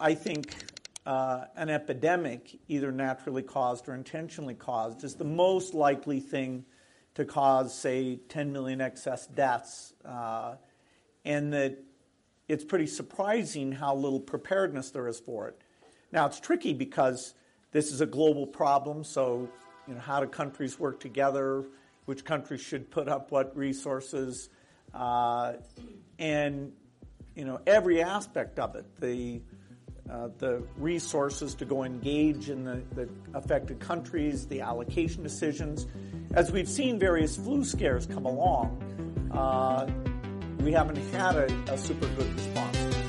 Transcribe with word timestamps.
I 0.00 0.14
think 0.14 0.54
uh, 1.06 1.44
an 1.56 1.68
epidemic, 1.68 2.58
either 2.68 2.90
naturally 2.90 3.42
caused 3.42 3.88
or 3.88 3.94
intentionally 3.94 4.54
caused, 4.54 5.04
is 5.04 5.14
the 5.14 5.24
most 5.24 5.74
likely 5.74 6.20
thing 6.20 6.64
to 7.14 7.24
cause, 7.24 7.76
say, 7.78 8.16
10 8.28 8.52
million 8.52 8.80
excess 8.80 9.26
deaths. 9.26 9.94
Uh, 10.04 10.56
and 11.24 11.52
that 11.52 11.78
it's 12.48 12.64
pretty 12.64 12.86
surprising 12.86 13.72
how 13.72 13.94
little 13.94 14.20
preparedness 14.20 14.90
there 14.90 15.08
is 15.08 15.20
for 15.20 15.48
it. 15.48 15.60
Now, 16.12 16.26
it's 16.26 16.40
tricky 16.40 16.74
because 16.74 17.34
this 17.72 17.92
is 17.92 18.00
a 18.00 18.06
global 18.06 18.46
problem, 18.46 19.04
so 19.04 19.48
you 19.86 19.94
know, 19.94 20.00
how 20.00 20.20
do 20.20 20.26
countries 20.26 20.78
work 20.78 21.00
together? 21.00 21.64
Which 22.06 22.24
countries 22.24 22.60
should 22.60 22.90
put 22.90 23.08
up 23.08 23.30
what 23.30 23.56
resources? 23.56 24.48
Uh, 24.92 25.54
and 26.18 26.72
you 27.34 27.44
know, 27.44 27.60
every 27.66 28.02
aspect 28.02 28.58
of 28.58 28.76
it, 28.76 28.84
the 29.00 29.40
uh, 30.10 30.28
the 30.38 30.62
resources 30.76 31.54
to 31.54 31.64
go 31.64 31.84
engage 31.84 32.50
in 32.50 32.64
the, 32.64 32.82
the, 32.94 33.08
affected 33.32 33.80
countries, 33.80 34.46
the 34.46 34.60
allocation 34.60 35.22
decisions. 35.22 35.86
As 36.34 36.52
we've 36.52 36.68
seen 36.68 36.98
various 36.98 37.36
flu 37.36 37.64
scares 37.64 38.06
come 38.06 38.26
along, 38.26 39.30
uh, 39.32 39.90
we 40.62 40.72
haven't 40.72 40.96
had 41.12 41.36
a, 41.36 41.72
a 41.72 41.78
super 41.78 42.06
good 42.08 42.32
response. 42.34 43.03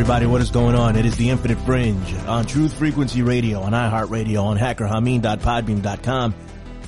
Everybody. 0.00 0.24
What 0.24 0.40
is 0.40 0.50
going 0.50 0.74
on? 0.74 0.96
It 0.96 1.04
is 1.04 1.18
the 1.18 1.28
Infinite 1.28 1.58
Fringe 1.58 2.14
on 2.26 2.46
Truth 2.46 2.78
Frequency 2.78 3.20
Radio, 3.20 3.60
on 3.60 3.72
iHeartRadio, 3.72 4.42
on 4.42 4.56
hackerhameen.podbean.com, 4.56 6.34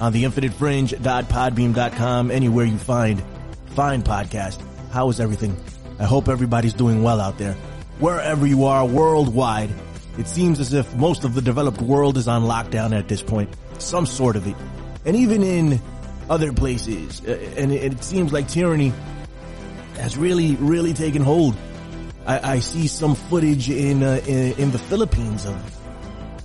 on 0.01 0.13
the 0.15 0.25
infinitefringe.podbean.com, 0.25 2.31
anywhere 2.31 2.65
you 2.65 2.79
find 2.79 3.23
fine 3.67 4.03
podcast. 4.03 4.63
How 4.93 5.11
is 5.11 5.21
everything? 5.21 5.55
I 5.99 6.05
hope 6.05 6.31
everybody's 6.31 6.73
doing 6.73 7.03
well 7.03 7.21
out 7.21 7.37
there. 7.37 7.53
Wherever 7.99 8.47
you 8.47 8.65
are 8.65 8.87
worldwide, 8.87 9.69
it 10.17 10.27
seems 10.27 10.59
as 10.59 10.73
if 10.73 10.95
most 10.95 11.25
of 11.25 11.35
the 11.35 11.43
developed 11.43 11.83
world 11.83 12.17
is 12.17 12.29
on 12.29 12.45
lockdown 12.45 12.99
at 12.99 13.09
this 13.09 13.23
point. 13.23 13.51
Some 13.77 14.07
sort 14.07 14.37
of 14.37 14.47
it. 14.47 14.57
And 15.05 15.17
even 15.17 15.43
in 15.43 15.83
other 16.31 16.55
places, 16.55 17.21
uh, 17.29 17.33
and 17.59 17.73
it 17.73 18.03
seems 18.03 18.33
like 18.33 18.49
tyranny 18.49 18.95
has 19.97 20.17
really, 20.17 20.57
really 20.57 20.95
taken 20.95 21.21
hold 21.21 21.55
I, 22.27 22.55
I 22.55 22.59
see 22.61 22.87
some 22.87 23.15
footage 23.15 23.69
in, 23.69 24.03
uh, 24.03 24.21
in, 24.27 24.53
in 24.59 24.71
the 24.71 24.79
Philippines 24.79 25.47
of 25.47 25.83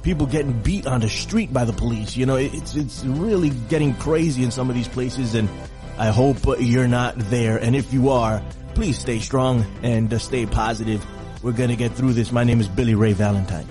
people 0.01 0.25
getting 0.25 0.53
beat 0.61 0.87
on 0.87 1.01
the 1.01 1.09
street 1.09 1.51
by 1.51 1.65
the 1.65 1.73
police. 1.73 2.15
You 2.15 2.25
know, 2.25 2.37
it's 2.37 2.75
it's 2.75 3.03
really 3.03 3.49
getting 3.49 3.93
crazy 3.95 4.43
in 4.43 4.51
some 4.51 4.69
of 4.69 4.75
these 4.75 4.87
places, 4.87 5.35
and 5.35 5.49
I 5.97 6.07
hope 6.07 6.37
you're 6.59 6.87
not 6.87 7.15
there. 7.17 7.57
And 7.57 7.75
if 7.75 7.93
you 7.93 8.09
are, 8.09 8.41
please 8.73 8.97
stay 8.97 9.19
strong 9.19 9.65
and 9.83 10.13
uh, 10.13 10.17
stay 10.17 10.45
positive. 10.45 11.05
We're 11.43 11.51
gonna 11.51 11.75
get 11.75 11.91
through 11.91 12.13
this. 12.13 12.31
My 12.31 12.43
name 12.43 12.59
is 12.59 12.67
Billy 12.67 12.95
Ray 12.95 13.13
Valentine. 13.13 13.67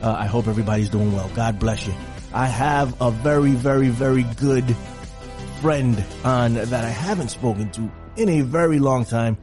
Uh, 0.00 0.12
I 0.12 0.26
hope 0.26 0.46
everybody's 0.46 0.90
doing 0.90 1.12
well. 1.12 1.28
God 1.34 1.58
bless 1.58 1.86
you. 1.86 1.94
I 2.32 2.46
have 2.46 3.00
a 3.00 3.10
very, 3.10 3.52
very, 3.52 3.88
very 3.88 4.22
good 4.22 4.76
friend 5.60 6.04
on 6.22 6.54
that 6.54 6.84
I 6.84 6.90
haven't 6.90 7.30
spoken 7.30 7.70
to 7.72 7.90
in 8.16 8.28
a 8.28 8.42
very 8.42 8.78
long 8.78 9.04
time. 9.04 9.38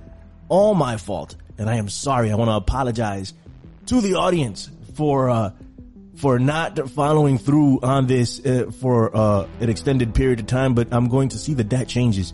All 0.48 0.76
my 0.76 0.98
fault 0.98 1.36
and 1.58 1.70
I 1.70 1.76
am 1.76 1.90
sorry. 1.90 2.32
I 2.32 2.36
want 2.36 2.50
to 2.50 2.56
apologize 2.56 3.34
to 3.88 4.02
the 4.02 4.16
audience 4.16 4.70
for 4.96 5.30
uh, 5.30 5.52
for 6.18 6.40
not 6.40 6.90
following 6.90 7.38
through 7.38 7.82
on 7.82 8.08
this 8.08 8.44
uh, 8.46 8.72
for 8.80 9.16
uh, 9.16 9.48
an 9.60 9.70
extended 9.70 10.16
period 10.16 10.40
of 10.40 10.48
time. 10.48 10.74
But 10.74 10.90
I'm 10.92 11.08
going 11.08 11.30
to 11.30 11.38
see 11.38 11.54
that 11.56 11.70
that 11.72 11.88
changes. 11.88 12.34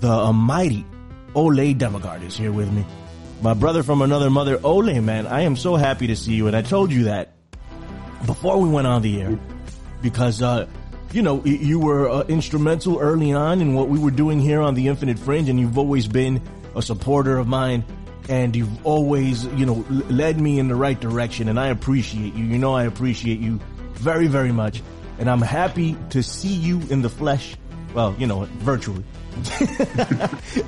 The 0.00 0.10
uh, 0.10 0.32
mighty 0.32 0.84
Ole 1.34 1.74
Dammegard 1.74 2.24
is 2.24 2.36
here 2.36 2.52
with 2.52 2.70
me. 2.72 2.84
My 3.40 3.54
brother 3.54 3.82
from 3.82 4.02
another 4.02 4.30
mother, 4.30 4.58
Ole, 4.64 5.00
man. 5.00 5.26
I 5.26 5.42
am 5.42 5.56
so 5.56 5.76
happy 5.76 6.08
to 6.08 6.16
see 6.16 6.34
you. 6.34 6.46
And 6.48 6.56
I 6.56 6.62
told 6.62 6.90
you 6.90 7.04
that 7.04 7.34
before 8.26 8.58
we 8.58 8.68
went 8.68 8.86
on 8.86 9.02
the 9.02 9.20
air 9.20 9.38
because, 10.02 10.42
uh, 10.42 10.66
you 11.12 11.22
know, 11.22 11.44
you 11.44 11.78
were 11.78 12.08
uh, 12.08 12.22
instrumental 12.22 12.98
early 12.98 13.32
on 13.32 13.60
in 13.60 13.74
what 13.74 13.88
we 13.88 13.98
were 13.98 14.10
doing 14.10 14.40
here 14.40 14.60
on 14.60 14.74
the 14.74 14.88
Infinite 14.88 15.18
Fringe, 15.18 15.48
and 15.48 15.58
you've 15.58 15.78
always 15.78 16.06
been 16.08 16.42
a 16.74 16.82
supporter 16.82 17.38
of 17.38 17.46
mine 17.46 17.84
and 18.28 18.54
you've 18.54 18.86
always, 18.86 19.44
you 19.46 19.64
know, 19.64 19.84
led 19.88 20.40
me 20.40 20.58
in 20.58 20.68
the 20.68 20.74
right 20.74 20.98
direction 21.00 21.48
and 21.48 21.58
I 21.58 21.68
appreciate 21.68 22.34
you. 22.34 22.44
You 22.44 22.58
know, 22.58 22.74
I 22.74 22.84
appreciate 22.84 23.40
you 23.40 23.58
very, 23.94 24.26
very 24.26 24.52
much. 24.52 24.82
And 25.18 25.28
I'm 25.28 25.40
happy 25.40 25.96
to 26.10 26.22
see 26.22 26.52
you 26.52 26.80
in 26.90 27.02
the 27.02 27.08
flesh. 27.08 27.56
Well, 27.94 28.14
you 28.18 28.26
know, 28.26 28.44
virtually. 28.58 29.04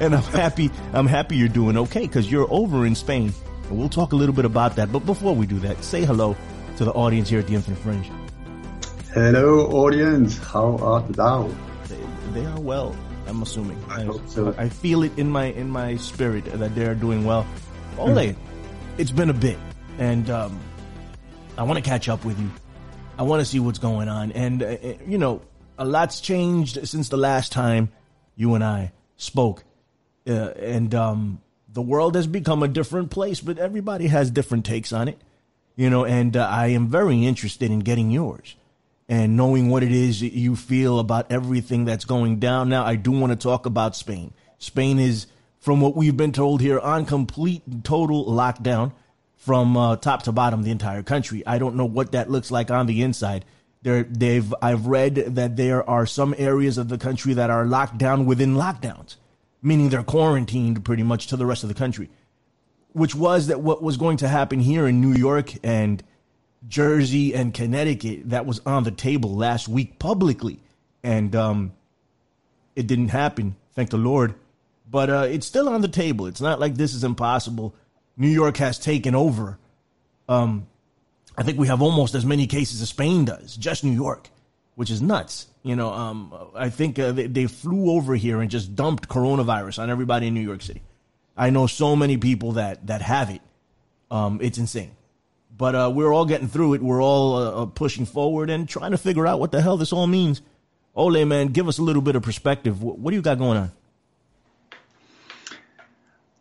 and 0.01 0.15
I'm 0.15 0.23
happy, 0.23 0.71
I'm 0.93 1.07
happy 1.07 1.37
you're 1.37 1.49
doing 1.49 1.77
okay 1.77 2.03
because 2.03 2.31
you're 2.31 2.49
over 2.51 2.87
in 2.87 2.95
Spain. 2.95 3.33
And 3.69 3.79
we'll 3.79 3.89
talk 3.89 4.13
a 4.13 4.17
little 4.17 4.35
bit 4.35 4.47
about 4.47 4.77
that. 4.77 4.91
But 4.91 5.05
before 5.07 5.35
we 5.35 5.47
do 5.47 5.59
that, 5.61 5.85
say 5.85 6.05
hello 6.05 6.37
to 6.79 6.85
the 6.85 6.93
audience 6.93 7.29
here 7.29 7.41
at 7.41 7.47
the 7.47 7.55
Infinite 7.55 7.79
Fringe. 7.79 8.11
Hello, 9.13 9.67
audience. 9.67 10.39
How 10.39 10.79
art 10.79 11.09
thou? 11.13 11.51
They, 11.89 11.99
they 12.33 12.47
are 12.47 12.61
well. 12.61 12.97
I'm 13.31 13.43
assuming. 13.43 13.83
I, 13.89 14.09
I, 14.09 14.27
so. 14.27 14.55
I 14.59 14.69
feel 14.69 15.03
it 15.05 15.17
in 15.19 15.31
my 15.31 15.47
in 15.47 15.71
my 15.71 15.97
spirit 15.97 16.45
that 16.47 16.75
they 16.75 16.85
are 16.85 16.95
doing 16.95 17.25
well. 17.25 17.47
Ole, 17.97 18.35
it's 18.99 19.13
been 19.13 19.31
a 19.31 19.35
bit, 19.35 19.57
and 19.99 20.29
um, 20.29 20.61
I 21.57 21.63
want 21.63 21.83
to 21.83 21.89
catch 21.89 22.09
up 22.09 22.25
with 22.25 22.39
you. 22.39 22.51
I 23.17 23.23
want 23.23 23.41
to 23.41 23.45
see 23.45 23.61
what's 23.61 23.79
going 23.79 24.09
on, 24.09 24.33
and 24.33 24.63
uh, 24.63 24.67
uh, 24.67 24.95
you 25.07 25.19
know, 25.19 25.43
a 25.79 25.85
lot's 25.85 26.21
changed 26.21 26.87
since 26.89 27.09
the 27.09 27.17
last 27.17 27.53
time 27.53 27.91
you 28.35 28.55
and 28.55 28.65
I 28.65 28.93
spoke, 29.17 29.65
uh, 30.27 30.33
and 30.33 30.95
um, 30.95 31.41
the 31.69 31.83
world 31.83 32.17
has 32.17 32.27
become 32.27 32.63
a 32.63 32.69
different 32.69 33.11
place. 33.11 33.41
But 33.41 33.59
everybody 33.59 34.09
has 34.09 34.31
different 34.31 34.67
takes 34.67 34.93
on 34.93 35.09
it, 35.09 35.19
you 35.77 35.89
know. 35.89 36.05
And 36.05 36.37
uh, 36.37 36.49
I 36.49 36.69
am 36.69 36.89
very 36.89 37.25
interested 37.25 37.71
in 37.71 37.79
getting 37.79 38.11
yours 38.11 38.57
and 39.11 39.37
knowing 39.37 39.69
what 39.69 39.83
it 39.83 39.91
is 39.91 40.23
you 40.23 40.55
feel 40.55 41.01
about 41.01 41.33
everything 41.33 41.85
that's 41.85 42.05
going 42.05 42.39
down. 42.39 42.69
Now, 42.69 42.87
I 42.87 42.95
do 42.95 43.11
want 43.11 43.33
to 43.33 43.37
talk 43.37 43.67
about 43.67 43.97
Spain. 43.97 44.33
Spain 44.59 45.01
is, 45.01 45.27
from 45.59 45.81
what 45.81 45.97
we've 45.97 46.17
been 46.17 46.31
told 46.31 46.61
here, 46.61 46.79
on 46.79 47.05
complete 47.05 47.63
and 47.67 47.85
total 47.85 48.25
lockdown 48.25 48.93
from 49.35 49.77
uh, 49.77 49.97
top 49.97 50.23
to 50.23 50.33
bottom, 50.33 50.63
the 50.63 50.71
entire 50.71 51.03
country. 51.03 51.45
I 51.45 51.59
don't 51.59 51.75
know 51.75 51.87
what 51.87 52.13
that 52.13 52.31
looks 52.31 52.53
like 52.53 52.71
on 52.71 52.87
the 52.87 53.03
inside. 53.03 53.45
There, 53.83 54.05
they've, 54.05 54.55
I've 54.63 54.87
read 54.87 55.17
that 55.17 55.57
there 55.57 55.89
are 55.91 56.07
some 56.07 56.33
areas 56.39 56.79
of 56.79 56.89
the 56.89 56.99
country 56.99 57.35
that 57.35 57.51
are 57.51 57.67
locked 57.67 57.99
down 57.99 58.27
within 58.27 58.55
lockdowns, 58.55 59.17
meaning 59.61 59.89
they're 59.89 60.05
quarantined 60.05 60.85
pretty 60.85 61.03
much 61.03 61.27
to 61.29 61.37
the 61.37 61.47
rest 61.47 61.65
of 61.65 61.69
the 61.69 61.75
country, 61.75 62.11
which 62.93 63.17
was 63.17 63.49
that 63.49 63.61
what 63.61 63.83
was 63.83 63.97
going 63.97 64.19
to 64.19 64.29
happen 64.29 64.61
here 64.61 64.87
in 64.87 65.01
New 65.01 65.15
York 65.15 65.55
and 65.65 66.01
Jersey 66.67 67.35
and 67.35 67.55
Connecticut 67.55 68.31
that 68.31 68.47
was 68.47 68.61
on 68.67 68.85
the 68.85 68.91
table 68.91 69.35
last 69.35 69.69
week 69.69 69.99
publicly, 69.99 70.61
and 71.03 71.35
um, 71.35 71.73
it 72.77 72.87
didn't 72.87 73.09
happen. 73.09 73.57
Thank 73.75 73.91
the 73.91 73.97
Lord. 73.97 74.35
But 74.91 75.11
uh, 75.11 75.27
it's 75.31 75.47
still 75.47 75.69
on 75.69 75.81
the 75.81 75.89
table. 75.89 76.27
It's 76.27 76.41
not 76.41 76.59
like 76.59 76.75
this 76.75 76.95
is 76.95 77.05
impossible. 77.05 77.75
New 78.17 78.29
York 78.29 78.57
has 78.57 78.79
taken 78.79 79.15
over. 79.15 79.59
Um, 80.29 80.67
I 81.39 81.43
think 81.43 81.59
we 81.59 81.69
have 81.69 81.81
almost 81.81 82.15
as 82.15 82.27
many 82.27 82.47
cases 82.47 82.83
as 82.83 82.89
Spain 82.91 83.25
does, 83.25 83.57
just 83.57 83.85
New 83.85 83.93
York, 83.93 84.29
which 84.75 84.91
is 84.91 85.01
nuts. 85.01 85.47
You 85.63 85.77
know, 85.77 85.93
um, 85.93 86.35
I 86.55 86.71
think 86.71 86.99
uh, 86.99 87.13
they, 87.13 87.27
they 87.27 87.47
flew 87.47 87.93
over 87.93 88.15
here 88.15 88.41
and 88.41 88.51
just 88.51 88.75
dumped 88.75 89.09
coronavirus 89.09 89.79
on 89.79 89.91
everybody 89.91 90.27
in 90.27 90.35
New 90.35 90.41
York 90.41 90.63
City. 90.63 90.83
I 91.37 91.51
know 91.51 91.67
so 91.67 91.97
many 91.97 92.17
people 92.17 92.53
that 92.53 92.87
that 92.89 93.01
have 93.03 93.31
it. 93.31 93.41
Um, 94.11 94.41
it's 94.43 94.59
insane. 94.59 94.91
But 95.61 95.75
uh, 95.75 95.93
we're 95.95 96.11
all 96.11 96.25
getting 96.25 96.49
through 96.49 96.73
it. 96.73 96.83
We're 96.83 97.03
all 97.03 97.35
uh, 97.35 97.51
uh, 97.51 97.67
pushing 97.67 98.07
forward 98.07 98.49
and 98.49 98.67
trying 98.67 98.93
to 98.93 98.97
figure 98.97 99.27
out 99.27 99.41
what 99.41 99.53
the 99.53 99.61
hell 99.61 99.77
this 99.77 99.93
all 99.93 100.07
means. 100.07 100.41
Ole, 100.95 101.23
man, 101.27 101.49
give 101.49 101.69
us 101.69 101.77
a 101.77 101.83
little 101.83 102.01
bit 102.01 102.17
of 102.17 102.23
perspective. 102.23 102.83
What, 102.83 103.11
do 103.11 103.15
you 103.15 103.21
got 103.21 103.37
going 103.37 103.59
on? 103.59 103.73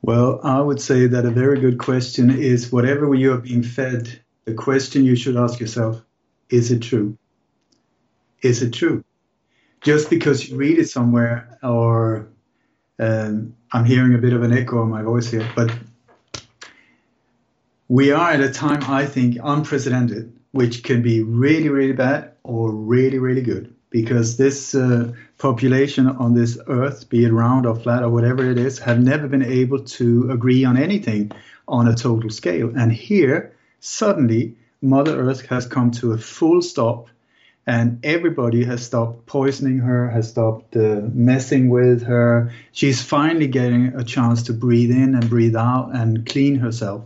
Well, 0.02 0.40
I 0.42 0.62
would 0.62 0.80
say 0.80 1.08
that 1.08 1.26
a 1.26 1.32
very 1.32 1.60
good 1.60 1.80
question 1.80 2.30
is 2.30 2.72
whatever 2.72 3.14
you 3.14 3.34
are 3.34 3.40
being 3.40 3.62
fed, 3.62 4.22
the 4.46 4.54
question 4.54 5.04
you 5.04 5.18
should 5.18 5.36
ask 5.36 5.60
yourself 5.60 6.02
is 6.50 6.72
it 6.72 6.82
true? 6.82 7.18
Is 8.42 8.64
it 8.64 8.72
true? 8.72 9.04
Just 9.82 10.10
because 10.10 10.48
you 10.48 10.56
read 10.56 10.80
it 10.80 10.88
somewhere, 10.88 11.60
or 11.62 12.30
um, 13.00 13.54
I'm 13.74 13.84
hearing 13.84 14.14
a 14.14 14.18
bit 14.18 14.32
of 14.32 14.44
an 14.44 14.54
echo 14.54 14.82
in 14.82 14.90
my 14.90 15.02
voice 15.02 15.30
here, 15.30 15.48
but 15.58 15.78
we 17.90 18.12
are 18.12 18.32
at 18.32 18.40
a 18.40 18.52
time, 18.52 18.84
I 18.84 19.08
think, 19.08 19.38
unprecedented, 19.44 20.32
which 20.52 20.84
can 20.84 21.02
be 21.02 21.24
really, 21.24 21.70
really 21.70 21.94
bad 21.94 22.32
or 22.44 22.72
really, 22.72 23.18
really 23.18 23.42
good. 23.42 23.74
Because 23.90 24.38
this 24.38 24.76
uh, 24.76 25.12
population 25.40 26.08
on 26.08 26.36
this 26.36 26.60
earth, 26.68 27.10
be 27.10 27.26
it 27.26 27.32
round 27.32 27.66
or 27.66 27.76
flat 27.76 28.04
or 28.04 28.10
whatever 28.10 28.50
it 28.50 28.60
is, 28.60 28.78
have 28.78 29.00
never 29.00 29.28
been 29.28 29.44
able 29.44 29.84
to 29.84 30.30
agree 30.30 30.64
on 30.64 30.78
anything 30.78 31.32
on 31.68 31.88
a 31.88 31.96
total 31.96 32.30
scale. 32.30 32.72
And 32.78 32.94
here, 32.94 33.56
suddenly, 33.80 34.56
Mother 34.84 35.20
Earth 35.20 35.48
has 35.48 35.66
come 35.66 35.90
to 35.92 36.14
a 36.14 36.18
full 36.20 36.62
stop 36.62 37.08
and 37.66 38.00
everybody 38.04 38.64
has 38.66 38.86
stopped 38.86 39.26
poisoning 39.26 39.80
her, 39.80 40.10
has 40.10 40.30
stopped 40.30 40.76
uh, 40.76 41.02
messing 41.12 41.70
with 41.70 42.04
her. 42.04 42.52
She's 42.72 43.02
finally 43.02 43.48
getting 43.48 43.94
a 43.96 44.04
chance 44.04 44.44
to 44.44 44.54
breathe 44.54 44.92
in 44.92 45.16
and 45.16 45.30
breathe 45.30 45.56
out 45.56 45.96
and 45.96 46.26
clean 46.26 46.56
herself. 46.56 47.04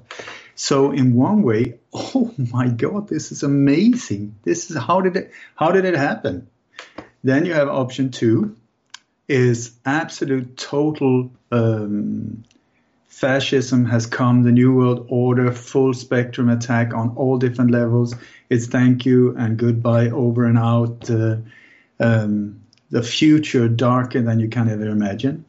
So 0.56 0.92
in 0.92 1.16
one 1.16 1.44
way, 1.44 1.80
oh 1.94 2.34
my 2.38 2.68
God, 2.70 3.08
this 3.08 3.32
is 3.32 3.44
amazing. 3.44 4.36
This 4.44 4.70
is 4.70 4.78
how 4.78 5.02
did 5.02 5.16
it 5.16 5.32
how 5.56 5.72
did 5.72 5.86
it 5.86 5.96
happen? 5.96 6.48
Then 7.24 7.46
you 7.46 7.54
have 7.54 7.70
option 7.70 8.12
two, 8.12 8.56
is 9.28 9.72
absolute 9.86 10.58
total 10.58 11.32
um, 11.52 12.44
fascism 13.08 13.86
has 13.86 14.06
come, 14.06 14.44
the 14.44 14.52
new 14.52 14.74
world 14.74 15.06
order, 15.10 15.52
full 15.52 15.94
spectrum 15.94 16.50
attack 16.50 16.94
on 16.94 17.16
all 17.16 17.38
different 17.38 17.72
levels. 17.72 18.14
It's 18.50 18.66
thank 18.68 19.06
you 19.06 19.36
and 19.38 19.58
goodbye, 19.58 20.10
over 20.10 20.46
and 20.46 20.58
out. 20.58 21.10
Uh, 21.10 21.38
um, 22.00 22.62
the 22.90 23.02
future 23.02 23.68
darker 23.68 24.22
than 24.22 24.40
you 24.40 24.50
can 24.50 24.70
ever 24.70 24.88
imagine. 24.88 25.46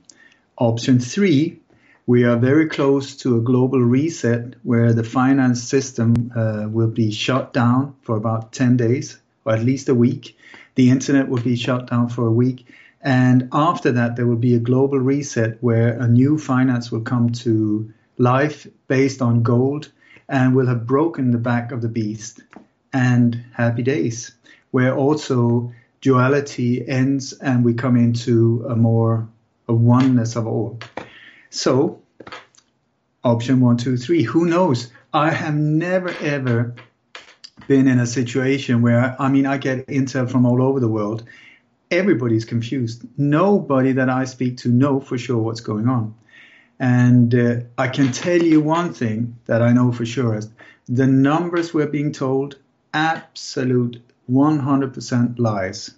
Option 0.57 1.01
three 1.01 1.61
we 2.07 2.25
are 2.25 2.37
very 2.37 2.67
close 2.69 3.17
to 3.17 3.39
a 3.39 3.41
global 3.41 3.81
reset 3.81 4.55
where 4.63 4.93
the 4.93 5.05
finance 5.05 5.63
system 5.63 6.31
uh, 6.37 6.69
will 6.69 6.89
be 6.89 7.11
shut 7.11 7.55
down 7.55 7.95
for 8.03 8.17
about 8.17 8.53
10 8.53 8.77
days 8.77 9.19
or 9.45 9.55
at 9.55 9.65
least 9.65 9.89
a 9.89 9.95
week. 9.95 10.37
The 10.75 10.91
internet 10.91 11.29
will 11.29 11.43
be 11.43 11.57
shut 11.57 11.89
down 11.89 12.11
for 12.11 12.27
a 12.27 12.31
week. 12.31 12.67
And 13.01 13.49
after 13.53 13.93
that, 13.93 14.17
there 14.17 14.27
will 14.27 14.37
be 14.37 14.55
a 14.55 14.59
global 14.59 14.99
reset 14.99 15.63
where 15.63 15.99
a 15.99 16.07
new 16.07 16.37
finance 16.37 16.93
will 16.93 17.03
come 17.03 17.31
to 17.45 17.91
life 18.19 18.67
based 18.87 19.23
on 19.23 19.43
gold 19.43 19.91
and 20.29 20.55
will 20.55 20.67
have 20.67 20.87
broken 20.87 21.31
the 21.31 21.39
back 21.39 21.73
of 21.73 21.81
the 21.81 21.89
beast. 21.89 22.41
And 22.93 23.45
happy 23.53 23.83
days, 23.83 24.33
where 24.71 24.95
also 24.95 25.73
duality 26.01 26.87
ends 26.87 27.33
and 27.33 27.65
we 27.65 27.75
come 27.75 27.97
into 27.97 28.67
a 28.69 28.77
more 28.77 29.27
a 29.69 29.75
oneness 29.75 30.37
of 30.37 30.47
all. 30.47 30.79
So, 31.55 32.03
option 33.23 33.61
one, 33.61 33.77
two, 33.77 33.97
three. 33.97 34.25
Who 34.25 34.45
knows? 34.45 34.91
I 35.13 35.31
have 35.31 35.55
never 35.55 36.09
ever 36.21 36.75
been 37.69 37.87
in 37.87 38.01
a 38.01 38.07
situation 38.07 38.83
where 38.83 39.15
I 39.21 39.29
mean 39.29 39.47
I 39.47 39.59
get 39.59 39.87
intel 39.87 40.29
from 40.29 40.47
all 40.47 40.61
over 40.61 40.81
the 40.81 40.89
world. 40.89 41.23
Everybody's 41.93 42.45
confused. 42.45 43.05
Nobody 43.17 43.93
that 43.93 44.11
I 44.11 44.25
speak 44.25 44.57
to 44.59 44.69
know 44.69 44.99
for 44.99 45.17
sure 45.17 45.39
what's 45.39 45.61
going 45.61 45.89
on. 45.89 46.17
And 46.81 47.33
uh, 47.33 47.61
I 47.79 47.87
can 47.87 48.11
tell 48.11 48.43
you 48.43 48.61
one 48.61 48.93
thing 48.93 49.39
that 49.47 49.63
I 49.63 49.73
know 49.73 49.93
for 49.93 50.05
sure 50.05 50.37
is 50.37 50.49
the 50.89 51.07
numbers 51.07 51.73
we're 51.73 51.87
being 51.87 52.11
told 52.11 52.59
absolute 52.93 54.03
100% 54.29 55.39
lies. 55.39 55.95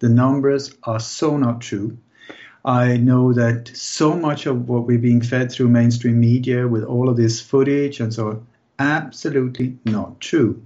The 0.00 0.08
numbers 0.08 0.74
are 0.82 0.98
so 0.98 1.36
not 1.36 1.60
true. 1.60 1.98
I 2.68 2.98
know 2.98 3.32
that 3.32 3.74
so 3.74 4.14
much 4.14 4.44
of 4.44 4.68
what 4.68 4.86
we're 4.86 4.98
being 4.98 5.22
fed 5.22 5.50
through 5.50 5.68
mainstream 5.68 6.20
media 6.20 6.68
with 6.68 6.84
all 6.84 7.08
of 7.08 7.16
this 7.16 7.40
footage 7.40 7.98
and 7.98 8.12
so 8.12 8.28
on, 8.28 8.46
absolutely 8.78 9.78
not 9.86 10.20
true. 10.20 10.62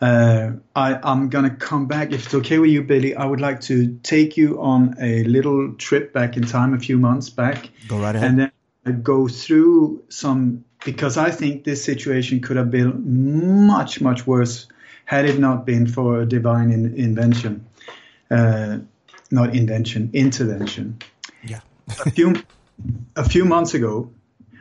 Uh, 0.00 0.52
I, 0.74 0.98
am 1.02 1.28
going 1.28 1.44
to 1.44 1.54
come 1.54 1.88
back. 1.88 2.10
If 2.12 2.24
it's 2.24 2.34
okay 2.36 2.58
with 2.58 2.70
you, 2.70 2.82
Billy, 2.82 3.14
I 3.14 3.26
would 3.26 3.42
like 3.42 3.60
to 3.62 3.98
take 4.02 4.38
you 4.38 4.58
on 4.62 4.96
a 4.98 5.24
little 5.24 5.74
trip 5.74 6.14
back 6.14 6.38
in 6.38 6.44
time, 6.46 6.72
a 6.72 6.78
few 6.78 6.96
months 6.96 7.28
back. 7.28 7.68
Go 7.86 7.98
right 7.98 8.16
ahead. 8.16 8.30
And 8.30 8.52
then 8.84 9.02
go 9.02 9.28
through 9.28 10.04
some, 10.08 10.64
because 10.86 11.18
I 11.18 11.30
think 11.30 11.64
this 11.64 11.84
situation 11.84 12.40
could 12.40 12.56
have 12.56 12.70
been 12.70 13.66
much, 13.66 14.00
much 14.00 14.26
worse 14.26 14.68
had 15.04 15.26
it 15.26 15.38
not 15.38 15.66
been 15.66 15.86
for 15.86 16.22
a 16.22 16.26
divine 16.26 16.70
in, 16.70 16.94
invention. 16.94 17.66
Uh, 18.30 18.78
not 19.30 19.54
invention, 19.54 20.08
intervention 20.14 20.98
a 21.88 22.10
few 22.10 22.34
a 23.14 23.28
few 23.28 23.44
months 23.44 23.74
ago. 23.74 24.10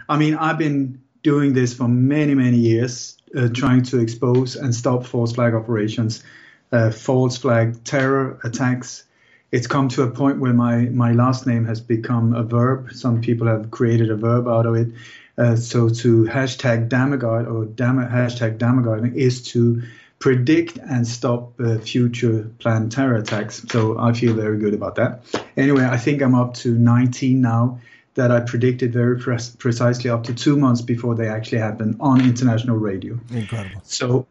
I 0.08 0.18
mean, 0.18 0.36
I've 0.36 0.58
been 0.58 1.02
doing 1.24 1.54
this 1.54 1.74
for 1.74 1.88
many 1.88 2.36
many 2.36 2.58
years, 2.58 3.18
uh, 3.36 3.50
trying 3.50 3.84
to 3.84 4.00
expose 4.00 4.56
and 4.56 4.74
stop 4.74 5.06
false 5.06 5.34
flag 5.34 5.54
operations, 5.54 6.24
uh, 6.72 6.92
false 6.92 7.38
flag 7.38 7.84
terror 7.84 8.40
attacks. 8.44 9.04
It's 9.52 9.68
come 9.68 9.90
to 9.90 10.04
a 10.04 10.12
point 10.12 10.40
where 10.40 10.54
my 10.54 10.86
my 10.86 11.14
last 11.14 11.48
name 11.48 11.66
has 11.66 11.82
become 11.82 12.34
a 12.34 12.44
verb. 12.44 12.94
Some 12.94 13.22
people 13.22 13.48
have 13.48 13.72
created 13.72 14.12
a 14.12 14.16
verb 14.16 14.48
out 14.48 14.66
of 14.66 14.76
it. 14.76 14.90
Uh, 15.38 15.56
so 15.56 15.90
to 15.90 16.24
hashtag 16.24 16.88
Dammegard 16.88 17.52
or 17.52 17.66
dam- 17.66 17.98
hashtag 17.98 18.58
Dammegard 18.58 19.16
is 19.16 19.44
to 19.52 19.84
predict 20.20 20.78
and 20.78 21.08
stop 21.08 21.60
uh, 21.60 21.78
future 21.78 22.50
planned 22.60 22.92
terror 22.92 23.16
attacks. 23.16 23.66
So 23.70 23.98
I 24.00 24.14
feel 24.14 24.34
very 24.34 24.58
good 24.58 24.74
about 24.74 24.96
that. 24.96 25.24
Anyway, 25.58 25.86
I 25.86 25.98
think 25.98 26.22
I'm 26.22 26.36
up 26.36 26.54
to 26.56 26.78
19 26.78 27.42
now 27.42 27.80
that 28.16 28.32
I 28.32 28.40
predicted 28.40 28.94
very 28.94 29.20
pre- 29.20 29.38
precisely 29.58 30.10
up 30.10 30.24
to 30.24 30.34
two 30.34 30.58
months 30.58 30.82
before 30.82 31.16
they 31.16 31.28
actually 31.28 31.58
happened 31.58 31.98
on 32.00 32.22
international 32.22 32.78
radio. 32.78 33.20
Incredible. 33.30 33.82
So, 33.84 34.26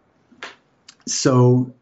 so 1.07 1.73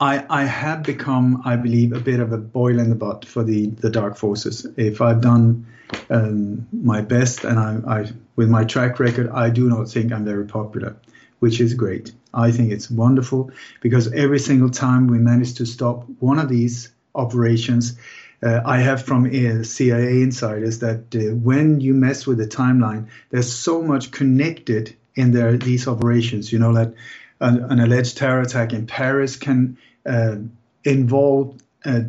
I, 0.00 0.26
I 0.28 0.44
have 0.44 0.82
become, 0.82 1.42
I 1.44 1.54
believe, 1.54 1.92
a 1.92 2.00
bit 2.00 2.18
of 2.18 2.32
a 2.32 2.38
boil 2.38 2.80
in 2.80 2.90
the 2.90 2.96
butt 2.96 3.24
for 3.24 3.44
the, 3.44 3.68
the 3.68 3.90
dark 3.90 4.16
forces. 4.16 4.66
If 4.76 5.00
I've 5.00 5.20
done 5.20 5.66
um, 6.08 6.66
my 6.72 7.00
best 7.00 7.44
and 7.44 7.58
I, 7.58 8.00
I, 8.00 8.06
with 8.34 8.48
my 8.48 8.64
track 8.64 8.98
record, 8.98 9.28
I 9.28 9.50
do 9.50 9.68
not 9.68 9.88
think 9.88 10.12
I'm 10.12 10.24
very 10.24 10.46
popular 10.46 10.96
which 11.40 11.60
is 11.60 11.74
great. 11.74 12.12
I 12.32 12.52
think 12.52 12.72
it's 12.72 12.90
wonderful 12.90 13.50
because 13.80 14.12
every 14.12 14.38
single 14.38 14.70
time 14.70 15.06
we 15.06 15.18
manage 15.18 15.54
to 15.54 15.66
stop 15.66 16.06
one 16.18 16.38
of 16.38 16.48
these 16.48 16.92
operations, 17.14 17.98
uh, 18.42 18.60
I 18.64 18.78
have 18.78 19.02
from 19.02 19.26
uh, 19.26 19.62
CIA 19.64 20.22
insiders 20.22 20.78
that 20.78 21.14
uh, 21.14 21.34
when 21.34 21.80
you 21.80 21.92
mess 21.94 22.26
with 22.26 22.38
the 22.38 22.46
timeline, 22.46 23.08
there's 23.30 23.52
so 23.52 23.82
much 23.82 24.10
connected 24.12 24.96
in 25.14 25.32
there 25.32 25.56
these 25.56 25.86
operations. 25.88 26.52
You 26.52 26.58
know 26.58 26.74
that 26.74 26.94
an, 27.40 27.64
an 27.64 27.80
alleged 27.80 28.16
terror 28.16 28.40
attack 28.40 28.72
in 28.72 28.86
Paris 28.86 29.36
can 29.36 29.76
uh, 30.06 30.36
involve 30.84 31.60
uh, 31.84 32.00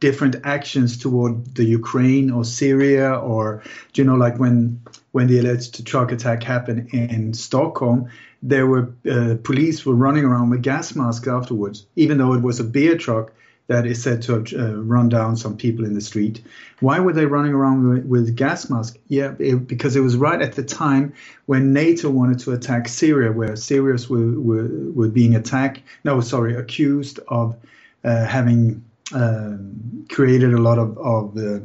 different 0.00 0.36
actions 0.44 0.98
toward 0.98 1.54
the 1.54 1.64
Ukraine 1.64 2.30
or 2.30 2.44
Syria, 2.44 3.14
or 3.14 3.62
you 3.94 4.04
know, 4.04 4.16
like 4.16 4.38
when 4.38 4.80
when 5.12 5.26
the 5.26 5.38
alleged 5.38 5.86
truck 5.86 6.12
attack 6.12 6.42
happened 6.42 6.90
in 6.92 7.34
Stockholm, 7.34 8.10
there 8.42 8.66
were 8.66 8.92
uh, 9.10 9.36
police 9.42 9.86
were 9.86 9.94
running 9.94 10.24
around 10.24 10.50
with 10.50 10.62
gas 10.62 10.94
masks 10.94 11.26
afterwards, 11.26 11.86
even 11.96 12.18
though 12.18 12.34
it 12.34 12.42
was 12.42 12.60
a 12.60 12.64
beer 12.64 12.96
truck 12.96 13.32
that 13.68 13.84
is 13.84 14.00
said 14.02 14.22
to 14.22 14.34
have 14.34 14.52
uh, 14.52 14.76
run 14.76 15.08
down 15.08 15.36
some 15.36 15.56
people 15.56 15.84
in 15.84 15.94
the 15.94 16.00
street. 16.00 16.40
Why 16.80 17.00
were 17.00 17.12
they 17.12 17.26
running 17.26 17.52
around 17.52 17.88
with, 17.88 18.04
with 18.04 18.36
gas 18.36 18.70
masks? 18.70 18.96
Yeah, 19.08 19.34
it, 19.38 19.66
because 19.66 19.96
it 19.96 20.00
was 20.00 20.16
right 20.16 20.40
at 20.40 20.52
the 20.52 20.62
time 20.62 21.14
when 21.46 21.72
NATO 21.72 22.08
wanted 22.10 22.38
to 22.40 22.52
attack 22.52 22.86
Syria, 22.86 23.32
where 23.32 23.56
Syrians 23.56 24.08
were, 24.08 24.38
were, 24.38 24.68
were 24.92 25.08
being 25.08 25.34
attacked. 25.34 25.80
No, 26.04 26.20
sorry, 26.20 26.54
accused 26.54 27.18
of 27.26 27.56
uh, 28.04 28.24
having 28.24 28.84
um, 29.12 30.06
created 30.10 30.52
a 30.52 30.58
lot 30.60 30.78
of, 30.78 30.98
of 30.98 31.36
uh, 31.36 31.60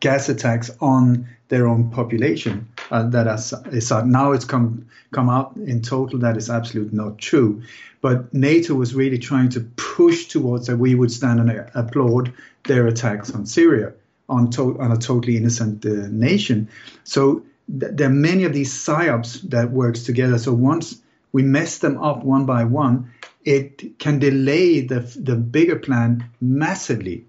gas 0.00 0.28
attacks 0.28 0.70
on 0.80 1.26
their 1.48 1.66
own 1.66 1.90
population. 1.90 2.68
uh, 2.90 3.08
that 3.10 3.26
is, 3.72 3.92
uh, 3.92 4.04
now 4.04 4.32
it's 4.32 4.44
come 4.44 4.86
come 5.12 5.30
out 5.30 5.56
in 5.56 5.80
total 5.82 6.18
that 6.18 6.36
is 6.36 6.50
absolutely 6.50 6.96
not 6.96 7.18
true. 7.18 7.62
But 8.00 8.32
NATO 8.34 8.74
was 8.74 8.94
really 8.94 9.18
trying 9.18 9.48
to 9.50 9.60
push 9.76 10.26
towards 10.26 10.66
that 10.66 10.76
we 10.76 10.94
would 10.94 11.10
stand 11.10 11.40
and 11.40 11.70
applaud 11.74 12.32
their 12.64 12.86
attacks 12.86 13.32
on 13.32 13.46
Syria 13.46 13.92
on, 14.28 14.50
to- 14.50 14.78
on 14.80 14.92
a 14.92 14.96
totally 14.96 15.36
innocent 15.36 15.86
uh, 15.86 16.08
nation. 16.10 16.68
So 17.04 17.42
th- 17.80 17.92
there 17.94 18.08
are 18.08 18.12
many 18.12 18.44
of 18.44 18.52
these 18.52 18.72
psyops 18.72 19.40
that 19.50 19.70
works 19.70 20.02
together. 20.02 20.38
So 20.38 20.52
once 20.52 21.00
we 21.32 21.42
mess 21.42 21.78
them 21.78 22.02
up 22.02 22.24
one 22.24 22.44
by 22.46 22.64
one, 22.64 23.12
it 23.46 23.98
can 23.98 24.18
delay 24.18 24.80
the 24.80 25.00
the 25.00 25.36
bigger 25.36 25.76
plan 25.76 26.28
massively. 26.40 27.24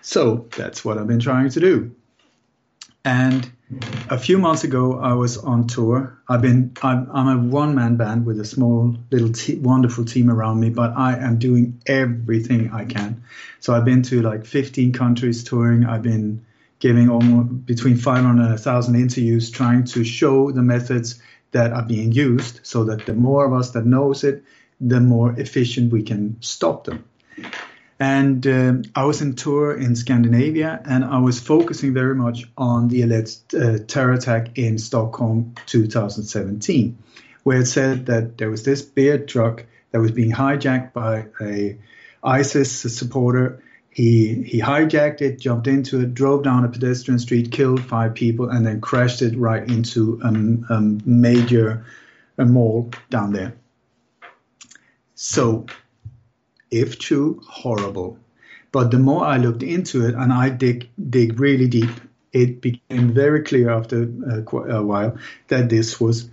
So 0.00 0.48
that's 0.56 0.84
what 0.84 0.96
I've 0.98 1.06
been 1.06 1.20
trying 1.20 1.50
to 1.50 1.60
do. 1.60 1.94
And 3.04 3.50
a 4.08 4.18
few 4.18 4.38
months 4.38 4.64
ago, 4.64 4.98
I 4.98 5.12
was 5.12 5.36
on 5.36 5.66
tour. 5.66 6.18
I've 6.28 6.40
been 6.40 6.72
I'm, 6.82 7.08
I'm 7.12 7.28
a 7.28 7.50
one 7.50 7.74
man 7.74 7.96
band 7.96 8.24
with 8.24 8.40
a 8.40 8.44
small 8.44 8.96
little 9.10 9.32
wonderful 9.60 10.06
team 10.06 10.30
around 10.30 10.60
me, 10.60 10.70
but 10.70 10.94
I 10.96 11.16
am 11.18 11.38
doing 11.38 11.80
everything 11.86 12.72
I 12.72 12.86
can. 12.86 13.22
So 13.60 13.74
I've 13.74 13.84
been 13.84 14.02
to 14.04 14.22
like 14.22 14.46
15 14.46 14.92
countries 14.94 15.44
touring. 15.44 15.84
I've 15.84 16.02
been 16.02 16.44
giving 16.78 17.10
almost 17.10 17.66
between 17.66 17.96
500 17.96 18.40
and 18.40 18.50
1,000 18.50 18.94
interviews, 18.94 19.50
trying 19.50 19.84
to 19.84 20.04
show 20.04 20.50
the 20.52 20.62
methods 20.62 21.20
that 21.50 21.72
are 21.72 21.82
being 21.82 22.12
used, 22.12 22.60
so 22.62 22.84
that 22.84 23.04
the 23.04 23.14
more 23.14 23.44
of 23.44 23.52
us 23.52 23.72
that 23.72 23.84
knows 23.84 24.22
it, 24.22 24.44
the 24.80 25.00
more 25.00 25.32
efficient 25.38 25.92
we 25.92 26.02
can 26.02 26.36
stop 26.40 26.84
them. 26.84 27.04
And 28.00 28.46
um, 28.46 28.82
I 28.94 29.04
was 29.04 29.22
in 29.22 29.34
tour 29.34 29.76
in 29.76 29.96
Scandinavia, 29.96 30.80
and 30.84 31.04
I 31.04 31.18
was 31.18 31.40
focusing 31.40 31.94
very 31.94 32.14
much 32.14 32.44
on 32.56 32.88
the 32.88 33.02
alleged 33.02 33.54
uh, 33.54 33.78
terror 33.78 34.12
attack 34.12 34.56
in 34.56 34.78
Stockholm 34.78 35.54
2017, 35.66 36.96
where 37.42 37.60
it 37.60 37.66
said 37.66 38.06
that 38.06 38.38
there 38.38 38.50
was 38.50 38.62
this 38.62 38.82
beer 38.82 39.18
truck 39.18 39.64
that 39.90 40.00
was 40.00 40.12
being 40.12 40.30
hijacked 40.30 40.92
by 40.92 41.26
a 41.40 41.76
ISIS 42.22 42.70
supporter. 42.96 43.64
He 43.90 44.42
he 44.44 44.60
hijacked 44.60 45.20
it, 45.20 45.40
jumped 45.40 45.66
into 45.66 46.00
it, 46.00 46.14
drove 46.14 46.44
down 46.44 46.64
a 46.64 46.68
pedestrian 46.68 47.18
street, 47.18 47.50
killed 47.50 47.82
five 47.82 48.14
people, 48.14 48.48
and 48.48 48.64
then 48.64 48.80
crashed 48.80 49.22
it 49.22 49.36
right 49.36 49.68
into 49.68 50.20
a, 50.22 50.74
a 50.74 50.80
major 50.80 51.84
a 52.36 52.44
mall 52.44 52.90
down 53.10 53.32
there. 53.32 53.54
So 55.20 55.66
if 56.70 56.96
true, 56.96 57.42
horrible. 57.44 58.20
But 58.70 58.92
the 58.92 59.00
more 59.00 59.24
I 59.24 59.38
looked 59.38 59.64
into 59.64 60.06
it 60.06 60.14
and 60.14 60.32
I 60.32 60.48
dig 60.48 60.88
dig 61.10 61.40
really 61.40 61.66
deep, 61.66 61.90
it 62.32 62.60
became 62.60 63.14
very 63.14 63.42
clear 63.42 63.68
after 63.68 64.02
uh, 64.04 64.56
a 64.72 64.80
while 64.80 65.18
that 65.48 65.70
this 65.70 66.00
was 66.00 66.30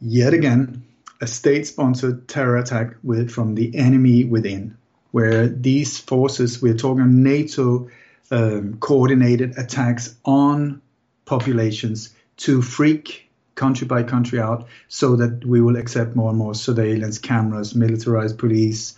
yet 0.00 0.34
again 0.34 0.84
a 1.20 1.26
state-sponsored 1.26 2.28
terror 2.28 2.58
attack 2.58 2.94
with, 3.02 3.28
from 3.28 3.56
the 3.56 3.76
enemy 3.76 4.24
within, 4.24 4.76
where 5.10 5.48
these 5.48 5.98
forces, 5.98 6.62
we're 6.62 6.76
talking 6.76 7.24
NATO 7.24 7.90
um, 8.30 8.76
coordinated 8.78 9.58
attacks 9.58 10.14
on 10.24 10.80
populations 11.24 12.14
to 12.36 12.62
freak 12.62 13.29
country 13.60 13.86
by 13.86 14.02
country 14.02 14.40
out 14.40 14.66
so 14.88 15.16
that 15.16 15.44
we 15.44 15.60
will 15.60 15.76
accept 15.76 16.16
more 16.16 16.30
and 16.30 16.38
more 16.38 16.54
surveillance 16.54 17.18
cameras, 17.18 17.74
militarized 17.74 18.38
police, 18.38 18.96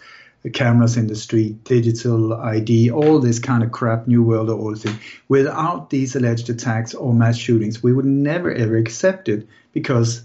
cameras 0.52 0.96
in 0.96 1.08
the 1.08 1.16
street, 1.16 1.64
digital 1.64 2.32
ID, 2.34 2.90
all 2.92 3.18
this 3.18 3.40
kind 3.40 3.64
of 3.64 3.72
crap, 3.72 4.06
New 4.06 4.22
World 4.22 4.50
Order 4.50 4.78
thing. 4.78 4.98
Without 5.28 5.90
these 5.90 6.14
alleged 6.14 6.48
attacks 6.48 6.94
or 6.94 7.12
mass 7.12 7.36
shootings, 7.36 7.82
we 7.82 7.92
would 7.92 8.04
never 8.04 8.52
ever 8.52 8.76
accept 8.76 9.28
it 9.28 9.48
because 9.72 10.22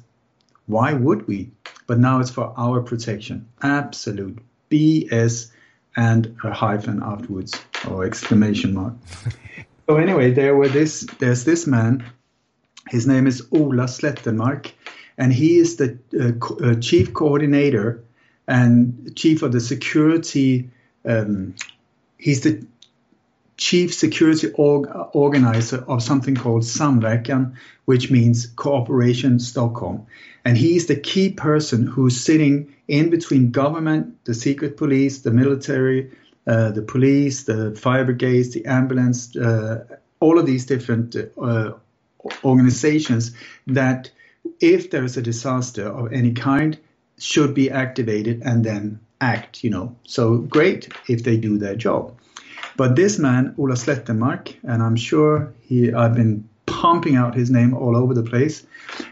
why 0.67 0.94
would 0.94 1.27
we? 1.27 1.50
But 1.88 1.98
now 1.98 2.20
it's 2.20 2.29
for 2.29 2.53
our 2.58 2.82
protection. 2.82 3.48
Absolute 3.62 4.38
BS 4.70 5.51
and 5.96 6.38
a 6.44 6.53
hyphen 6.53 7.01
afterwards 7.01 7.60
or 7.89 8.06
exclamation 8.06 8.75
mark. 8.75 8.94
so 9.89 9.98
anyway, 9.98 10.32
there 10.32 10.56
were 10.56 10.67
this 10.70 11.08
there's 11.17 11.44
this 11.44 11.65
man. 11.65 12.03
His 12.89 13.08
name 13.08 13.27
is 13.27 13.48
Ola 13.51 13.86
Slettenmark, 13.86 14.72
and 15.17 15.34
he 15.34 15.58
is 15.58 15.75
the 15.75 15.98
uh, 16.20 16.32
co- 16.39 16.58
uh, 16.58 16.75
chief 16.75 17.13
coordinator 17.13 18.03
and 18.48 19.13
chief 19.15 19.41
of 19.41 19.51
the 19.51 19.60
security. 19.60 20.70
Um, 21.06 21.56
he's 22.17 22.41
the 22.41 22.65
chief 23.58 23.94
security 23.94 24.51
org- 24.53 24.89
organizer 25.13 25.84
of 25.88 26.03
something 26.03 26.36
called 26.36 26.63
Samverkan, 26.63 27.56
which 27.86 28.12
means 28.12 28.48
Cooperation 28.48 29.39
Stockholm. 29.39 30.06
And 30.46 30.56
he 30.58 30.75
is 30.75 30.86
the 30.88 30.96
key 30.96 31.32
person 31.32 31.88
who's 31.88 32.24
sitting 32.24 32.74
in 32.88 33.10
between 33.10 33.51
government, 33.51 34.24
the 34.25 34.34
secret 34.34 34.77
police, 34.77 35.20
the 35.20 35.32
military, 35.32 36.12
uh, 36.46 36.72
the 36.72 36.84
police, 36.84 37.44
the 37.44 37.75
fire 37.75 38.06
brigades, 38.06 38.53
the 38.53 38.65
ambulance, 38.65 39.36
uh, 39.36 39.84
all 40.20 40.39
of 40.39 40.46
these 40.46 40.65
different 40.65 41.15
uh, 41.41 41.74
organizations 42.43 43.31
that 43.67 44.12
if 44.60 44.89
there 44.91 45.03
is 45.03 45.17
a 45.17 45.22
disaster 45.22 45.88
of 45.88 46.13
any 46.13 46.34
kind, 46.34 46.77
should 47.19 47.53
be 47.53 47.72
activated 47.72 48.41
and 48.43 48.63
then 48.63 49.00
act, 49.19 49.63
you 49.63 49.69
know. 49.69 49.96
So 50.03 50.38
great 50.38 50.93
if 51.07 51.24
they 51.24 51.38
do 51.38 51.57
their 51.57 51.75
job. 51.75 52.17
But 52.75 52.96
this 52.96 53.17
man, 53.17 53.55
Ola 53.57 53.74
Slettenmark, 53.74 54.55
and 54.63 54.84
I'm 54.84 54.96
sure 54.96 55.53
he, 55.62 55.91
I've 55.91 56.13
been 56.13 56.48
pumping 56.65 57.15
out 57.15 57.34
his 57.36 57.50
name 57.50 57.74
all 57.74 57.98
over 57.98 58.13
the 58.13 58.24
place. 58.24 58.65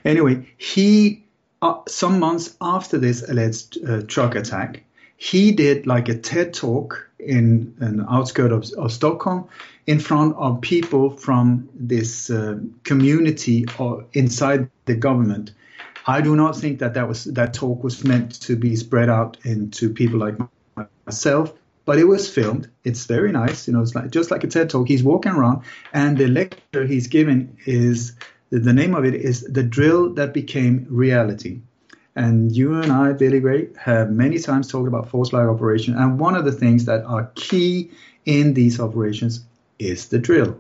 Anyway, 0.03 0.45
he, 0.57 1.24
uh, 1.62 1.79
some 1.88 2.19
months 2.19 2.55
after 2.62 3.00
this 3.00 3.27
alleged 3.27 3.77
uh, 3.84 4.01
truck 4.03 4.36
attack, 4.36 4.84
he 5.17 5.51
did 5.51 5.88
like 5.88 6.10
a 6.10 6.17
TED 6.17 6.53
talk 6.53 7.10
in 7.17 7.75
an 7.79 8.05
outskirts 8.07 8.72
of, 8.74 8.86
of 8.86 8.91
Stockholm 8.91 9.50
in 9.88 10.00
front 10.00 10.36
of 10.38 10.62
people 10.62 11.12
from 11.12 11.70
this 11.75 12.30
uh, 12.30 12.58
community 12.84 13.65
or 13.77 14.06
inside 14.13 14.70
the 14.86 14.96
government 14.96 15.51
I 16.08 16.22
do 16.22 16.36
not 16.36 16.56
think 16.56 16.80
that 16.80 16.94
that 16.94 17.08
was 17.08 17.24
that 17.25 17.54
talk 17.54 17.84
was 17.84 18.04
meant 18.04 18.39
to 18.42 18.56
be 18.56 18.75
spread 18.75 19.10
out 19.10 19.38
into 19.44 19.89
people 19.89 20.20
like 20.20 20.36
myself. 21.06 21.54
But 21.86 22.00
it 22.00 22.06
was 22.06 22.30
filmed. 22.30 22.70
It's 22.84 23.06
very 23.06 23.32
nice, 23.32 23.68
you 23.68 23.74
know. 23.74 23.82
It's 23.82 23.94
like 23.94 24.10
just 24.12 24.32
like 24.32 24.44
a 24.44 24.48
TED 24.48 24.70
talk. 24.70 24.88
He's 24.88 25.04
walking 25.04 25.32
around, 25.32 25.63
and 25.94 26.18
the 26.18 26.27
lecture 26.27 26.86
he's 26.86 27.08
giving 27.08 27.58
is 27.65 28.15
the 28.50 28.74
name 28.74 28.96
of 28.96 29.06
it 29.06 29.15
is 29.15 29.42
the 29.42 29.63
drill 29.63 30.13
that 30.13 30.34
became 30.34 30.86
reality. 30.89 31.62
And 32.15 32.56
you 32.56 32.80
and 32.80 32.92
I, 32.92 33.12
Billy 33.12 33.39
Ray, 33.39 33.68
have 33.77 34.10
many 34.10 34.39
times 34.39 34.68
talked 34.68 34.88
about 34.88 35.10
false 35.10 35.32
flag 35.32 35.48
operation. 35.48 35.96
And 35.96 36.18
one 36.18 36.36
of 36.36 36.46
the 36.46 36.51
things 36.51 36.86
that 36.86 37.04
are 37.04 37.30
key 37.36 37.92
in 38.25 38.54
these 38.54 38.80
operations 38.80 39.44
is 39.79 40.10
the 40.10 40.20
drill. 40.20 40.60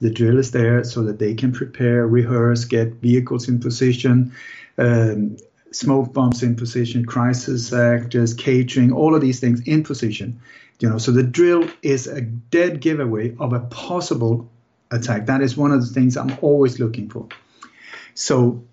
The 0.00 0.10
drill 0.10 0.38
is 0.38 0.50
there 0.50 0.82
so 0.84 1.02
that 1.04 1.18
they 1.18 1.34
can 1.34 1.52
prepare, 1.52 2.06
rehearse, 2.06 2.64
get 2.64 2.94
vehicles 2.94 3.48
in 3.48 3.60
position, 3.60 4.32
um, 4.78 5.36
smoke 5.72 6.12
bombs 6.12 6.42
in 6.42 6.56
position, 6.56 7.04
crisis 7.04 7.72
actors, 7.72 8.34
catering, 8.34 8.92
all 8.92 9.14
of 9.14 9.20
these 9.20 9.40
things 9.40 9.60
in 9.66 9.82
position. 9.82 10.40
You 10.80 10.88
know, 10.88 10.98
so 10.98 11.12
the 11.12 11.22
drill 11.22 11.68
is 11.82 12.06
a 12.06 12.22
dead 12.22 12.80
giveaway 12.80 13.36
of 13.38 13.52
a 13.52 13.60
possible 13.60 14.48
attack. 14.90 15.26
That 15.26 15.42
is 15.42 15.56
one 15.56 15.72
of 15.72 15.80
the 15.80 15.92
things 15.92 16.16
I'm 16.16 16.36
always 16.40 16.80
looking 16.80 17.10
for. 17.10 17.28
So 18.14 18.64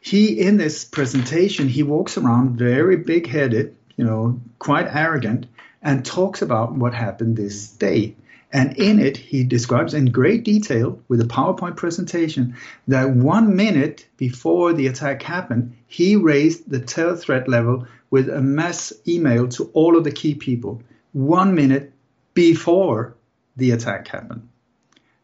he, 0.00 0.40
in 0.40 0.56
this 0.56 0.84
presentation, 0.84 1.68
he 1.68 1.82
walks 1.82 2.16
around 2.16 2.58
very 2.58 2.96
big-headed, 2.96 3.76
you 3.96 4.04
know, 4.04 4.40
quite 4.58 4.86
arrogant, 4.86 5.46
and 5.82 6.04
talks 6.04 6.40
about 6.40 6.72
what 6.72 6.94
happened 6.94 7.36
this 7.36 7.68
day. 7.68 8.16
And 8.54 8.76
in 8.76 9.00
it, 9.00 9.16
he 9.16 9.42
describes 9.42 9.94
in 9.94 10.12
great 10.12 10.44
detail 10.44 11.00
with 11.08 11.20
a 11.20 11.24
PowerPoint 11.24 11.74
presentation 11.76 12.54
that 12.86 13.10
one 13.10 13.56
minute 13.56 14.06
before 14.16 14.72
the 14.72 14.86
attack 14.86 15.22
happened, 15.22 15.76
he 15.88 16.14
raised 16.14 16.70
the 16.70 16.78
terror 16.78 17.16
threat 17.16 17.48
level 17.48 17.88
with 18.10 18.28
a 18.28 18.40
mass 18.40 18.92
email 19.08 19.48
to 19.48 19.64
all 19.72 19.96
of 19.96 20.04
the 20.04 20.12
key 20.12 20.36
people 20.36 20.80
one 21.12 21.56
minute 21.56 21.92
before 22.32 23.16
the 23.56 23.72
attack 23.72 24.06
happened. 24.06 24.48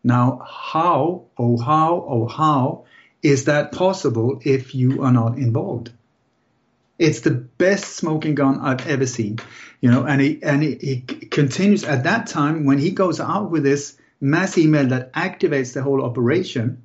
Now, 0.02 0.44
how, 0.44 1.26
oh, 1.38 1.56
how, 1.56 2.04
oh, 2.08 2.26
how 2.26 2.86
is 3.22 3.44
that 3.44 3.70
possible 3.70 4.40
if 4.44 4.74
you 4.74 5.04
are 5.04 5.12
not 5.12 5.38
involved? 5.38 5.92
It's 7.00 7.22
the 7.22 7.32
best 7.32 7.96
smoking 7.96 8.36
gun 8.36 8.60
I've 8.60 8.86
ever 8.88 9.06
seen, 9.06 9.40
you 9.80 9.90
know. 9.90 10.04
And 10.06 10.20
he 10.22 10.42
and 10.44 10.62
he, 10.62 10.76
he 10.76 11.00
continues 11.30 11.84
at 11.84 12.04
that 12.04 12.28
time 12.28 12.66
when 12.66 12.78
he 12.78 12.92
goes 12.92 13.20
out 13.20 13.50
with 13.50 13.64
this 13.64 13.98
mass 14.20 14.58
email 14.58 14.88
that 14.88 15.12
activates 15.14 15.74
the 15.74 15.82
whole 15.82 16.04
operation. 16.04 16.84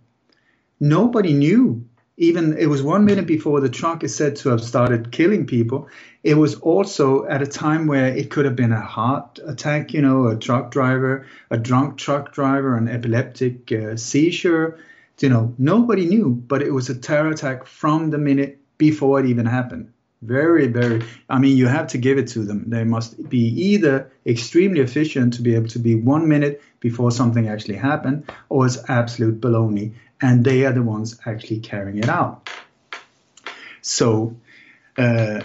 Nobody 0.82 1.34
knew. 1.34 1.86
Even 2.18 2.58
it 2.58 2.68
was 2.68 2.84
one 2.84 3.06
minute 3.06 3.28
before 3.28 3.62
the 3.62 3.70
truck 3.70 4.04
is 4.06 4.16
said 4.16 4.38
to 4.38 4.50
have 4.50 4.62
started 4.62 5.12
killing 5.12 5.48
people. 5.48 5.90
It 6.24 6.36
was 6.36 6.56
also 6.56 7.26
at 7.28 7.42
a 7.44 7.48
time 7.48 7.88
where 7.88 8.08
it 8.08 8.32
could 8.32 8.46
have 8.46 8.56
been 8.58 8.74
a 8.74 8.82
heart 8.82 9.40
attack, 9.48 9.94
you 9.94 10.02
know, 10.02 10.28
a 10.30 10.38
truck 10.38 10.72
driver, 10.72 11.28
a 11.52 11.58
drunk 11.58 11.98
truck 11.98 12.34
driver, 12.34 12.78
an 12.78 12.88
epileptic 12.90 13.72
uh, 13.74 13.98
seizure 13.98 14.80
You 15.22 15.30
know, 15.30 15.56
nobody 15.60 16.08
knew, 16.08 16.32
but 16.32 16.62
it 16.64 16.72
was 16.72 16.90
a 16.90 16.96
terror 16.96 17.32
attack 17.32 17.68
from 17.68 18.12
the 18.12 18.20
minute 18.20 18.62
before 18.78 19.22
it 19.22 19.28
even 19.28 19.48
happened. 19.48 19.92
Very, 20.26 20.68
very. 20.68 21.04
I 21.30 21.40
mean, 21.40 21.56
you 21.56 21.68
have 21.68 21.88
to 21.88 21.98
give 21.98 22.18
it 22.18 22.30
to 22.30 22.40
them. 22.40 22.70
They 22.70 22.84
must 22.84 23.30
be 23.30 23.44
either 23.72 24.12
extremely 24.26 24.82
efficient 24.82 25.36
to 25.36 25.42
be 25.42 25.56
able 25.56 25.68
to 25.70 25.80
be 25.80 25.96
one 25.96 26.28
minute 26.28 26.62
before 26.80 27.12
something 27.12 27.48
actually 27.48 27.76
happened, 27.76 28.32
or 28.50 28.66
it's 28.66 28.78
absolute 28.90 29.40
baloney, 29.40 29.94
and 30.22 30.44
they 30.44 30.66
are 30.66 30.74
the 30.74 30.82
ones 30.82 31.20
actually 31.26 31.60
carrying 31.60 32.00
it 32.00 32.10
out. 32.10 32.50
So, 33.82 34.36
uh, 34.98 35.42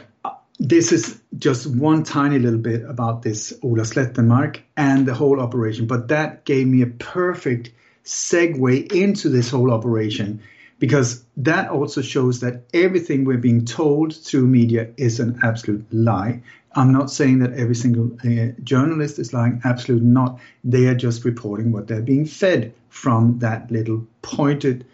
this 0.58 0.92
is 0.92 1.20
just 1.36 1.66
one 1.66 2.04
tiny 2.04 2.38
little 2.38 2.58
bit 2.58 2.82
about 2.88 3.22
this 3.22 3.52
Ola 3.62 3.82
Slettenmark 3.82 4.60
and 4.76 5.06
the 5.06 5.14
whole 5.14 5.40
operation, 5.40 5.86
but 5.86 6.08
that 6.08 6.44
gave 6.44 6.66
me 6.66 6.82
a 6.82 6.86
perfect 6.86 7.70
segue 8.04 8.92
into 8.92 9.28
this 9.28 9.50
whole 9.50 9.72
operation 9.72 10.42
because 10.80 11.22
that 11.36 11.68
also 11.68 12.02
shows 12.02 12.40
that 12.40 12.62
everything 12.74 13.24
we're 13.24 13.38
being 13.38 13.64
told 13.64 14.16
through 14.16 14.46
media 14.46 14.88
is 14.96 15.20
an 15.20 15.38
absolute 15.44 15.86
lie. 15.92 16.42
I'm 16.74 16.92
not 16.92 17.10
saying 17.10 17.40
that 17.40 17.52
every 17.52 17.74
single 17.74 18.16
uh, 18.24 18.52
journalist 18.64 19.18
is 19.18 19.32
lying, 19.32 19.60
absolutely 19.64 20.08
not. 20.08 20.40
They 20.64 20.86
are 20.86 20.94
just 20.94 21.24
reporting 21.24 21.70
what 21.70 21.86
they're 21.86 22.00
being 22.02 22.24
fed 22.24 22.72
from 22.88 23.38
that 23.40 23.70
little 23.70 24.06
pointed 24.22 24.86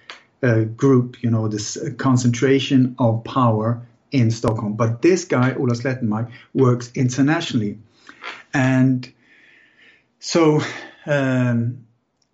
uh, 0.42 0.64
group, 0.64 1.22
you 1.22 1.30
know, 1.30 1.48
this 1.48 1.76
uh, 1.76 1.90
concentration 1.96 2.96
of 2.98 3.24
power 3.24 3.86
in 4.10 4.30
Stockholm. 4.30 4.74
But 4.74 5.02
this 5.02 5.24
guy, 5.24 5.54
Ola 5.54 5.74
Slettenmark, 5.74 6.32
works 6.52 6.90
internationally. 6.94 7.78
And 8.52 9.10
so 10.18 10.60
um, 11.06 11.85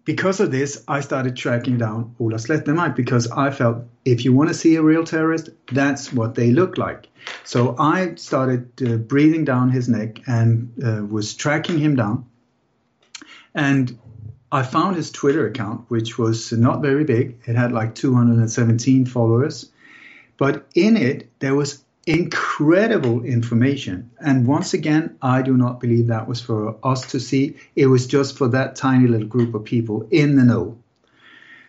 because 0.05 0.41
of 0.41 0.51
this, 0.51 0.85
I 0.89 1.01
started 1.01 1.37
tracking 1.37 1.79
down 1.79 2.17
Ola 2.19 2.37
Slettenmark 2.37 2.97
because 2.97 3.31
I 3.31 3.51
felt 3.51 3.85
if 4.05 4.25
you 4.25 4.33
want 4.33 4.49
to 4.49 4.55
see 4.55 4.75
a 4.75 4.83
real 4.83 5.05
terrorist, 5.05 5.51
that's 5.71 6.13
what 6.13 6.35
they 6.35 6.51
look 6.51 6.77
like. 6.77 7.09
So 7.45 7.77
I 7.79 8.15
started 8.17 8.71
uh, 8.83 8.97
breathing 8.97 9.45
down 9.45 9.71
his 9.71 9.89
neck 9.89 10.21
and 10.27 10.73
uh, 10.85 11.05
was 11.05 11.35
tracking 11.35 11.79
him 11.79 11.95
down. 11.95 12.27
And 13.55 13.99
I 14.51 14.63
found 14.65 14.97
his 14.97 15.11
Twitter 15.11 15.47
account, 15.47 15.85
which 15.89 16.19
was 16.19 16.53
not 16.53 16.83
very 16.83 17.05
big. 17.05 17.39
It 17.47 17.55
had 17.55 17.73
like 17.73 17.95
217 17.95 19.07
followers. 19.07 19.71
But 20.37 20.67
in 20.75 20.97
it, 20.97 21.31
there 21.39 21.55
was 21.55 21.85
incredible 22.07 23.25
information. 23.25 24.11
And 24.21 24.47
once 24.47 24.75
again, 24.75 25.17
I 25.23 25.43
do 25.43 25.57
not 25.57 25.81
believe 25.81 26.09
that 26.09 26.27
was 26.27 26.41
for 26.41 26.77
us 26.85 27.11
to 27.13 27.21
see. 27.21 27.57
It 27.77 27.87
was 27.87 28.07
just 28.07 28.37
for 28.37 28.49
that 28.49 28.77
tiny 28.77 29.07
little 29.07 29.29
group 29.29 29.55
of 29.55 29.65
people 29.65 30.09
in 30.11 30.37
the 30.37 30.45
know. 30.45 30.79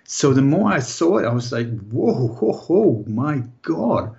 So 0.05 0.33
the 0.33 0.41
more 0.41 0.71
I 0.71 0.79
saw 0.79 1.17
it, 1.17 1.25
I 1.25 1.33
was 1.33 1.51
like, 1.51 1.69
whoa, 1.89 2.27
whoa, 2.27 2.53
whoa 2.53 3.03
my 3.07 3.43
God. 3.61 4.15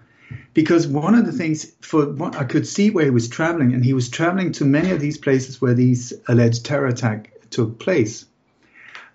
Because 0.54 0.86
one 0.86 1.14
of 1.14 1.26
the 1.26 1.32
things 1.32 1.72
for 1.80 2.06
what 2.06 2.36
I 2.36 2.44
could 2.44 2.66
see 2.66 2.90
where 2.90 3.04
he 3.04 3.10
was 3.10 3.28
traveling, 3.28 3.74
and 3.74 3.84
he 3.84 3.92
was 3.92 4.08
traveling 4.08 4.52
to 4.52 4.64
many 4.64 4.90
of 4.90 5.00
these 5.00 5.18
places 5.18 5.60
where 5.60 5.74
these 5.74 6.12
alleged 6.28 6.64
terror 6.64 6.86
attack 6.86 7.32
took 7.50 7.78
place. 7.78 8.24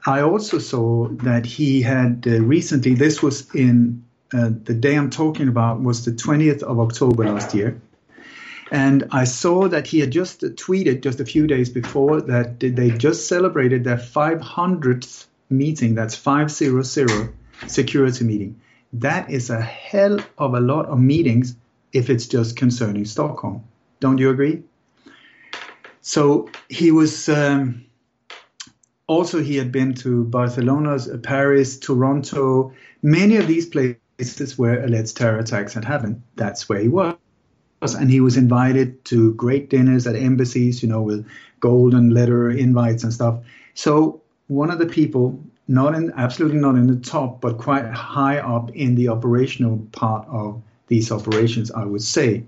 I 0.05 0.21
also 0.21 0.59
saw 0.59 1.07
that 1.23 1.45
he 1.45 1.81
had 1.81 2.25
uh, 2.27 2.41
recently, 2.41 2.93
this 2.93 3.21
was 3.21 3.53
in 3.53 4.03
uh, 4.33 4.51
the 4.63 4.73
day 4.73 4.95
I'm 4.95 5.09
talking 5.09 5.47
about 5.47 5.81
was 5.81 6.05
the 6.05 6.11
20th 6.11 6.63
of 6.63 6.79
October 6.79 7.25
last 7.25 7.55
year. 7.55 7.81
And 8.71 9.07
I 9.11 9.23
saw 9.23 9.67
that 9.67 9.87
he 9.87 9.99
had 9.99 10.11
just 10.11 10.41
tweeted 10.41 11.01
just 11.01 11.19
a 11.19 11.25
few 11.25 11.47
days 11.47 11.69
before 11.69 12.21
that 12.21 12.59
they 12.59 12.91
just 12.91 13.27
celebrated 13.27 13.83
their 13.83 13.97
500th 13.97 15.25
meeting. 15.49 15.95
That's 15.95 16.15
500 16.15 17.33
security 17.67 18.25
meeting. 18.25 18.61
That 18.93 19.31
is 19.31 19.49
a 19.49 19.61
hell 19.61 20.19
of 20.37 20.53
a 20.53 20.59
lot 20.59 20.85
of 20.85 20.99
meetings 20.99 21.55
if 21.93 22.09
it's 22.09 22.27
just 22.27 22.57
concerning 22.57 23.05
Stockholm. 23.05 23.63
Don't 23.99 24.19
you 24.19 24.29
agree? 24.29 24.63
So 26.01 26.49
he 26.69 26.91
was. 26.91 27.27
Um, 27.29 27.85
also, 29.07 29.41
he 29.41 29.57
had 29.57 29.71
been 29.71 29.95
to 29.95 30.23
Barcelona, 30.25 30.99
Paris, 31.17 31.79
Toronto, 31.79 32.73
many 33.01 33.37
of 33.37 33.47
these 33.47 33.65
places 33.65 33.97
places 34.19 34.57
where 34.57 34.83
alleged 34.83 35.15
terror 35.15 35.39
attacks 35.39 35.73
had 35.73 35.85
happened. 35.85 36.21
That's 36.35 36.67
where 36.67 36.79
he 36.79 36.89
was. 36.89 37.15
And 37.81 38.11
he 38.11 38.19
was 38.19 38.35
invited 38.35 39.05
to 39.05 39.33
great 39.35 39.69
dinners 39.69 40.05
at 40.05 40.15
embassies, 40.15 40.83
you 40.83 40.89
know, 40.89 41.01
with 41.01 41.25
golden 41.61 42.09
letter 42.09 42.49
invites 42.49 43.03
and 43.05 43.13
stuff. 43.13 43.39
So 43.73 44.21
one 44.47 44.71
of 44.71 44.79
the 44.79 44.87
people, 44.87 45.41
not 45.69 45.95
in 45.95 46.11
absolutely 46.17 46.59
not 46.59 46.75
in 46.75 46.87
the 46.87 46.97
top, 46.97 47.39
but 47.39 47.57
quite 47.57 47.85
high 47.85 48.39
up 48.39 48.75
in 48.75 48.95
the 48.95 49.07
operational 49.07 49.87
part 49.93 50.27
of 50.27 50.61
these 50.87 51.11
operations, 51.11 51.71
I 51.71 51.85
would 51.85 52.03
say. 52.03 52.43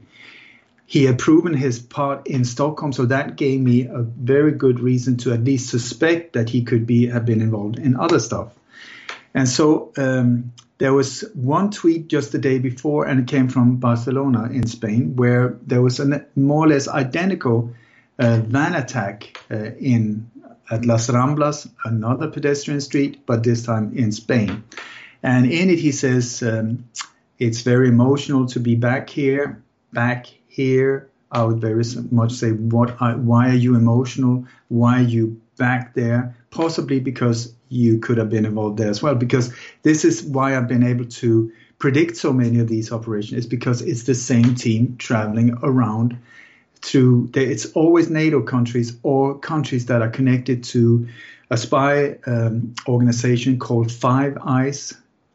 He 0.85 1.05
had 1.05 1.19
proven 1.19 1.53
his 1.53 1.79
part 1.79 2.27
in 2.27 2.43
Stockholm, 2.43 2.91
so 2.91 3.05
that 3.05 3.37
gave 3.37 3.61
me 3.61 3.85
a 3.85 4.01
very 4.01 4.51
good 4.51 4.81
reason 4.81 5.15
to 5.17 5.31
at 5.31 5.45
least 5.45 5.69
suspect 5.69 6.33
that 6.33 6.49
he 6.49 6.63
could 6.63 6.85
be 6.85 7.07
have 7.07 7.25
been 7.25 7.39
involved 7.39 7.79
in 7.79 7.95
other 7.95 8.19
stuff. 8.19 8.51
And 9.33 9.47
so 9.47 9.91
um, 9.97 10.53
there 10.77 10.93
was 10.93 11.23
one 11.33 11.69
tweet 11.69 12.07
just 12.07 12.31
the 12.31 12.39
day 12.39 12.59
before, 12.59 13.05
and 13.05 13.19
it 13.19 13.27
came 13.27 13.47
from 13.47 13.77
Barcelona 13.77 14.49
in 14.51 14.67
Spain, 14.67 15.15
where 15.15 15.57
there 15.65 15.81
was 15.81 15.99
a 15.99 16.25
more 16.35 16.65
or 16.65 16.67
less 16.69 16.87
identical 16.87 17.73
uh, 18.19 18.37
van 18.37 18.75
attack 18.75 19.37
uh, 19.49 19.71
in 19.79 20.29
at 20.71 20.85
Las 20.85 21.07
Ramblas, 21.09 21.69
another 21.83 22.29
pedestrian 22.29 22.79
street, 22.79 23.25
but 23.25 23.43
this 23.43 23.63
time 23.63 23.91
in 23.93 24.11
Spain. 24.11 24.63
And 25.21 25.51
in 25.51 25.69
it, 25.69 25.79
he 25.79 25.91
says, 25.91 26.41
um, 26.41 26.85
It's 27.37 27.61
very 27.61 27.89
emotional 27.89 28.45
to 28.47 28.59
be 28.59 28.75
back 28.75 29.09
here, 29.09 29.61
back 29.91 30.27
here. 30.47 31.09
I 31.31 31.43
would 31.43 31.59
very 31.59 31.83
much 32.09 32.33
say, 32.33 32.51
what? 32.51 32.99
Why 32.99 33.49
are 33.49 33.61
you 33.65 33.75
emotional? 33.75 34.45
Why 34.67 34.99
are 34.99 35.07
you 35.07 35.41
back 35.57 35.93
there? 35.93 36.35
Possibly 36.49 36.99
because 36.99 37.53
you 37.71 37.99
could 37.99 38.17
have 38.17 38.29
been 38.29 38.45
involved 38.45 38.77
there 38.77 38.89
as 38.89 39.01
well. 39.01 39.15
Because 39.15 39.53
this 39.81 40.03
is 40.05 40.21
why 40.21 40.55
I've 40.55 40.67
been 40.67 40.83
able 40.83 41.05
to 41.05 41.51
predict 41.79 42.17
so 42.17 42.33
many 42.33 42.59
of 42.59 42.67
these 42.67 42.91
operations, 42.91 43.45
is 43.45 43.47
because 43.47 43.81
it's 43.81 44.03
the 44.03 44.13
same 44.13 44.55
team 44.55 44.97
traveling 44.97 45.57
around 45.63 46.17
to, 46.81 47.29
it's 47.33 47.67
always 47.73 48.09
NATO 48.09 48.41
countries 48.41 48.97
or 49.03 49.39
countries 49.39 49.85
that 49.87 50.01
are 50.01 50.09
connected 50.09 50.63
to 50.65 51.07
a 51.49 51.57
spy 51.57 52.17
um, 52.25 52.75
organization 52.87 53.59
called 53.59 53.91
Five 53.91 54.37
Eyes, 54.43 54.93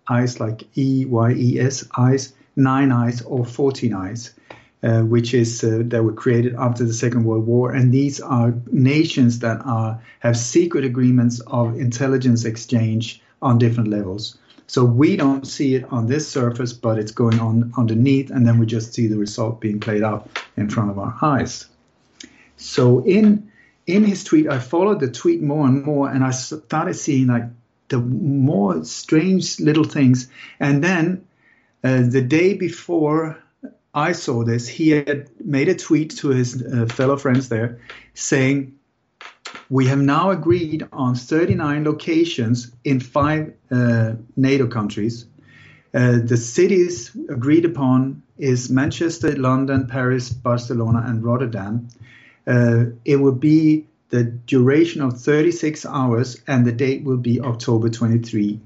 eyes 0.08 0.38
like 0.40 0.64
E 0.76 1.04
Y 1.04 1.32
E 1.32 1.60
S, 1.60 1.84
eyes, 1.96 2.32
nine 2.54 2.92
eyes, 2.92 3.22
or 3.22 3.44
14 3.44 3.94
eyes. 3.94 4.32
Uh, 4.82 5.00
which 5.00 5.32
is 5.32 5.64
uh, 5.64 5.80
that 5.86 6.04
were 6.04 6.12
created 6.12 6.54
after 6.54 6.84
the 6.84 6.92
Second 6.92 7.24
World 7.24 7.46
War, 7.46 7.72
and 7.72 7.90
these 7.90 8.20
are 8.20 8.52
nations 8.70 9.38
that 9.38 9.62
are 9.64 9.98
have 10.20 10.36
secret 10.36 10.84
agreements 10.84 11.40
of 11.46 11.80
intelligence 11.80 12.44
exchange 12.44 13.22
on 13.40 13.56
different 13.56 13.88
levels. 13.88 14.36
So 14.66 14.84
we 14.84 15.16
don't 15.16 15.46
see 15.46 15.76
it 15.76 15.84
on 15.90 16.08
this 16.08 16.28
surface, 16.28 16.74
but 16.74 16.98
it's 16.98 17.10
going 17.10 17.40
on 17.40 17.72
underneath, 17.78 18.30
and 18.30 18.46
then 18.46 18.58
we 18.58 18.66
just 18.66 18.92
see 18.92 19.06
the 19.06 19.16
result 19.16 19.60
being 19.62 19.80
played 19.80 20.02
out 20.02 20.28
in 20.58 20.68
front 20.68 20.90
of 20.90 20.98
our 20.98 21.16
eyes. 21.22 21.66
So 22.58 23.02
in 23.04 23.50
in 23.86 24.04
his 24.04 24.24
tweet, 24.24 24.46
I 24.46 24.58
followed 24.58 25.00
the 25.00 25.10
tweet 25.10 25.42
more 25.42 25.66
and 25.66 25.84
more, 25.84 26.10
and 26.10 26.22
I 26.22 26.32
started 26.32 26.94
seeing 26.94 27.28
like 27.28 27.44
the 27.88 27.98
more 27.98 28.84
strange 28.84 29.58
little 29.58 29.84
things. 29.84 30.28
And 30.60 30.84
then 30.84 31.26
uh, 31.82 32.02
the 32.02 32.22
day 32.22 32.54
before 32.54 33.38
I 33.96 34.12
saw 34.12 34.44
this, 34.44 34.68
he 34.68 34.90
had 34.90 35.30
made 35.42 35.70
a 35.70 35.74
tweet 35.74 36.18
to 36.18 36.28
his 36.28 36.62
uh, 36.62 36.84
fellow 36.84 37.16
friends 37.16 37.48
there 37.48 37.80
saying, 38.12 38.78
We 39.70 39.86
have 39.86 39.98
now 39.98 40.30
agreed 40.30 40.86
on 40.92 41.14
39 41.14 41.84
locations 41.84 42.70
in 42.84 43.00
five 43.00 43.54
uh, 43.70 44.12
NATO 44.36 44.66
countries. 44.66 45.24
Uh, 45.94 46.18
the 46.22 46.36
cities 46.36 47.10
agreed 47.30 47.64
upon 47.64 48.22
is 48.36 48.68
Manchester, 48.68 49.34
London, 49.34 49.86
Paris, 49.86 50.28
Barcelona, 50.28 51.02
and 51.06 51.24
Rotterdam. 51.24 51.88
Uh, 52.46 52.84
it 53.06 53.16
will 53.16 53.32
be 53.32 53.86
the 54.10 54.24
duration 54.24 55.00
of 55.00 55.18
36 55.18 55.86
hours, 55.86 56.42
and 56.46 56.66
the 56.66 56.72
date 56.72 57.02
will 57.02 57.16
be 57.16 57.40
October 57.40 57.88
23. 57.88 58.60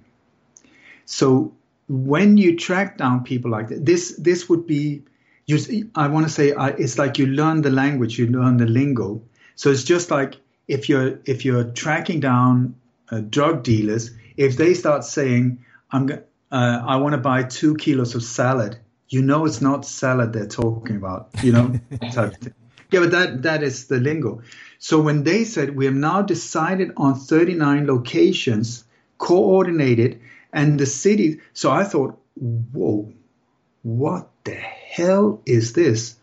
So 1.05 1.53
when 1.89 2.37
you 2.37 2.57
track 2.57 2.99
down 2.99 3.23
people 3.23 3.53
like 3.53 3.69
that, 3.69 3.87
this 3.87 4.17
this 4.17 4.49
would 4.49 4.67
be 4.67 5.03
you, 5.51 5.91
I 5.95 6.09
want 6.09 6.27
to 6.27 6.33
say 6.33 6.53
I, 6.53 6.69
it's 6.69 6.99
like 6.99 7.19
you 7.19 7.27
learn 7.27 7.63
the 7.63 7.71
language, 7.71 8.19
you 8.19 8.27
learn 8.27 8.57
the 8.57 8.67
lingo. 8.67 9.23
So 9.55 9.71
it's 9.71 9.85
just 9.85 10.11
like 10.11 10.37
if 10.69 10.89
you're 10.89 11.19
if 11.25 11.45
you're 11.45 11.65
tracking 11.65 12.21
down 12.21 12.77
uh, 13.11 13.21
drug 13.21 13.63
dealers, 13.63 14.11
if 14.37 14.57
they 14.57 14.75
start 14.75 15.05
saying, 15.05 15.65
"I'm 15.91 16.11
uh, 16.53 16.83
I 16.87 16.97
want 16.97 17.13
to 17.13 17.19
buy 17.19 17.43
two 17.45 17.75
kilos 17.77 18.15
of 18.15 18.23
salad," 18.23 18.79
you 19.09 19.23
know 19.23 19.47
it's 19.47 19.61
not 19.61 19.85
salad 19.85 20.33
they're 20.33 20.47
talking 20.47 20.97
about. 20.97 21.31
You 21.43 21.53
know, 21.53 21.81
yeah, 22.03 23.01
but 23.01 23.11
that 23.11 23.43
that 23.43 23.63
is 23.63 23.87
the 23.87 23.99
lingo. 23.99 24.43
So 24.79 25.01
when 25.01 25.25
they 25.25 25.45
said 25.45 25.77
we 25.77 25.85
have 25.85 25.95
now 25.95 26.23
decided 26.23 26.93
on 26.97 27.15
39 27.15 27.87
locations, 27.87 28.85
coordinated, 29.19 30.21
And 30.53 30.81
the 30.81 30.87
city, 30.87 31.41
so 31.53 31.71
I 31.71 31.85
thought, 31.85 32.19
whoa, 32.35 33.13
what 33.83 34.31
the 34.43 34.59
hell 34.91 35.41
is 35.47 35.73
this? 35.73 36.17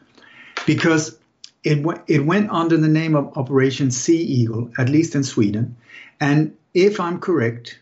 Because 0.66 1.18
it, 1.64 1.76
w- 1.76 2.02
it 2.08 2.26
went 2.26 2.50
under 2.50 2.78
the 2.78 2.88
name 2.88 3.16
of 3.16 3.38
Operation 3.38 3.92
Sea 3.92 4.22
Eagle, 4.22 4.72
at 4.78 4.90
least 4.90 5.16
in 5.16 5.24
Sweden. 5.24 5.78
And 6.20 6.58
if 6.74 7.00
I'm 7.00 7.20
correct, 7.20 7.80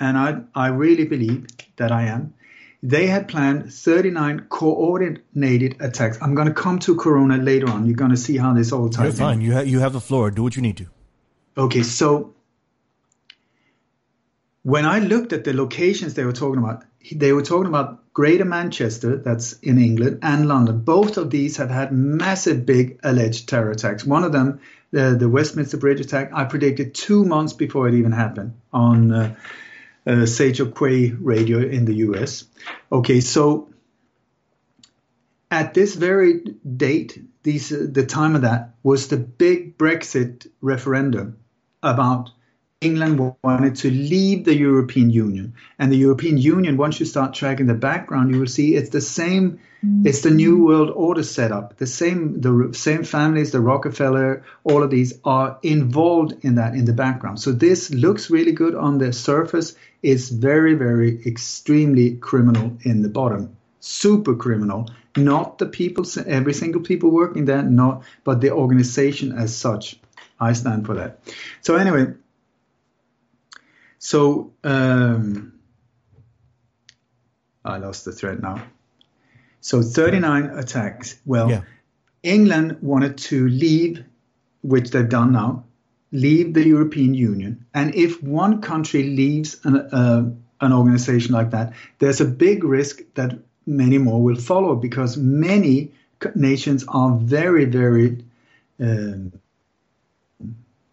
and 0.00 0.18
I, 0.18 0.40
I 0.54 0.68
really 0.68 1.04
believe 1.04 1.46
that 1.76 1.92
I 1.92 2.04
am, 2.04 2.34
they 2.82 3.06
had 3.06 3.28
planned 3.28 3.72
39 3.72 4.46
coordinated 4.48 5.76
attacks. 5.80 6.18
I'm 6.20 6.34
going 6.34 6.48
to 6.48 6.54
come 6.54 6.78
to 6.80 6.96
Corona 6.96 7.36
later 7.38 7.68
on. 7.70 7.86
You're 7.86 7.96
going 7.96 8.10
to 8.10 8.16
see 8.16 8.36
how 8.36 8.52
this 8.52 8.72
all 8.72 8.88
ties 8.90 9.04
You're 9.04 9.26
fine. 9.26 9.40
in. 9.40 9.40
You, 9.42 9.52
ha- 9.54 9.60
you 9.60 9.78
have 9.80 9.92
the 9.92 10.00
floor. 10.00 10.30
Do 10.30 10.42
what 10.42 10.56
you 10.56 10.62
need 10.62 10.76
to. 10.78 10.86
Okay, 11.56 11.82
so 11.82 12.34
when 14.62 14.84
I 14.84 14.98
looked 14.98 15.32
at 15.32 15.44
the 15.44 15.54
locations 15.54 16.14
they 16.14 16.24
were 16.24 16.32
talking 16.32 16.58
about, 16.58 16.84
they 17.10 17.32
were 17.32 17.42
talking 17.42 17.66
about 17.66 18.02
Greater 18.16 18.46
Manchester, 18.46 19.18
that's 19.18 19.52
in 19.58 19.76
England, 19.76 20.20
and 20.22 20.48
London. 20.48 20.80
Both 20.80 21.18
of 21.18 21.28
these 21.28 21.58
have 21.58 21.68
had 21.68 21.92
massive, 21.92 22.64
big 22.64 22.98
alleged 23.02 23.46
terror 23.46 23.70
attacks. 23.70 24.06
One 24.06 24.24
of 24.24 24.32
them, 24.32 24.60
the, 24.90 25.16
the 25.20 25.28
Westminster 25.28 25.76
Bridge 25.76 26.00
attack, 26.00 26.30
I 26.32 26.44
predicted 26.44 26.94
two 26.94 27.26
months 27.26 27.52
before 27.52 27.88
it 27.88 27.94
even 27.94 28.12
happened 28.12 28.54
on 28.72 29.12
uh, 29.12 29.34
uh, 30.06 30.26
Quay 30.26 31.10
radio 31.10 31.58
in 31.58 31.84
the 31.84 31.96
US. 32.06 32.44
Okay, 32.90 33.20
so 33.20 33.68
at 35.50 35.74
this 35.74 35.94
very 35.94 36.40
date, 36.64 37.22
these, 37.42 37.70
uh, 37.70 37.86
the 37.86 38.06
time 38.06 38.34
of 38.34 38.40
that 38.40 38.76
was 38.82 39.08
the 39.08 39.18
big 39.18 39.76
Brexit 39.76 40.46
referendum 40.62 41.36
about 41.82 42.30
England 42.86 43.34
wanted 43.42 43.74
to 43.82 43.90
leave 43.90 44.44
the 44.44 44.56
European 44.56 45.10
Union. 45.10 45.54
And 45.78 45.90
the 45.90 45.96
European 46.06 46.38
Union, 46.38 46.76
once 46.76 47.00
you 47.00 47.06
start 47.06 47.34
tracking 47.34 47.66
the 47.66 47.74
background, 47.90 48.30
you 48.30 48.38
will 48.40 48.54
see 48.58 48.74
it's 48.76 48.90
the 48.90 49.00
same. 49.00 49.58
It's 50.04 50.22
the 50.22 50.30
New 50.30 50.54
mm-hmm. 50.54 50.68
World 50.68 50.90
Order 50.90 51.22
setup. 51.22 51.76
The 51.76 51.86
same, 51.86 52.40
the 52.40 52.70
same 52.72 53.04
families, 53.04 53.50
the 53.50 53.60
Rockefeller, 53.60 54.42
all 54.64 54.82
of 54.82 54.90
these 54.90 55.12
are 55.24 55.58
involved 55.62 56.32
in 56.44 56.56
that 56.56 56.74
in 56.74 56.84
the 56.86 56.92
background. 56.92 57.40
So 57.40 57.52
this 57.52 57.90
looks 57.90 58.30
really 58.30 58.52
good 58.52 58.74
on 58.74 58.98
the 58.98 59.12
surface. 59.12 59.76
It's 60.02 60.28
very, 60.28 60.74
very 60.74 61.22
extremely 61.24 62.16
criminal 62.16 62.78
in 62.82 63.02
the 63.02 63.08
bottom. 63.08 63.56
Super 63.80 64.34
criminal. 64.34 64.90
Not 65.16 65.58
the 65.58 65.66
people, 65.66 66.04
every 66.26 66.54
single 66.54 66.82
people 66.82 67.10
working 67.10 67.44
there, 67.44 67.62
not, 67.62 68.02
but 68.24 68.40
the 68.40 68.50
organization 68.50 69.32
as 69.32 69.56
such. 69.56 69.98
I 70.38 70.52
stand 70.52 70.84
for 70.86 70.94
that. 70.94 71.18
So 71.62 71.76
anyway, 71.76 72.14
so 74.06 74.52
um, 74.62 75.52
I 77.64 77.78
lost 77.78 78.04
the 78.04 78.12
thread 78.12 78.40
now. 78.40 78.62
So 79.60 79.82
39 79.82 80.44
attacks. 80.44 81.18
Well, 81.26 81.50
Yeah. 81.50 81.62
England 82.22 82.76
wanted 82.82 83.18
to 83.30 83.48
leave, 83.48 84.04
which 84.62 84.90
they've 84.90 85.08
done 85.08 85.32
now, 85.32 85.64
leave 86.12 86.54
the 86.54 86.64
European 86.64 87.14
Union. 87.14 87.66
And 87.74 87.96
if 87.96 88.22
one 88.22 88.60
country 88.60 89.02
leaves 89.02 89.58
an, 89.64 89.74
uh, 89.76 90.30
an 90.60 90.72
organization 90.72 91.34
like 91.34 91.50
that, 91.50 91.72
there's 91.98 92.20
a 92.20 92.26
big 92.26 92.62
risk 92.62 93.02
that 93.14 93.36
many 93.66 93.98
more 93.98 94.22
will 94.22 94.40
follow 94.40 94.76
because 94.76 95.16
many 95.16 95.90
nations 96.36 96.84
are 96.86 97.16
very, 97.16 97.64
very 97.64 98.24
um, 98.78 99.32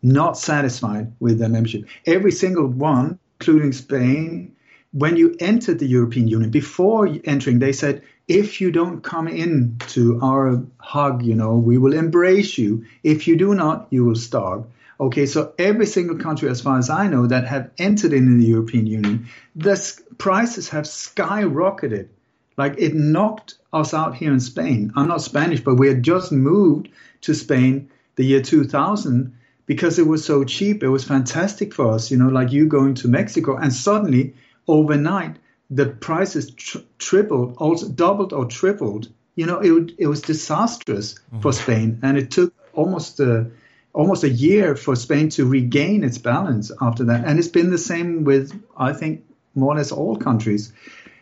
not 0.03 0.37
satisfied 0.37 1.13
with 1.19 1.39
their 1.39 1.49
membership. 1.49 1.85
Every 2.05 2.31
single 2.31 2.67
one, 2.67 3.17
including 3.39 3.71
Spain, 3.71 4.55
when 4.91 5.17
you 5.17 5.35
entered 5.39 5.79
the 5.79 5.87
European 5.87 6.27
Union, 6.27 6.51
before 6.51 7.09
entering, 7.23 7.59
they 7.59 7.71
said, 7.71 8.03
if 8.27 8.61
you 8.61 8.71
don't 8.71 9.01
come 9.01 9.27
in 9.27 9.77
to 9.87 10.19
our 10.21 10.63
hug, 10.77 11.23
you 11.23 11.35
know, 11.35 11.55
we 11.55 11.77
will 11.77 11.93
embrace 11.93 12.57
you. 12.57 12.85
If 13.03 13.27
you 13.27 13.35
do 13.35 13.55
not, 13.55 13.87
you 13.89 14.05
will 14.05 14.15
starve. 14.15 14.65
Okay, 14.99 15.25
so 15.25 15.53
every 15.57 15.87
single 15.87 16.17
country, 16.17 16.47
as 16.49 16.61
far 16.61 16.77
as 16.77 16.89
I 16.89 17.07
know, 17.07 17.27
that 17.27 17.47
have 17.47 17.71
entered 17.77 18.13
into 18.13 18.37
the 18.37 18.45
European 18.45 18.85
Union, 18.85 19.27
the 19.55 19.75
prices 20.17 20.69
have 20.69 20.85
skyrocketed. 20.85 22.07
Like 22.55 22.75
it 22.77 22.93
knocked 22.93 23.55
us 23.73 23.93
out 23.93 24.15
here 24.15 24.31
in 24.31 24.39
Spain. 24.39 24.93
I'm 24.95 25.07
not 25.07 25.23
Spanish, 25.23 25.61
but 25.61 25.75
we 25.75 25.87
had 25.87 26.03
just 26.03 26.31
moved 26.31 26.89
to 27.21 27.33
Spain 27.33 27.89
the 28.15 28.23
year 28.23 28.41
2000 28.41 29.35
because 29.65 29.99
it 29.99 30.07
was 30.07 30.25
so 30.25 30.43
cheap. 30.43 30.83
It 30.83 30.89
was 30.89 31.03
fantastic 31.03 31.73
for 31.73 31.91
us, 31.91 32.11
you 32.11 32.17
know, 32.17 32.29
like 32.29 32.51
you 32.51 32.67
going 32.67 32.95
to 32.95 33.07
Mexico 33.07 33.55
and 33.57 33.71
suddenly 33.73 34.35
overnight 34.67 35.37
the 35.69 35.85
prices 35.87 36.51
tr- 36.51 36.79
tripled, 36.99 37.57
also 37.57 37.89
doubled 37.89 38.33
or 38.33 38.45
tripled. 38.45 39.09
You 39.35 39.45
know, 39.45 39.59
it, 39.59 39.93
it 39.97 40.07
was 40.07 40.21
disastrous 40.21 41.15
mm-hmm. 41.15 41.41
for 41.41 41.53
Spain, 41.53 41.99
and 42.03 42.17
it 42.17 42.29
took 42.29 42.53
almost 42.73 43.19
a 43.19 43.49
almost 43.93 44.23
a 44.23 44.29
year 44.29 44.75
for 44.75 44.95
Spain 44.95 45.29
to 45.29 45.45
regain 45.45 46.03
its 46.03 46.17
balance 46.17 46.71
after 46.81 47.05
that. 47.05 47.25
And 47.25 47.37
it's 47.37 47.47
been 47.47 47.69
the 47.69 47.77
same 47.77 48.23
with, 48.23 48.59
I 48.75 48.91
think, 48.93 49.23
more 49.53 49.73
or 49.73 49.77
less 49.77 49.91
all 49.91 50.15
countries. 50.15 50.73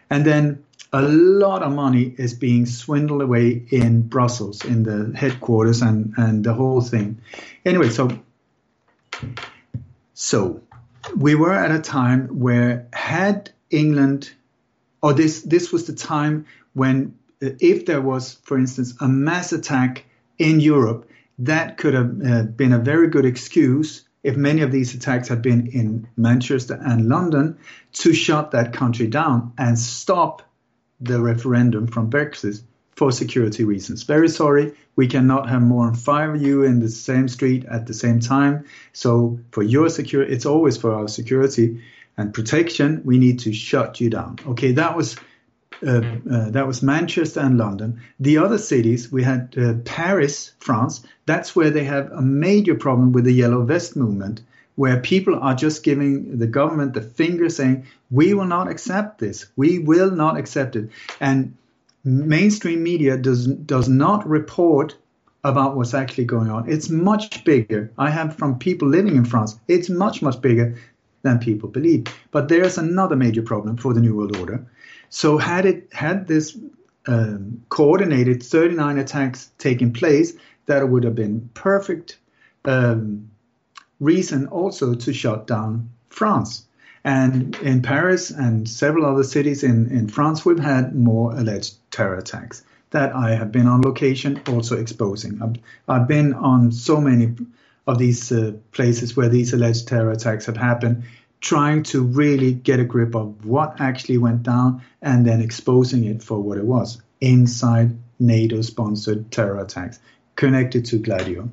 And 0.09 0.25
then 0.25 0.63
a 0.93 1.01
lot 1.01 1.63
of 1.63 1.73
money 1.73 2.15
is 2.17 2.33
being 2.33 2.65
swindled 2.65 3.21
away 3.21 3.65
in 3.69 4.01
Brussels, 4.01 4.65
in 4.65 4.83
the 4.83 5.17
headquarters, 5.17 5.81
and 5.81 6.13
and 6.17 6.43
the 6.43 6.53
whole 6.53 6.81
thing. 6.81 7.21
Anyway, 7.63 7.89
so 7.89 8.09
so 10.13 10.61
we 11.15 11.35
were 11.35 11.53
at 11.53 11.71
a 11.71 11.79
time 11.79 12.27
where 12.39 12.87
had 12.93 13.51
England, 13.69 14.31
or 15.01 15.13
this 15.13 15.41
this 15.41 15.71
was 15.71 15.87
the 15.87 15.93
time 15.93 16.45
when 16.73 17.17
uh, 17.43 17.49
if 17.59 17.85
there 17.85 18.01
was, 18.01 18.33
for 18.43 18.57
instance, 18.57 18.93
a 19.01 19.07
mass 19.07 19.51
attack 19.51 20.05
in 20.37 20.59
Europe, 20.59 21.09
that 21.39 21.77
could 21.77 21.93
have 21.93 22.21
uh, 22.25 22.43
been 22.43 22.73
a 22.73 22.79
very 22.79 23.07
good 23.07 23.25
excuse 23.25 24.03
if 24.23 24.35
many 24.37 24.61
of 24.61 24.71
these 24.71 24.93
attacks 24.93 25.27
had 25.27 25.41
been 25.41 25.67
in 25.67 26.07
Manchester 26.15 26.79
and 26.79 27.09
London 27.09 27.57
to 27.93 28.13
shut 28.13 28.51
that 28.51 28.73
country 28.73 29.07
down 29.07 29.53
and 29.57 29.77
stop 29.77 30.43
the 30.99 31.19
referendum 31.19 31.87
from 31.87 32.11
Brexit 32.11 32.61
for 33.01 33.11
security 33.11 33.63
reasons. 33.63 34.03
Very 34.03 34.29
sorry, 34.29 34.73
we 34.95 35.07
cannot 35.07 35.49
have 35.49 35.63
more 35.63 35.87
than 35.87 35.95
five 35.95 36.35
of 36.35 36.39
you 36.39 36.61
in 36.61 36.79
the 36.79 36.87
same 36.87 37.27
street 37.27 37.65
at 37.65 37.87
the 37.87 37.95
same 37.95 38.19
time. 38.19 38.65
So 38.93 39.39
for 39.49 39.63
your 39.63 39.89
security, 39.89 40.31
it's 40.31 40.45
always 40.45 40.77
for 40.77 40.93
our 40.93 41.07
security 41.07 41.81
and 42.15 42.31
protection. 42.31 43.01
We 43.03 43.17
need 43.17 43.39
to 43.39 43.53
shut 43.53 43.99
you 43.99 44.11
down. 44.11 44.35
Okay, 44.49 44.73
that 44.73 44.95
was. 44.95 45.15
Uh, 45.83 46.03
uh, 46.31 46.51
that 46.51 46.67
was 46.67 46.83
Manchester 46.83 47.39
and 47.39 47.57
London. 47.57 48.01
The 48.19 48.37
other 48.37 48.59
cities, 48.59 49.11
we 49.11 49.23
had 49.23 49.55
uh, 49.57 49.73
Paris, 49.83 50.53
France. 50.59 51.01
That's 51.25 51.55
where 51.55 51.71
they 51.71 51.85
have 51.85 52.11
a 52.11 52.21
major 52.21 52.75
problem 52.75 53.13
with 53.13 53.25
the 53.25 53.33
yellow 53.33 53.63
vest 53.63 53.95
movement, 53.95 54.43
where 54.75 54.99
people 54.99 55.39
are 55.41 55.55
just 55.55 55.83
giving 55.83 56.37
the 56.37 56.45
government 56.45 56.93
the 56.93 57.01
finger 57.01 57.49
saying, 57.49 57.87
we 58.11 58.35
will 58.35 58.45
not 58.45 58.67
accept 58.67 59.17
this. 59.17 59.47
We 59.55 59.79
will 59.79 60.11
not 60.11 60.37
accept 60.37 60.75
it. 60.75 60.91
And 61.19 61.55
mainstream 62.03 62.83
media 62.83 63.17
does, 63.17 63.47
does 63.47 63.87
not 63.87 64.27
report 64.27 64.95
about 65.43 65.75
what's 65.75 65.93
actually 65.93 66.25
going 66.25 66.49
on. 66.49 66.69
It's 66.69 66.89
much 66.89 67.43
bigger. 67.43 67.91
I 67.97 68.09
have 68.09 68.35
from 68.35 68.59
people 68.59 68.87
living 68.87 69.15
in 69.15 69.25
France, 69.25 69.59
it's 69.67 69.89
much, 69.89 70.21
much 70.21 70.39
bigger 70.41 70.77
than 71.23 71.39
people 71.39 71.69
believe. 71.69 72.05
But 72.31 72.47
there's 72.47 72.77
another 72.77 73.15
major 73.15 73.41
problem 73.41 73.77
for 73.77 73.93
the 73.93 74.01
New 74.01 74.15
World 74.15 74.37
Order. 74.37 74.65
So 75.09 75.37
had 75.37 75.65
it 75.65 75.89
had 75.91 76.27
this 76.27 76.57
um, 77.07 77.63
coordinated 77.69 78.43
39 78.43 78.97
attacks 78.97 79.51
taken 79.57 79.93
place, 79.93 80.33
that 80.67 80.87
would 80.87 81.03
have 81.03 81.15
been 81.15 81.49
perfect 81.53 82.17
um, 82.65 83.29
reason 83.99 84.47
also 84.47 84.93
to 84.95 85.13
shut 85.13 85.47
down 85.47 85.89
France. 86.09 86.65
And 87.03 87.55
in 87.57 87.81
Paris 87.81 88.29
and 88.29 88.69
several 88.69 89.05
other 89.05 89.23
cities 89.23 89.63
in, 89.63 89.89
in 89.91 90.07
France, 90.07 90.45
we've 90.45 90.59
had 90.59 90.95
more 90.95 91.31
alleged 91.31 91.75
terror 91.91 92.17
attacks 92.17 92.63
that 92.91 93.15
I 93.15 93.31
have 93.35 93.51
been 93.51 93.67
on 93.67 93.81
location 93.81 94.41
also 94.47 94.77
exposing. 94.77 95.41
I've, 95.41 95.55
I've 95.87 96.07
been 96.07 96.33
on 96.33 96.71
so 96.71 97.01
many 97.01 97.35
of 97.87 97.97
these 97.97 98.31
uh, 98.31 98.53
places 98.71 99.17
where 99.17 99.29
these 99.29 99.53
alleged 99.53 99.87
terror 99.87 100.11
attacks 100.11 100.45
have 100.45 100.57
happened, 100.57 101.03
trying 101.39 101.83
to 101.83 102.03
really 102.03 102.53
get 102.53 102.79
a 102.79 102.85
grip 102.85 103.15
of 103.15 103.45
what 103.45 103.81
actually 103.81 104.17
went 104.17 104.43
down 104.43 104.83
and 105.01 105.25
then 105.25 105.41
exposing 105.41 106.03
it 106.05 106.21
for 106.21 106.39
what 106.39 106.57
it 106.57 106.65
was 106.65 107.01
inside 107.19 107.97
NATO 108.19 108.61
sponsored 108.61 109.31
terror 109.31 109.59
attacks 109.59 109.99
connected 110.35 110.85
to 110.85 110.97
Gladio. 110.97 111.49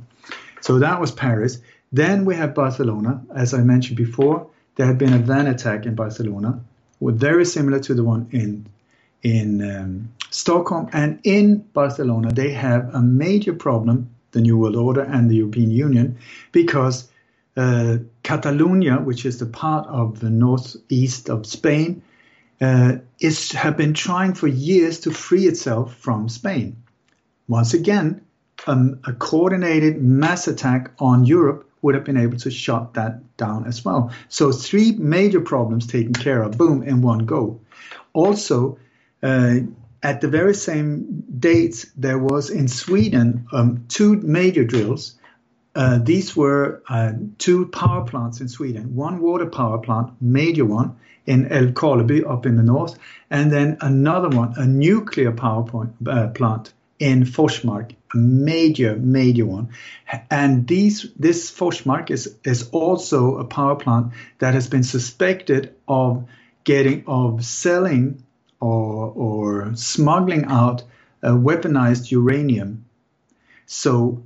So 0.61 0.80
that 0.80 1.00
was 1.00 1.12
Paris. 1.12 1.58
Then 1.92 2.24
we 2.24 2.34
have 2.34 2.54
Barcelona. 2.54 3.22
As 3.34 3.54
I 3.54 3.58
mentioned 3.58 3.96
before, 3.96 4.50
there 4.78 4.86
had 4.86 4.96
been 4.96 5.12
a 5.12 5.18
van 5.18 5.48
attack 5.48 5.86
in 5.86 5.96
Barcelona, 5.96 6.60
very 7.00 7.44
similar 7.44 7.80
to 7.80 7.94
the 7.94 8.04
one 8.04 8.28
in 8.30 8.64
in 9.22 9.60
um, 9.60 10.12
Stockholm 10.30 10.88
and 10.92 11.18
in 11.24 11.58
Barcelona. 11.72 12.32
They 12.32 12.52
have 12.52 12.94
a 12.94 13.02
major 13.02 13.52
problem, 13.52 14.08
the 14.30 14.40
New 14.40 14.56
World 14.56 14.76
Order 14.76 15.02
and 15.02 15.28
the 15.28 15.34
European 15.34 15.72
Union, 15.72 16.18
because 16.52 17.10
uh, 17.56 17.96
Catalonia, 18.22 18.98
which 18.98 19.26
is 19.26 19.40
the 19.40 19.46
part 19.46 19.88
of 19.88 20.20
the 20.20 20.30
northeast 20.30 21.28
of 21.28 21.44
Spain, 21.44 22.02
uh, 22.60 22.98
is 23.18 23.50
have 23.52 23.76
been 23.76 23.94
trying 23.94 24.34
for 24.34 24.46
years 24.46 25.00
to 25.00 25.10
free 25.10 25.48
itself 25.48 25.96
from 25.96 26.28
Spain. 26.28 26.76
Once 27.48 27.74
again, 27.74 28.20
um, 28.68 29.00
a 29.04 29.12
coordinated 29.12 30.00
mass 30.00 30.46
attack 30.46 30.92
on 31.00 31.24
Europe 31.24 31.67
would 31.82 31.94
have 31.94 32.04
been 32.04 32.16
able 32.16 32.38
to 32.38 32.50
shut 32.50 32.94
that 32.94 33.36
down 33.36 33.66
as 33.66 33.84
well. 33.84 34.12
So 34.28 34.52
three 34.52 34.92
major 34.92 35.40
problems 35.40 35.86
taken 35.86 36.12
care 36.12 36.42
of, 36.42 36.58
boom, 36.58 36.82
in 36.82 37.02
one 37.02 37.26
go. 37.26 37.60
Also, 38.12 38.78
uh, 39.22 39.56
at 40.02 40.20
the 40.20 40.28
very 40.28 40.54
same 40.54 41.24
dates, 41.38 41.86
there 41.96 42.18
was 42.18 42.50
in 42.50 42.68
Sweden 42.68 43.46
um, 43.52 43.84
two 43.88 44.16
major 44.16 44.64
drills. 44.64 45.14
Uh, 45.74 45.98
these 45.98 46.36
were 46.36 46.82
uh, 46.88 47.12
two 47.38 47.66
power 47.66 48.04
plants 48.04 48.40
in 48.40 48.48
Sweden. 48.48 48.94
One 48.94 49.20
water 49.20 49.46
power 49.46 49.78
plant, 49.78 50.10
major 50.20 50.64
one, 50.64 50.96
in 51.26 51.44
Älvkarleby 51.44 52.28
up 52.28 52.46
in 52.46 52.56
the 52.56 52.62
north, 52.62 52.98
and 53.30 53.52
then 53.52 53.76
another 53.82 54.30
one, 54.30 54.54
a 54.56 54.66
nuclear 54.66 55.30
power 55.30 55.62
point, 55.62 55.90
uh, 56.06 56.28
plant 56.28 56.72
in 56.98 57.24
Forsmark, 57.24 57.94
a 58.14 58.16
major, 58.16 58.97
major 58.97 59.47
one. 59.47 59.68
And 60.31 60.66
these, 60.66 61.07
this 61.18 61.51
Forsmark 61.51 62.11
is, 62.11 62.37
is 62.44 62.68
also 62.71 63.38
a 63.38 63.44
power 63.44 63.77
plant 63.77 64.12
that 64.38 64.55
has 64.55 64.68
been 64.68 64.83
suspected 64.83 65.75
of 65.87 66.27
getting, 66.64 67.05
of 67.07 67.44
selling 67.44 68.23
or, 68.61 69.12
or 69.14 69.77
smuggling 69.77 70.44
out 70.47 70.83
uh, 71.23 71.31
weaponized 71.31 72.11
uranium. 72.11 72.85
So 73.66 74.23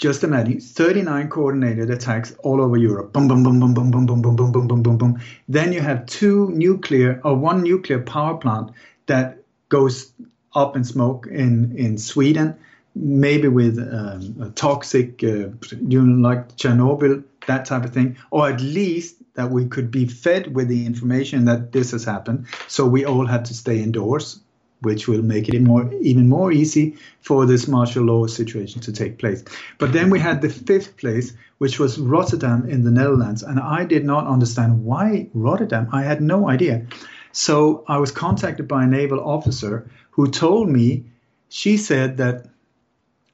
just 0.00 0.24
imagine 0.24 0.60
39 0.60 1.28
coordinated 1.28 1.90
attacks 1.90 2.34
all 2.42 2.60
over 2.60 2.76
Europe. 2.76 3.12
Boom, 3.12 3.28
boom, 3.28 3.42
boom, 3.42 3.60
boom, 3.60 3.74
boom, 3.74 3.90
boom, 3.90 4.06
boom, 4.06 4.22
boom, 4.22 4.36
boom, 4.36 4.52
boom, 4.52 4.66
boom, 4.66 4.82
boom, 4.82 4.96
boom. 4.96 5.20
Then 5.46 5.72
you 5.72 5.80
have 5.80 6.06
two 6.06 6.50
nuclear 6.50 7.20
or 7.22 7.36
one 7.36 7.62
nuclear 7.62 8.00
power 8.00 8.38
plant 8.38 8.70
that 9.06 9.42
goes 9.68 10.12
up 10.54 10.76
in 10.76 10.84
smoke 10.84 11.26
in, 11.26 11.76
in 11.76 11.98
Sweden, 11.98 12.56
maybe 12.94 13.48
with 13.48 13.78
um, 13.78 14.36
a 14.42 14.50
toxic, 14.50 15.22
uh, 15.22 15.48
you 15.86 16.02
know, 16.02 16.28
like 16.28 16.56
Chernobyl, 16.56 17.24
that 17.46 17.64
type 17.64 17.84
of 17.84 17.92
thing, 17.92 18.16
or 18.30 18.48
at 18.48 18.60
least 18.60 19.16
that 19.34 19.50
we 19.50 19.66
could 19.66 19.90
be 19.90 20.06
fed 20.06 20.54
with 20.54 20.68
the 20.68 20.86
information 20.86 21.44
that 21.44 21.72
this 21.72 21.92
has 21.92 22.04
happened. 22.04 22.46
So 22.68 22.86
we 22.86 23.04
all 23.04 23.26
had 23.26 23.44
to 23.46 23.54
stay 23.54 23.80
indoors, 23.80 24.40
which 24.82 25.06
will 25.06 25.22
make 25.22 25.48
it 25.48 25.60
more, 25.60 25.92
even 26.00 26.28
more 26.28 26.50
easy 26.52 26.96
for 27.20 27.46
this 27.46 27.68
martial 27.68 28.04
law 28.04 28.26
situation 28.26 28.80
to 28.82 28.92
take 28.92 29.18
place. 29.18 29.44
But 29.78 29.92
then 29.92 30.10
we 30.10 30.18
had 30.18 30.42
the 30.42 30.48
fifth 30.48 30.96
place, 30.96 31.32
which 31.58 31.78
was 31.78 31.98
Rotterdam 31.98 32.68
in 32.68 32.84
the 32.84 32.90
Netherlands. 32.90 33.42
And 33.42 33.60
I 33.60 33.84
did 33.84 34.04
not 34.04 34.26
understand 34.26 34.84
why 34.84 35.28
Rotterdam. 35.34 35.88
I 35.92 36.02
had 36.02 36.20
no 36.20 36.48
idea. 36.48 36.86
So 37.32 37.84
I 37.86 37.98
was 37.98 38.10
contacted 38.10 38.66
by 38.66 38.84
a 38.84 38.86
naval 38.86 39.20
officer 39.20 39.88
who 40.10 40.28
told 40.28 40.68
me, 40.68 41.04
she 41.48 41.76
said 41.76 42.16
that 42.18 42.46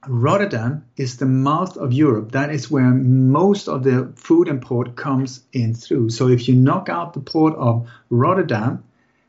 Rotterdam 0.08 0.84
is 0.96 1.16
the 1.16 1.26
mouth 1.26 1.76
of 1.76 1.92
Europe. 1.92 2.32
That 2.32 2.50
is 2.50 2.70
where 2.70 2.90
most 2.90 3.68
of 3.68 3.82
the 3.82 4.12
food 4.16 4.48
import 4.48 4.96
comes 4.96 5.42
in 5.52 5.74
through. 5.74 6.10
So 6.10 6.28
if 6.28 6.48
you 6.48 6.54
knock 6.54 6.88
out 6.88 7.12
the 7.12 7.20
port 7.20 7.54
of 7.56 7.88
Rotterdam, 8.10 8.84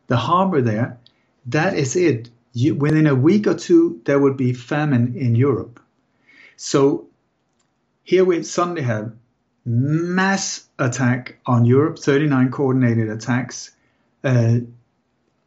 the 0.07 0.17
harbor 0.17 0.61
there, 0.61 0.99
that 1.47 1.75
is 1.75 1.95
it. 1.95 2.29
You, 2.53 2.75
within 2.75 3.07
a 3.07 3.15
week 3.15 3.47
or 3.47 3.55
two, 3.55 4.01
there 4.05 4.19
would 4.19 4.37
be 4.37 4.53
famine 4.53 5.15
in 5.15 5.35
Europe. 5.35 5.79
So 6.55 7.07
here 8.03 8.25
we 8.25 8.43
suddenly 8.43 8.81
have 8.83 9.13
mass 9.65 10.67
attack 10.79 11.39
on 11.45 11.65
Europe, 11.65 11.99
39 11.99 12.51
coordinated 12.51 13.09
attacks, 13.09 13.71
uh, 14.23 14.59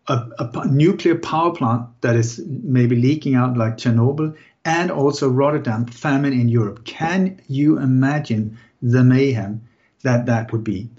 a, 0.09 0.27
a, 0.39 0.69
nuclear 0.69 1.17
power 1.17 1.55
plant 1.55 1.87
that 2.01 2.17
is 2.17 2.43
maybe 2.45 2.97
leaking 2.97 3.35
out 3.35 3.57
like 3.57 3.77
Chernobyl, 3.77 4.37
and 4.65 4.91
also 4.91 5.29
Rotterdam, 5.29 5.87
famine 5.87 6.33
in 6.33 6.49
Europe. 6.49 6.85
Can 6.85 7.41
you 7.49 7.79
imagine 7.79 8.59
the 8.83 9.05
mayhem 9.05 9.69
that 10.03 10.27
that 10.27 10.53
would 10.53 10.65
be? 10.65 10.91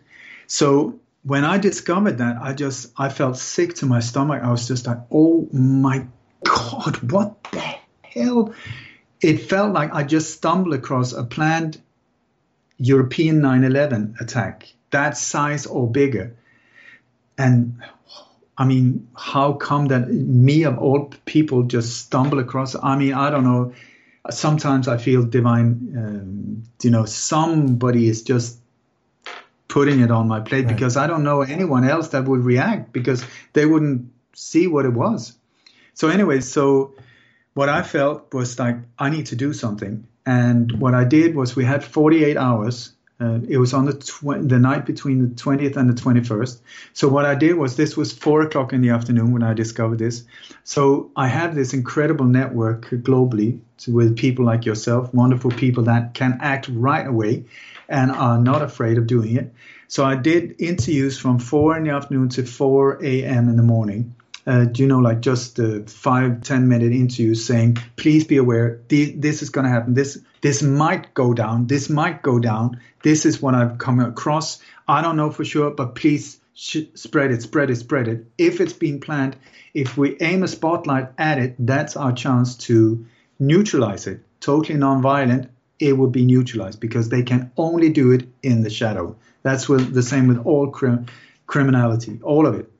So 0.48 1.00
when 1.24 1.44
I 1.44 1.58
discovered 1.58 2.18
that, 2.18 2.38
I 2.42 2.54
just 2.54 2.92
I 2.98 3.10
felt 3.10 3.38
sick 3.38 3.76
to 3.76 3.86
my 3.86 4.00
stomach. 4.00 4.42
I 4.44 4.52
was 4.52 4.68
just 4.68 4.88
like, 4.88 5.00
oh 5.12 5.48
my 5.52 6.08
god, 6.44 7.12
what 7.12 7.44
the 7.52 7.76
hell? 8.04 8.54
It 9.22 9.50
felt 9.50 9.74
like 9.74 9.94
I 9.94 10.04
just 10.04 10.34
stumbled 10.34 10.74
across 10.74 11.14
a 11.14 11.24
planned 11.24 11.80
European 12.78 13.42
9/11 13.42 14.20
attack, 14.20 14.74
that 14.90 15.18
size 15.18 15.68
or 15.68 15.90
bigger, 15.90 16.36
and 17.38 17.82
I 18.58 18.66
mean, 18.66 19.08
how 19.16 19.54
come 19.54 19.88
that 19.88 20.10
me 20.10 20.64
of 20.64 20.78
all 20.78 21.12
people 21.26 21.64
just 21.64 21.98
stumble 21.98 22.40
across? 22.40 22.76
I 22.76 22.96
mean, 22.96 23.14
I 23.14 23.30
don't 23.30 23.44
know. 23.44 23.74
Sometimes 24.30 24.88
I 24.88 24.98
feel 24.98 25.24
divine, 25.24 25.94
um, 25.98 26.64
you 26.84 26.92
know, 26.92 27.06
somebody 27.06 28.08
is 28.08 28.24
just 28.24 28.60
putting 29.68 30.02
it 30.02 30.12
on 30.12 30.28
my 30.28 30.42
plate 30.42 30.66
right. 30.66 30.76
because 30.76 30.98
I 30.98 31.08
don't 31.08 31.24
know 31.24 31.42
anyone 31.42 31.88
else 31.88 32.10
that 32.10 32.26
would 32.26 32.42
react 32.42 32.92
because 32.92 33.24
they 33.54 33.66
wouldn't 33.66 34.12
see 34.34 34.68
what 34.68 34.86
it 34.86 34.94
was. 34.94 35.34
So, 35.94 36.10
anyway, 36.10 36.42
so 36.42 36.94
what 37.54 37.70
I 37.70 37.82
felt 37.82 38.34
was 38.34 38.60
like, 38.60 38.78
I 39.00 39.10
need 39.10 39.28
to 39.28 39.36
do 39.36 39.54
something. 39.54 40.08
And 40.26 40.80
what 40.80 40.94
I 40.94 41.04
did 41.04 41.36
was 41.36 41.56
we 41.56 41.66
had 41.66 41.84
48 41.84 42.38
hours 42.38 42.92
uh, 43.22 43.40
it 43.48 43.58
was 43.58 43.74
on 43.74 43.86
the 43.86 43.94
tw- 43.94 44.50
the 44.50 44.58
night 44.58 44.86
between 44.86 45.22
the 45.22 45.36
20th 45.36 45.78
and 45.78 45.90
the 45.90 46.02
21st. 46.02 46.60
So 46.94 47.08
what 47.08 47.26
I 47.26 47.36
did 47.36 47.56
was 47.56 47.76
this 47.76 47.96
was 47.96 48.12
four 48.12 48.42
o'clock 48.42 48.74
in 48.74 48.82
the 48.82 48.90
afternoon 48.90 49.32
when 49.32 49.44
I 49.44 49.54
discovered 49.54 50.00
this. 50.00 50.24
So 50.64 51.12
I 51.16 51.28
have 51.28 51.54
this 51.54 51.74
incredible 51.74 52.26
network 52.26 52.90
globally 52.90 53.60
with 53.88 54.18
people 54.18 54.46
like 54.46 54.66
yourself, 54.66 55.14
wonderful 55.14 55.52
people 55.52 55.84
that 55.84 56.16
can 56.16 56.40
act 56.42 56.68
right 56.70 57.06
away 57.06 57.46
and 57.88 58.12
are 58.12 58.40
not 58.40 58.64
afraid 58.64 58.98
of 58.98 59.06
doing 59.06 59.36
it. 59.36 59.54
So 59.88 60.04
I 60.04 60.16
did 60.16 60.56
interviews 60.60 61.20
from 61.20 61.38
four 61.38 61.78
in 61.78 61.84
the 61.84 61.92
afternoon 61.92 62.30
to 62.30 62.46
4 62.46 63.04
a.m. 63.04 63.50
in 63.50 63.58
the 63.58 63.64
morning 63.64 64.16
uh, 64.48 64.66
you 64.76 64.88
know, 64.88 65.00
like 65.00 65.22
just 65.22 65.60
uh, 65.60 65.82
five, 65.84 66.42
ten 66.42 66.68
minute 66.68 66.92
interviews 66.92 67.46
saying, 67.46 67.78
please 67.96 68.26
be 68.26 68.38
aware, 68.38 68.78
th- 68.90 69.16
this 69.18 69.42
is 69.42 69.50
going 69.50 69.66
to 69.66 69.70
happen. 69.70 69.94
This, 69.94 70.20
this 70.42 70.64
might 70.64 71.14
go 71.14 71.34
down. 71.34 71.68
This 71.68 71.90
might 71.90 72.22
go 72.22 72.40
down. 72.40 72.80
This 73.04 73.26
is 73.26 73.42
what 73.42 73.56
I've 73.56 73.78
come 73.78 74.00
across. 74.00 74.62
I 74.88 75.02
don't 75.02 75.18
know 75.18 75.32
for 75.32 75.46
sure, 75.46 75.72
but 75.72 75.96
please 75.96 76.40
sh- 76.54 76.90
spread 76.96 77.32
it, 77.32 77.42
spread 77.42 77.70
it, 77.70 77.76
spread 77.78 78.08
it. 78.08 78.26
If 78.38 78.62
it's 78.62 78.74
being 78.74 79.00
planned, 79.00 79.36
if 79.74 79.98
we 79.98 80.18
aim 80.20 80.44
a 80.44 80.48
spotlight 80.48 81.10
at 81.18 81.38
it, 81.38 81.56
that's 81.60 81.96
our 81.96 82.12
chance 82.12 82.58
to 82.58 83.06
neutralize 83.40 84.08
it. 84.08 84.22
Totally 84.40 84.78
non-violent, 84.78 85.52
it 85.80 85.94
will 85.94 86.10
be 86.10 86.26
neutralized 86.26 86.80
because 86.80 87.10
they 87.10 87.24
can 87.24 87.52
only 87.58 87.90
do 87.90 88.12
it 88.12 88.28
in 88.44 88.64
the 88.64 88.70
shadow. 88.70 89.16
That's 89.44 89.68
the 89.68 90.04
same 90.04 90.28
with 90.28 90.46
all 90.46 90.70
crim- 90.70 91.08
criminality, 91.48 92.20
all 92.24 92.46
of 92.46 92.56
it. 92.56 92.72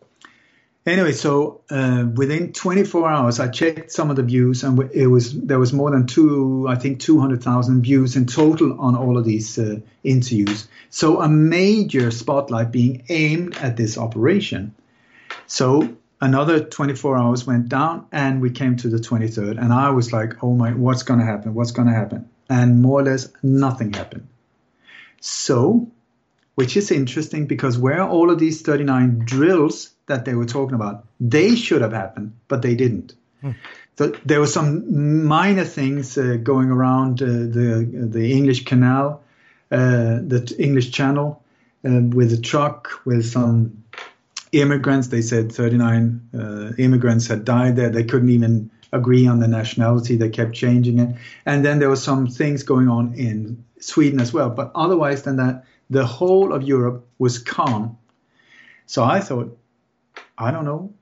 Anyway, 0.84 1.12
so 1.12 1.62
uh, 1.70 2.06
within 2.16 2.54
24 2.54 3.08
hours, 3.08 3.40
I 3.40 3.50
checked 3.50 3.92
some 3.92 4.10
of 4.10 4.16
the 4.16 4.24
views, 4.24 4.64
and 4.64 4.90
it 4.94 5.06
was 5.06 5.40
there 5.40 5.60
was 5.60 5.72
more 5.72 5.92
than 5.92 6.08
two, 6.08 6.66
I 6.68 6.76
think, 6.76 7.00
200,000 7.00 7.84
views 7.84 8.16
in 8.16 8.26
total 8.26 8.82
on 8.82 8.96
all 8.96 9.16
of 9.18 9.24
these 9.24 9.60
uh, 9.60 9.80
interviews. 10.04 10.68
So 10.90 11.22
a 11.22 11.30
major 11.30 12.10
spotlight 12.10 12.72
being 12.72 13.04
aimed 13.10 13.58
at 13.58 13.78
this 13.78 13.96
operation. 14.00 14.74
So 15.46 15.96
another 16.20 16.64
24 16.64 17.16
hours 17.16 17.46
went 17.46 17.70
down, 17.70 18.08
and 18.12 18.42
we 18.42 18.50
came 18.50 18.78
to 18.78 18.90
the 18.90 18.98
23rd, 18.98 19.62
and 19.62 19.72
I 19.72 19.92
was 19.92 20.12
like, 20.12 20.44
"Oh 20.44 20.56
my, 20.56 20.72
what's 20.72 21.04
going 21.04 21.20
to 21.20 21.26
happen? 21.26 21.54
What's 21.54 21.72
going 21.72 21.90
to 21.90 21.94
happen?" 21.94 22.28
And 22.50 22.82
more 22.82 23.02
or 23.02 23.04
less 23.04 23.32
nothing 23.44 23.94
happened. 23.94 24.28
So, 25.20 25.92
which 26.56 26.78
is 26.78 26.92
interesting 26.92 27.48
because 27.48 27.78
where 27.78 28.04
all 28.04 28.30
of 28.30 28.40
these 28.40 28.62
39 28.62 29.24
drills 29.26 29.92
that 30.12 30.26
they 30.26 30.36
were 30.36 30.46
talking 30.46 30.76
about. 30.76 31.06
They 31.20 31.56
should 31.56 31.82
have 31.82 31.94
happened, 31.94 32.34
but 32.48 32.62
they 32.62 32.76
didn't. 32.76 33.16
Hmm. 33.42 33.52
So 33.98 34.10
there 34.26 34.40
were 34.40 34.48
some 34.48 35.26
minor 35.26 35.66
things 35.66 36.18
uh, 36.18 36.38
going 36.42 36.70
around 36.70 37.22
uh, 37.22 37.26
the 37.26 38.10
the 38.16 38.32
English 38.32 38.66
Canal, 38.66 39.22
uh, 39.72 40.20
the 40.34 40.56
English 40.60 40.92
Channel, 40.92 41.42
uh, 41.86 42.02
with 42.18 42.34
a 42.34 42.42
truck 42.42 42.90
with 43.06 43.26
some 43.26 43.84
immigrants. 44.52 45.08
They 45.08 45.22
said 45.22 45.52
39 45.52 46.30
uh, 46.34 46.72
immigrants 46.78 47.28
had 47.28 47.46
died 47.46 47.76
there. 47.76 47.90
They 47.90 48.04
couldn't 48.04 48.30
even 48.30 48.72
agree 48.92 49.28
on 49.28 49.40
the 49.40 49.48
nationality. 49.48 50.18
They 50.18 50.30
kept 50.30 50.54
changing 50.54 51.00
it. 51.00 51.16
And 51.46 51.64
then 51.64 51.80
there 51.80 51.90
were 51.90 52.04
some 52.10 52.28
things 52.28 52.64
going 52.64 52.90
on 52.90 53.14
in 53.14 53.64
Sweden 53.80 54.20
as 54.20 54.34
well. 54.34 54.50
But 54.50 54.72
otherwise 54.76 55.24
than 55.24 55.38
that, 55.38 55.64
the 55.92 56.06
whole 56.06 56.54
of 56.54 56.64
Europe 56.64 57.06
was 57.20 57.38
calm. 57.38 57.98
So 58.88 59.04
I 59.04 59.20
thought 59.20 59.58
I 60.38 60.50
don't 60.50 60.66
know. 60.66 60.94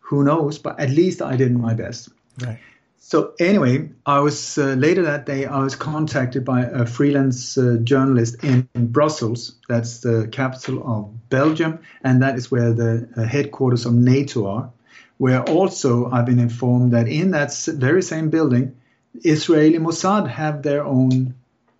Who 0.00 0.24
knows? 0.24 0.58
But 0.58 0.80
at 0.80 0.90
least 0.90 1.22
I 1.22 1.36
did 1.36 1.52
my 1.52 1.74
best. 1.74 2.08
Right. 2.42 2.58
So 3.00 3.34
anyway, 3.38 3.90
I 4.04 4.20
was 4.20 4.58
uh, 4.58 4.74
later 4.74 5.02
that 5.02 5.24
day. 5.24 5.46
I 5.46 5.62
was 5.62 5.76
contacted 5.76 6.44
by 6.44 6.62
a 6.62 6.84
freelance 6.84 7.56
uh, 7.56 7.78
journalist 7.82 8.42
in, 8.42 8.68
in, 8.74 8.88
Brussels. 8.88 9.54
That's 9.68 10.00
the 10.00 10.28
capital 10.30 10.82
of 10.84 11.28
Belgium, 11.30 11.78
and 12.02 12.22
that 12.22 12.36
is 12.36 12.50
where 12.50 12.72
the 12.72 13.08
uh, 13.16 13.22
headquarters 13.22 13.86
of 13.86 13.94
NATO 13.94 14.46
are. 14.46 14.72
Where 15.18 15.42
also 15.42 16.10
I've 16.10 16.26
been 16.26 16.38
informed 16.38 16.92
that 16.92 17.08
in 17.08 17.30
that 17.30 17.54
very 17.66 18.02
same 18.02 18.30
building, 18.30 18.76
Israeli 19.14 19.78
Mossad 19.78 20.28
have 20.28 20.62
their 20.62 20.84
own 20.84 21.34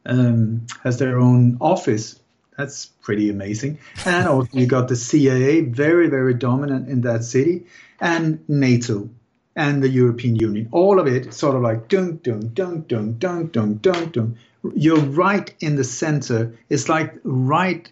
um, 0.07 0.67
has 0.83 0.99
their 0.99 1.19
own 1.19 1.59
office. 1.61 2.19
That's 2.59 2.87
pretty 2.87 3.31
amazing. 3.31 3.79
And 4.05 4.27
also 4.27 4.51
you 4.53 4.67
got 4.67 4.89
the 4.89 4.97
CIA, 4.97 5.61
very 5.61 6.09
very 6.09 6.35
dominant 6.35 6.89
in 6.89 7.03
that 7.03 7.23
city, 7.23 7.67
and 8.01 8.41
NATO 8.49 9.09
and 9.55 9.81
the 9.83 9.89
European 9.89 10.35
Union. 10.35 10.69
All 10.73 10.99
of 10.99 11.07
it 11.07 11.33
sort 11.33 11.55
of 11.55 11.63
like 11.63 11.89
dun 11.89 12.19
dun 12.23 12.51
dun 12.53 12.85
dun 12.89 13.17
dun 13.17 13.47
dun 13.47 13.79
dun 13.81 14.11
dun. 14.11 14.39
You're 14.75 14.99
right 14.99 15.55
in 15.61 15.77
the 15.77 15.85
center. 15.85 16.59
It's 16.69 16.89
like 16.89 17.15
right 17.23 17.89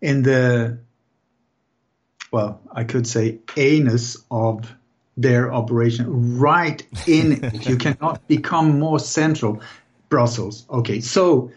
in 0.00 0.22
the 0.22 0.78
well, 2.32 2.62
I 2.72 2.84
could 2.84 3.06
say 3.06 3.40
anus 3.58 4.16
of 4.30 4.74
their 5.18 5.52
operation. 5.52 6.38
Right 6.38 6.82
in 7.06 7.44
it. 7.44 7.68
You 7.68 7.76
cannot 7.76 8.26
become 8.26 8.78
more 8.78 8.98
central. 8.98 9.60
Brussels. 10.08 10.64
Okay, 10.70 11.00
so 11.00 11.52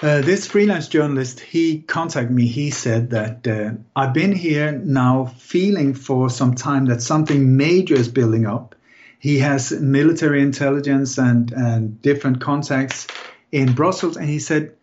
uh, 0.00 0.20
this 0.20 0.46
freelance 0.46 0.86
journalist, 0.86 1.40
he 1.40 1.80
contacted 1.80 2.34
me. 2.34 2.46
He 2.46 2.70
said 2.70 3.10
that 3.10 3.46
uh, 3.48 3.72
I've 3.96 4.14
been 4.14 4.32
here 4.32 4.72
now 4.72 5.24
feeling 5.24 5.94
for 5.94 6.30
some 6.30 6.54
time 6.54 6.86
that 6.86 7.02
something 7.02 7.56
major 7.56 7.94
is 7.94 8.08
building 8.08 8.46
up. 8.46 8.76
He 9.18 9.38
has 9.40 9.72
military 9.72 10.42
intelligence 10.42 11.18
and, 11.18 11.52
and 11.52 12.00
different 12.00 12.40
contacts 12.40 13.08
in 13.50 13.72
Brussels. 13.72 14.16
And 14.16 14.28
he 14.28 14.38
said, 14.38 14.74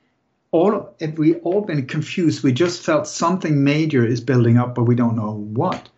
all 0.51 0.93
we 1.15 1.36
all 1.36 1.62
been 1.62 1.86
confused. 1.86 2.43
We 2.43 2.51
just 2.51 2.84
felt 2.84 3.08
something 3.08 3.63
major 3.63 4.06
is 4.06 4.21
building 4.21 4.58
up, 4.58 4.75
but 4.75 4.84
we 4.84 4.95
don't 4.95 5.15
know 5.15 5.32
what. 5.32 5.89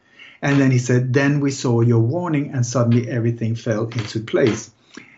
And 0.42 0.62
then 0.62 0.70
he 0.70 0.78
said, 0.78 1.14
then 1.14 1.40
we 1.40 1.50
saw 1.50 1.82
your 1.82 2.00
warning 2.00 2.52
and 2.54 2.66
suddenly 2.66 3.10
everything 3.10 3.56
fell 3.56 3.88
into 3.88 4.20
place. 4.20 4.72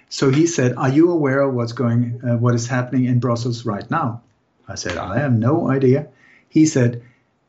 So 0.09 0.31
he 0.31 0.47
said, 0.47 0.73
"Are 0.75 0.89
you 0.89 1.11
aware 1.11 1.41
of 1.41 1.53
what's 1.53 1.73
going, 1.73 2.19
uh, 2.23 2.37
what 2.37 2.55
is 2.55 2.67
happening 2.67 3.05
in 3.05 3.19
Brussels 3.19 3.65
right 3.65 3.89
now?" 3.91 4.21
I 4.67 4.75
said, 4.75 4.97
"I 4.97 5.19
have 5.19 5.33
no 5.33 5.69
idea." 5.69 6.07
He 6.49 6.65
said, 6.65 7.03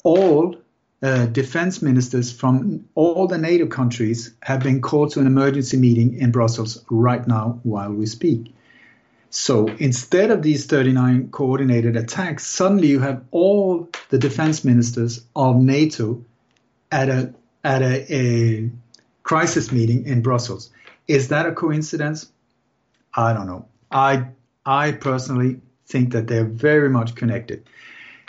"All 0.05 0.57
uh, 1.03 1.25
defense 1.27 1.81
ministers 1.81 2.31
from 2.31 2.85
all 2.94 3.27
the 3.27 3.38
NATO 3.38 3.66
countries 3.66 4.35
have 4.42 4.62
been 4.62 4.83
called 4.83 5.12
to 5.12 5.20
an 5.20 5.27
emergency 5.27 5.79
meeting 5.79 6.18
in 6.18 6.33
Brussels 6.33 6.85
right 6.90 7.27
now 7.27 7.61
while 7.62 7.92
we 7.92 8.05
speak." 8.05 8.53
So 9.31 9.68
instead 9.79 10.31
of 10.31 10.42
these 10.42 10.66
39 10.66 11.29
coordinated 11.31 11.96
attacks, 11.96 12.44
suddenly 12.46 12.88
you 12.88 12.99
have 12.99 13.23
all 13.31 13.88
the 14.11 14.18
defense 14.18 14.64
ministers 14.64 15.25
of 15.35 15.57
NATO 15.57 16.25
at 16.92 17.09
a 17.09 17.33
at 17.64 17.81
a, 17.81 18.14
a 18.14 18.70
crisis 19.23 19.73
meeting 19.73 20.05
in 20.07 20.20
Brussels. 20.20 20.70
Is 21.07 21.29
that 21.29 21.46
a 21.46 21.53
coincidence? 21.53 22.27
I 23.14 23.33
don't 23.33 23.46
know. 23.46 23.66
I 23.90 24.27
I 24.64 24.92
personally 24.92 25.61
think 25.87 26.12
that 26.12 26.29
they're 26.29 26.44
very 26.44 26.88
much 26.88 27.14
connected. 27.14 27.68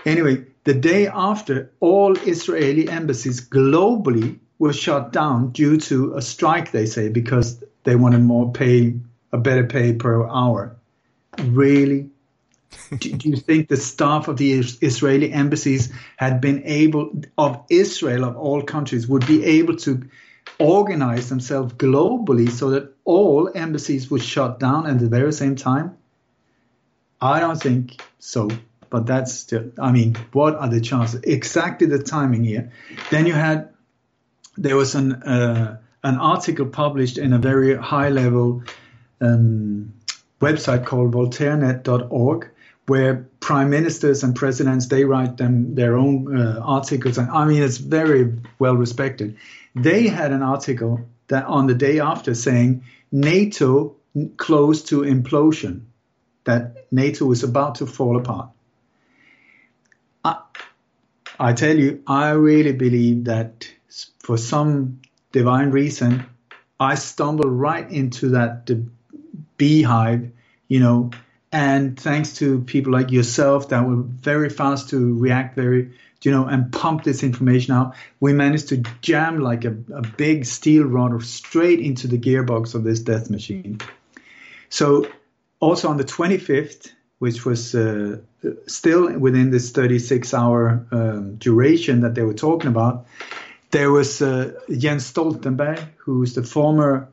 Anyway, 0.06 0.46
the 0.64 0.74
day 0.74 1.08
after, 1.08 1.72
all 1.80 2.18
Israeli 2.18 2.90
embassies 2.90 3.42
globally 3.48 4.40
were 4.60 4.74
shut 4.74 5.12
down 5.12 5.52
due 5.52 5.78
to 5.78 6.16
a 6.16 6.22
strike. 6.22 6.72
They 6.72 6.86
say 6.86 7.10
because 7.10 7.64
they 7.84 7.96
wanted 7.96 8.22
more 8.22 8.52
pay, 8.52 8.96
a 9.32 9.38
better 9.38 9.66
pay 9.66 9.94
per 9.94 10.28
hour. 10.28 10.76
Really? 11.40 12.10
do, 12.98 13.14
do, 13.14 13.30
you 13.30 13.38
think 13.38 13.68
the 13.68 13.78
staff 13.78 14.28
of 14.28 14.38
the 14.38 14.54
Israeli 14.54 15.32
embassies 15.32 15.92
had 16.18 16.42
been 16.42 16.64
able, 16.66 17.22
of 17.38 17.64
Israel 17.70 18.26
of 18.26 18.38
all 18.38 18.62
countries, 18.62 19.08
would 19.08 19.26
be 19.28 19.44
able 19.44 19.76
to 19.78 20.04
organize 20.60 21.30
themselves 21.30 21.74
globally 21.74 22.50
so 22.50 22.72
that 22.72 22.94
all 23.06 23.50
embassies 23.54 24.10
would 24.12 24.24
shut 24.24 24.60
down 24.60 24.88
at 24.88 25.00
the 25.00 25.08
very 25.08 25.34
same 25.34 25.56
time? 25.56 25.98
I 27.22 27.40
don't 27.40 27.62
think 27.62 28.02
so. 28.20 28.50
But 28.90 29.06
that's 29.06 29.34
still, 29.34 29.72
I 29.80 29.92
mean, 29.92 30.16
what 30.34 30.56
are 30.56 30.68
the 30.68 30.82
chances? 30.82 31.22
Exactly 31.24 31.88
the 31.88 32.04
timing 32.04 32.44
here. 32.44 32.72
Then 33.10 33.26
you 33.26 33.34
had, 33.34 33.70
there 34.58 34.76
was 34.76 34.96
an, 34.96 35.14
uh, 35.14 35.78
an 36.04 36.18
article 36.18 36.66
published 36.66 37.18
in 37.18 37.32
a 37.32 37.38
very 37.38 37.76
high 37.76 38.10
level 38.10 38.64
um, 39.22 39.94
website 40.42 40.86
called 40.86 41.14
voltairenet.org 41.14 42.51
where 42.92 43.14
prime 43.40 43.70
ministers 43.78 44.24
and 44.24 44.36
presidents 44.36 44.88
they 44.88 45.04
write 45.12 45.38
them 45.38 45.76
their 45.76 45.94
own 46.04 46.16
uh, 46.42 46.60
articles 46.78 47.18
and 47.18 47.30
i 47.42 47.46
mean 47.46 47.62
it's 47.68 47.78
very 47.78 48.24
well 48.60 48.76
respected 48.76 49.38
they 49.76 50.08
had 50.08 50.32
an 50.32 50.44
article 50.44 51.00
that 51.28 51.46
on 51.46 51.68
the 51.68 51.74
day 51.74 52.00
after 52.00 52.34
saying 52.34 52.84
NATO 53.12 53.96
close 54.38 54.84
to 54.84 55.02
implosion, 55.02 55.82
that 56.44 56.86
NATO 56.92 57.26
was 57.26 57.44
about 57.44 57.76
to 57.76 57.86
fall 57.86 58.18
apart. 58.18 58.50
I, 60.26 60.42
I 61.40 61.54
tell 61.54 61.78
you, 61.78 62.04
I 62.06 62.32
really 62.32 62.74
believe 62.74 63.26
that 63.26 63.72
for 64.20 64.38
some 64.38 65.02
divine 65.32 65.72
reason, 65.72 66.26
I 66.80 66.96
stumbled 66.96 67.46
right 67.48 67.90
into 67.90 68.30
that 68.30 68.70
beehive, 69.58 70.32
you 70.68 70.80
know, 70.80 71.12
and 71.52 72.00
thanks 72.00 72.34
to 72.34 72.62
people 72.62 72.94
like 72.94 73.12
yourself 73.12 73.70
that 73.70 73.88
were 73.88 74.02
very 74.02 74.50
fast 74.50 74.90
to 74.90 75.18
react 75.18 75.56
very 75.56 75.92
you 76.24 76.32
know, 76.32 76.46
and 76.46 76.72
pump 76.72 77.04
this 77.04 77.24
information 77.24 77.74
out. 77.74 77.96
We 78.20 78.34
managed 78.34 78.70
to 78.70 78.78
jam 79.02 79.40
like 79.40 79.66
a, 79.66 79.76
a 79.94 80.02
big 80.02 80.46
steel 80.46 80.84
rod 80.84 81.24
straight 81.24 81.80
into 81.80 82.08
the 82.08 82.18
gearbox 82.18 82.76
of 82.76 82.84
this 82.84 83.00
death 83.00 83.30
machine. 83.30 83.80
So, 84.70 85.08
also 85.60 85.90
on 85.90 85.98
the 85.98 86.04
25th, 86.04 86.92
which 87.20 87.46
was 87.46 87.76
uh, 87.76 88.18
still 88.68 89.18
within 89.18 89.52
this 89.52 89.72
36 89.72 90.34
hour 90.34 90.86
um, 90.92 91.36
duration 91.36 92.02
that 92.02 92.16
they 92.16 92.24
were 92.24 92.34
talking 92.34 92.70
about, 92.70 93.06
there 93.72 93.92
was 93.92 94.22
uh, 94.22 94.54
Jens 94.70 95.12
Stoltenberg, 95.12 95.84
who's 95.98 96.34
the 96.34 96.44
former 96.44 97.10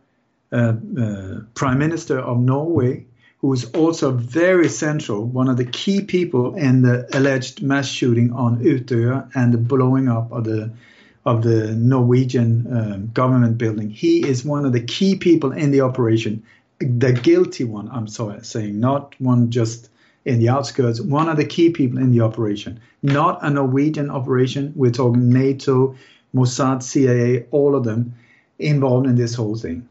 uh, 0.50 0.72
uh 0.98 1.40
prime 1.54 1.78
minister 1.78 2.18
of 2.18 2.38
Norway, 2.38 3.04
who 3.40 3.48
was 3.48 3.70
also 3.72 4.10
very 4.10 4.68
central, 4.68 5.24
one 5.24 5.48
of 5.48 5.56
the 5.56 5.64
key 5.64 6.02
people 6.02 6.56
in 6.56 6.82
the 6.82 7.08
alleged 7.16 7.62
mass 7.62 7.88
shooting 7.88 8.32
on 8.32 8.58
Utøya 8.58 9.30
and 9.34 9.54
the 9.54 9.58
blowing 9.58 10.08
up 10.08 10.32
of 10.32 10.44
the 10.44 10.70
of 11.24 11.42
the 11.42 11.74
Norwegian 11.74 12.66
um, 12.70 13.10
government 13.12 13.58
building. 13.58 13.90
He 13.90 14.26
is 14.26 14.44
one 14.44 14.64
of 14.64 14.72
the 14.72 14.80
key 14.80 15.16
people 15.16 15.52
in 15.52 15.72
the 15.72 15.82
operation, 15.82 16.42
the 16.78 17.12
guilty 17.12 17.64
one. 17.64 17.88
I'm 17.90 18.08
sorry, 18.08 18.44
saying 18.44 18.80
not 18.80 19.14
one 19.18 19.50
just 19.50 19.90
in 20.24 20.38
the 20.38 20.48
outskirts. 20.48 21.00
One 21.00 21.28
of 21.28 21.36
the 21.36 21.44
key 21.44 21.70
people 21.70 21.98
in 21.98 22.12
the 22.12 22.22
operation, 22.22 22.80
not 23.02 23.40
a 23.42 23.50
Norwegian 23.50 24.10
operation. 24.10 24.72
We're 24.74 24.90
talking 24.90 25.30
NATO, 25.30 25.96
Mossad, 26.34 26.82
CIA, 26.82 27.46
all 27.50 27.76
of 27.76 27.84
them 27.84 28.14
involved 28.58 29.06
in 29.06 29.14
this 29.14 29.34
whole 29.34 29.56
thing. 29.56 29.88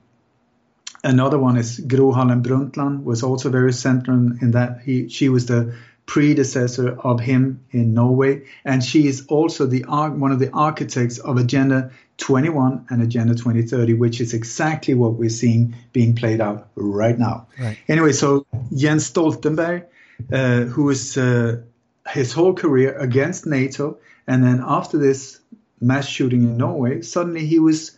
Another 1.03 1.39
one 1.39 1.57
is 1.57 1.79
Gro 1.79 2.11
Harlem 2.11 2.43
Brundtland 2.43 3.03
was 3.03 3.23
also 3.23 3.49
very 3.49 3.73
central 3.73 4.17
in 4.17 4.51
that 4.51 4.81
he 4.83 5.09
she 5.09 5.29
was 5.29 5.45
the 5.45 5.75
predecessor 6.05 6.97
of 7.03 7.19
him 7.19 7.59
in 7.71 7.93
Norway, 7.93 8.43
and 8.65 8.83
she 8.83 9.07
is 9.07 9.25
also 9.27 9.65
the 9.65 9.83
one 9.83 10.31
of 10.31 10.39
the 10.39 10.49
architects 10.51 11.19
of 11.19 11.37
Agenda 11.37 11.91
21 12.17 12.87
and 12.89 13.03
Agenda 13.03 13.35
2030, 13.35 13.93
which 13.93 14.19
is 14.21 14.33
exactly 14.33 14.93
what 14.93 15.13
we're 15.13 15.29
seeing 15.29 15.75
being 15.93 16.15
played 16.15 16.41
out 16.41 16.69
right 16.75 17.19
now. 17.19 17.47
Right. 17.59 17.77
Anyway, 17.87 18.13
so 18.13 18.45
Jens 18.75 19.11
Stoltenberg, 19.11 19.85
uh, 20.31 20.61
who 20.61 20.89
is 20.89 21.17
uh, 21.17 21.61
his 22.09 22.33
whole 22.33 22.53
career 22.53 22.97
against 22.97 23.45
NATO, 23.45 23.99
and 24.25 24.43
then 24.43 24.63
after 24.65 24.97
this 24.97 25.39
mass 25.79 26.07
shooting 26.07 26.43
in 26.43 26.57
Norway, 26.57 27.01
suddenly 27.01 27.45
he 27.45 27.59
was 27.59 27.97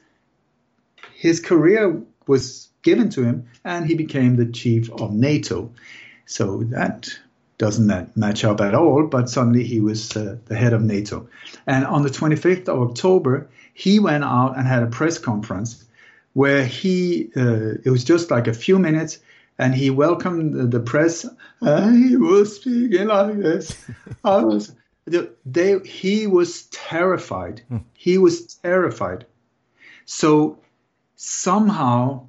his 1.14 1.40
career 1.40 2.02
was 2.28 2.69
given 2.82 3.10
to 3.12 3.24
him, 3.24 3.48
and 3.64 3.86
he 3.86 3.96
became 3.96 4.36
the 4.36 4.46
chief 4.46 4.92
of 4.92 5.14
NATO. 5.14 5.72
So 6.26 6.64
that 6.66 7.10
doesn't 7.58 8.16
match 8.16 8.46
up 8.46 8.62
at 8.62 8.74
all, 8.74 9.06
but 9.06 9.30
suddenly 9.30 9.64
he 9.64 9.82
was 9.82 10.16
uh, 10.16 10.38
the 10.46 10.56
head 10.56 10.74
of 10.74 10.82
NATO. 10.82 11.28
And 11.68 11.86
on 11.86 12.04
the 12.04 12.10
25th 12.10 12.70
of 12.70 12.90
October, 12.90 13.50
he 13.74 14.00
went 14.00 14.24
out 14.24 14.58
and 14.58 14.66
had 14.66 14.82
a 14.82 14.88
press 14.88 15.18
conference 15.18 15.84
where 16.34 16.66
he, 16.66 17.30
uh, 17.36 17.76
it 17.84 17.90
was 17.90 18.04
just 18.04 18.32
like 18.32 18.48
a 18.48 18.54
few 18.54 18.80
minutes, 18.80 19.20
and 19.58 19.76
he 19.76 19.90
welcomed 19.90 20.72
the, 20.72 20.80
press. 20.80 21.26
He 21.62 22.16
was 22.16 22.56
speaking 22.56 23.08
like 23.08 23.38
this. 23.38 23.76
I 24.24 24.38
was, 24.44 24.74
they, 25.06 25.80
he 25.80 26.28
was 26.28 26.64
terrified. 26.68 27.62
Hmm. 27.68 27.78
He 27.94 28.18
was 28.18 28.56
terrified. 28.56 29.26
So 30.06 30.60
somehow 31.18 32.29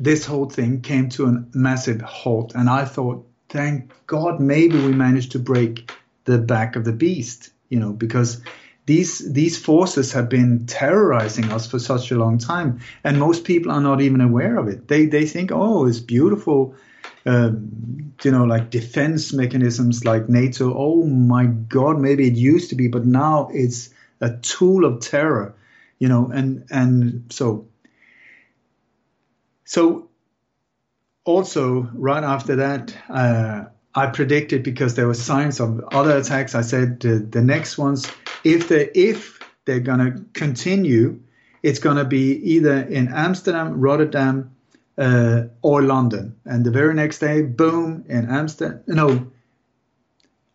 this 0.00 0.24
whole 0.24 0.46
thing 0.46 0.80
came 0.80 1.10
to 1.10 1.26
a 1.26 1.44
massive 1.52 2.00
halt. 2.00 2.54
And 2.54 2.68
I 2.70 2.86
thought, 2.86 3.26
thank 3.50 3.92
God, 4.06 4.40
maybe 4.40 4.78
we 4.78 4.92
managed 4.92 5.32
to 5.32 5.38
break 5.38 5.92
the 6.24 6.38
back 6.38 6.74
of 6.74 6.84
the 6.84 6.92
beast, 6.92 7.50
you 7.68 7.78
know, 7.78 7.92
because 7.92 8.40
these 8.86 9.18
these 9.32 9.58
forces 9.58 10.12
have 10.12 10.28
been 10.28 10.66
terrorizing 10.66 11.52
us 11.52 11.70
for 11.70 11.78
such 11.78 12.10
a 12.10 12.16
long 12.16 12.38
time, 12.38 12.80
and 13.04 13.18
most 13.18 13.44
people 13.44 13.70
are 13.70 13.80
not 13.80 14.00
even 14.00 14.20
aware 14.20 14.56
of 14.56 14.68
it. 14.68 14.88
They 14.88 15.06
they 15.06 15.26
think, 15.26 15.52
oh, 15.52 15.86
it's 15.86 16.00
beautiful, 16.00 16.74
um, 17.26 18.14
you 18.22 18.30
know, 18.30 18.44
like 18.44 18.70
defense 18.70 19.32
mechanisms 19.32 20.04
like 20.04 20.28
NATO. 20.28 20.74
Oh 20.74 21.04
my 21.04 21.44
God, 21.44 22.00
maybe 22.00 22.26
it 22.26 22.34
used 22.34 22.70
to 22.70 22.74
be, 22.74 22.88
but 22.88 23.04
now 23.04 23.50
it's 23.52 23.90
a 24.20 24.36
tool 24.38 24.84
of 24.84 25.00
terror, 25.00 25.54
you 25.98 26.08
know, 26.08 26.30
and 26.32 26.64
and 26.70 27.24
so 27.30 27.66
so 29.70 30.08
also 31.24 31.88
right 31.94 32.24
after 32.24 32.56
that. 32.56 32.92
Uh, 33.08 33.66
I 33.94 34.06
predicted 34.06 34.64
because 34.64 34.96
there 34.96 35.06
were 35.06 35.14
signs 35.14 35.60
of 35.60 35.80
other 35.92 36.16
attacks. 36.16 36.56
I 36.56 36.62
said 36.62 37.06
uh, 37.06 37.20
the 37.30 37.40
next 37.40 37.78
ones, 37.78 38.10
if 38.42 38.66
they 38.66 38.90
if 38.96 39.38
they're 39.66 39.78
gonna 39.78 40.24
continue, 40.32 41.20
it's 41.62 41.78
gonna 41.78 42.04
be 42.04 42.32
either 42.54 42.78
in 42.80 43.12
Amsterdam, 43.14 43.80
Rotterdam, 43.80 44.50
uh, 44.98 45.42
or 45.62 45.82
London. 45.82 46.34
And 46.44 46.66
the 46.66 46.72
very 46.72 46.94
next 46.94 47.20
day, 47.20 47.42
boom, 47.42 48.04
in 48.08 48.28
Amsterdam. 48.28 48.80
No, 48.88 49.30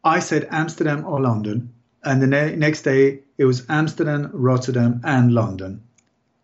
I 0.03 0.19
said 0.19 0.49
Amsterdam 0.51 1.05
or 1.05 1.21
London, 1.21 1.73
and 2.03 2.21
the 2.21 2.27
ne- 2.27 2.57
next 2.57 2.81
day 2.81 3.21
it 3.37 3.45
was 3.45 3.65
Amsterdam, 3.69 4.29
Rotterdam, 4.33 4.99
and 5.05 5.33
London. 5.33 5.84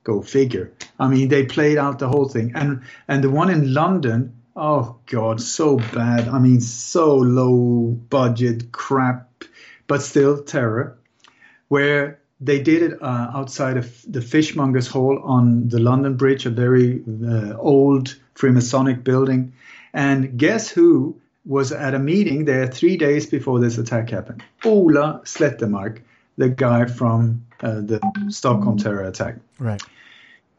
Go 0.03 0.21
figure. 0.21 0.71
I 0.99 1.07
mean, 1.07 1.29
they 1.29 1.45
played 1.45 1.77
out 1.77 1.99
the 1.99 2.07
whole 2.07 2.27
thing, 2.27 2.53
and 2.55 2.81
and 3.07 3.23
the 3.23 3.29
one 3.29 3.49
in 3.49 3.73
London 3.73 4.33
Oh 4.55 4.97
God, 5.05 5.39
so 5.39 5.77
bad. 5.77 6.27
I 6.27 6.39
mean, 6.39 6.59
so 6.59 7.15
low 7.15 7.97
budget 8.09 8.71
crap, 8.71 9.45
but 9.87 10.01
still 10.01 10.43
terror. 10.43 10.97
Where 11.69 12.19
they 12.41 12.61
did 12.61 12.83
it 12.83 13.01
uh, 13.01 13.31
outside 13.33 13.77
of 13.77 14.01
the 14.05 14.19
Fishmongers 14.19 14.87
Hall 14.87 15.21
on 15.23 15.69
the 15.69 15.79
London 15.79 16.17
Bridge, 16.17 16.45
a 16.45 16.49
very 16.49 17.01
uh, 17.25 17.55
old 17.57 18.15
Freemasonic 18.35 19.03
building. 19.03 19.53
And 19.93 20.37
guess 20.37 20.69
who 20.69 21.21
was 21.45 21.71
at 21.71 21.93
a 21.93 21.99
meeting 21.99 22.45
there 22.45 22.67
three 22.67 22.97
days 22.97 23.27
before 23.27 23.59
this 23.59 23.77
attack 23.77 24.09
happened? 24.09 24.43
Ola 24.65 25.21
Slettemark, 25.23 26.01
the 26.41 26.49
guy 26.49 26.85
from 26.85 27.45
uh, 27.61 27.81
the 27.81 27.99
Stockholm 28.29 28.77
terror 28.77 29.03
attack. 29.03 29.35
Right 29.59 29.81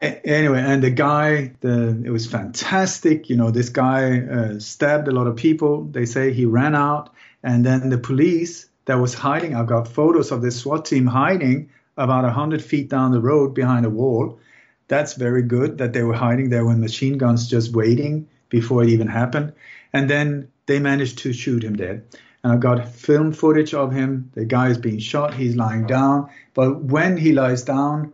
anyway, 0.03 0.61
and 0.61 0.83
the 0.83 0.89
guy, 0.89 1.53
the 1.61 2.01
it 2.05 2.09
was 2.09 2.27
fantastic. 2.27 3.29
You 3.29 3.37
know, 3.37 3.51
this 3.51 3.69
guy 3.69 4.19
uh, 4.19 4.59
stabbed 4.59 5.07
a 5.07 5.11
lot 5.11 5.27
of 5.27 5.35
people. 5.35 5.85
They 5.85 6.05
say 6.05 6.33
he 6.33 6.45
ran 6.45 6.75
out, 6.75 7.13
and 7.41 7.65
then 7.65 7.89
the 7.89 7.97
police 7.97 8.67
that 8.85 8.95
was 8.95 9.13
hiding. 9.13 9.55
I've 9.55 9.67
got 9.67 9.87
photos 9.87 10.31
of 10.31 10.41
this 10.41 10.59
SWAT 10.59 10.85
team 10.85 11.05
hiding 11.05 11.69
about 11.95 12.29
hundred 12.29 12.61
feet 12.61 12.89
down 12.89 13.11
the 13.11 13.21
road 13.21 13.53
behind 13.53 13.85
a 13.85 13.89
wall. 13.89 14.39
That's 14.87 15.13
very 15.13 15.43
good 15.43 15.77
that 15.77 15.93
they 15.93 16.03
were 16.03 16.13
hiding 16.15 16.49
there 16.49 16.65
with 16.65 16.77
machine 16.77 17.17
guns, 17.17 17.47
just 17.47 17.73
waiting 17.73 18.27
before 18.49 18.83
it 18.83 18.89
even 18.89 19.07
happened. 19.07 19.53
And 19.93 20.09
then 20.09 20.49
they 20.65 20.79
managed 20.79 21.19
to 21.19 21.33
shoot 21.33 21.63
him 21.63 21.75
dead. 21.75 22.03
And 22.43 22.53
I've 22.53 22.59
got 22.59 22.87
film 22.89 23.31
footage 23.31 23.73
of 23.73 23.91
him. 23.91 24.31
The 24.33 24.45
guy 24.45 24.69
is 24.69 24.77
being 24.77 24.99
shot. 24.99 25.33
He's 25.33 25.55
lying 25.55 25.87
down. 25.87 26.29
But 26.53 26.83
when 26.83 27.17
he 27.17 27.31
lies 27.31 27.63
down, 27.63 28.13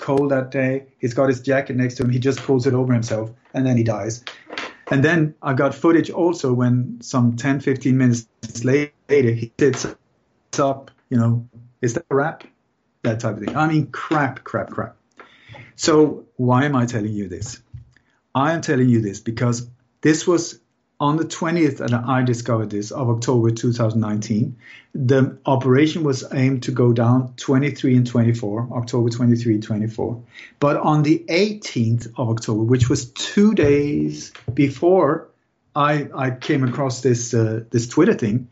cold 0.00 0.30
that 0.30 0.50
day. 0.50 0.86
He's 0.98 1.14
got 1.14 1.28
his 1.28 1.40
jacket 1.40 1.76
next 1.76 1.94
to 1.96 2.04
him. 2.04 2.10
He 2.10 2.18
just 2.18 2.40
pulls 2.40 2.66
it 2.66 2.74
over 2.74 2.92
himself 2.92 3.30
and 3.54 3.64
then 3.64 3.76
he 3.76 3.84
dies. 3.84 4.24
And 4.90 5.04
then 5.04 5.34
I've 5.40 5.56
got 5.56 5.74
footage 5.74 6.10
also 6.10 6.52
when 6.52 7.00
some 7.00 7.36
10, 7.36 7.60
15 7.60 7.96
minutes 7.96 8.26
later, 8.64 8.90
he 9.08 9.52
sits 9.58 9.86
up, 10.58 10.90
you 11.10 11.16
know, 11.16 11.46
is 11.80 11.94
that 11.94 12.04
a 12.10 12.14
rap? 12.14 12.42
That 13.02 13.20
type 13.20 13.36
of 13.36 13.44
thing. 13.44 13.56
I 13.56 13.68
mean, 13.68 13.86
crap, 13.86 14.42
crap, 14.42 14.70
crap. 14.70 14.96
So 15.76 16.26
why 16.36 16.64
am 16.64 16.74
I 16.74 16.86
telling 16.86 17.12
you 17.12 17.28
this? 17.28 17.62
I 18.34 18.52
am 18.52 18.60
telling 18.60 18.88
you 18.88 19.00
this 19.00 19.20
because 19.20 19.68
this 20.00 20.26
was 20.26 20.60
on 21.00 21.16
the 21.16 21.24
20th, 21.24 21.80
and 21.80 21.94
I 21.94 22.22
discovered 22.22 22.68
this, 22.68 22.90
of 22.90 23.08
October 23.08 23.50
2019, 23.50 24.54
the 24.94 25.38
operation 25.46 26.04
was 26.04 26.24
aimed 26.32 26.62
to 26.64 26.72
go 26.72 26.92
down 26.92 27.32
23 27.36 27.96
and 27.96 28.06
24, 28.06 28.68
October 28.72 29.08
23, 29.08 29.60
24. 29.60 30.22
But 30.58 30.76
on 30.76 31.02
the 31.02 31.24
18th 31.28 32.08
of 32.18 32.28
October, 32.28 32.62
which 32.64 32.90
was 32.90 33.06
two 33.12 33.54
days 33.54 34.32
before 34.52 35.28
I, 35.74 36.08
I 36.14 36.30
came 36.32 36.64
across 36.64 37.00
this, 37.00 37.32
uh, 37.32 37.64
this 37.70 37.88
Twitter 37.88 38.14
thing, 38.14 38.48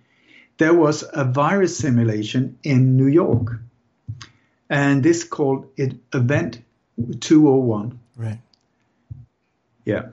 there 0.56 0.74
was 0.74 1.04
a 1.12 1.24
virus 1.24 1.76
simulation 1.76 2.58
in 2.62 2.96
New 2.96 3.08
York. 3.08 3.60
And 4.70 5.02
this 5.02 5.24
called 5.24 5.66
it 5.76 5.96
Event 6.14 6.62
201. 7.20 7.98
Right. 8.16 8.40
Yeah. 9.84 10.08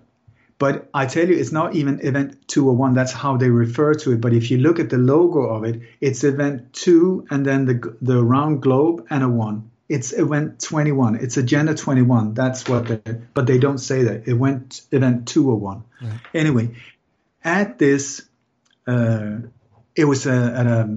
But 0.57 0.89
I 0.93 1.05
tell 1.05 1.27
you, 1.27 1.35
it's 1.35 1.51
not 1.51 1.75
even 1.75 1.99
Event 2.05 2.47
201. 2.47 2.93
That's 2.93 3.11
how 3.11 3.35
they 3.35 3.49
refer 3.49 3.93
to 3.93 4.13
it. 4.13 4.21
But 4.21 4.33
if 4.33 4.51
you 4.51 4.57
look 4.57 4.79
at 4.79 4.89
the 4.89 4.97
logo 4.97 5.41
of 5.41 5.65
it, 5.65 5.81
it's 5.99 6.23
Event 6.23 6.73
2 6.73 7.27
and 7.29 7.45
then 7.45 7.65
the, 7.65 7.97
the 8.01 8.23
round 8.23 8.61
globe 8.61 9.05
and 9.09 9.23
a 9.23 9.29
1. 9.29 9.69
It's 9.89 10.13
Event 10.13 10.61
21. 10.61 11.15
It's 11.15 11.37
Agenda 11.37 11.75
21. 11.75 12.33
That's 12.33 12.67
what 12.69 12.87
they, 12.87 13.01
but 13.33 13.47
they 13.47 13.57
don't 13.57 13.77
say 13.77 14.03
that. 14.03 14.27
It 14.27 14.33
went 14.33 14.81
Event 14.91 15.27
201. 15.27 15.83
Right. 16.01 16.19
Anyway, 16.33 16.75
at 17.43 17.77
this, 17.77 18.21
uh, 18.87 19.39
it 19.95 20.05
was 20.05 20.25
a, 20.25 20.31
at 20.31 20.67
a, 20.67 20.89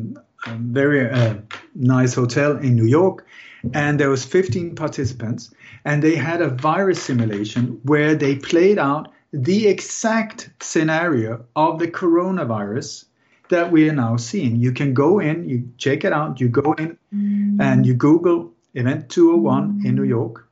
a 0.46 0.54
very 0.54 1.10
uh, 1.10 1.34
nice 1.74 2.14
hotel 2.14 2.56
in 2.58 2.76
New 2.76 2.86
York 2.86 3.26
and 3.74 3.98
there 3.98 4.08
was 4.08 4.24
15 4.24 4.76
participants 4.76 5.50
and 5.84 6.02
they 6.02 6.14
had 6.14 6.40
a 6.42 6.48
virus 6.48 7.02
simulation 7.02 7.80
where 7.82 8.14
they 8.14 8.36
played 8.36 8.78
out 8.78 9.12
the 9.32 9.68
exact 9.68 10.50
scenario 10.60 11.44
of 11.54 11.78
the 11.78 11.88
coronavirus 11.88 13.04
that 13.48 13.70
we 13.70 13.88
are 13.88 13.94
now 13.94 14.16
seeing. 14.16 14.56
You 14.56 14.72
can 14.72 14.94
go 14.94 15.18
in, 15.18 15.48
you 15.48 15.70
check 15.78 16.04
it 16.04 16.12
out, 16.12 16.40
you 16.40 16.48
go 16.48 16.72
in 16.74 16.98
mm. 17.14 17.60
and 17.60 17.86
you 17.86 17.94
Google 17.94 18.52
Event 18.74 19.08
201 19.10 19.82
in 19.84 19.94
New 19.94 20.04
mm. 20.04 20.08
York. 20.08 20.48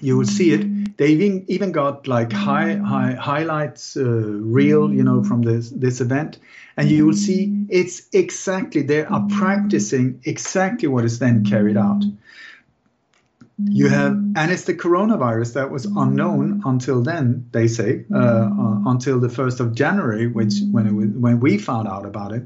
You 0.00 0.18
will 0.18 0.26
see 0.26 0.52
it. 0.52 0.60
Mm. 0.60 0.96
They 0.96 1.08
even, 1.08 1.44
even 1.48 1.72
got 1.72 2.06
like 2.06 2.32
high, 2.32 2.76
high 2.76 3.14
highlights, 3.14 3.96
uh, 3.96 4.02
real, 4.02 4.92
you 4.92 5.02
know, 5.02 5.24
from 5.24 5.42
this 5.42 5.70
this 5.70 6.00
event, 6.00 6.38
and 6.76 6.88
you 6.88 7.06
will 7.06 7.14
see 7.14 7.66
it's 7.68 8.08
exactly 8.12 8.82
they 8.82 9.04
are 9.04 9.26
practicing 9.28 10.20
exactly 10.24 10.88
what 10.88 11.04
is 11.04 11.18
then 11.18 11.44
carried 11.44 11.76
out. 11.76 12.04
You 13.56 13.88
have, 13.88 14.12
mm. 14.12 14.32
and 14.36 14.50
it's 14.50 14.64
the 14.64 14.74
coronavirus 14.74 15.54
that 15.54 15.70
was 15.70 15.84
unknown 15.84 16.60
mm. 16.60 16.68
until 16.68 17.02
then. 17.02 17.48
They 17.52 17.68
say 17.68 18.04
uh, 18.12 18.16
mm. 18.16 18.86
uh, 18.86 18.90
until 18.90 19.20
the 19.20 19.28
first 19.28 19.60
of 19.60 19.74
January, 19.74 20.26
which 20.26 20.54
when 20.72 20.88
it 20.88 20.92
was, 20.92 21.06
when 21.06 21.38
we 21.38 21.58
found 21.58 21.86
out 21.86 22.04
about 22.04 22.32
it, 22.32 22.42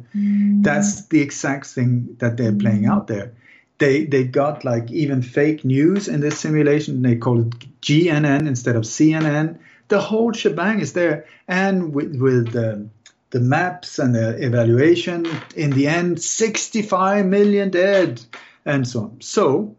that's 0.62 1.06
the 1.06 1.22
exact 1.22 1.66
thing 1.68 2.16
that 2.18 2.36
they're 2.36 2.54
playing 2.54 2.84
out 2.84 3.06
there. 3.06 3.32
They 3.78 4.04
they 4.04 4.24
got 4.24 4.66
like 4.66 4.90
even 4.90 5.22
fake 5.22 5.64
news 5.64 6.08
in 6.08 6.20
this 6.20 6.40
simulation. 6.40 7.00
They 7.00 7.16
call 7.16 7.40
it 7.40 7.80
GNN 7.80 8.46
instead 8.46 8.76
of 8.76 8.82
CNN. 8.82 9.58
The 9.88 10.00
whole 10.00 10.32
shebang 10.32 10.80
is 10.80 10.92
there, 10.92 11.24
and 11.46 11.94
with 11.94 12.16
with 12.16 12.52
the 12.52 12.86
the 13.30 13.40
maps 13.40 13.98
and 13.98 14.14
the 14.14 14.44
evaluation. 14.44 15.26
In 15.56 15.70
the 15.70 15.86
end, 15.86 16.20
65 16.20 17.24
million 17.24 17.70
dead, 17.70 18.20
and 18.66 18.86
so 18.86 19.00
on. 19.00 19.20
So 19.22 19.77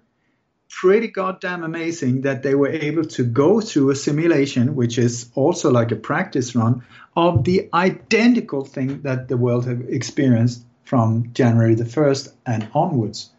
pretty 0.69 1.07
goddamn 1.07 1.63
amazing 1.63 2.21
that 2.21 2.43
they 2.43 2.55
were 2.55 2.69
able 2.69 3.03
to 3.03 3.23
go 3.23 3.59
through 3.59 3.89
a 3.89 3.95
simulation, 3.95 4.75
which 4.75 4.97
is 4.97 5.29
also 5.33 5.71
like 5.71 5.91
a 5.91 5.95
practice 5.95 6.55
run, 6.55 6.83
of 7.15 7.43
the 7.43 7.69
identical 7.73 8.63
thing 8.63 9.01
that 9.01 9.27
the 9.27 9.35
world 9.35 9.65
have 9.65 9.81
experienced 9.89 10.63
from 10.83 11.31
January 11.33 11.75
the 11.75 11.83
1st 11.83 12.33
and 12.45 12.67
onwards. 12.73 13.29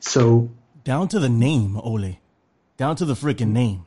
So. 0.00 0.50
Down 0.84 1.08
to 1.08 1.18
the 1.18 1.28
name, 1.28 1.76
Ole. 1.76 2.18
Down 2.76 2.96
to 2.96 3.04
the 3.04 3.14
freaking 3.14 3.52
name. 3.52 3.86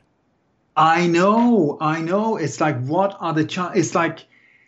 I 0.76 1.08
know, 1.08 1.76
I 1.80 2.00
know. 2.00 2.36
It's 2.36 2.60
like, 2.60 2.80
what 2.84 3.16
are 3.20 3.32
the 3.32 3.44
chances? 3.44 3.86
It's 3.86 3.94
like 3.94 4.24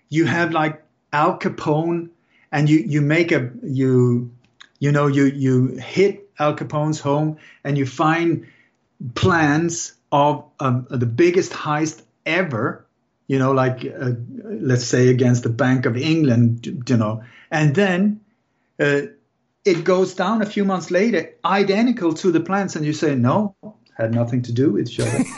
you 0.09 0.27
have 0.27 0.51
like 0.51 0.83
Al 1.13 1.39
Capone 1.39 2.11
and 2.51 2.69
you, 2.69 2.79
you 2.79 3.01
make 3.01 3.31
a, 3.31 3.51
you, 3.63 4.33
you 4.81 4.93
know, 4.93 5.07
you, 5.07 5.25
you 5.27 5.77
hit 5.77 6.30
Al 6.41 6.55
Capone's 6.55 6.99
home 6.99 7.37
and 7.63 7.79
you 7.79 7.87
find 7.87 8.47
plans 9.15 9.95
of 10.11 10.45
um, 10.59 10.87
the 10.91 11.07
biggest 11.07 11.53
heist 11.53 12.03
ever, 12.27 12.87
you 13.29 13.39
know, 13.39 13.53
like 13.53 13.85
uh, 13.85 14.13
let's 14.45 14.85
say 14.85 15.09
against 15.09 15.45
the 15.45 15.51
Bank 15.51 15.87
of 15.87 15.97
England, 15.97 16.85
you 16.89 16.97
know, 16.97 17.23
and 17.51 17.75
then 17.75 18.21
uh, 18.81 19.03
it 19.65 19.85
goes 19.85 20.15
down 20.15 20.43
a 20.43 20.47
few 20.47 20.65
months 20.65 20.91
later, 20.91 21.31
identical 21.45 22.15
to 22.15 22.33
the 22.33 22.41
plans, 22.41 22.77
and 22.77 22.85
you 22.85 22.93
say, 22.93 23.15
no, 23.15 23.55
had 23.97 24.13
nothing 24.15 24.43
to 24.43 24.53
do 24.53 24.73
with 24.73 24.89
each 24.89 25.01
other. 25.01 25.25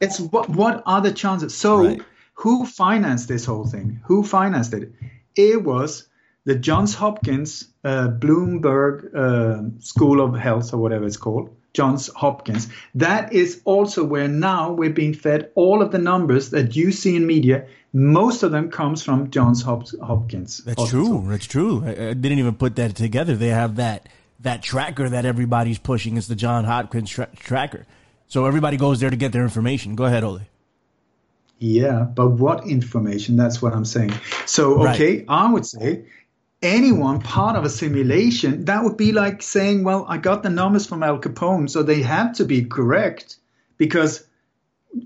It's 0.00 0.20
what 0.20 0.50
what 0.50 0.82
are 0.84 1.00
the 1.00 1.12
chances? 1.12 1.54
So 1.54 1.78
Right. 1.78 2.02
who 2.34 2.66
financed 2.66 3.28
this 3.28 3.46
whole 3.46 3.64
thing? 3.64 4.00
Who 4.04 4.22
financed 4.22 4.74
it? 4.74 4.92
It 5.34 5.62
was 5.64 6.08
the 6.44 6.54
Johns 6.54 6.94
Hopkins 6.94 7.66
uh, 7.84 8.08
Bloomberg 8.08 9.14
uh, 9.14 9.80
School 9.80 10.20
of 10.20 10.34
Health 10.38 10.72
or 10.72 10.78
whatever 10.78 11.04
it's 11.06 11.16
called. 11.16 11.54
Johns 11.72 12.06
Hopkins. 12.14 12.68
That 12.94 13.32
is 13.32 13.60
also 13.64 14.04
where 14.04 14.28
now 14.28 14.70
we're 14.72 14.90
being 14.90 15.12
fed 15.12 15.50
all 15.56 15.82
of 15.82 15.90
the 15.90 15.98
numbers 15.98 16.50
that 16.50 16.76
you 16.76 16.92
see 16.92 17.16
in 17.16 17.26
media. 17.26 17.66
Most 17.92 18.44
of 18.44 18.52
them 18.52 18.70
comes 18.70 19.02
from 19.02 19.30
Johns 19.30 19.60
Hop- 19.62 19.88
Hopkins. 20.00 20.58
That's 20.58 20.80
Hospital. 20.80 21.06
true. 21.22 21.30
That's 21.30 21.46
true. 21.46 21.82
I, 21.84 21.90
I 21.90 22.14
didn't 22.14 22.38
even 22.38 22.54
put 22.54 22.76
that 22.76 22.94
together. 22.94 23.34
They 23.36 23.48
have 23.48 23.76
that 23.76 24.08
that 24.40 24.62
tracker 24.62 25.08
that 25.08 25.24
everybody's 25.24 25.78
pushing. 25.78 26.16
It's 26.16 26.26
the 26.28 26.36
John 26.36 26.64
Hopkins 26.64 27.10
tra- 27.10 27.30
tracker. 27.36 27.86
So 28.28 28.46
everybody 28.46 28.76
goes 28.76 29.00
there 29.00 29.10
to 29.10 29.16
get 29.16 29.32
their 29.32 29.42
information. 29.42 29.96
Go 29.96 30.04
ahead, 30.04 30.22
Ole. 30.22 30.42
Yeah, 31.58 32.00
but 32.02 32.30
what 32.30 32.66
information? 32.66 33.36
That's 33.36 33.62
what 33.62 33.72
I'm 33.72 33.84
saying. 33.84 34.12
So, 34.44 34.82
Right. 34.82 34.94
okay, 34.94 35.24
I 35.28 35.50
would 35.50 35.64
say 35.64 36.04
anyone 36.64 37.20
part 37.20 37.56
of 37.56 37.64
a 37.64 37.70
simulation, 37.70 38.64
that 38.64 38.82
would 38.82 38.96
be 38.96 39.12
like 39.12 39.42
saying, 39.42 39.84
well, 39.84 40.06
I 40.08 40.18
got 40.18 40.42
the 40.42 40.50
numbers 40.50 40.86
from 40.86 41.02
Al 41.02 41.18
Capone, 41.18 41.70
so 41.70 41.82
they 41.82 42.02
have 42.02 42.34
to 42.34 42.44
be 42.44 42.64
correct 42.64 43.36
because, 43.76 44.26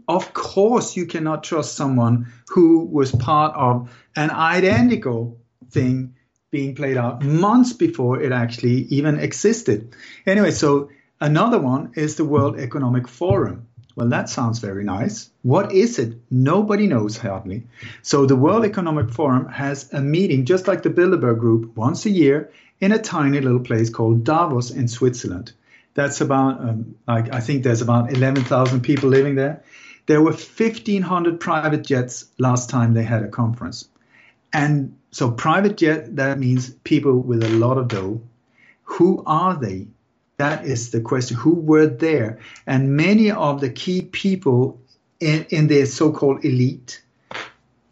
of 0.06 0.32
course, 0.32 0.96
you 0.96 1.06
cannot 1.06 1.44
trust 1.44 1.74
someone 1.74 2.32
who 2.48 2.84
was 2.84 3.10
part 3.12 3.54
of 3.56 3.90
an 4.16 4.30
identical 4.30 5.38
thing 5.70 6.14
being 6.50 6.74
played 6.74 6.96
out 6.96 7.22
months 7.22 7.72
before 7.74 8.22
it 8.22 8.32
actually 8.32 8.82
even 8.90 9.18
existed. 9.18 9.94
Anyway, 10.26 10.50
so 10.50 10.88
another 11.20 11.58
one 11.58 11.92
is 11.94 12.16
the 12.16 12.24
World 12.24 12.58
Economic 12.58 13.06
Forum. 13.06 13.67
Well, 13.98 14.10
that 14.10 14.30
sounds 14.30 14.60
very 14.60 14.84
nice. 14.84 15.28
What 15.42 15.72
is 15.72 15.98
it? 15.98 16.14
Nobody 16.30 16.86
knows 16.86 17.16
hardly. 17.16 17.64
So 18.02 18.26
the 18.26 18.36
World 18.36 18.64
Economic 18.64 19.10
Forum 19.10 19.48
has 19.48 19.92
a 19.92 20.00
meeting, 20.00 20.44
just 20.44 20.68
like 20.68 20.84
the 20.84 20.88
Bilderberg 20.88 21.40
Group, 21.40 21.76
once 21.76 22.06
a 22.06 22.10
year 22.10 22.48
in 22.78 22.92
a 22.92 23.00
tiny 23.00 23.40
little 23.40 23.58
place 23.58 23.90
called 23.90 24.22
Davos 24.22 24.70
in 24.70 24.86
Switzerland. 24.86 25.50
That's 25.94 26.20
about, 26.20 26.60
um, 26.60 26.94
like, 27.08 27.34
I 27.34 27.40
think 27.40 27.64
there's 27.64 27.82
about 27.82 28.12
11,000 28.12 28.82
people 28.82 29.08
living 29.08 29.34
there. 29.34 29.64
There 30.06 30.22
were 30.22 30.30
1,500 30.30 31.40
private 31.40 31.84
jets 31.84 32.26
last 32.38 32.70
time 32.70 32.94
they 32.94 33.02
had 33.02 33.24
a 33.24 33.28
conference. 33.28 33.88
And 34.52 34.96
so 35.10 35.32
private 35.32 35.76
jet, 35.76 36.14
that 36.14 36.38
means 36.38 36.70
people 36.70 37.18
with 37.18 37.42
a 37.42 37.48
lot 37.48 37.78
of 37.78 37.88
dough. 37.88 38.20
Who 38.84 39.24
are 39.26 39.56
they? 39.56 39.88
That 40.38 40.64
is 40.64 40.90
the 40.90 41.00
question. 41.00 41.36
Who 41.36 41.54
were 41.54 41.86
there? 41.86 42.38
And 42.66 42.96
many 42.96 43.30
of 43.30 43.60
the 43.60 43.70
key 43.70 44.02
people 44.02 44.80
in, 45.18 45.44
in 45.50 45.66
the 45.66 45.84
so-called 45.84 46.44
elite 46.44 47.02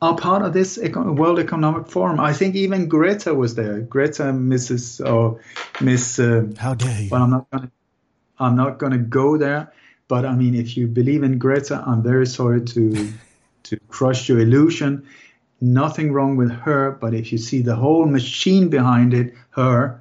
are 0.01 0.17
part 0.17 0.43
of 0.43 0.53
this 0.53 0.79
World 0.79 1.41
Economic 1.41 1.89
Forum. 1.89 2.21
I 2.21 2.33
think 2.33 2.55
even 2.55 2.89
Greta 2.89 3.35
was 3.35 3.57
there. 3.57 3.81
Greta, 3.81 4.25
Mrs. 4.25 5.05
or 5.05 5.41
Miss. 5.81 6.19
Uh, 6.21 6.47
How 6.57 6.75
dare 6.75 7.03
you? 7.03 7.09
well, 7.11 7.23
I'm 7.25 7.31
not 7.31 7.51
gonna, 7.51 7.71
I'm 8.39 8.57
not 8.57 8.79
gonna 8.79 8.99
go 8.99 9.37
there. 9.37 9.73
But 10.07 10.25
I 10.25 10.37
mean, 10.37 10.55
if 10.55 10.77
you 10.77 10.87
believe 10.87 11.25
in 11.25 11.39
Greta, 11.39 11.83
I'm 11.85 12.03
very 12.03 12.27
sorry 12.27 12.61
to, 12.63 13.13
to 13.65 13.77
crush 13.89 14.29
your 14.29 14.39
illusion. 14.39 15.09
Nothing 15.61 16.13
wrong 16.13 16.37
with 16.37 16.53
her, 16.53 16.93
but 16.93 17.13
if 17.13 17.33
you 17.33 17.39
see 17.39 17.63
the 17.63 17.75
whole 17.75 18.07
machine 18.07 18.69
behind 18.69 19.15
it, 19.15 19.35
her, 19.51 20.01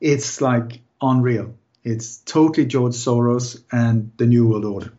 it's 0.00 0.40
like 0.40 0.80
unreal. 1.00 1.54
It's 1.84 2.16
totally 2.18 2.66
George 2.66 2.94
Soros 2.94 3.62
and 3.70 4.10
the 4.16 4.26
New 4.26 4.48
World 4.48 4.64
Order. 4.64 4.92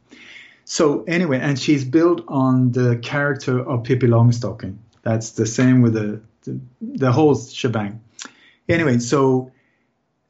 So 0.64 1.04
anyway, 1.04 1.40
and 1.40 1.60
she's 1.60 1.84
built 1.84 2.24
on 2.28 2.72
the 2.72 2.98
character 2.98 3.60
of 3.60 3.84
Pippi 3.84 4.08
Longstocking. 4.08 4.78
That's 5.02 5.32
the 5.32 5.46
same 5.46 5.82
with 5.82 5.94
the 5.94 6.22
the, 6.46 6.60
the 6.82 7.12
whole 7.12 7.36
shebang. 7.36 8.02
Anyway, 8.70 9.00
so 9.00 9.52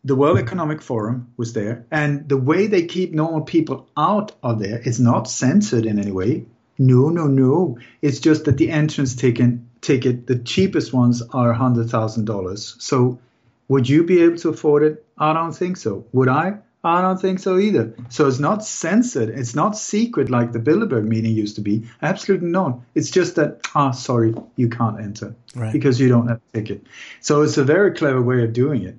the 0.04 0.16
World 0.16 0.38
Economic 0.38 0.82
Forum 0.82 1.34
was 1.38 1.54
there, 1.54 1.86
and 1.92 2.28
the 2.30 2.38
way 2.38 2.68
they 2.68 2.86
keep 2.86 3.12
normal 3.12 3.42
people 3.42 3.88
out 3.98 4.34
of 4.44 4.60
there 4.60 4.80
is 4.80 5.00
not 5.00 5.30
censored 5.30 5.86
in 5.86 6.00
any 6.00 6.12
way. 6.12 6.46
No, 6.78 7.10
no, 7.10 7.28
no. 7.28 7.78
It's 8.02 8.20
just 8.20 8.46
that 8.46 8.58
the 8.58 8.70
entrance 8.70 9.16
ticket, 9.16 9.60
ticket 9.82 10.28
the 10.28 10.38
cheapest 10.38 10.94
ones 10.94 11.22
are 11.22 11.54
hundred 11.54 11.90
thousand 11.90 12.26
dollars. 12.26 12.76
So, 12.80 13.20
would 13.68 13.88
you 13.90 14.04
be 14.04 14.22
able 14.22 14.38
to 14.38 14.50
afford 14.50 14.84
it? 14.84 15.06
I 15.18 15.34
don't 15.34 15.54
think 15.54 15.78
so. 15.78 16.06
Would 16.14 16.30
I? 16.30 16.58
I 16.84 17.02
don't 17.02 17.20
think 17.20 17.40
so 17.40 17.58
either. 17.58 17.96
So 18.10 18.28
it's 18.28 18.38
not 18.38 18.64
censored. 18.64 19.30
It's 19.30 19.56
not 19.56 19.76
secret 19.76 20.30
like 20.30 20.52
the 20.52 20.60
Bilderberg 20.60 21.04
meeting 21.04 21.32
used 21.34 21.56
to 21.56 21.62
be. 21.62 21.88
Absolutely 22.00 22.50
not. 22.50 22.80
It's 22.94 23.10
just 23.10 23.38
that, 23.38 23.68
ah, 23.74 23.90
sorry, 23.90 24.36
you 24.56 24.70
can't 24.70 25.00
enter 25.02 25.34
Right. 25.56 25.74
because 25.74 26.00
you 26.00 26.10
don't 26.10 26.28
have 26.28 26.42
a 26.54 26.58
ticket. 26.58 26.84
So 27.22 27.42
it's 27.42 27.58
a 27.58 27.64
very 27.64 27.94
clever 27.96 28.22
way 28.22 28.44
of 28.44 28.54
doing 28.54 28.84
it. 28.84 28.98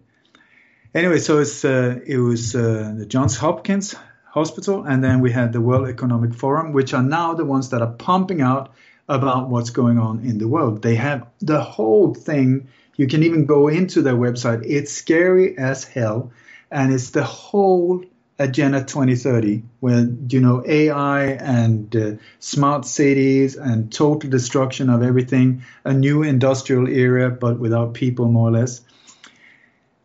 Anyway, 0.94 1.18
so 1.18 1.38
it's 1.38 1.64
uh, 1.64 2.00
it 2.06 2.18
was 2.18 2.56
uh, 2.56 2.92
the 2.98 3.06
Johns 3.06 3.36
Hopkins 3.36 3.94
Hospital, 4.30 4.82
and 4.84 5.04
then 5.04 5.20
we 5.20 5.30
had 5.30 5.52
the 5.52 5.60
World 5.60 5.88
Economic 5.88 6.34
Forum, 6.34 6.72
which 6.72 6.92
are 6.94 7.02
now 7.02 7.34
the 7.34 7.44
ones 7.44 7.68
that 7.70 7.82
are 7.82 7.92
pumping 7.92 8.40
out 8.40 8.72
about 9.08 9.48
what's 9.48 9.70
going 9.70 9.98
on 9.98 10.20
in 10.24 10.38
the 10.38 10.48
world. 10.48 10.82
They 10.82 10.96
have 10.96 11.26
the 11.40 11.62
whole 11.62 12.14
thing. 12.14 12.68
You 12.96 13.06
can 13.06 13.22
even 13.22 13.46
go 13.46 13.68
into 13.68 14.02
their 14.02 14.14
website. 14.14 14.64
It's 14.66 14.92
scary 14.92 15.56
as 15.58 15.84
hell, 15.84 16.32
and 16.70 16.92
it's 16.92 17.10
the 17.10 17.24
whole 17.24 18.04
Agenda 18.38 18.80
2030, 18.80 19.62
where 19.80 20.08
you 20.28 20.40
know 20.40 20.62
AI 20.66 21.24
and 21.24 21.94
uh, 21.96 22.12
smart 22.38 22.84
cities 22.84 23.56
and 23.56 23.90
total 23.92 24.28
destruction 24.28 24.90
of 24.90 25.02
everything, 25.02 25.62
a 25.84 25.94
new 25.94 26.22
industrial 26.22 26.88
era, 26.88 27.30
but 27.30 27.58
without 27.58 27.94
people, 27.94 28.28
more 28.28 28.48
or 28.48 28.52
less. 28.52 28.82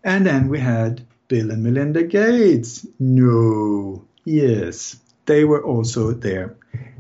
And 0.04 0.26
then 0.26 0.48
we 0.48 0.60
had 0.60 1.02
Bill 1.28 1.52
and 1.52 1.64
Melinda 1.64 2.04
Gates. 2.04 2.86
No, 3.00 4.06
yes, 4.24 4.98
they 5.26 5.44
were 5.44 5.64
also 5.64 6.12
there. 6.12 6.56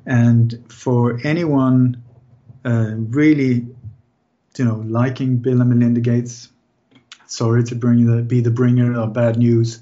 And 0.06 0.64
for 0.70 1.20
anyone 1.24 2.04
uh, 2.66 2.92
really, 2.96 3.68
you 4.58 4.66
know, 4.66 4.84
liking 4.86 5.38
Bill 5.38 5.62
and 5.62 5.70
Melinda 5.70 6.02
Gates, 6.02 6.50
sorry 7.28 7.64
to 7.66 7.76
bring 7.76 8.06
the, 8.06 8.22
be 8.22 8.42
the 8.42 8.52
bringer 8.52 9.00
of 9.00 9.14
bad 9.14 9.38
news. 9.38 9.82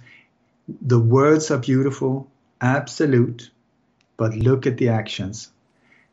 The 0.82 1.00
words 1.00 1.50
are 1.52 1.58
beautiful, 1.58 2.30
absolute, 2.62 3.50
but 4.18 4.36
look 4.36 4.68
at 4.68 4.78
the 4.78 4.90
actions. 4.90 5.50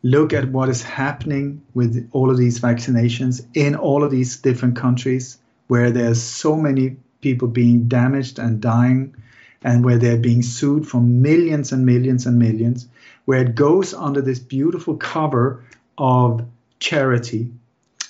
Look 0.03 0.33
at 0.33 0.51
what 0.51 0.69
is 0.69 0.83
happening 0.83 1.63
with 1.75 2.09
all 2.13 2.31
of 2.31 2.39
these 2.39 2.61
vaccinations 2.61 3.45
in 3.55 3.75
all 3.75 4.05
of 4.05 4.11
these 4.11 4.37
different 4.37 4.77
countries 4.77 5.39
where 5.67 5.91
there's 5.91 6.23
so 6.23 6.57
many 6.57 6.97
people 7.21 7.49
being 7.49 7.89
damaged 7.89 8.39
and 8.39 8.61
dying 8.61 9.17
and 9.63 9.85
where 9.85 9.99
they're 9.99 10.17
being 10.17 10.43
sued 10.43 10.87
for 10.87 11.01
millions 11.01 11.73
and 11.73 11.85
millions 11.85 12.27
and 12.27 12.39
millions, 12.39 12.89
where 13.25 13.43
it 13.43 13.55
goes 13.55 13.95
under 13.95 14.23
this 14.23 14.39
beautiful 14.39 14.97
cover 14.97 15.65
of 15.99 16.47
charity. 16.79 17.51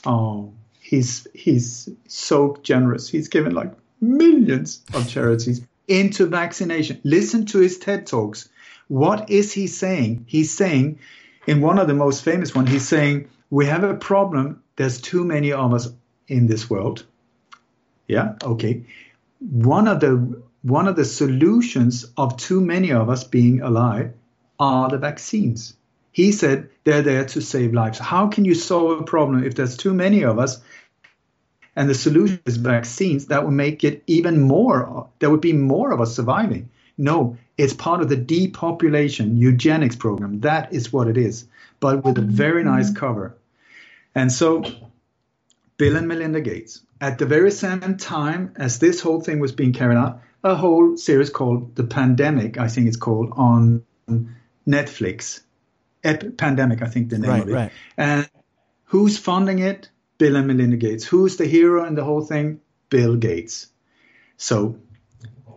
Oh, 0.07 0.52
he's 0.80 1.26
he's 1.34 1.88
so 2.07 2.57
generous. 2.62 3.09
He's 3.09 3.28
given 3.28 3.54
like 3.54 3.72
millions 4.00 4.82
of 4.94 5.09
charities 5.09 5.61
into 5.88 6.26
vaccination. 6.26 7.00
Listen 7.04 7.46
to 7.46 7.59
his 7.59 7.78
TED 7.78 8.07
Talks. 8.07 8.48
What 8.88 9.30
is 9.30 9.52
he 9.52 9.66
saying? 9.66 10.24
He's 10.28 10.57
saying, 10.57 10.98
in 11.46 11.61
one 11.61 11.78
of 11.78 11.88
the 11.88 11.94
most 11.94 12.22
famous 12.22 12.54
one, 12.54 12.66
he's 12.66 12.86
saying, 12.86 13.28
we 13.50 13.66
have 13.66 13.84
a 13.84 13.94
problem. 13.94 14.62
There's 14.76 15.00
too 15.00 15.24
many 15.24 15.52
of 15.52 15.74
us 15.74 15.88
in 16.28 16.46
this 16.46 16.70
world. 16.70 17.04
Yeah, 18.07 18.34
okay. 18.42 18.84
One 19.40 19.88
of 19.88 20.00
the 20.00 20.40
one 20.62 20.88
of 20.88 20.96
the 20.96 21.04
solutions 21.04 22.07
of 22.16 22.36
too 22.36 22.61
many 22.61 22.92
of 22.92 23.09
us 23.09 23.24
being 23.24 23.61
alive 23.62 24.12
are 24.59 24.88
the 24.88 24.98
vaccines. 24.98 25.76
He 26.16 26.32
said 26.32 26.70
they're 26.84 27.02
there 27.02 27.26
to 27.26 27.42
save 27.42 27.74
lives. 27.74 27.98
How 27.98 28.28
can 28.28 28.46
you 28.46 28.54
solve 28.54 29.02
a 29.02 29.04
problem 29.04 29.44
if 29.44 29.54
there's 29.54 29.76
too 29.76 29.92
many 29.92 30.24
of 30.24 30.38
us? 30.38 30.62
And 31.76 31.90
the 31.90 31.94
solution 31.94 32.40
is 32.46 32.56
vaccines 32.56 33.26
that 33.26 33.44
would 33.44 33.52
make 33.52 33.84
it 33.84 34.02
even 34.06 34.40
more, 34.40 35.10
there 35.18 35.28
would 35.28 35.42
be 35.42 35.52
more 35.52 35.92
of 35.92 36.00
us 36.00 36.16
surviving. 36.16 36.70
No, 36.96 37.36
it's 37.58 37.74
part 37.74 38.00
of 38.00 38.08
the 38.08 38.16
depopulation 38.16 39.36
eugenics 39.36 39.94
program. 39.94 40.40
That 40.40 40.72
is 40.72 40.90
what 40.90 41.06
it 41.06 41.18
is, 41.18 41.44
but 41.80 42.02
with 42.02 42.16
a 42.16 42.22
very 42.22 42.64
nice 42.64 42.86
mm-hmm. 42.86 42.96
cover. 42.96 43.36
And 44.14 44.32
so, 44.32 44.64
Bill 45.76 45.96
and 45.96 46.08
Melinda 46.08 46.40
Gates, 46.40 46.80
at 46.98 47.18
the 47.18 47.26
very 47.26 47.50
same 47.50 47.98
time 47.98 48.54
as 48.56 48.78
this 48.78 49.02
whole 49.02 49.20
thing 49.20 49.38
was 49.38 49.52
being 49.52 49.74
carried 49.74 49.98
out, 49.98 50.22
a 50.42 50.54
whole 50.54 50.96
series 50.96 51.28
called 51.28 51.74
The 51.74 51.84
Pandemic, 51.84 52.56
I 52.56 52.68
think 52.68 52.88
it's 52.88 52.96
called, 52.96 53.34
on 53.36 53.84
Netflix. 54.66 55.40
Ep- 56.07 56.36
Pandemic, 56.36 56.82
I 56.82 56.86
think 56.88 57.11
the 57.11 57.18
name 57.18 57.30
Right, 57.30 57.42
of 57.42 57.48
it. 57.48 57.54
right. 57.54 57.72
And 57.96 58.30
who's 58.84 59.18
funding 59.18 59.59
it? 59.61 59.90
Bill 60.18 60.36
and 60.36 60.46
Melinda 60.46 60.76
Gates. 60.76 61.04
Who's 61.04 61.36
the 61.36 61.44
hero 61.46 61.84
in 61.86 61.94
the 61.94 62.04
whole 62.04 62.22
thing? 62.24 62.61
Bill 62.88 63.16
Gates. 63.16 63.66
So, 64.38 64.76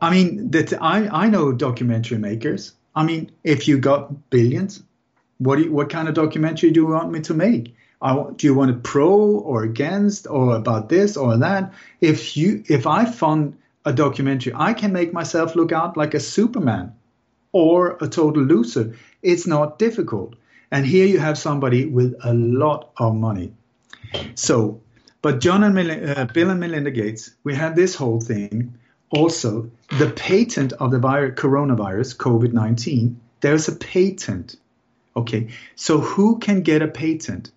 I 0.02 0.10
mean, 0.12 0.52
that 0.52 0.74
I, 0.82 1.08
I 1.26 1.30
know 1.30 1.52
documentary 1.52 2.18
makers. 2.18 2.74
I 2.96 3.04
mean, 3.04 3.32
if 3.44 3.68
you 3.68 3.78
got 3.80 4.30
billions, 4.30 4.84
What 5.38 5.56
do 5.58 5.62
you, 5.64 5.72
what 5.72 5.90
kind 5.90 6.08
of 6.10 6.14
documentary 6.16 6.72
do 6.72 6.82
you 6.82 6.88
want 6.88 7.12
me 7.12 7.22
to 7.22 7.34
make? 7.34 7.76
I, 8.02 8.12
do 8.36 8.48
you 8.48 8.54
want 8.58 8.72
it 8.72 8.84
pro 8.84 9.10
or 9.52 9.64
against 9.64 10.28
or 10.28 10.56
about 10.56 10.90
this 10.90 11.16
or 11.18 11.38
that? 11.38 11.74
If 12.02 12.36
you 12.38 12.64
if 12.68 12.86
I 12.86 13.06
fund 13.06 13.56
a 13.86 13.94
documentary, 13.94 14.54
I 14.70 14.74
can 14.74 14.92
make 14.92 15.14
myself 15.14 15.56
look 15.56 15.72
out 15.72 15.96
like 15.98 16.14
a 16.14 16.20
Superman 16.20 16.92
or 17.52 17.98
a 18.02 18.08
total 18.08 18.44
loser. 18.44 18.96
It's 19.22 19.48
not 19.48 19.80
difficult. 19.80 20.36
And 20.72 20.86
here 20.86 21.06
you 21.06 21.20
have 21.20 21.38
somebody 21.38 21.86
with 21.86 22.16
a 22.24 22.34
lot 22.34 22.92
of 22.98 23.16
money. 23.16 23.54
So, 24.36 24.82
but 25.22 25.42
John 25.42 25.64
and 25.64 25.76
Mel- 25.76 26.18
uh, 26.18 26.26
Bill 26.26 26.50
and 26.50 26.60
Melinda 26.60 26.92
Gates, 26.92 27.32
we 27.44 27.56
had 27.56 27.76
this 27.76 27.96
whole 27.96 28.22
thing. 28.22 28.76
Also, 29.10 29.72
the 29.98 30.12
patent 30.12 30.74
of 30.74 30.92
the 30.92 31.00
virus, 31.00 31.40
coronavirus, 31.40 32.18
COVID 32.18 32.54
19, 32.54 33.20
there's 33.42 33.68
a 33.68 33.76
patent. 33.76 34.56
Okay, 35.16 35.50
so 35.76 36.00
who 36.00 36.38
can 36.38 36.62
get 36.62 36.82
a 36.82 36.88
patent? 36.88 37.52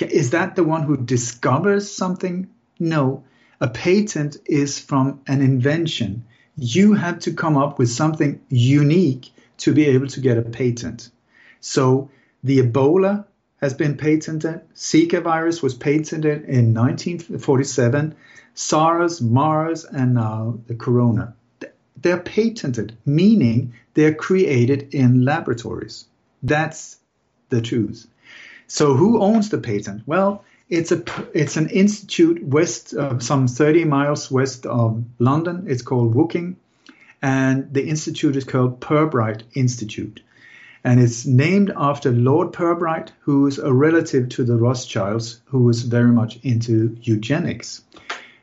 Is 0.00 0.30
that 0.30 0.56
the 0.56 0.64
one 0.64 0.82
who 0.82 0.96
discovers 0.96 1.90
something? 1.90 2.48
No. 2.78 3.24
A 3.60 3.68
patent 3.68 4.36
is 4.44 4.78
from 4.78 5.20
an 5.26 5.40
invention. 5.40 6.24
You 6.56 6.94
had 6.94 7.22
to 7.22 7.32
come 7.32 7.56
up 7.56 7.78
with 7.78 7.90
something 7.90 8.40
unique 8.48 9.32
to 9.58 9.72
be 9.72 9.86
able 9.86 10.08
to 10.08 10.20
get 10.20 10.38
a 10.38 10.42
patent. 10.42 11.10
So 11.60 12.10
the 12.46 12.62
Ebola 12.62 13.24
has 13.60 13.74
been 13.74 13.96
patented. 13.96 14.60
Zika 14.76 15.20
virus 15.20 15.62
was 15.62 15.74
patented 15.74 16.44
in 16.44 16.72
1947. 16.74 18.14
SARS, 18.54 19.20
MERS, 19.20 19.84
and 19.84 20.14
now 20.14 20.58
the 20.68 20.76
corona. 20.76 21.34
They're 22.00 22.20
patented, 22.20 22.96
meaning 23.04 23.72
they're 23.94 24.14
created 24.14 24.94
in 24.94 25.24
laboratories. 25.24 26.04
That's 26.40 26.98
the 27.48 27.60
truth. 27.60 28.06
So 28.68 28.94
who 28.94 29.20
owns 29.20 29.48
the 29.48 29.58
patent? 29.58 30.02
Well, 30.06 30.44
it's 30.68 30.92
a 30.92 31.02
it's 31.34 31.56
an 31.56 31.68
institute 31.70 32.42
west 32.44 32.94
some 33.18 33.48
30 33.48 33.84
miles 33.84 34.30
west 34.30 34.66
of 34.66 35.04
London. 35.18 35.64
It's 35.66 35.82
called 35.82 36.14
Woking, 36.14 36.56
and 37.20 37.72
the 37.72 37.88
institute 37.88 38.36
is 38.36 38.44
called 38.44 38.80
Pirbright 38.80 39.42
Institute 39.54 40.20
and 40.86 41.00
it's 41.00 41.26
named 41.26 41.72
after 41.76 42.12
Lord 42.12 42.52
Pirbright, 42.52 43.08
who 43.22 43.48
is 43.48 43.58
a 43.58 43.72
relative 43.72 44.28
to 44.30 44.44
the 44.44 44.54
Rothschilds, 44.54 45.40
who 45.46 45.64
was 45.64 45.82
very 45.82 46.12
much 46.12 46.38
into 46.44 46.96
eugenics. 47.02 47.82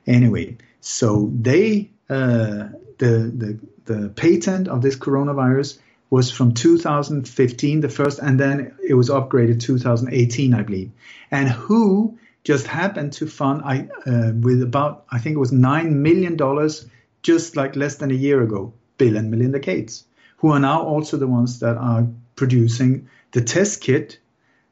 Anyway, 0.06 0.58
so 0.82 1.32
they 1.34 1.90
uh, 2.10 2.68
the, 2.98 3.32
the 3.34 3.60
the 3.86 4.10
patent 4.10 4.68
of 4.68 4.82
this 4.82 4.98
coronavirus 4.98 5.80
was 6.10 6.32
from 6.32 6.54
2015, 6.54 7.80
the 7.80 7.88
first, 7.88 8.20
and 8.20 8.38
then 8.38 8.76
it 8.86 8.94
was 8.94 9.10
upgraded 9.10 9.62
2018, 9.62 10.54
I 10.54 10.64
believe. 10.64 10.92
And 11.32 11.48
who 11.48 12.20
just 12.44 12.68
happened 12.68 13.14
to 13.14 13.26
fund 13.26 13.62
I 13.64 13.88
uh, 14.06 14.34
with 14.34 14.62
about 14.62 15.06
I 15.10 15.20
think 15.20 15.36
it 15.38 15.40
was 15.40 15.54
nine 15.54 16.02
million 16.02 16.36
dollars 16.36 16.86
just 17.22 17.56
like 17.56 17.78
less 17.78 17.96
than 17.96 18.12
a 18.12 18.16
year 18.16 18.42
ago, 18.42 18.74
Bill 18.98 19.16
and 19.16 19.32
Melinda 19.32 19.60
Gates, 19.60 20.04
who 20.40 20.50
are 20.50 20.60
now 20.60 20.84
also 20.84 21.16
the 21.16 21.26
ones 21.26 21.60
that 21.60 21.78
are 21.78 22.06
producing 22.36 23.10
the 23.32 23.42
test 23.42 23.82
kit 23.82 24.20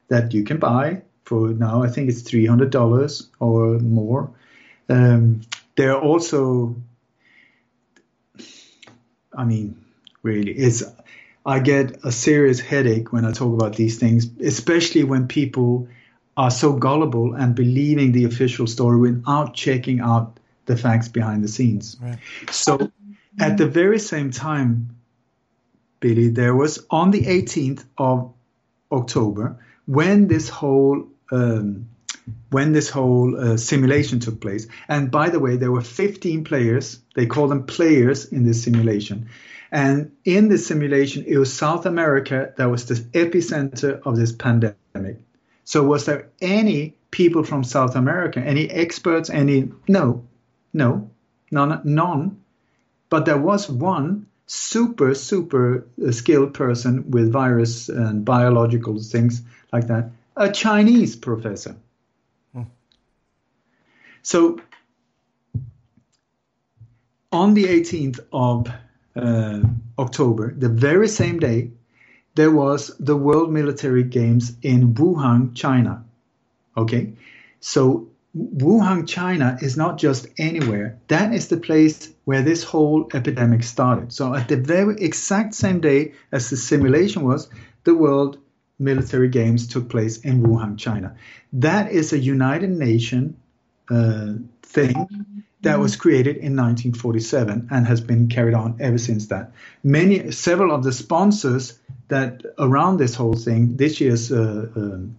that 0.07 0.33
you 0.33 0.43
can 0.43 0.57
buy 0.57 1.01
for 1.25 1.49
now. 1.49 1.83
I 1.83 1.87
think 1.87 2.09
it's 2.09 2.21
three 2.21 2.45
hundred 2.45 2.69
dollars 2.69 3.29
or 3.39 3.79
more. 3.79 4.31
Um, 4.89 5.41
there 5.75 5.93
are 5.95 6.01
also, 6.01 6.75
I 9.35 9.45
mean, 9.45 9.83
really, 10.23 10.51
it's. 10.51 10.83
I 11.43 11.57
get 11.57 12.05
a 12.05 12.11
serious 12.11 12.59
headache 12.59 13.11
when 13.11 13.25
I 13.25 13.31
talk 13.31 13.51
about 13.51 13.75
these 13.75 13.97
things, 13.97 14.27
especially 14.41 15.03
when 15.03 15.27
people 15.27 15.87
are 16.37 16.51
so 16.51 16.73
gullible 16.73 17.33
and 17.33 17.55
believing 17.55 18.11
the 18.11 18.25
official 18.25 18.67
story 18.67 18.99
without 18.99 19.55
checking 19.55 20.01
out 20.01 20.39
the 20.67 20.77
facts 20.77 21.07
behind 21.07 21.43
the 21.43 21.47
scenes. 21.47 21.97
Right. 21.99 22.19
So, 22.51 22.91
at 23.39 23.57
the 23.57 23.67
very 23.67 23.97
same 23.97 24.29
time, 24.29 24.95
Billy, 26.01 26.27
there 26.27 26.53
was 26.53 26.85
on 26.89 27.11
the 27.11 27.21
18th 27.21 27.85
of 27.97 28.33
October 28.91 29.57
when 29.85 30.27
this 30.27 30.49
whole 30.49 31.07
um, 31.31 31.87
when 32.49 32.73
this 32.73 32.89
whole 32.89 33.39
uh, 33.39 33.57
simulation 33.57 34.19
took 34.19 34.41
place. 34.41 34.67
And 34.87 35.09
by 35.09 35.29
the 35.29 35.39
way, 35.39 35.55
there 35.55 35.71
were 35.71 35.81
15 35.81 36.43
players. 36.43 36.99
They 37.15 37.25
call 37.25 37.47
them 37.47 37.65
players 37.65 38.25
in 38.25 38.45
this 38.45 38.63
simulation. 38.63 39.29
And 39.71 40.11
in 40.25 40.49
this 40.49 40.67
simulation, 40.67 41.23
it 41.25 41.37
was 41.37 41.53
South 41.53 41.85
America 41.85 42.53
that 42.57 42.69
was 42.69 42.85
the 42.85 42.95
epicenter 42.95 44.01
of 44.05 44.17
this 44.17 44.33
pandemic. 44.33 45.17
So, 45.63 45.83
was 45.83 46.05
there 46.05 46.29
any 46.41 46.95
people 47.11 47.43
from 47.43 47.63
South 47.63 47.95
America, 47.95 48.41
any 48.41 48.69
experts, 48.69 49.29
any? 49.29 49.71
No, 49.87 50.25
no, 50.73 51.09
none, 51.51 51.81
none. 51.85 52.41
But 53.09 53.25
there 53.25 53.37
was 53.37 53.69
one 53.69 54.27
super, 54.53 55.15
super 55.15 55.87
uh, 56.05 56.11
skilled 56.11 56.53
person 56.53 57.09
with 57.09 57.31
virus 57.31 57.87
and 57.87 58.25
biological 58.25 58.99
things 58.99 59.41
like 59.71 59.87
that, 59.87 60.11
a 60.35 60.51
Chinese 60.51 61.15
professor. 61.15 61.77
Hmm. 62.53 62.63
So 64.23 64.59
on 67.31 67.53
the 67.53 67.63
18th 67.63 68.19
of 68.33 68.67
uh, 69.15 69.61
October, 69.97 70.53
the 70.53 70.67
very 70.67 71.07
same 71.07 71.39
day, 71.39 71.71
there 72.35 72.51
was 72.51 72.91
the 72.99 73.15
World 73.15 73.53
Military 73.53 74.03
Games 74.03 74.51
in 74.61 74.95
Wuhan, 74.95 75.55
China. 75.55 76.03
Okay, 76.75 77.13
so 77.61 78.09
Wuhan, 78.35 79.07
China 79.07 79.57
is 79.61 79.75
not 79.75 79.97
just 79.97 80.27
anywhere. 80.37 80.97
That 81.09 81.33
is 81.33 81.49
the 81.49 81.57
place 81.57 82.09
where 82.23 82.41
this 82.41 82.63
whole 82.63 83.09
epidemic 83.13 83.63
started. 83.63 84.13
So, 84.13 84.33
at 84.33 84.47
the 84.47 84.55
very 84.55 84.95
exact 85.01 85.53
same 85.53 85.81
day 85.81 86.13
as 86.31 86.49
the 86.49 86.55
simulation 86.55 87.23
was, 87.23 87.49
the 87.83 87.93
World 87.93 88.37
Military 88.79 89.27
Games 89.27 89.67
took 89.67 89.89
place 89.89 90.19
in 90.19 90.43
Wuhan, 90.43 90.77
China. 90.77 91.15
That 91.53 91.91
is 91.91 92.13
a 92.13 92.19
United 92.19 92.69
Nations 92.69 93.35
uh, 93.89 94.33
thing 94.63 95.43
that 95.61 95.79
was 95.79 95.95
created 95.95 96.37
in 96.37 96.55
1947 96.55 97.67
and 97.69 97.85
has 97.85 98.01
been 98.01 98.27
carried 98.29 98.53
on 98.53 98.77
ever 98.79 98.97
since 98.97 99.27
that. 99.27 99.51
Many, 99.83 100.31
several 100.31 100.73
of 100.73 100.83
the 100.83 100.91
sponsors 100.91 101.77
that 102.07 102.43
around 102.57 102.97
this 102.97 103.13
whole 103.13 103.35
thing, 103.35 103.75
this 103.75 104.01
year's 104.01 104.31
uh, 104.31 104.69
um, 104.75 105.17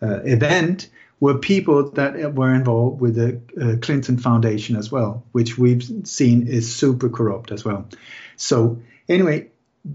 uh, 0.00 0.20
event, 0.24 0.88
were 1.20 1.38
people 1.38 1.90
that 1.92 2.34
were 2.34 2.54
involved 2.54 3.00
with 3.00 3.14
the 3.14 3.40
uh, 3.60 3.76
Clinton 3.80 4.18
Foundation 4.18 4.76
as 4.76 4.92
well, 4.92 5.24
which 5.32 5.56
we've 5.56 5.82
seen 6.04 6.46
is 6.46 6.74
super 6.74 7.08
corrupt 7.08 7.50
as 7.50 7.64
well. 7.64 7.88
So 8.36 8.80
anyway, 9.08 9.48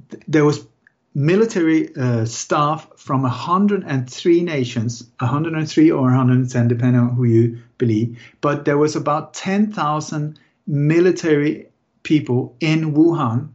th- 0.09 0.24
there 0.28 0.45
was 0.45 0.65
military 1.13 1.95
uh, 1.95 2.26
staff 2.26 2.88
from 2.97 3.22
103 3.22 4.41
nations, 4.43 5.03
103 5.19 5.91
or 5.91 6.01
110, 6.01 6.67
depending 6.67 7.01
on 7.01 7.09
who 7.09 7.26
you 7.26 7.59
believe, 7.78 8.19
but 8.39 8.65
there 8.65 8.78
was 8.78 8.95
about 8.95 9.34
10,000 9.34 10.39
military 10.65 11.67
people 12.03 12.55
in 12.59 12.93
Wuhan 12.93 13.49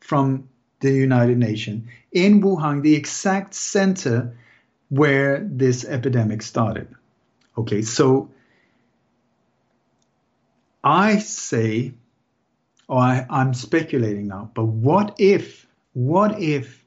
from 0.00 0.48
the 0.80 0.92
United 0.92 1.38
Nations. 1.38 1.88
In 2.10 2.42
Wuhan, 2.42 2.82
the 2.82 2.96
exact 2.96 3.54
center 3.54 4.36
where 4.92 5.38
this 5.38 5.86
epidemic 5.86 6.42
started. 6.42 6.86
Okay, 7.56 7.80
so 7.80 8.28
I 10.84 11.16
say, 11.16 11.94
or 12.88 12.98
I, 12.98 13.26
I'm 13.30 13.54
speculating 13.54 14.26
now, 14.26 14.50
but 14.52 14.66
what 14.66 15.14
if, 15.16 15.66
what 15.94 16.38
if 16.42 16.84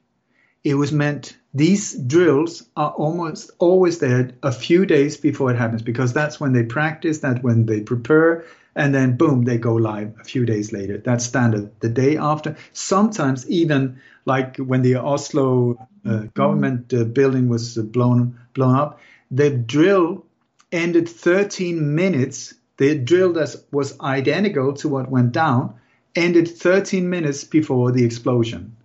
it 0.62 0.74
was 0.74 0.92
meant 0.92 1.36
these 1.52 1.94
drills 1.98 2.68
are 2.76 2.92
almost 2.92 3.50
always 3.58 3.98
there 3.98 4.30
a 4.44 4.52
few 4.52 4.86
days 4.86 5.16
before 5.16 5.50
it 5.50 5.56
happens 5.56 5.82
because 5.82 6.12
that's 6.12 6.38
when 6.38 6.52
they 6.52 6.62
practice, 6.62 7.18
that's 7.18 7.42
when 7.42 7.66
they 7.66 7.80
prepare, 7.80 8.44
and 8.76 8.94
then 8.94 9.16
boom, 9.16 9.44
they 9.44 9.56
go 9.56 9.74
live 9.74 10.14
a 10.20 10.24
few 10.24 10.44
days 10.44 10.70
later. 10.72 10.98
That's 10.98 11.24
standard. 11.24 11.70
The 11.80 11.88
day 11.88 12.18
after, 12.18 12.56
sometimes 12.74 13.48
even 13.48 14.00
like 14.26 14.58
when 14.58 14.82
the 14.82 14.96
Oslo 14.96 15.88
uh, 16.04 16.24
government 16.34 16.92
uh, 16.92 17.04
building 17.04 17.48
was 17.48 17.76
blown 17.78 18.38
blown 18.52 18.76
up, 18.76 19.00
the 19.30 19.50
drill 19.50 20.24
ended 20.70 21.08
13 21.08 21.94
minutes. 21.94 22.54
The 22.76 22.98
drill 22.98 23.32
that 23.32 23.56
was 23.72 23.98
identical 24.00 24.74
to 24.74 24.88
what 24.90 25.10
went 25.10 25.32
down 25.32 25.74
ended 26.14 26.46
13 26.46 27.08
minutes 27.08 27.44
before 27.44 27.92
the 27.92 28.04
explosion. 28.04 28.76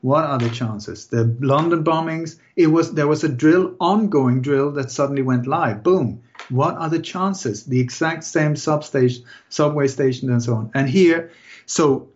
What 0.00 0.24
are 0.24 0.38
the 0.38 0.50
chances? 0.50 1.06
The 1.06 1.36
London 1.40 1.82
bombings, 1.82 2.38
it 2.54 2.68
was 2.68 2.92
there 2.94 3.08
was 3.08 3.24
a 3.24 3.28
drill, 3.28 3.74
ongoing 3.80 4.42
drill 4.42 4.72
that 4.72 4.90
suddenly 4.90 5.22
went 5.22 5.46
live. 5.46 5.82
Boom. 5.82 6.22
What 6.50 6.76
are 6.76 6.88
the 6.88 7.00
chances? 7.00 7.64
The 7.64 7.80
exact 7.80 8.24
same 8.24 8.54
substation, 8.54 9.24
subway 9.48 9.88
station, 9.88 10.30
and 10.30 10.42
so 10.42 10.54
on. 10.54 10.70
And 10.74 10.88
here, 10.88 11.32
so 11.66 12.08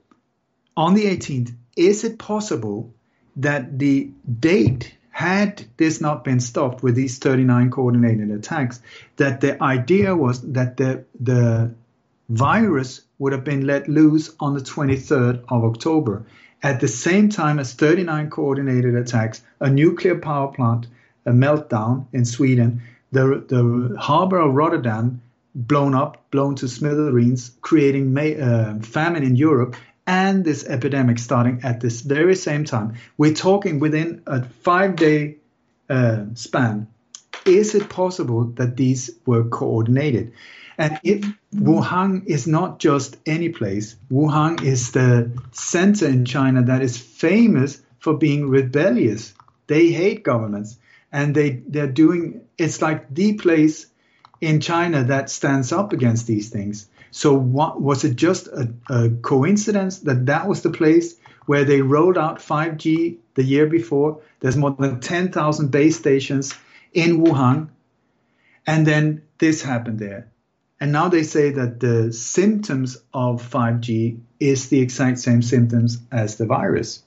on 0.76 0.94
the 0.94 1.04
18th, 1.04 1.54
is 1.76 2.04
it 2.04 2.18
possible 2.18 2.94
that 3.36 3.78
the 3.78 4.10
date 4.40 4.94
had 5.10 5.64
this 5.76 6.00
not 6.00 6.24
been 6.24 6.40
stopped 6.40 6.82
with 6.82 6.94
these 6.94 7.18
39 7.18 7.70
coordinated 7.70 8.30
attacks, 8.30 8.80
that 9.16 9.40
the 9.40 9.62
idea 9.62 10.16
was 10.16 10.40
that 10.52 10.76
the, 10.78 11.04
the 11.20 11.74
virus 12.30 13.02
would 13.18 13.32
have 13.32 13.44
been 13.44 13.66
let 13.66 13.88
loose 13.88 14.34
on 14.40 14.54
the 14.54 14.60
23rd 14.60 15.44
of 15.48 15.64
October. 15.64 16.24
At 16.62 16.80
the 16.80 16.88
same 16.88 17.28
time 17.28 17.58
as 17.58 17.72
39 17.72 18.30
coordinated 18.30 18.94
attacks, 18.94 19.42
a 19.60 19.68
nuclear 19.68 20.16
power 20.16 20.52
plant, 20.52 20.86
a 21.26 21.32
meltdown 21.32 22.06
in 22.12 22.24
Sweden, 22.24 22.82
the, 23.10 23.44
the 23.48 23.96
harbor 23.98 24.38
of 24.38 24.54
Rotterdam 24.54 25.20
blown 25.54 25.94
up, 25.94 26.30
blown 26.30 26.54
to 26.56 26.68
smithereens, 26.68 27.52
creating 27.60 28.14
may, 28.14 28.40
uh, 28.40 28.78
famine 28.78 29.22
in 29.22 29.36
Europe, 29.36 29.76
and 30.06 30.44
this 30.44 30.64
epidemic 30.66 31.18
starting 31.18 31.60
at 31.62 31.80
this 31.80 32.00
very 32.00 32.34
same 32.34 32.64
time. 32.64 32.94
We're 33.16 33.34
talking 33.34 33.80
within 33.80 34.22
a 34.26 34.42
five 34.42 34.96
day 34.96 35.36
uh, 35.88 36.24
span. 36.34 36.86
Is 37.44 37.74
it 37.74 37.88
possible 37.88 38.44
that 38.54 38.76
these 38.76 39.10
were 39.26 39.44
coordinated? 39.44 40.32
And 40.78 41.00
if 41.02 41.24
Wuhan 41.54 42.26
is 42.26 42.46
not 42.46 42.78
just 42.78 43.16
any 43.26 43.50
place, 43.50 43.96
Wuhan 44.10 44.62
is 44.62 44.92
the 44.92 45.30
center 45.52 46.06
in 46.06 46.24
China 46.24 46.62
that 46.64 46.82
is 46.82 46.96
famous 46.96 47.80
for 47.98 48.16
being 48.16 48.48
rebellious. 48.48 49.34
They 49.66 49.88
hate 49.88 50.24
governments 50.24 50.78
and 51.12 51.34
they, 51.34 51.62
they're 51.68 51.86
doing 51.86 52.42
it's 52.58 52.80
like 52.80 53.12
the 53.14 53.34
place 53.34 53.86
in 54.40 54.60
China 54.60 55.04
that 55.04 55.30
stands 55.30 55.72
up 55.72 55.92
against 55.92 56.26
these 56.26 56.48
things. 56.48 56.88
So 57.10 57.34
what, 57.34 57.80
was 57.80 58.04
it 58.04 58.16
just 58.16 58.48
a, 58.48 58.72
a 58.88 59.10
coincidence 59.10 60.00
that 60.00 60.26
that 60.26 60.48
was 60.48 60.62
the 60.62 60.70
place 60.70 61.16
where 61.46 61.64
they 61.64 61.82
rolled 61.82 62.16
out 62.16 62.38
5G 62.38 63.18
the 63.34 63.44
year 63.44 63.66
before? 63.66 64.20
There's 64.40 64.56
more 64.56 64.70
than 64.70 65.00
10,000 65.00 65.70
base 65.70 65.98
stations 65.98 66.54
in 66.92 67.22
Wuhan. 67.22 67.68
And 68.66 68.86
then 68.86 69.22
this 69.38 69.62
happened 69.62 69.98
there. 69.98 70.31
And 70.82 70.90
now 70.90 71.08
they 71.08 71.22
say 71.22 71.50
that 71.52 71.78
the 71.78 72.12
symptoms 72.12 72.96
of 73.14 73.40
5G 73.40 74.18
is 74.40 74.68
the 74.68 74.80
exact 74.80 75.20
same 75.20 75.40
symptoms 75.40 75.98
as 76.10 76.38
the 76.38 76.44
virus. 76.44 77.04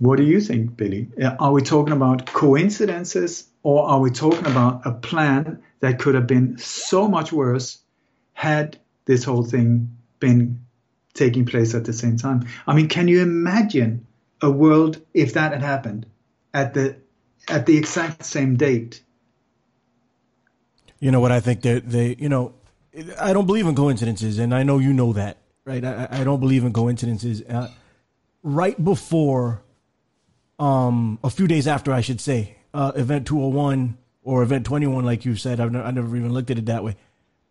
What 0.00 0.16
do 0.16 0.22
you 0.22 0.42
think, 0.42 0.76
Billy? 0.76 1.08
Uh, 1.18 1.34
are 1.40 1.52
we 1.52 1.62
talking 1.62 1.94
about 1.94 2.26
coincidences 2.26 3.48
or 3.62 3.88
are 3.88 4.00
we 4.00 4.10
talking 4.10 4.46
about 4.46 4.82
a 4.84 4.92
plan 4.92 5.62
that 5.80 5.98
could 5.98 6.14
have 6.14 6.26
been 6.26 6.58
so 6.58 7.08
much 7.08 7.32
worse 7.32 7.78
had 8.34 8.78
this 9.06 9.24
whole 9.24 9.44
thing 9.44 9.96
been 10.20 10.60
taking 11.14 11.46
place 11.46 11.74
at 11.74 11.86
the 11.86 11.94
same 11.94 12.18
time? 12.18 12.46
I 12.66 12.74
mean, 12.74 12.88
can 12.88 13.08
you 13.08 13.22
imagine 13.22 14.06
a 14.42 14.50
world 14.50 15.00
if 15.14 15.32
that 15.32 15.52
had 15.52 15.62
happened 15.62 16.04
at 16.52 16.74
the 16.74 16.96
at 17.48 17.64
the 17.64 17.78
exact 17.78 18.26
same 18.26 18.56
date? 18.56 19.00
You 21.04 21.10
know 21.10 21.20
what 21.20 21.32
I 21.32 21.40
think 21.40 21.60
that 21.60 21.86
they, 21.86 22.16
you 22.18 22.30
know, 22.30 22.54
I 23.20 23.34
don't 23.34 23.44
believe 23.44 23.66
in 23.66 23.74
coincidences, 23.74 24.38
and 24.38 24.54
I 24.54 24.62
know 24.62 24.78
you 24.78 24.94
know 24.94 25.12
that, 25.12 25.36
right? 25.66 25.84
I, 25.84 26.08
I 26.10 26.24
don't 26.24 26.40
believe 26.40 26.64
in 26.64 26.72
coincidences. 26.72 27.42
Uh, 27.42 27.70
right 28.42 28.82
before, 28.82 29.60
um, 30.58 31.18
a 31.22 31.28
few 31.28 31.46
days 31.46 31.68
after, 31.68 31.92
I 31.92 32.00
should 32.00 32.22
say, 32.22 32.56
uh, 32.72 32.92
Event 32.96 33.26
201 33.26 33.98
or 34.22 34.42
Event 34.42 34.64
21, 34.64 35.04
like 35.04 35.26
you 35.26 35.36
said, 35.36 35.60
I've 35.60 35.72
never, 35.72 35.84
I 35.84 35.90
never 35.90 36.16
even 36.16 36.32
looked 36.32 36.50
at 36.50 36.56
it 36.56 36.64
that 36.66 36.82
way, 36.82 36.96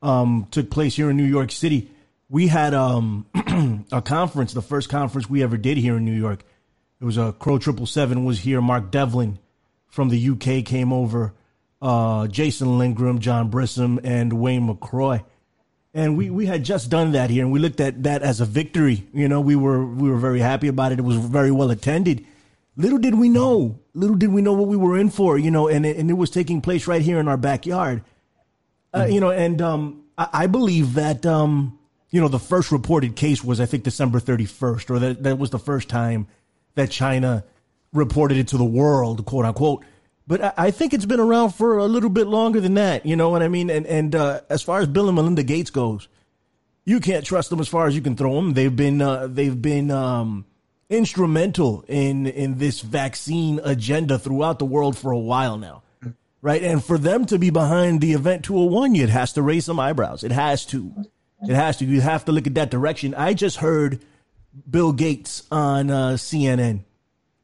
um, 0.01 0.47
took 0.49 0.71
place 0.71 0.95
here 0.95 1.11
in 1.11 1.17
New 1.17 1.23
York 1.23 1.51
City. 1.51 1.91
We 2.29 2.47
had 2.47 2.73
um, 2.73 3.27
a 3.91 4.01
conference, 4.01 4.53
the 4.53 4.63
first 4.63 4.89
conference 4.89 5.29
we 5.29 5.43
ever 5.43 5.57
did 5.57 5.77
here 5.77 5.97
in 5.97 6.05
New 6.05 6.19
York. 6.19 6.43
It 6.99 7.05
was 7.05 7.17
a 7.17 7.33
Crow 7.33 7.59
Triple 7.59 7.85
Seven 7.85 8.25
was 8.25 8.39
here. 8.39 8.61
Mark 8.61 8.89
Devlin 8.89 9.37
from 9.89 10.09
the 10.09 10.29
UK 10.29 10.65
came 10.65 10.91
over. 10.91 11.33
Uh, 11.84 12.27
Jason 12.27 12.77
Lindgren, 12.77 13.19
John 13.19 13.49
Brisson, 13.49 13.99
and 14.05 14.31
Wayne 14.31 14.67
McRoy. 14.69 15.21
And 15.93 16.17
we, 16.17 16.29
we 16.29 16.45
had 16.45 16.63
just 16.63 16.89
done 16.89 17.11
that 17.11 17.29
here, 17.29 17.43
and 17.43 17.51
we 17.51 17.59
looked 17.59 17.81
at 17.81 18.03
that 18.03 18.23
as 18.23 18.39
a 18.39 18.45
victory. 18.45 19.05
You 19.13 19.27
know, 19.27 19.41
we 19.41 19.57
were 19.57 19.86
we 19.86 20.09
were 20.09 20.17
very 20.17 20.39
happy 20.39 20.69
about 20.69 20.93
it. 20.93 20.99
It 20.99 21.03
was 21.03 21.17
very 21.17 21.51
well 21.51 21.69
attended. 21.71 22.25
Little 22.77 22.97
did 22.97 23.15
we 23.15 23.27
know, 23.27 23.79
little 23.93 24.15
did 24.15 24.31
we 24.31 24.41
know 24.41 24.53
what 24.53 24.69
we 24.69 24.77
were 24.77 24.97
in 24.97 25.09
for, 25.09 25.38
you 25.38 25.51
know, 25.51 25.67
and 25.67 25.86
it, 25.86 25.97
and 25.97 26.09
it 26.09 26.13
was 26.13 26.29
taking 26.29 26.61
place 26.61 26.88
right 26.88 27.01
here 27.01 27.19
in 27.19 27.27
our 27.27 27.38
backyard. 27.38 28.01
Uh, 28.93 29.05
you 29.05 29.19
know, 29.19 29.29
and 29.29 29.61
um, 29.61 30.03
I, 30.17 30.29
I, 30.34 30.47
believe 30.47 30.93
that, 30.93 31.25
um, 31.25 31.77
you 32.11 32.21
know, 32.21 32.27
the 32.27 32.39
first 32.39 32.71
reported 32.71 33.15
case 33.15 33.43
was, 33.43 33.59
I 33.59 33.65
think, 33.65 33.84
December 33.84 34.19
31st, 34.19 34.89
or 34.89 34.99
that, 34.99 35.23
that 35.23 35.38
was 35.38 35.49
the 35.49 35.59
first 35.59 35.89
time 35.89 36.27
that 36.75 36.89
China 36.89 37.43
reported 37.91 38.38
it 38.38 38.47
to 38.49 38.57
the 38.57 38.65
world, 38.65 39.25
quote 39.25 39.45
unquote. 39.45 39.84
But 40.26 40.57
I, 40.57 40.71
think 40.71 40.93
it's 40.93 41.05
been 41.05 41.19
around 41.19 41.49
for 41.49 41.78
a 41.78 41.86
little 41.86 42.09
bit 42.09 42.28
longer 42.28 42.61
than 42.61 42.76
that, 42.76 43.05
you 43.05 43.15
know 43.15 43.30
what 43.30 43.43
I 43.43 43.49
mean? 43.49 43.69
And, 43.69 43.86
and 43.86 44.15
uh, 44.15 44.41
as 44.49 44.61
far 44.61 44.80
as 44.80 44.88
Bill 44.88 45.09
and 45.09 45.15
Melinda 45.15 45.43
Gates 45.43 45.69
goes, 45.69 46.07
you 46.86 47.01
can't 47.01 47.26
trust 47.26 47.49
them 47.49 47.59
as 47.59 47.67
far 47.67 47.88
as 47.88 47.95
you 47.95 48.01
can 48.01 48.15
throw 48.15 48.36
them. 48.36 48.53
They've 48.53 48.74
been, 48.74 49.01
uh, 49.01 49.28
they've 49.28 49.61
been, 49.61 49.91
um, 49.91 50.45
instrumental 50.89 51.84
in 51.88 52.28
in 52.28 52.57
this 52.57 52.82
vaccine 52.82 53.59
agenda 53.63 54.19
throughout 54.19 54.59
the 54.59 54.65
world 54.65 54.97
for 54.97 55.11
a 55.11 55.19
while 55.19 55.57
now. 55.57 55.82
Right? 56.41 56.61
And 56.61 56.84
for 56.84 56.97
them 56.97 57.26
to 57.28 57.39
be 57.39 57.51
behind 57.51 58.01
the 58.01 58.11
event 58.13 58.43
201, 58.43 58.97
it 58.97 59.09
has 59.09 59.32
to 59.34 59.41
raise 59.41 59.63
some 59.63 59.80
eyebrows. 59.80 60.26
It 60.26 60.32
has 60.32 60.65
to. 60.67 60.93
It 61.41 61.55
has 61.55 61.78
to. 61.78 61.86
You 61.86 62.01
have 62.01 62.26
to 62.26 62.34
look 62.34 62.47
at 62.47 62.55
that 62.55 62.69
direction. 62.69 63.15
I 63.15 63.34
just 63.34 63.57
heard 63.57 64.03
Bill 64.69 64.91
Gates 64.91 65.43
on 65.51 65.89
uh, 65.89 66.11
CNN 66.13 66.82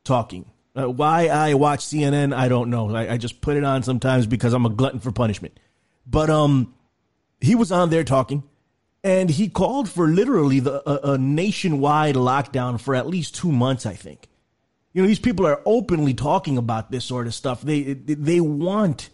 talking. 0.03 0.48
Uh, 0.77 0.89
why 0.89 1.27
I 1.27 1.55
watch 1.55 1.79
CNN, 1.79 2.33
I 2.33 2.47
don't 2.47 2.69
know. 2.69 2.95
I, 2.95 3.13
I 3.13 3.17
just 3.17 3.41
put 3.41 3.57
it 3.57 3.63
on 3.63 3.83
sometimes 3.83 4.27
because 4.27 4.53
I'm 4.53 4.65
a 4.65 4.69
glutton 4.69 4.99
for 4.99 5.11
punishment. 5.11 5.59
But 6.05 6.29
um, 6.29 6.73
he 7.41 7.55
was 7.55 7.71
on 7.71 7.89
there 7.89 8.03
talking, 8.03 8.43
and 9.03 9.29
he 9.29 9.49
called 9.49 9.89
for 9.89 10.07
literally 10.07 10.59
the, 10.59 10.87
a, 10.89 11.13
a, 11.13 11.17
nationwide 11.17 12.15
lockdown 12.15 12.79
for 12.79 12.95
at 12.95 13.07
least 13.07 13.35
two 13.35 13.51
months. 13.51 13.85
I 13.85 13.93
think. 13.93 14.27
You 14.93 15.01
know, 15.01 15.07
these 15.07 15.19
people 15.19 15.45
are 15.45 15.61
openly 15.65 16.13
talking 16.13 16.57
about 16.57 16.91
this 16.91 17.05
sort 17.05 17.27
of 17.27 17.33
stuff. 17.33 17.61
They 17.61 17.93
they 17.93 18.39
want 18.39 19.09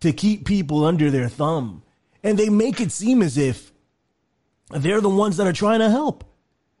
to 0.00 0.12
keep 0.12 0.44
people 0.44 0.84
under 0.84 1.10
their 1.10 1.28
thumb, 1.28 1.82
and 2.22 2.38
they 2.38 2.48
make 2.48 2.80
it 2.80 2.92
seem 2.92 3.22
as 3.22 3.38
if 3.38 3.72
they're 4.70 5.00
the 5.00 5.08
ones 5.08 5.36
that 5.36 5.46
are 5.46 5.52
trying 5.52 5.80
to 5.80 5.90
help. 5.90 6.24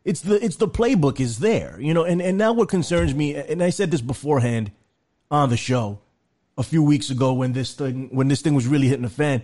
It's 0.04 0.20
the 0.20 0.42
it's 0.44 0.56
the 0.56 0.68
playbook 0.68 1.20
is 1.20 1.38
there, 1.38 1.78
you 1.80 1.94
know. 1.94 2.04
And 2.04 2.20
and 2.20 2.36
now 2.36 2.52
what 2.52 2.68
concerns 2.68 3.14
me, 3.14 3.34
and 3.34 3.62
I 3.62 3.70
said 3.70 3.90
this 3.90 4.00
beforehand 4.00 4.70
on 5.30 5.48
the 5.48 5.56
show 5.56 6.00
a 6.56 6.62
few 6.62 6.82
weeks 6.82 7.10
ago 7.10 7.32
when 7.32 7.52
this 7.52 7.74
thing 7.74 8.10
when 8.12 8.28
this 8.28 8.42
thing 8.42 8.54
was 8.54 8.66
really 8.66 8.88
hitting 8.88 9.02
the 9.02 9.08
fan 9.08 9.42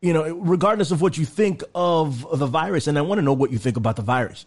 you 0.00 0.14
know, 0.14 0.34
regardless 0.36 0.90
of 0.90 1.02
what 1.02 1.18
you 1.18 1.26
think 1.26 1.62
of 1.74 2.26
the 2.38 2.46
virus, 2.46 2.86
and 2.86 2.96
I 2.96 3.02
want 3.02 3.18
to 3.18 3.22
know 3.22 3.34
what 3.34 3.52
you 3.52 3.58
think 3.58 3.76
about 3.76 3.96
the 3.96 4.02
virus, 4.02 4.46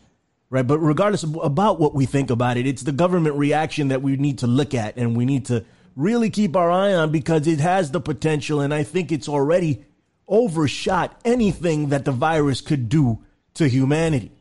right? 0.49 0.65
But 0.65 0.79
regardless 0.79 1.23
of 1.23 1.35
about 1.35 1.79
what 1.79 1.93
we 1.93 2.05
think 2.05 2.31
about 2.31 2.57
it, 2.57 2.65
it's 2.65 2.81
the 2.81 2.91
government 2.91 3.35
reaction 3.35 3.89
that 3.89 4.01
we 4.01 4.17
need 4.17 4.39
to 4.39 4.47
look 4.47 4.73
at 4.73 4.97
and 4.97 5.15
we 5.15 5.25
need 5.25 5.45
to 5.47 5.63
really 5.95 6.31
keep 6.31 6.55
our 6.55 6.71
eye 6.71 6.93
on 6.93 7.11
because 7.11 7.45
it 7.45 7.59
has 7.59 7.91
the 7.91 8.01
potential, 8.01 8.61
and 8.61 8.73
I 8.73 8.83
think 8.83 9.11
it's 9.11 9.29
already 9.29 9.85
overshot 10.27 11.19
anything 11.23 11.89
that 11.89 12.05
the 12.05 12.11
virus 12.11 12.61
could 12.61 12.89
do 12.89 13.23
to 13.55 13.67
humanity. 13.67 14.31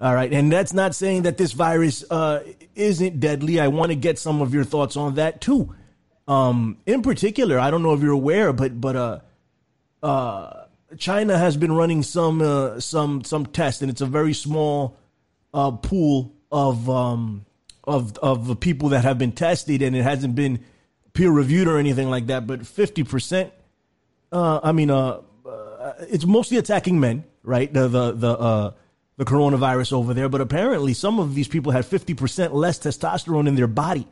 All 0.00 0.14
right, 0.14 0.32
and 0.32 0.52
that's 0.52 0.72
not 0.72 0.94
saying 0.94 1.22
that 1.22 1.38
this 1.38 1.52
virus 1.52 2.04
uh, 2.08 2.44
isn't 2.76 3.18
deadly. 3.18 3.58
I 3.58 3.66
want 3.66 3.90
to 3.90 3.96
get 3.96 4.16
some 4.18 4.40
of 4.40 4.54
your 4.54 4.62
thoughts 4.62 4.96
on 4.96 5.16
that 5.16 5.40
too. 5.40 5.74
Um, 6.28 6.78
in 6.86 7.02
particular, 7.02 7.58
I 7.58 7.70
don't 7.70 7.82
know 7.82 7.94
if 7.94 8.00
you're 8.00 8.12
aware, 8.12 8.52
but 8.52 8.80
but 8.80 8.94
uh, 8.94 9.18
uh, 10.02 10.64
China 10.98 11.36
has 11.36 11.56
been 11.56 11.72
running 11.72 12.04
some 12.04 12.40
uh, 12.40 12.78
some 12.78 13.24
some 13.24 13.46
tests, 13.46 13.82
and 13.82 13.90
it's 13.90 14.00
a 14.00 14.06
very 14.06 14.34
small 14.34 14.96
uh, 15.52 15.72
pool 15.72 16.32
of 16.52 16.88
um, 16.88 17.44
of 17.82 18.16
of 18.18 18.60
people 18.60 18.90
that 18.90 19.02
have 19.04 19.18
been 19.18 19.32
tested, 19.32 19.82
and 19.82 19.96
it 19.96 20.02
hasn't 20.02 20.36
been 20.36 20.64
peer 21.12 21.30
reviewed 21.30 21.66
or 21.66 21.78
anything 21.78 22.08
like 22.08 22.28
that. 22.28 22.46
But 22.46 22.66
fifty 22.66 23.02
percent, 23.02 23.52
uh, 24.30 24.60
I 24.62 24.70
mean, 24.72 24.90
uh, 24.90 25.22
uh, 25.44 25.92
it's 26.08 26.24
mostly 26.24 26.56
attacking 26.58 27.00
men, 27.00 27.24
right? 27.42 27.72
The 27.72 27.88
the 27.88 28.12
the 28.12 28.38
uh, 28.38 28.70
the 29.18 29.26
coronavirus 29.26 29.92
over 29.92 30.14
there, 30.14 30.30
but 30.30 30.40
apparently 30.40 30.94
some 30.94 31.20
of 31.20 31.34
these 31.34 31.48
people 31.48 31.72
had 31.72 31.84
fifty 31.84 32.14
percent 32.14 32.54
less 32.54 32.78
testosterone 32.78 33.46
in 33.46 33.54
their 33.54 33.66
body 33.66 34.08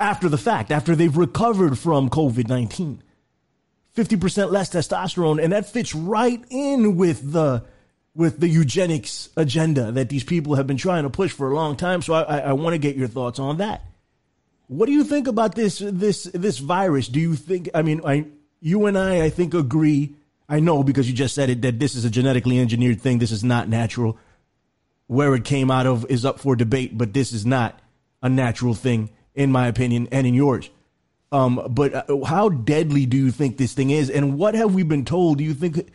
after 0.00 0.28
the 0.28 0.38
fact, 0.38 0.72
after 0.72 0.96
they've 0.96 1.16
recovered 1.16 1.78
from 1.78 2.10
COVID 2.10 2.48
nineteen. 2.48 3.00
50% 3.96 4.50
less 4.50 4.70
testosterone. 4.70 5.42
And 5.42 5.52
that 5.52 5.66
fits 5.68 5.94
right 5.94 6.42
in 6.50 6.96
with 6.96 7.32
the, 7.32 7.62
with 8.14 8.40
the 8.40 8.48
eugenics 8.48 9.28
agenda 9.36 9.92
that 9.92 10.08
these 10.08 10.24
people 10.24 10.54
have 10.54 10.66
been 10.66 10.76
trying 10.76 11.02
to 11.02 11.10
push 11.10 11.32
for 11.32 11.50
a 11.50 11.54
long 11.54 11.76
time. 11.76 12.02
So 12.02 12.14
I, 12.14 12.22
I, 12.22 12.38
I 12.38 12.52
want 12.54 12.74
to 12.74 12.78
get 12.78 12.96
your 12.96 13.08
thoughts 13.08 13.38
on 13.38 13.58
that. 13.58 13.84
What 14.68 14.86
do 14.86 14.92
you 14.92 15.04
think 15.04 15.28
about 15.28 15.54
this, 15.54 15.78
this, 15.78 16.24
this 16.24 16.58
virus? 16.58 17.08
Do 17.08 17.20
you 17.20 17.34
think, 17.34 17.68
I 17.74 17.82
mean, 17.82 18.00
I, 18.04 18.26
you 18.60 18.86
and 18.86 18.96
I, 18.96 19.24
I 19.24 19.28
think 19.28 19.52
agree. 19.52 20.14
I 20.48 20.60
know 20.60 20.82
because 20.82 21.08
you 21.08 21.14
just 21.14 21.34
said 21.34 21.50
it 21.50 21.62
that 21.62 21.78
this 21.78 21.94
is 21.94 22.04
a 22.04 22.10
genetically 22.10 22.60
engineered 22.60 23.00
thing. 23.00 23.18
This 23.18 23.32
is 23.32 23.44
not 23.44 23.68
natural. 23.68 24.18
Where 25.06 25.34
it 25.34 25.44
came 25.44 25.70
out 25.70 25.86
of 25.86 26.06
is 26.10 26.24
up 26.24 26.40
for 26.40 26.56
debate, 26.56 26.96
but 26.96 27.12
this 27.12 27.32
is 27.32 27.44
not. 27.46 27.78
a 28.22 28.28
natural 28.28 28.74
thing, 28.74 29.10
in 29.34 29.50
my 29.50 29.66
opinion, 29.66 30.08
and 30.12 30.26
in 30.26 30.34
yours. 30.34 30.70
Um, 31.32 31.66
but 31.70 32.08
uh, 32.08 32.24
how 32.24 32.48
deadly 32.48 33.06
do 33.06 33.16
you 33.16 33.30
think 33.30 33.56
this 33.56 33.74
thing 33.74 33.90
is, 33.90 34.10
and 34.10 34.38
what 34.38 34.54
have 34.54 34.74
we 34.74 34.84
been 34.84 35.04
told? 35.04 35.38
Do 35.38 35.44
you 35.44 35.54
think 35.54 35.90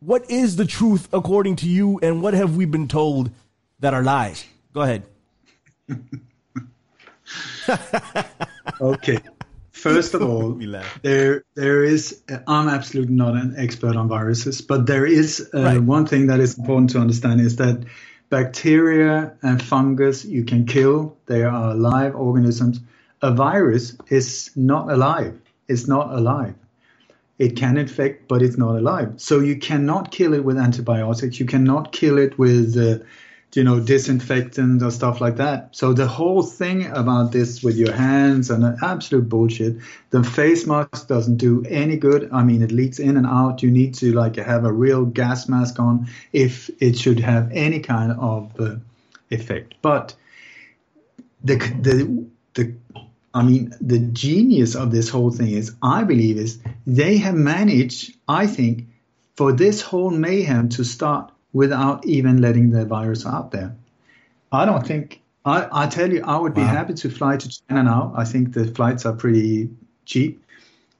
what 0.00 0.30
is 0.30 0.56
the 0.56 0.64
truth 0.64 1.08
according 1.12 1.56
to 1.56 1.68
you, 1.68 1.98
and 2.02 2.22
what 2.22 2.34
have 2.34 2.56
we 2.56 2.64
been 2.64 2.88
told 2.88 3.30
that 3.80 3.92
are 3.92 4.02
lies? 4.02 4.44
Go 4.72 4.80
ahead. 4.80 5.02
okay. 8.80 9.18
First 9.80 10.14
of 10.14 10.22
all, 10.28 10.60
there 11.02 11.44
there 11.54 11.84
is. 11.84 12.22
I'm 12.46 12.68
absolutely 12.68 13.14
not 13.14 13.34
an 13.34 13.54
expert 13.56 13.96
on 13.96 14.08
viruses, 14.08 14.60
but 14.60 14.86
there 14.86 15.06
is 15.06 15.48
uh, 15.54 15.62
right. 15.62 15.82
one 15.82 16.06
thing 16.06 16.26
that 16.26 16.40
is 16.40 16.58
important 16.58 16.90
to 16.90 16.98
understand 16.98 17.40
is 17.40 17.56
that 17.56 17.84
bacteria 18.28 19.32
and 19.42 19.62
fungus 19.62 20.24
you 20.24 20.44
can 20.44 20.66
kill. 20.66 21.16
They 21.26 21.42
are 21.42 21.70
alive 21.70 22.14
organisms. 22.14 22.80
A 23.22 23.32
virus 23.32 23.96
is 24.08 24.50
not 24.56 24.90
alive. 24.90 25.38
It's 25.68 25.86
not 25.86 26.12
alive. 26.12 26.54
It 27.38 27.56
can 27.56 27.78
infect, 27.78 28.28
but 28.28 28.42
it's 28.42 28.58
not 28.58 28.76
alive. 28.76 29.14
So 29.16 29.40
you 29.40 29.56
cannot 29.56 30.10
kill 30.10 30.34
it 30.34 30.44
with 30.44 30.58
antibiotics. 30.58 31.40
You 31.40 31.46
cannot 31.46 31.92
kill 31.92 32.18
it 32.18 32.38
with 32.38 32.76
uh, 32.76 33.04
you 33.52 33.64
know, 33.64 33.80
disinfectant 33.80 34.82
or 34.82 34.90
stuff 34.90 35.20
like 35.20 35.36
that. 35.36 35.74
So 35.74 35.92
the 35.92 36.06
whole 36.06 36.42
thing 36.42 36.86
about 36.86 37.32
this 37.32 37.62
with 37.62 37.76
your 37.76 37.92
hands 37.92 38.50
and 38.50 38.76
absolute 38.82 39.28
bullshit. 39.28 39.76
The 40.10 40.22
face 40.22 40.66
mask 40.66 41.08
doesn't 41.08 41.38
do 41.38 41.64
any 41.68 41.96
good. 41.96 42.30
I 42.32 42.44
mean, 42.44 42.62
it 42.62 42.70
leaks 42.70 42.98
in 42.98 43.16
and 43.16 43.26
out. 43.26 43.62
You 43.62 43.70
need 43.70 43.94
to 43.94 44.12
like 44.12 44.36
have 44.36 44.64
a 44.64 44.72
real 44.72 45.04
gas 45.04 45.48
mask 45.48 45.80
on 45.80 46.08
if 46.32 46.70
it 46.80 46.96
should 46.96 47.20
have 47.20 47.50
any 47.52 47.80
kind 47.80 48.12
of 48.12 48.60
uh, 48.60 48.76
effect. 49.30 49.74
But 49.82 50.14
the 51.42 51.56
the 51.56 52.26
the 52.54 52.74
I 53.32 53.42
mean, 53.42 53.74
the 53.80 53.98
genius 53.98 54.74
of 54.74 54.90
this 54.90 55.08
whole 55.08 55.30
thing 55.30 55.52
is, 55.52 55.74
I 55.82 56.02
believe, 56.02 56.36
is 56.36 56.58
they 56.86 57.18
have 57.18 57.34
managed, 57.34 58.16
I 58.26 58.46
think, 58.48 58.88
for 59.36 59.52
this 59.52 59.80
whole 59.80 60.10
mayhem 60.10 60.68
to 60.70 60.84
start 60.84 61.32
without 61.52 62.06
even 62.06 62.40
letting 62.40 62.70
the 62.70 62.84
virus 62.84 63.26
out 63.26 63.50
there. 63.50 63.74
I 64.52 64.64
don't 64.64 64.86
think, 64.86 65.20
I, 65.44 65.68
I 65.70 65.86
tell 65.86 66.12
you, 66.12 66.22
I 66.24 66.38
would 66.38 66.54
be 66.54 66.60
wow. 66.60 66.68
happy 66.68 66.94
to 66.94 67.10
fly 67.10 67.36
to 67.36 67.48
China 67.48 67.84
now. 67.84 68.12
I 68.16 68.24
think 68.24 68.52
the 68.52 68.66
flights 68.66 69.06
are 69.06 69.14
pretty 69.14 69.70
cheap. 70.04 70.44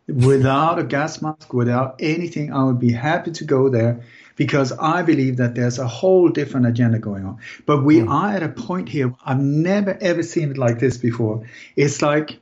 Without 0.06 0.78
a 0.78 0.84
gas 0.84 1.22
mask, 1.22 1.52
without 1.52 1.96
anything, 2.00 2.52
I 2.52 2.64
would 2.64 2.80
be 2.80 2.92
happy 2.92 3.30
to 3.32 3.44
go 3.44 3.68
there 3.68 4.02
because 4.34 4.72
I 4.72 5.02
believe 5.02 5.36
that 5.36 5.54
there's 5.54 5.78
a 5.78 5.86
whole 5.86 6.30
different 6.30 6.66
agenda 6.66 6.98
going 6.98 7.24
on. 7.24 7.38
But 7.66 7.84
we 7.84 7.98
mm. 7.98 8.10
are 8.10 8.30
at 8.34 8.42
a 8.42 8.48
point 8.48 8.88
here, 8.88 9.14
I've 9.24 9.38
never 9.38 9.96
ever 10.00 10.22
seen 10.22 10.50
it 10.50 10.58
like 10.58 10.78
this 10.80 10.96
before. 10.96 11.46
It's 11.76 12.02
like 12.02 12.40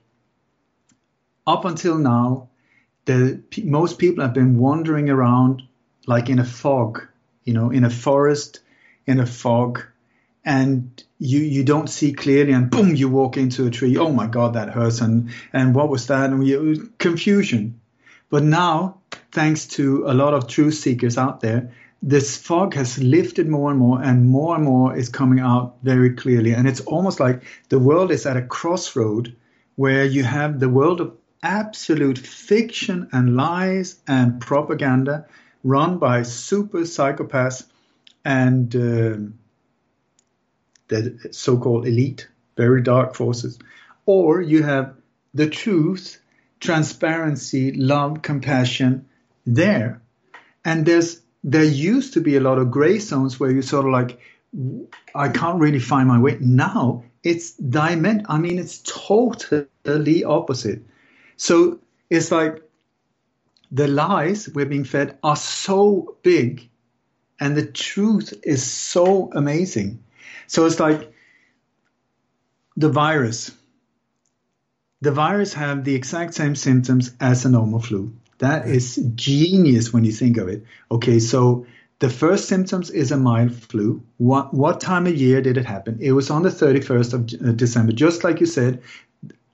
up 1.46 1.64
until 1.64 1.98
now, 1.98 2.48
the 3.04 3.42
most 3.64 3.98
people 3.98 4.22
have 4.22 4.32
been 4.34 4.59
wandering 4.59 5.11
around 5.11 5.62
like 6.06 6.30
in 6.30 6.38
a 6.38 6.44
fog 6.44 7.02
you 7.49 7.55
know, 7.55 7.70
in 7.70 7.82
a 7.82 7.90
forest, 7.90 8.61
in 9.07 9.20
a 9.20 9.26
fog, 9.26 9.82
and 10.44 11.03
you 11.18 11.40
you 11.40 11.64
don't 11.64 11.88
see 11.88 12.12
clearly, 12.12 12.53
and 12.53 12.70
boom, 12.70 12.94
you 12.94 13.09
walk 13.09 13.38
into 13.38 13.66
a 13.66 13.70
tree. 13.70 13.96
Oh 13.96 14.12
my 14.12 14.26
God, 14.26 14.53
that 14.53 14.68
hurts, 14.68 15.01
and 15.01 15.30
and 15.55 15.74
what 15.74 15.88
was 15.88 16.09
that? 16.09 16.28
And 16.28 16.46
you, 16.46 16.92
confusion. 16.99 17.80
But 18.28 18.42
now, 18.42 18.99
thanks 19.32 19.66
to 19.78 20.05
a 20.07 20.12
lot 20.12 20.34
of 20.34 20.46
truth 20.46 20.74
seekers 20.74 21.16
out 21.16 21.40
there, 21.40 21.72
this 22.03 22.36
fog 22.36 22.74
has 22.74 22.99
lifted 22.99 23.49
more 23.49 23.70
and 23.70 23.78
more, 23.78 24.03
and 24.03 24.26
more 24.26 24.55
and 24.55 24.64
more 24.64 24.94
is 24.94 25.09
coming 25.09 25.40
out 25.40 25.76
very 25.82 26.11
clearly. 26.11 26.53
And 26.53 26.68
it's 26.68 26.82
almost 26.82 27.18
like 27.18 27.42
the 27.70 27.78
world 27.78 28.11
is 28.11 28.26
at 28.26 28.36
a 28.36 28.42
crossroad 28.42 29.34
where 29.76 30.05
you 30.05 30.22
have 30.22 30.61
the 30.61 30.68
world 30.68 31.01
of 31.01 31.16
absolute 31.42 32.18
fiction 32.18 33.09
and 33.12 33.36
lies 33.36 33.96
and 34.07 34.38
propaganda 34.38 35.24
run 35.64 35.98
by 35.98 36.22
super 36.22 36.80
psychopaths 36.80 37.64
and 38.24 38.74
uh, 38.74 39.16
the 40.88 41.28
so-called 41.30 41.86
elite, 41.86 42.28
very 42.56 42.82
dark 42.82 43.14
forces, 43.14 43.59
or 44.06 44.40
you 44.40 44.62
have 44.62 44.94
the 45.34 45.48
truth, 45.48 46.20
transparency, 46.61 47.72
love, 47.72 48.22
compassion 48.22 49.06
there, 49.46 50.00
and 50.64 50.84
there's 50.86 51.20
there 51.44 51.64
used 51.64 52.14
to 52.14 52.20
be 52.20 52.36
a 52.36 52.40
lot 52.40 52.59
of 52.59 52.70
gray 52.70 52.98
zones 52.98 53.38
where 53.38 53.50
you 53.50 53.62
sort 53.62 53.86
of 53.86 53.92
like 53.92 54.18
I 55.14 55.28
can't 55.28 55.61
really 55.61 55.78
find 55.78 56.09
my 56.09 56.18
way. 56.18 56.38
Now 56.40 57.04
it's 57.22 57.52
diamond. 57.52 58.26
I 58.28 58.38
mean, 58.38 58.59
it's 58.59 58.78
totally 58.78 60.24
opposite. 60.24 60.82
So 61.36 61.78
it's 62.11 62.30
like 62.30 62.62
the 63.71 63.89
lies 63.89 64.49
we're 64.49 64.66
being 64.66 64.85
fed 64.85 65.19
are 65.23 65.37
so 65.37 66.16
big 66.23 66.69
and 67.41 67.57
the 67.57 67.66
truth 67.66 68.35
is 68.43 68.62
so 68.64 69.31
amazing. 69.33 70.03
So 70.47 70.66
it's 70.66 70.81
like 70.81 71.12
the 72.77 72.89
virus. 72.89 73.51
The 75.01 75.12
virus 75.12 75.55
have 75.55 75.85
the 75.85 75.95
exact 75.95 76.35
same 76.35 76.57
symptoms 76.57 77.12
as 77.21 77.45
a 77.45 77.51
normal 77.51 77.81
flu. 77.81 78.14
That 78.39 78.66
is 78.66 78.97
genius 79.14 79.93
when 79.93 80.05
you 80.05 80.12
think 80.12 80.37
of 80.37 80.49
it. 80.49 80.64
Okay, 80.91 81.19
so 81.19 81.66
the 82.01 82.09
first 82.09 82.49
symptoms 82.49 82.91
is 82.91 83.11
a 83.11 83.16
mild 83.16 83.53
flu. 83.53 84.03
What 84.16 84.55
what 84.55 84.81
time 84.81 85.07
of 85.07 85.14
year 85.16 85.41
did 85.41 85.57
it 85.57 85.66
happen? 85.66 85.99
It 86.01 86.12
was 86.12 86.31
on 86.31 86.43
the 86.43 86.49
31st 86.49 87.12
of 87.14 87.49
uh, 87.49 87.53
December, 87.53 87.93
just 87.93 88.23
like 88.23 88.41
you 88.41 88.47
said 88.47 88.83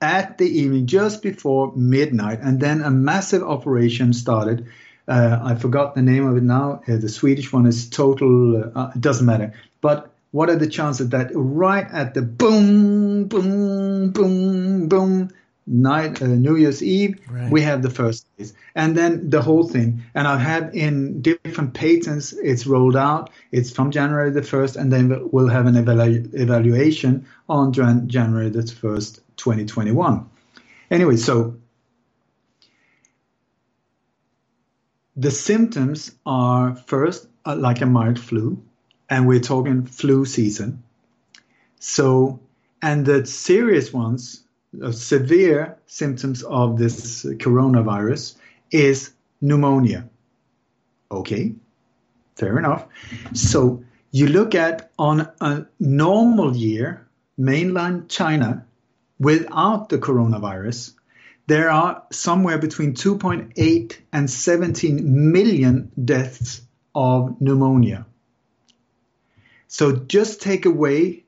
at 0.05 0.37
the 0.37 0.45
evening, 0.45 0.85
just 0.85 1.23
before 1.23 1.73
midnight, 1.75 2.39
and 2.41 2.59
then 2.59 2.81
a 2.81 2.91
massive 2.91 3.41
operation 3.41 4.13
started. 4.13 4.67
Uh, 5.07 5.39
I 5.41 5.55
forgot 5.55 5.95
the 5.95 6.03
name 6.03 6.27
of 6.27 6.37
it 6.37 6.43
now. 6.43 6.81
Uh, 6.87 6.97
the 6.97 7.09
Swedish 7.09 7.51
one 7.51 7.65
is 7.65 7.89
total. 7.89 8.57
Uh, 8.57 8.79
uh, 8.79 8.91
it 8.95 9.01
doesn't 9.01 9.25
matter. 9.25 9.53
But 9.81 10.11
what 10.29 10.49
are 10.51 10.55
the 10.55 10.67
chances 10.67 11.09
that 11.09 11.31
right 11.33 11.87
at 11.91 12.13
the 12.13 12.21
boom, 12.21 13.25
boom, 13.25 14.11
boom, 14.11 14.87
boom 14.87 15.29
night, 15.67 16.21
uh, 16.21 16.27
New 16.27 16.55
Year's 16.55 16.83
Eve, 16.83 17.19
right. 17.29 17.51
we 17.51 17.61
have 17.61 17.81
the 17.81 17.89
first 17.89 18.27
case, 18.37 18.53
and 18.75 18.95
then 18.95 19.29
the 19.29 19.41
whole 19.41 19.67
thing. 19.67 20.03
And 20.13 20.27
I've 20.27 20.41
had 20.41 20.75
in 20.75 21.21
different 21.21 21.73
patents, 21.73 22.33
it's 22.33 22.67
rolled 22.67 22.95
out. 22.95 23.31
It's 23.51 23.71
from 23.71 23.89
January 23.89 24.29
the 24.29 24.43
first, 24.43 24.75
and 24.75 24.93
then 24.93 25.29
we'll 25.31 25.47
have 25.47 25.65
an 25.65 25.75
evalu- 25.75 26.29
evaluation 26.33 27.25
on 27.49 27.73
Jan- 27.73 28.07
January 28.07 28.49
the 28.49 28.67
first, 28.67 29.21
2021. 29.37 30.29
Anyway, 30.91 31.17
so 31.17 31.55
the 35.15 35.31
symptoms 35.31 36.11
are 36.25 36.75
first 36.75 37.27
uh, 37.45 37.55
like 37.55 37.81
a 37.81 37.85
mild 37.85 38.19
flu, 38.19 38.61
and 39.09 39.27
we're 39.27 39.39
talking 39.39 39.85
flu 39.85 40.25
season. 40.25 40.83
So, 41.79 42.39
and 42.81 43.05
the 43.05 43.25
serious 43.25 43.93
ones, 43.93 44.43
uh, 44.81 44.91
severe 44.91 45.77
symptoms 45.87 46.43
of 46.43 46.77
this 46.77 47.23
coronavirus 47.23 48.35
is 48.71 49.11
pneumonia. 49.41 50.09
Okay, 51.11 51.53
fair 52.35 52.57
enough. 52.57 52.87
So 53.33 53.83
you 54.11 54.27
look 54.27 54.55
at 54.55 54.91
on 54.97 55.29
a 55.39 55.65
normal 55.79 56.55
year, 56.55 57.07
mainland 57.37 58.09
China, 58.09 58.65
without 59.19 59.89
the 59.89 59.97
coronavirus, 59.97 60.93
there 61.47 61.69
are 61.69 62.03
somewhere 62.11 62.57
between 62.57 62.93
2.8 62.93 63.97
and 64.11 64.29
17 64.29 65.31
million 65.31 65.91
deaths 66.03 66.61
of 66.93 67.39
pneumonia. 67.39 68.05
So 69.67 69.95
just 69.95 70.41
take 70.41 70.65
away 70.65 71.23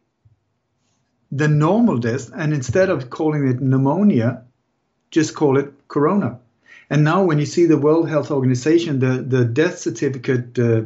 the 1.31 1.47
normal 1.47 1.97
death, 1.97 2.31
and 2.33 2.53
instead 2.53 2.89
of 2.89 3.09
calling 3.09 3.47
it 3.47 3.59
pneumonia, 3.59 4.43
just 5.11 5.35
call 5.35 5.57
it 5.57 5.73
corona. 5.87 6.39
And 6.89 7.03
now, 7.03 7.23
when 7.23 7.37
you 7.37 7.45
see 7.45 7.65
the 7.65 7.77
World 7.77 8.09
Health 8.09 8.31
Organization, 8.31 8.99
the, 8.99 9.21
the 9.21 9.43
death 9.43 9.79
certificate 9.79 10.57
uh, 10.57 10.83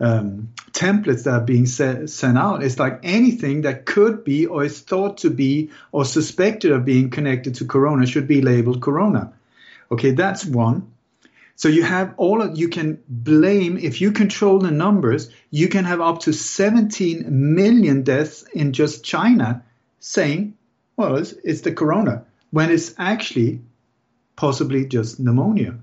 um, 0.00 0.52
templates 0.72 1.24
that 1.24 1.34
are 1.34 1.40
being 1.40 1.66
set, 1.66 2.08
sent 2.10 2.38
out. 2.38 2.62
It's 2.62 2.78
like 2.78 3.00
anything 3.02 3.62
that 3.62 3.84
could 3.84 4.24
be 4.24 4.46
or 4.46 4.64
is 4.64 4.80
thought 4.80 5.18
to 5.18 5.30
be 5.30 5.70
or 5.92 6.04
suspected 6.04 6.70
of 6.72 6.84
being 6.84 7.10
connected 7.10 7.56
to 7.56 7.64
corona 7.64 8.06
should 8.06 8.28
be 8.28 8.40
labeled 8.40 8.80
corona. 8.80 9.32
Okay, 9.90 10.12
that's 10.12 10.44
one. 10.44 10.92
So 11.56 11.68
you 11.68 11.82
have 11.82 12.14
all 12.18 12.40
of 12.40 12.56
you 12.56 12.68
can 12.68 13.02
blame 13.08 13.78
if 13.78 14.00
you 14.00 14.12
control 14.12 14.60
the 14.60 14.70
numbers, 14.70 15.30
you 15.50 15.68
can 15.68 15.84
have 15.84 16.00
up 16.00 16.20
to 16.20 16.32
17 16.32 17.26
million 17.28 18.02
deaths 18.04 18.44
in 18.54 18.72
just 18.72 19.02
China 19.02 19.64
saying, 19.98 20.56
well, 20.96 21.16
it's, 21.16 21.32
it's 21.42 21.62
the 21.62 21.72
corona, 21.72 22.24
when 22.52 22.70
it's 22.70 22.94
actually 22.96 23.60
possibly 24.36 24.86
just 24.86 25.18
pneumonia. 25.18 25.74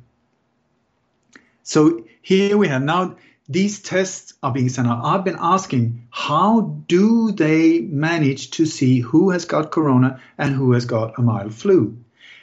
So 1.63 2.05
here 2.21 2.57
we 2.57 2.69
have 2.69 2.81
now 2.81 3.17
these 3.47 3.81
tests 3.81 4.33
are 4.41 4.51
being 4.51 4.69
sent 4.69 4.87
out. 4.87 5.03
I've 5.03 5.23
been 5.23 5.37
asking, 5.39 6.07
how 6.09 6.81
do 6.87 7.31
they 7.31 7.79
manage 7.79 8.51
to 8.51 8.65
see 8.65 8.99
who 8.99 9.29
has 9.29 9.45
got 9.45 9.71
corona 9.71 10.19
and 10.37 10.55
who 10.55 10.71
has 10.73 10.85
got 10.85 11.19
a 11.19 11.21
mild 11.21 11.53
flu? 11.53 11.97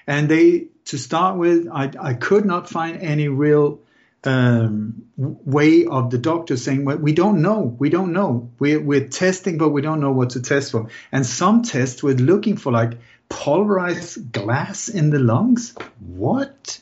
And 0.06 0.28
they, 0.28 0.68
to 0.86 0.98
start 0.98 1.38
with, 1.38 1.68
I, 1.72 1.90
I 1.98 2.14
could 2.14 2.44
not 2.44 2.68
find 2.68 3.02
any 3.02 3.28
real 3.28 3.80
um, 4.24 5.04
way 5.16 5.86
of 5.86 6.10
the 6.10 6.18
doctor 6.18 6.56
saying, 6.56 6.84
well, 6.84 6.98
we 6.98 7.12
don't 7.12 7.42
know, 7.42 7.76
we 7.78 7.90
don't 7.90 8.12
know. 8.12 8.50
We're, 8.60 8.80
we're 8.80 9.08
testing, 9.08 9.58
but 9.58 9.70
we 9.70 9.82
don't 9.82 10.00
know 10.00 10.12
what 10.12 10.30
to 10.30 10.40
test 10.40 10.70
for. 10.70 10.88
And 11.10 11.26
some 11.26 11.62
tests 11.62 12.02
were 12.02 12.14
looking 12.14 12.56
for 12.56 12.70
like 12.70 12.98
pulverized 13.28 14.30
glass 14.30 14.88
in 14.88 15.10
the 15.10 15.18
lungs. 15.18 15.74
What? 15.98 16.80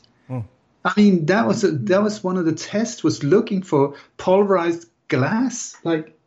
I 0.83 0.93
mean, 0.97 1.25
that 1.27 1.47
was 1.47 1.63
a, 1.63 1.71
that 1.71 2.01
was 2.01 2.23
one 2.23 2.37
of 2.37 2.45
the 2.45 2.53
tests 2.53 3.03
was 3.03 3.23
looking 3.23 3.61
for 3.61 3.95
pulverized 4.17 4.87
glass, 5.07 5.75
like 5.83 6.17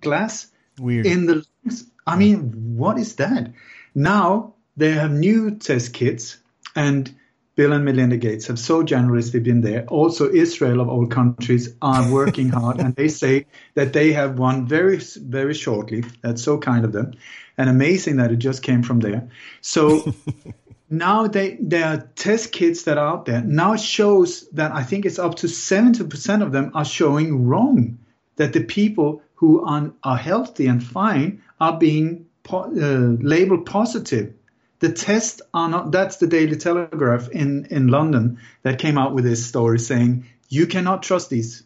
glass 0.00 0.48
Weird. 0.78 1.06
in 1.06 1.26
the 1.26 1.46
lungs. 1.64 1.84
I 2.06 2.16
mean, 2.16 2.76
what 2.76 2.98
is 2.98 3.16
that? 3.16 3.52
Now 3.94 4.54
they 4.76 4.92
have 4.92 5.12
new 5.12 5.52
test 5.52 5.94
kits 5.94 6.38
and 6.76 7.14
Bill 7.56 7.72
and 7.72 7.84
Melinda 7.84 8.16
Gates 8.16 8.48
have 8.48 8.58
so 8.58 8.82
generously 8.82 9.38
been 9.38 9.60
there. 9.60 9.86
Also, 9.86 10.28
Israel 10.28 10.80
of 10.80 10.88
all 10.88 11.06
countries 11.06 11.74
are 11.80 12.12
working 12.12 12.48
hard, 12.48 12.80
and 12.80 12.96
they 12.96 13.08
say 13.08 13.46
that 13.74 13.92
they 13.92 14.12
have 14.12 14.38
won 14.38 14.66
very, 14.66 14.98
very 14.98 15.54
shortly. 15.54 16.04
That's 16.20 16.42
so 16.42 16.58
kind 16.58 16.84
of 16.84 16.92
them, 16.92 17.12
and 17.56 17.70
amazing 17.70 18.16
that 18.16 18.32
it 18.32 18.38
just 18.38 18.62
came 18.62 18.82
from 18.82 18.98
there. 19.00 19.28
So 19.60 20.12
now 20.98 21.26
they 21.26 21.56
there 21.60 21.86
are 21.86 22.08
test 22.14 22.52
kits 22.52 22.84
that 22.84 22.98
are 22.98 23.06
out 23.06 23.24
there. 23.24 23.42
Now 23.42 23.74
it 23.74 23.80
shows 23.80 24.48
that 24.50 24.72
I 24.72 24.82
think 24.82 25.04
it's 25.04 25.18
up 25.18 25.36
to 25.36 25.48
seventy 25.48 26.04
percent 26.04 26.42
of 26.42 26.52
them 26.52 26.72
are 26.74 26.84
showing 26.84 27.46
wrong. 27.46 27.98
That 28.36 28.52
the 28.52 28.64
people 28.64 29.22
who 29.34 29.64
are, 29.64 29.92
are 30.02 30.16
healthy 30.16 30.66
and 30.66 30.82
fine 30.82 31.42
are 31.60 31.78
being 31.78 32.26
po- 32.42 32.72
uh, 32.72 33.22
labeled 33.22 33.66
positive 33.66 34.34
the 34.80 34.92
tests 34.92 35.40
are 35.54 35.68
not 35.68 35.90
that's 35.92 36.18
the 36.18 36.26
daily 36.26 36.56
telegraph 36.56 37.28
in 37.30 37.66
in 37.70 37.88
london 37.88 38.38
that 38.62 38.78
came 38.78 38.98
out 38.98 39.14
with 39.14 39.24
this 39.24 39.46
story 39.46 39.78
saying 39.78 40.26
you 40.48 40.66
cannot 40.66 41.02
trust 41.02 41.30
these 41.30 41.62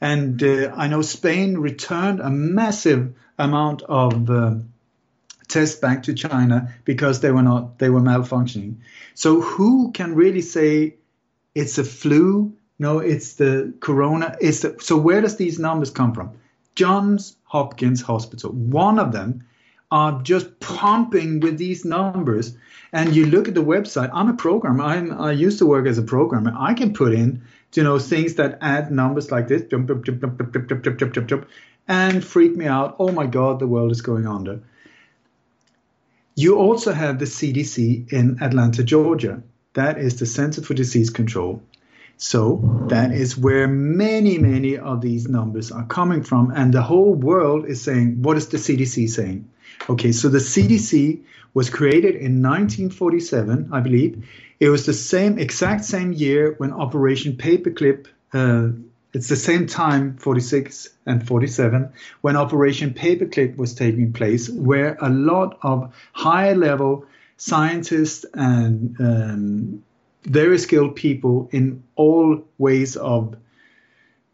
and 0.00 0.42
uh, 0.42 0.72
i 0.76 0.86
know 0.86 1.02
spain 1.02 1.58
returned 1.58 2.20
a 2.20 2.30
massive 2.30 3.12
amount 3.38 3.82
of 3.82 4.30
uh, 4.30 4.54
Test 5.50 5.80
back 5.80 6.04
to 6.04 6.14
China 6.14 6.74
because 6.84 7.20
they 7.20 7.30
were 7.30 7.42
not 7.42 7.78
they 7.78 7.90
were 7.90 8.00
malfunctioning. 8.00 8.76
So 9.14 9.40
who 9.40 9.92
can 9.92 10.14
really 10.14 10.42
say 10.42 10.96
it's 11.54 11.78
a 11.78 11.84
flu? 11.84 12.56
No, 12.78 12.98
it's 12.98 13.34
the 13.34 13.74
corona. 13.80 14.36
It's 14.40 14.60
the, 14.60 14.76
so 14.80 14.96
where 14.96 15.20
does 15.20 15.36
these 15.36 15.58
numbers 15.58 15.90
come 15.90 16.14
from? 16.14 16.32
Johns 16.74 17.36
Hopkins 17.44 18.00
Hospital, 18.00 18.52
one 18.52 18.98
of 18.98 19.12
them, 19.12 19.44
are 19.90 20.22
just 20.22 20.60
pumping 20.60 21.40
with 21.40 21.58
these 21.58 21.84
numbers. 21.84 22.56
And 22.92 23.14
you 23.14 23.26
look 23.26 23.48
at 23.48 23.54
the 23.54 23.62
website. 23.62 24.10
I'm 24.14 24.28
a 24.28 24.34
programmer. 24.34 24.84
I'm, 24.84 25.20
I 25.20 25.32
used 25.32 25.58
to 25.58 25.66
work 25.66 25.86
as 25.86 25.98
a 25.98 26.02
programmer. 26.02 26.54
I 26.56 26.74
can 26.74 26.94
put 26.94 27.12
in 27.12 27.42
you 27.74 27.84
know 27.84 27.98
things 27.98 28.34
that 28.34 28.58
add 28.60 28.90
numbers 28.90 29.30
like 29.30 29.48
this 29.48 29.62
and 31.88 32.24
freak 32.24 32.56
me 32.56 32.66
out. 32.66 32.96
Oh 32.98 33.12
my 33.12 33.26
God, 33.26 33.58
the 33.58 33.66
world 33.66 33.90
is 33.90 34.02
going 34.02 34.26
under. 34.26 34.60
You 36.40 36.56
also 36.56 36.94
have 36.94 37.18
the 37.18 37.26
CDC 37.26 38.14
in 38.14 38.38
Atlanta, 38.40 38.82
Georgia. 38.82 39.42
That 39.74 39.98
is 39.98 40.18
the 40.18 40.24
Center 40.24 40.62
for 40.62 40.72
Disease 40.72 41.10
Control. 41.10 41.62
So 42.16 42.86
that 42.88 43.12
is 43.12 43.36
where 43.36 43.68
many, 43.68 44.38
many 44.38 44.78
of 44.78 45.02
these 45.02 45.28
numbers 45.28 45.70
are 45.70 45.84
coming 45.84 46.22
from. 46.22 46.50
And 46.50 46.72
the 46.72 46.80
whole 46.80 47.12
world 47.12 47.66
is 47.66 47.82
saying, 47.82 48.22
what 48.22 48.38
is 48.38 48.48
the 48.48 48.56
CDC 48.56 49.10
saying? 49.10 49.50
Okay, 49.90 50.12
so 50.12 50.30
the 50.30 50.38
CDC 50.38 51.20
was 51.52 51.68
created 51.68 52.14
in 52.14 52.40
1947, 52.40 53.68
I 53.70 53.80
believe. 53.80 54.26
It 54.58 54.70
was 54.70 54.86
the 54.86 54.94
same, 54.94 55.38
exact 55.38 55.84
same 55.84 56.14
year 56.14 56.54
when 56.56 56.72
Operation 56.72 57.36
Paperclip, 57.36 58.06
uh, 58.32 58.68
it's 59.12 59.28
the 59.28 59.36
same 59.36 59.66
time, 59.66 60.16
46 60.16 60.88
and 61.06 61.26
47, 61.26 61.92
when 62.20 62.36
Operation 62.36 62.94
Paperclip 62.94 63.56
was 63.56 63.74
taking 63.74 64.12
place, 64.12 64.48
where 64.48 64.96
a 65.00 65.10
lot 65.10 65.58
of 65.62 65.92
high 66.12 66.52
level 66.52 67.04
scientists 67.36 68.24
and 68.34 68.96
um, 69.00 69.82
very 70.22 70.58
skilled 70.58 70.94
people 70.94 71.48
in 71.52 71.82
all 71.96 72.44
ways 72.58 72.96
of 72.96 73.36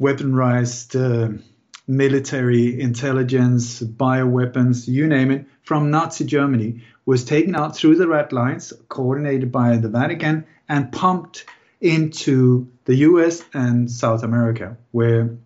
weaponized. 0.00 0.94
Uh, 0.94 1.40
military 1.88 2.80
intelligence, 2.80 3.80
bioweapons, 3.80 4.88
you 4.88 5.06
name 5.06 5.30
it, 5.30 5.46
from 5.62 5.90
Nazi 5.90 6.24
Germany 6.24 6.82
was 7.04 7.24
taken 7.24 7.54
out 7.54 7.76
through 7.76 7.96
the 7.96 8.08
red 8.08 8.32
lines, 8.32 8.72
coordinated 8.88 9.52
by 9.52 9.76
the 9.76 9.88
Vatican, 9.88 10.44
and 10.68 10.90
pumped 10.90 11.44
into 11.80 12.68
the 12.86 12.96
US 12.96 13.42
and 13.52 13.90
South 13.90 14.22
America, 14.22 14.76
where 14.92 15.36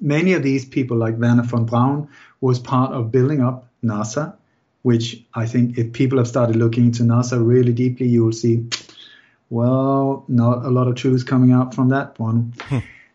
many 0.00 0.34
of 0.34 0.42
these 0.42 0.64
people, 0.64 0.96
like 0.96 1.16
Wernher 1.16 1.42
von 1.42 1.64
Braun, 1.64 2.08
was 2.40 2.58
part 2.58 2.92
of 2.92 3.10
building 3.10 3.42
up 3.42 3.68
NASA, 3.82 4.34
which 4.82 5.24
I 5.34 5.46
think 5.46 5.76
if 5.76 5.92
people 5.92 6.18
have 6.18 6.28
started 6.28 6.56
looking 6.56 6.86
into 6.86 7.02
NASA 7.02 7.44
really 7.44 7.72
deeply, 7.72 8.06
you 8.06 8.24
will 8.24 8.32
see, 8.32 8.68
well, 9.50 10.24
not 10.28 10.64
a 10.64 10.70
lot 10.70 10.88
of 10.88 10.94
truth 10.94 11.26
coming 11.26 11.52
out 11.52 11.74
from 11.74 11.88
that 11.88 12.18
one. 12.18 12.54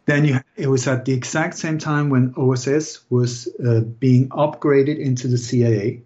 Then 0.06 0.26
you, 0.26 0.40
it 0.58 0.68
was 0.68 0.86
at 0.88 1.06
the 1.06 1.14
exact 1.14 1.58
same 1.58 1.78
time 1.78 2.10
when 2.10 2.34
OSS 2.36 3.10
was 3.10 3.48
uh, 3.66 3.80
being 3.80 4.28
upgraded 4.30 5.00
into 5.00 5.30
the 5.30 5.38
CIA. 5.38 6.02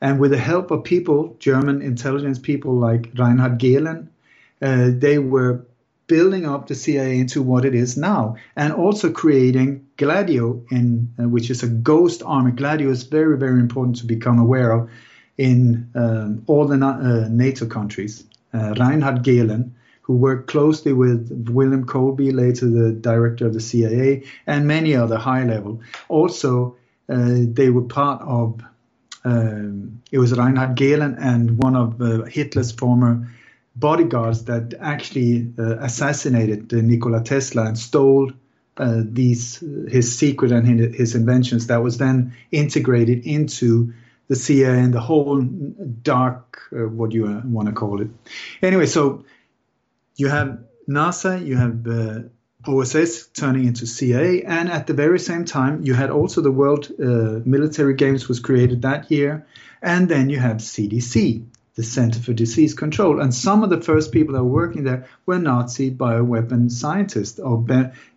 And 0.00 0.20
with 0.20 0.30
the 0.32 0.38
help 0.38 0.70
of 0.70 0.84
people, 0.84 1.36
German 1.38 1.80
intelligence 1.80 2.38
people 2.38 2.74
like 2.74 3.10
Reinhard 3.16 3.58
Gehlen, 3.58 4.10
uh, 4.60 4.90
they 4.92 5.18
were 5.18 5.64
building 6.10 6.44
up 6.44 6.66
the 6.66 6.74
CIA 6.74 7.20
into 7.20 7.40
what 7.40 7.64
it 7.64 7.74
is 7.74 7.96
now, 7.96 8.34
and 8.56 8.72
also 8.72 9.12
creating 9.12 9.86
Gladio, 9.96 10.64
in 10.70 11.14
uh, 11.18 11.28
which 11.28 11.50
is 11.50 11.62
a 11.62 11.68
ghost 11.68 12.22
army. 12.26 12.50
Gladio 12.50 12.90
is 12.90 13.04
very, 13.04 13.38
very 13.38 13.60
important 13.60 13.98
to 13.98 14.06
become 14.06 14.40
aware 14.40 14.72
of 14.72 14.90
in 15.38 15.88
um, 15.94 16.42
all 16.48 16.66
the 16.66 16.84
uh, 16.84 17.28
NATO 17.30 17.66
countries. 17.66 18.24
Uh, 18.52 18.74
Reinhard 18.76 19.22
Gehlen 19.22 19.76
who 20.02 20.16
worked 20.16 20.48
closely 20.48 20.92
with 20.92 21.48
William 21.52 21.84
Colby, 21.86 22.32
later 22.32 22.68
the 22.68 22.90
director 22.90 23.46
of 23.46 23.54
the 23.54 23.60
CIA, 23.60 24.24
and 24.44 24.66
many 24.66 24.96
other 24.96 25.16
high 25.16 25.44
level. 25.44 25.80
Also, 26.08 26.76
uh, 27.08 27.36
they 27.58 27.70
were 27.70 27.82
part 28.00 28.20
of. 28.22 28.60
Um, 29.22 30.02
it 30.10 30.18
was 30.18 30.36
Reinhard 30.36 30.74
Gehlen 30.74 31.14
and 31.20 31.62
one 31.62 31.76
of 31.76 32.02
uh, 32.02 32.24
Hitler's 32.24 32.72
former 32.72 33.28
bodyguards 33.76 34.44
that 34.44 34.74
actually 34.80 35.52
uh, 35.58 35.78
assassinated 35.78 36.72
Nikola 36.72 37.22
Tesla 37.22 37.66
and 37.66 37.78
stole 37.78 38.32
uh, 38.76 39.02
these 39.04 39.62
his 39.88 40.16
secret 40.16 40.52
and 40.52 40.94
his 40.94 41.14
inventions. 41.14 41.66
That 41.66 41.82
was 41.82 41.98
then 41.98 42.34
integrated 42.50 43.26
into 43.26 43.92
the 44.28 44.36
CIA 44.36 44.80
and 44.80 44.94
the 44.94 45.00
whole 45.00 45.40
dark, 45.42 46.62
uh, 46.72 46.86
what 46.86 47.12
you 47.12 47.42
want 47.44 47.68
to 47.68 47.74
call 47.74 48.00
it. 48.00 48.08
Anyway, 48.62 48.86
so 48.86 49.24
you 50.16 50.28
have 50.28 50.60
NASA, 50.88 51.44
you 51.44 51.56
have 51.56 51.86
uh, 51.86 52.20
OSS 52.64 53.26
turning 53.28 53.66
into 53.66 53.86
CIA, 53.86 54.42
and 54.44 54.70
at 54.70 54.86
the 54.86 54.94
very 54.94 55.18
same 55.18 55.44
time, 55.44 55.82
you 55.82 55.94
had 55.94 56.10
also 56.10 56.40
the 56.40 56.50
World 56.50 56.90
uh, 57.00 57.40
Military 57.44 57.94
Games 57.94 58.28
was 58.28 58.38
created 58.38 58.82
that 58.82 59.10
year, 59.10 59.46
and 59.82 60.08
then 60.08 60.30
you 60.30 60.38
have 60.38 60.58
CDC, 60.58 61.44
the 61.80 61.86
Center 61.86 62.20
for 62.20 62.34
Disease 62.34 62.74
Control, 62.74 63.20
and 63.20 63.34
some 63.34 63.64
of 63.64 63.70
the 63.70 63.80
first 63.80 64.12
people 64.12 64.34
that 64.34 64.44
were 64.44 64.50
working 64.50 64.84
there 64.84 65.08
were 65.24 65.38
Nazi 65.38 65.90
bioweapon 65.90 66.70
scientists 66.70 67.38
or 67.38 67.64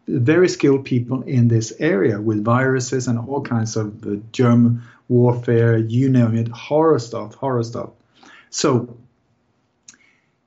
very 0.06 0.50
skilled 0.50 0.84
people 0.84 1.22
in 1.22 1.48
this 1.48 1.72
area 1.80 2.20
with 2.20 2.44
viruses 2.44 3.08
and 3.08 3.18
all 3.18 3.42
kinds 3.42 3.78
of 3.78 4.06
uh, 4.06 4.18
germ 4.34 4.84
warfare, 5.08 5.78
you 5.78 6.10
name 6.10 6.36
it, 6.36 6.50
horror 6.50 7.00
stuff, 7.00 7.36
horror 7.36 7.64
stuff. 7.64 7.92
So 8.50 8.98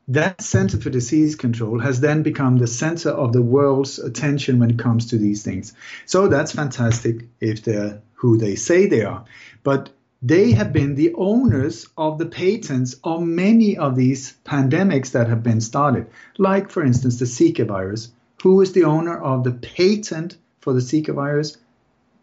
that 0.09 0.43
Center 0.43 0.77
for 0.77 0.91
Disease 0.91 1.37
Control 1.37 1.79
has 1.79 2.01
then 2.01 2.23
become 2.23 2.59
the 2.59 2.67
center 2.67 3.09
of 3.09 3.33
the 3.33 3.41
world's 3.41 3.99
attention 3.99 4.59
when 4.59 4.71
it 4.73 4.79
comes 4.79 5.07
to 5.07 5.17
these 5.17 5.43
things. 5.43 5.73
So 6.05 6.29
that's 6.29 6.53
fantastic 6.53 7.25
if 7.41 7.65
they're 7.65 8.03
who 8.13 8.37
they 8.37 8.57
say 8.57 8.87
they 8.87 9.05
are. 9.05 9.25
But 9.63 9.89
they 10.23 10.53
have 10.53 10.73
been 10.73 10.95
the 10.95 11.15
owners 11.15 11.87
of 11.97 12.19
the 12.19 12.27
patents 12.27 12.97
of 13.05 13.23
many 13.23 13.77
of 13.77 13.97
these 13.97 14.35
pandemics 14.45 15.13
that 15.13 15.29
have 15.29 15.43
been 15.43 15.61
started, 15.61 16.07
like, 16.39 16.71
for 16.71 16.83
instance, 16.83 17.19
the 17.19 17.27
Zika 17.27 17.67
virus. 17.67 18.11
Who 18.43 18.61
is 18.61 18.73
the 18.73 18.85
owner 18.85 19.17
of 19.19 19.45
the 19.45 19.53
patent 19.53 20.37
for 20.61 20.73
the 20.73 20.81
Zika 20.81 21.15
virus? 21.15 21.57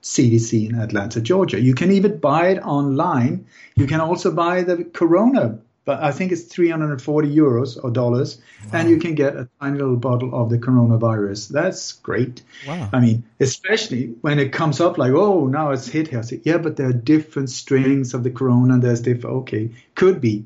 CDC 0.02 0.70
in 0.70 0.76
Atlanta, 0.76 1.22
Georgia. 1.22 1.60
You 1.60 1.74
can 1.74 1.92
even 1.92 2.18
buy 2.18 2.50
it 2.50 2.60
online. 2.60 3.46
You 3.76 3.88
can 3.88 4.02
also 4.02 4.32
buy 4.32 4.64
the 4.64 4.84
corona 4.84 5.60
but 5.86 6.02
I 6.02 6.12
think 6.12 6.32
it's 6.32 6.44
340 6.44 7.36
euros 7.36 7.84
or 7.84 7.92
dollars, 7.92 8.40
wow. 8.66 8.80
and 8.80 8.90
you 8.90 8.98
can 8.98 9.16
get 9.16 9.36
a 9.36 9.50
tiny 9.60 9.78
little 9.78 9.98
bottle 9.98 10.34
of 10.34 10.50
the 10.50 10.58
coronavirus. 10.58 11.50
That's 11.50 11.94
great. 11.94 12.42
Wow. 12.66 12.90
I 12.94 13.00
mean, 13.00 13.24
especially 13.40 14.16
when 14.22 14.40
it 14.40 14.54
comes 14.54 14.80
up 14.80 14.98
like, 14.98 15.12
oh, 15.12 15.48
now 15.48 15.72
it's 15.72 15.88
hit 15.88 16.08
here. 16.08 16.24
yeah, 16.44 16.58
but 16.58 16.78
there 16.78 16.88
are 16.88 16.94
different 16.94 17.50
strains 17.50 18.14
of 18.14 18.24
the 18.24 18.32
corona, 18.32 18.76
and 18.76 18.84
there's 18.84 19.02
different. 19.02 19.36
Okay, 19.38 19.72
could 19.96 20.22
be, 20.22 20.46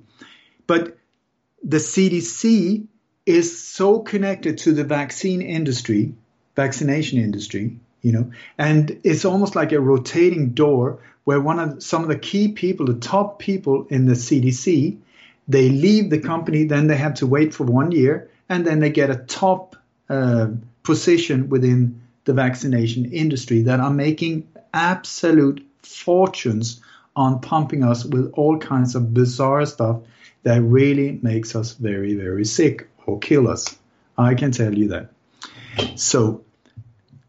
but 0.66 0.98
the 1.64 1.78
CDC 1.78 2.88
is 3.26 3.62
so 3.62 4.00
connected 4.00 4.60
to 4.60 4.72
the 4.72 4.84
vaccine 4.84 5.42
industry, 5.42 6.14
vaccination 6.56 7.20
industry, 7.20 7.78
you 8.02 8.12
know, 8.12 8.32
and 8.58 9.02
it's 9.04 9.26
almost 9.26 9.56
like 9.56 9.72
a 9.72 9.80
rotating 9.80 10.52
door 10.52 11.00
where 11.26 11.42
one 11.42 11.60
of 11.60 11.84
some 11.84 12.04
of 12.04 12.08
the 12.08 12.18
key 12.18 12.48
people, 12.54 12.86
the 12.86 12.94
top 12.94 13.38
people 13.38 13.86
in 13.90 14.06
the 14.06 14.14
CDC, 14.14 14.98
they 15.48 15.70
leave 15.70 16.10
the 16.10 16.20
company, 16.20 16.66
then 16.66 16.88
they 16.88 16.98
have 16.98 17.16
to 17.16 17.28
wait 17.28 17.54
for 17.54 17.64
one 17.64 17.92
year, 17.92 18.30
and 18.50 18.66
then 18.66 18.80
they 18.80 18.90
get 18.90 19.10
a 19.10 19.16
top 19.16 19.76
uh, 20.10 20.48
position 20.84 21.50
within 21.50 22.02
the 22.26 22.34
vaccination 22.34 23.06
industry 23.06 23.64
that 23.64 23.80
are 23.80 23.92
making 23.92 24.48
absolute 24.74 25.66
fortunes 25.82 26.82
on 27.16 27.40
pumping 27.40 27.84
us 27.84 28.06
with 28.06 28.32
all 28.34 28.58
kinds 28.58 28.96
of 28.96 29.14
bizarre 29.14 29.66
stuff 29.66 30.02
that 30.44 30.62
really 30.62 31.20
makes 31.22 31.56
us 31.56 31.74
very, 31.74 32.16
very 32.16 32.46
sick 32.46 32.88
or 33.06 33.20
kill 33.20 33.48
us. 33.48 33.76
I 34.18 34.36
can 34.36 34.52
tell 34.52 34.74
you 34.74 34.90
that. 34.90 35.10
So, 35.96 36.44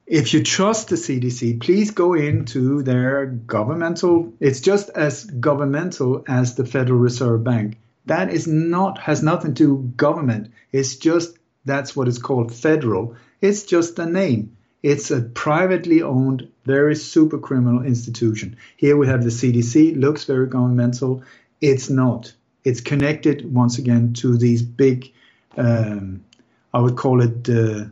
if 0.07 0.33
you 0.33 0.43
trust 0.43 0.89
the 0.89 0.97
CDC, 0.97 1.61
please 1.61 1.91
go 1.91 2.15
into 2.15 2.83
their 2.83 3.27
governmental, 3.27 4.33
it's 4.41 4.61
just 4.61 4.89
as 4.91 5.25
governmental 5.25 6.25
as 6.27 6.55
the 6.55 6.65
Federal 6.65 6.99
Reserve 6.99 7.45
Bank. 7.45 7.77
That 8.09 8.33
is 8.33 8.47
not, 8.47 8.99
has 8.99 9.23
nothing 9.23 9.55
to 9.55 9.65
do 9.65 9.93
government. 9.97 10.53
It's 10.73 10.97
just, 10.97 11.37
that's 11.65 11.95
what 11.95 12.09
is 12.09 12.19
called 12.19 12.55
federal. 12.55 13.17
It's 13.41 13.63
just 13.65 13.99
a 13.99 14.07
name. 14.07 14.57
It's 14.83 15.11
a 15.11 15.21
privately 15.21 16.03
owned, 16.03 16.49
very 16.65 16.95
super 16.95 17.39
criminal 17.39 17.83
institution. 17.85 18.57
Here 18.77 18.97
we 18.97 19.07
have 19.09 19.23
the 19.25 19.31
CDC, 19.31 19.99
looks 19.99 20.25
very 20.25 20.47
governmental. 20.47 21.23
It's 21.61 21.91
not. 21.91 22.33
It's 22.65 22.81
connected 22.81 23.53
once 23.53 23.79
again 23.79 24.13
to 24.15 24.37
these 24.37 24.63
big, 24.63 25.13
um, 25.57 26.25
I 26.73 26.81
would 26.81 26.97
call 26.97 27.23
it 27.23 27.45
the 27.45 27.91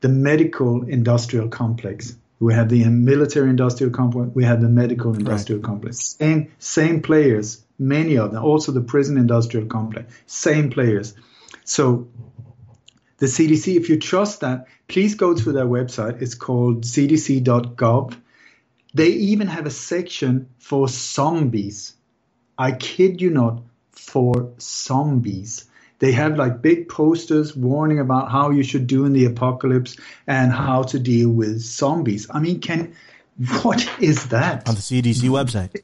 the 0.00 0.08
medical 0.08 0.82
industrial 0.82 1.48
complex. 1.48 2.16
We 2.40 2.54
have 2.54 2.68
the 2.68 2.84
military 2.86 3.48
industrial 3.50 3.92
complex. 3.92 4.34
We 4.34 4.44
have 4.44 4.60
the 4.60 4.68
medical 4.68 5.14
industrial 5.14 5.60
right. 5.60 5.66
complex. 5.66 6.16
Same 6.18 6.50
same 6.58 7.00
players, 7.00 7.61
many 7.78 8.16
of 8.16 8.32
them. 8.32 8.44
Also 8.44 8.72
the 8.72 8.80
prison 8.80 9.16
industrial 9.16 9.66
complex. 9.66 10.12
Same 10.26 10.70
players. 10.70 11.14
So 11.64 12.08
the 13.18 13.26
CDC, 13.26 13.76
if 13.76 13.88
you 13.88 13.98
trust 13.98 14.40
that, 14.40 14.66
please 14.88 15.14
go 15.14 15.34
to 15.34 15.52
their 15.52 15.66
website. 15.66 16.22
It's 16.22 16.34
called 16.34 16.84
cdc.gov. 16.84 18.16
They 18.94 19.08
even 19.08 19.46
have 19.46 19.66
a 19.66 19.70
section 19.70 20.48
for 20.58 20.88
zombies. 20.88 21.94
I 22.58 22.72
kid 22.72 23.20
you 23.20 23.30
not, 23.30 23.62
for 23.92 24.52
zombies. 24.60 25.66
They 25.98 26.12
have 26.12 26.36
like 26.36 26.62
big 26.62 26.88
posters 26.88 27.54
warning 27.54 28.00
about 28.00 28.30
how 28.30 28.50
you 28.50 28.64
should 28.64 28.88
do 28.88 29.04
in 29.04 29.12
the 29.12 29.26
apocalypse 29.26 29.96
and 30.26 30.50
how 30.50 30.82
to 30.82 30.98
deal 30.98 31.30
with 31.30 31.60
zombies. 31.60 32.26
I 32.28 32.40
mean, 32.40 32.60
can 32.60 32.94
what 33.62 33.88
is 34.00 34.26
that 34.30 34.68
on 34.68 34.74
the 34.74 34.80
CDC 34.80 35.28
website? 35.30 35.80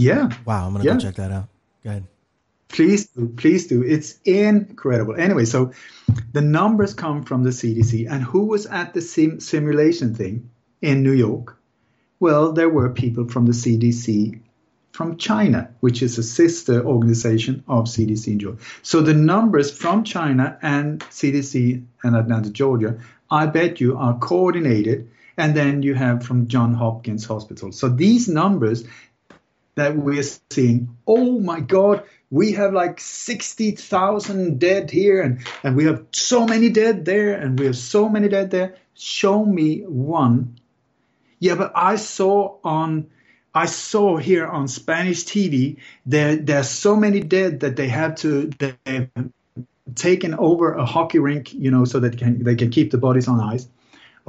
Yeah. 0.00 0.30
Wow, 0.44 0.66
I'm 0.66 0.72
gonna 0.72 0.84
yeah. 0.84 0.94
go 0.94 1.00
check 1.00 1.16
that 1.16 1.30
out. 1.30 1.48
Go 1.84 1.90
ahead. 1.90 2.04
Please 2.68 3.08
do, 3.08 3.28
please 3.28 3.66
do. 3.66 3.82
It's 3.82 4.18
incredible. 4.24 5.16
Anyway, 5.16 5.44
so 5.44 5.72
the 6.32 6.40
numbers 6.40 6.94
come 6.94 7.24
from 7.24 7.42
the 7.42 7.50
CDC, 7.50 8.10
and 8.10 8.22
who 8.22 8.46
was 8.46 8.66
at 8.66 8.94
the 8.94 9.00
sim- 9.00 9.40
simulation 9.40 10.14
thing 10.14 10.50
in 10.80 11.02
New 11.02 11.12
York? 11.12 11.56
Well, 12.20 12.52
there 12.52 12.68
were 12.68 12.90
people 12.90 13.28
from 13.28 13.46
the 13.46 13.52
CDC 13.52 14.40
from 14.92 15.16
China, 15.16 15.70
which 15.80 16.02
is 16.02 16.18
a 16.18 16.22
sister 16.22 16.84
organization 16.84 17.64
of 17.66 17.86
CDC 17.86 18.28
in 18.28 18.38
Georgia. 18.38 18.58
So 18.82 19.00
the 19.00 19.14
numbers 19.14 19.70
from 19.70 20.04
China 20.04 20.58
and 20.62 21.00
CDC 21.00 21.84
and 22.02 22.16
Atlanta, 22.16 22.50
Georgia, 22.50 22.98
I 23.30 23.46
bet 23.46 23.80
you 23.80 23.96
are 23.96 24.18
coordinated. 24.18 25.10
And 25.36 25.56
then 25.56 25.82
you 25.82 25.94
have 25.94 26.22
from 26.22 26.48
John 26.48 26.74
Hopkins 26.74 27.24
Hospital. 27.24 27.72
So 27.72 27.88
these 27.88 28.28
numbers 28.28 28.84
that 29.80 29.96
we're 29.96 30.22
seeing, 30.50 30.94
oh 31.06 31.40
my 31.40 31.60
God, 31.60 32.04
we 32.30 32.52
have 32.52 32.74
like 32.74 33.00
60,000 33.00 34.60
dead 34.60 34.90
here, 34.90 35.22
and, 35.22 35.40
and 35.64 35.74
we 35.74 35.86
have 35.86 36.04
so 36.12 36.46
many 36.46 36.68
dead 36.68 37.06
there, 37.06 37.34
and 37.34 37.58
we 37.58 37.64
have 37.64 37.76
so 37.76 38.08
many 38.08 38.28
dead 38.28 38.50
there. 38.50 38.76
Show 38.94 39.42
me 39.42 39.80
one. 39.80 40.60
Yeah, 41.38 41.54
but 41.54 41.72
I 41.74 41.96
saw 41.96 42.58
on 42.62 43.06
I 43.54 43.66
saw 43.66 44.16
here 44.18 44.46
on 44.46 44.68
Spanish 44.68 45.24
TV 45.24 45.78
there 46.06 46.36
there's 46.36 46.68
so 46.68 46.94
many 46.94 47.20
dead 47.20 47.60
that 47.60 47.74
they 47.76 47.88
have 47.88 48.14
to 48.16 48.50
they've 48.58 49.08
taken 49.94 50.34
over 50.34 50.74
a 50.74 50.84
hockey 50.84 51.18
rink, 51.18 51.52
you 51.54 51.70
know, 51.70 51.86
so 51.86 51.98
that 52.00 52.12
they 52.12 52.18
can 52.18 52.44
they 52.44 52.54
can 52.54 52.70
keep 52.70 52.90
the 52.90 52.98
bodies 52.98 53.26
on 53.26 53.40
ice. 53.40 53.66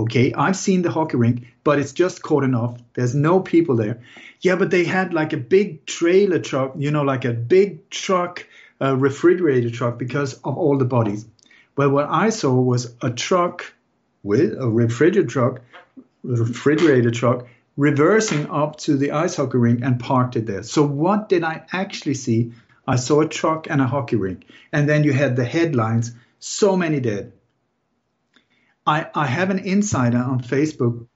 Okay, 0.02 0.34
I've 0.34 0.58
seen 0.58 0.82
the 0.82 0.90
hockey 0.90 1.18
rink, 1.18 1.46
but 1.64 1.78
it's 1.78 1.94
just 1.94 2.24
cordoned 2.24 2.58
off. 2.58 2.80
There's 2.96 3.14
no 3.14 3.40
people 3.40 3.76
there. 3.76 4.02
Yeah, 4.42 4.56
but 4.56 4.72
they 4.72 4.84
had 4.84 5.14
like 5.14 5.32
a 5.32 5.38
big 5.38 5.86
trailer 5.86 6.40
truck, 6.40 6.74
you 6.76 6.90
know, 6.90 7.04
like 7.04 7.24
a 7.24 7.34
big 7.34 7.88
truck, 7.92 8.48
a 8.80 8.96
refrigerator 8.96 9.70
truck, 9.70 10.00
because 10.00 10.34
of 10.34 10.58
all 10.58 10.80
the 10.80 10.86
bodies. 10.86 11.28
Well, 11.76 11.92
what 11.92 12.08
I 12.10 12.32
saw 12.32 12.54
was 12.54 12.96
a 13.04 13.12
truck 13.12 13.74
with 14.24 14.58
a 14.60 14.68
refrigerator 14.68 15.28
truck, 15.28 15.62
refrigerator 16.24 17.12
truck 17.12 17.48
reversing 17.78 18.50
up 18.50 18.78
to 18.78 18.98
the 18.98 19.12
ice 19.12 19.36
hockey 19.36 19.60
rink 19.60 19.82
and 19.84 20.00
parked 20.00 20.36
it 20.36 20.48
there. 20.48 20.64
So 20.64 20.84
what 20.84 21.30
did 21.30 21.44
I 21.44 21.64
actually 21.72 22.16
see? 22.16 22.54
I 22.88 22.96
saw 22.96 23.22
a 23.22 23.28
truck 23.28 23.68
and 23.70 23.82
a 23.82 23.88
hockey 23.88 24.16
rink. 24.16 24.46
And 24.74 24.90
then 24.90 25.04
you 25.04 25.14
had 25.14 25.36
the 25.36 25.46
headlines, 25.46 26.12
so 26.40 26.76
many 26.76 27.00
dead. 27.00 27.34
I, 28.86 29.08
I 29.14 29.28
have 29.28 29.50
an 29.50 29.60
insider 29.60 30.18
on 30.18 30.42
Facebook, 30.42 31.08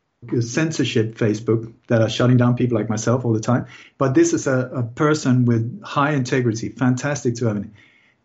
censorship 0.41 1.15
Facebook, 1.15 1.73
that 1.87 2.01
are 2.01 2.09
shutting 2.09 2.37
down 2.37 2.55
people 2.55 2.77
like 2.77 2.89
myself 2.89 3.25
all 3.25 3.33
the 3.33 3.39
time. 3.39 3.67
But 3.97 4.13
this 4.13 4.33
is 4.33 4.47
a, 4.47 4.69
a 4.73 4.83
person 4.83 5.45
with 5.45 5.81
high 5.83 6.11
integrity, 6.11 6.69
fantastic 6.69 7.35
to 7.35 7.47
have. 7.47 7.65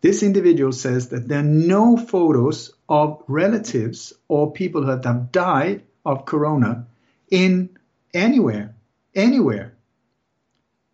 This 0.01 0.23
individual 0.23 0.71
says 0.71 1.09
that 1.09 1.27
there 1.27 1.39
are 1.39 1.43
no 1.43 1.95
photos 1.95 2.73
of 2.89 3.23
relatives 3.27 4.13
or 4.27 4.51
people 4.51 4.85
that 4.85 5.05
have 5.05 5.31
died 5.31 5.83
of 6.03 6.25
corona 6.25 6.87
in 7.29 7.77
anywhere, 8.13 8.75
anywhere. 9.13 9.70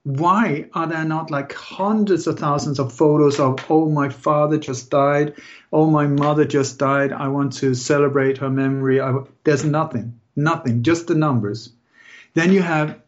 Why 0.08 0.70
are 0.72 0.88
there 0.88 1.04
not 1.04 1.32
like 1.32 1.52
hundreds 1.52 2.28
of 2.28 2.40
thousands 2.40 2.80
of 2.80 2.94
photos 2.94 3.42
of, 3.42 3.60
oh, 3.70 3.90
my 3.90 4.08
father 4.08 4.58
just 4.58 4.90
died, 4.90 5.34
oh, 5.74 5.90
my 5.90 6.08
mother 6.08 6.46
just 6.46 6.80
died, 6.80 7.12
I 7.12 7.28
want 7.28 7.52
to 7.58 7.76
celebrate 7.76 8.38
her 8.38 8.50
memory? 8.50 9.02
I, 9.02 9.18
there's 9.44 9.66
nothing, 9.66 10.18
nothing, 10.34 10.84
just 10.84 11.08
the 11.08 11.16
numbers. 11.16 11.74
Then 12.36 12.54
you 12.54 12.62
have, 12.62 13.02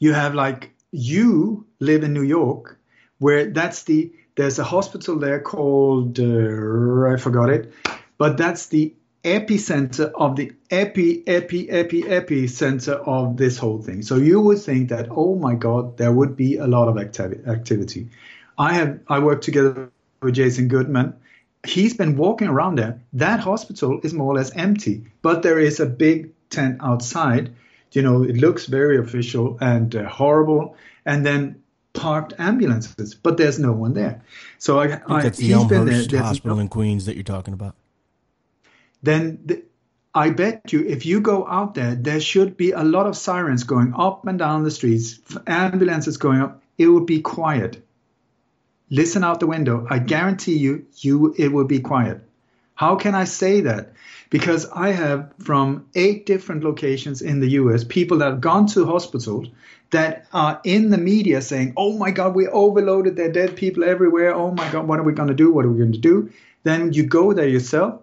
you 0.00 0.12
have 0.12 0.34
like, 0.34 0.72
you 0.90 1.64
live 1.78 2.02
in 2.02 2.12
New 2.12 2.24
York, 2.24 2.80
where 3.18 3.46
that's 3.52 3.84
the, 3.84 4.12
there's 4.34 4.58
a 4.58 4.64
hospital 4.64 5.20
there 5.20 5.38
called, 5.38 6.18
uh, 6.18 7.14
I 7.14 7.16
forgot 7.16 7.48
it, 7.48 7.72
but 8.18 8.36
that's 8.36 8.66
the 8.66 8.92
epicenter 9.26 10.12
of 10.14 10.36
the 10.36 10.52
epi, 10.70 11.26
epi, 11.26 11.68
epi, 11.68 12.02
epicenter 12.02 12.94
of 13.06 13.36
this 13.36 13.58
whole 13.58 13.82
thing. 13.82 14.02
So 14.02 14.14
you 14.16 14.40
would 14.40 14.60
think 14.60 14.90
that, 14.90 15.08
oh 15.10 15.34
my 15.34 15.56
God, 15.56 15.96
there 15.96 16.12
would 16.12 16.36
be 16.36 16.56
a 16.58 16.66
lot 16.68 16.86
of 16.88 16.94
activi- 16.94 17.46
activity. 17.48 18.08
I 18.56 18.72
have 18.74 19.00
I 19.08 19.18
work 19.18 19.40
together 19.42 19.90
with 20.22 20.34
Jason 20.34 20.68
Goodman. 20.68 21.14
He's 21.66 21.94
been 21.94 22.16
walking 22.16 22.46
around 22.46 22.78
there. 22.78 23.02
That 23.14 23.40
hospital 23.40 24.00
is 24.04 24.14
more 24.14 24.32
or 24.32 24.36
less 24.36 24.54
empty, 24.54 25.06
but 25.22 25.42
there 25.42 25.58
is 25.58 25.80
a 25.80 25.86
big 25.86 26.30
tent 26.48 26.78
outside. 26.80 27.52
You 27.90 28.02
know, 28.02 28.22
it 28.22 28.36
looks 28.36 28.66
very 28.66 28.98
official 28.98 29.58
and 29.60 29.94
uh, 29.94 30.08
horrible. 30.08 30.76
And 31.04 31.26
then 31.26 31.62
parked 31.94 32.34
ambulances, 32.38 33.14
but 33.14 33.36
there's 33.36 33.58
no 33.58 33.72
one 33.72 33.94
there. 33.94 34.22
So 34.58 34.78
I, 34.78 34.86
I, 34.86 35.00
I 35.08 35.22
that's 35.22 35.38
the 35.38 35.52
Elmhurst 35.52 36.12
Hospital 36.12 36.56
no, 36.56 36.62
in 36.62 36.68
Queens 36.68 37.06
that 37.06 37.16
you're 37.16 37.24
talking 37.24 37.54
about 37.54 37.74
then 39.02 39.40
the, 39.44 39.62
I 40.14 40.30
bet 40.30 40.72
you 40.72 40.80
if 40.86 41.04
you 41.04 41.20
go 41.20 41.46
out 41.46 41.74
there, 41.74 41.94
there 41.94 42.20
should 42.20 42.56
be 42.56 42.72
a 42.72 42.82
lot 42.82 43.06
of 43.06 43.16
sirens 43.16 43.64
going 43.64 43.92
up 43.94 44.26
and 44.26 44.38
down 44.38 44.64
the 44.64 44.70
streets, 44.70 45.20
ambulances 45.46 46.16
going 46.16 46.40
up. 46.40 46.62
It 46.78 46.86
would 46.86 47.06
be 47.06 47.20
quiet. 47.20 47.84
Listen 48.88 49.24
out 49.24 49.40
the 49.40 49.46
window. 49.46 49.86
I 49.90 49.98
guarantee 49.98 50.56
you, 50.56 50.86
you 50.96 51.34
it 51.36 51.52
will 51.52 51.64
be 51.64 51.80
quiet. 51.80 52.22
How 52.74 52.96
can 52.96 53.14
I 53.14 53.24
say 53.24 53.62
that? 53.62 53.92
Because 54.30 54.68
I 54.70 54.92
have 54.92 55.32
from 55.38 55.86
eight 55.94 56.24
different 56.24 56.64
locations 56.64 57.20
in 57.20 57.40
the 57.40 57.50
US 57.60 57.84
people 57.84 58.18
that 58.18 58.30
have 58.30 58.40
gone 58.40 58.66
to 58.68 58.86
hospitals 58.86 59.48
that 59.90 60.26
are 60.32 60.60
in 60.64 60.90
the 60.90 60.98
media 60.98 61.42
saying, 61.42 61.74
"Oh 61.76 61.96
my 61.96 62.10
God, 62.10 62.34
we 62.34 62.48
overloaded. 62.48 63.16
There 63.16 63.28
are 63.28 63.32
dead 63.32 63.56
people 63.56 63.84
everywhere. 63.84 64.34
Oh 64.34 64.50
my 64.52 64.70
God, 64.72 64.88
what 64.88 64.98
are 64.98 65.04
we 65.04 65.12
going 65.12 65.28
to 65.28 65.34
do? 65.34 65.52
What 65.52 65.64
are 65.64 65.70
we 65.70 65.78
going 65.78 65.92
to 65.92 65.98
do?" 65.98 66.30
Then 66.64 66.92
you 66.92 67.04
go 67.04 67.32
there 67.32 67.48
yourself, 67.48 68.00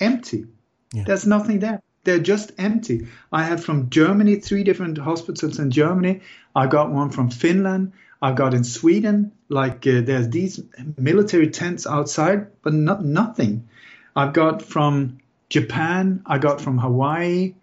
empty. 0.00 0.46
Yeah. 0.92 1.04
There's 1.04 1.26
nothing 1.26 1.60
there. 1.60 1.82
They're 2.04 2.18
just 2.18 2.52
empty. 2.58 3.08
I 3.30 3.44
had 3.44 3.62
from 3.62 3.90
Germany 3.90 4.36
three 4.36 4.64
different 4.64 4.98
hospitals 4.98 5.58
in 5.58 5.70
Germany. 5.70 6.20
I 6.56 6.66
got 6.66 6.90
one 6.90 7.10
from 7.10 7.30
Finland. 7.30 7.92
I 8.22 8.32
got 8.32 8.54
in 8.54 8.64
Sweden. 8.64 9.32
Like 9.48 9.86
uh, 9.86 10.00
there's 10.02 10.28
these 10.28 10.62
military 10.96 11.50
tents 11.50 11.86
outside, 11.86 12.46
but 12.62 12.72
not 12.72 13.04
nothing. 13.04 13.68
I've 14.16 14.32
got 14.32 14.62
from 14.62 15.18
Japan. 15.48 16.22
I 16.26 16.38
got 16.38 16.60
from 16.60 16.78
Hawaii. 16.78 17.54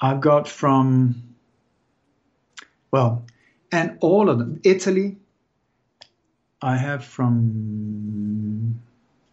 I 0.00 0.14
got 0.14 0.48
from 0.48 1.22
well, 2.90 3.24
and 3.72 3.98
all 4.00 4.28
of 4.28 4.38
them. 4.38 4.60
Italy. 4.64 5.16
I 6.60 6.76
have 6.76 7.04
from 7.04 8.80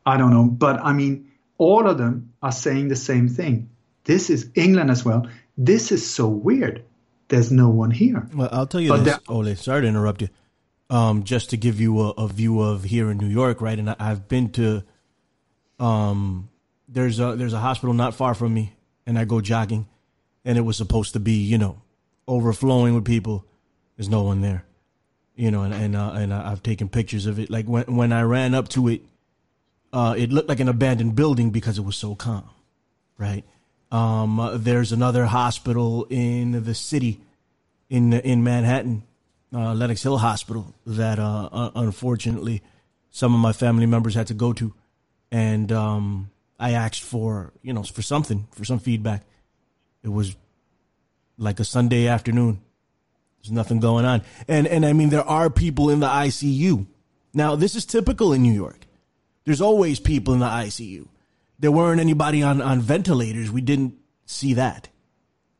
I 0.06 0.18
don't 0.18 0.30
know, 0.32 0.45
but 0.45 0.80
I 0.80 0.94
mean 0.94 1.32
all 1.57 1.88
of 1.88 1.98
them 1.98 2.34
are 2.41 2.52
saying 2.52 2.90
the 2.90 2.95
same 2.95 3.30
thing. 3.30 3.69
This 4.03 4.30
is 4.30 4.49
England 4.56 4.91
as 4.91 5.03
well. 5.03 5.27
This 5.57 5.91
is 5.91 6.10
so 6.10 6.27
weird. 6.27 6.84
There's 7.27 7.52
no 7.52 7.69
one 7.69 7.91
here. 7.91 8.27
Well, 8.34 8.49
I'll 8.52 8.68
tell 8.68 8.82
you 8.82 8.90
but 8.90 9.03
this, 9.03 9.19
Ole. 9.27 9.56
Sorry 9.56 9.82
to 9.82 9.88
interrupt 9.88 10.22
you. 10.22 10.30
Um, 10.90 11.23
just 11.23 11.49
to 11.49 11.57
give 11.57 11.82
you 11.82 11.99
a, 11.99 12.10
a, 12.11 12.27
view 12.27 12.61
of 12.61 12.84
here 12.84 13.10
in 13.10 13.18
New 13.18 13.27
York, 13.27 13.60
right? 13.60 13.77
And 13.77 13.90
I, 13.90 13.95
have 13.99 14.27
been 14.27 14.52
to, 14.52 14.84
um, 15.80 16.49
there's 16.88 17.19
a 17.19 17.36
there's 17.36 17.53
a 17.53 17.60
hospital 17.60 17.95
not 17.95 18.14
far 18.14 18.36
from 18.36 18.53
me, 18.53 18.73
and 19.07 19.18
I 19.18 19.26
go 19.26 19.41
jogging, 19.41 19.88
and 20.44 20.60
it 20.60 20.61
was 20.61 20.77
supposed 20.77 21.14
to 21.14 21.19
be, 21.19 21.34
you 21.34 21.57
know, 21.57 21.82
overflowing 22.27 22.94
with 22.94 23.03
people. 23.03 23.45
There's 23.98 24.10
no 24.10 24.22
one 24.22 24.41
there, 24.41 24.64
you 25.36 25.49
know, 25.49 25.64
and 25.64 25.73
and 25.73 25.95
uh, 25.95 26.11
and 26.11 26.32
I've 26.32 26.61
taken 26.61 26.88
pictures 26.88 27.26
of 27.26 27.40
it. 27.40 27.49
Like 27.49 27.65
when 27.65 27.95
when 27.95 28.14
I 28.14 28.22
ran 28.22 28.53
up 28.53 28.68
to 28.69 28.88
it, 28.88 29.02
uh, 29.96 30.14
it 30.18 30.30
looked 30.30 30.50
like 30.50 30.60
an 30.60 30.68
abandoned 30.68 31.16
building 31.16 31.52
because 31.52 31.78
it 31.78 31.86
was 31.86 31.96
so 31.96 32.16
calm, 32.16 32.50
right? 33.18 33.46
Um, 33.92 34.42
uh, 34.42 34.58
there's 34.58 34.92
another 34.92 35.26
hospital 35.26 36.06
in 36.10 36.64
the 36.66 36.76
city, 36.76 37.22
in 37.90 38.12
in 38.12 38.44
Manhattan, 38.44 39.04
uh, 39.54 39.74
Lenox 39.74 40.04
Hill 40.04 40.18
Hospital, 40.18 40.76
that 40.86 41.18
uh, 41.18 41.72
unfortunately 41.76 42.62
some 43.10 43.34
of 43.34 43.40
my 43.40 43.54
family 43.54 43.86
members 43.86 44.16
had 44.16 44.28
to 44.28 44.34
go 44.34 44.52
to, 44.52 44.74
and 45.32 45.72
um, 45.72 46.30
I 46.60 46.72
asked 46.72 47.02
for 47.02 47.54
you 47.62 47.72
know 47.72 47.84
for 47.84 48.02
something 48.02 48.48
for 48.52 48.66
some 48.66 48.80
feedback. 48.80 49.24
It 50.04 50.10
was 50.10 50.36
like 51.38 51.62
a 51.62 51.66
Sunday 51.66 52.08
afternoon. 52.08 52.60
There's 53.42 53.54
nothing 53.54 53.80
going 53.80 54.04
on, 54.04 54.24
and 54.50 54.68
and 54.68 54.86
I 54.86 54.92
mean 54.92 55.08
there 55.08 55.24
are 55.24 55.50
people 55.50 55.90
in 55.90 56.02
the 56.02 56.08
ICU. 56.08 56.86
Now 57.34 57.56
this 57.56 57.76
is 57.76 57.86
typical 57.86 58.34
in 58.34 58.42
New 58.42 58.52
York. 58.52 58.85
There's 59.46 59.62
always 59.62 60.00
people 60.00 60.34
in 60.34 60.40
the 60.40 60.46
ICU 60.46 61.08
there 61.60 61.72
weren't 61.72 62.02
anybody 62.02 62.44
on, 62.44 62.62
on 62.62 62.82
ventilators. 62.82 63.52
We 63.52 63.62
didn't 63.62 63.96
see 64.26 64.56
that. 64.56 64.90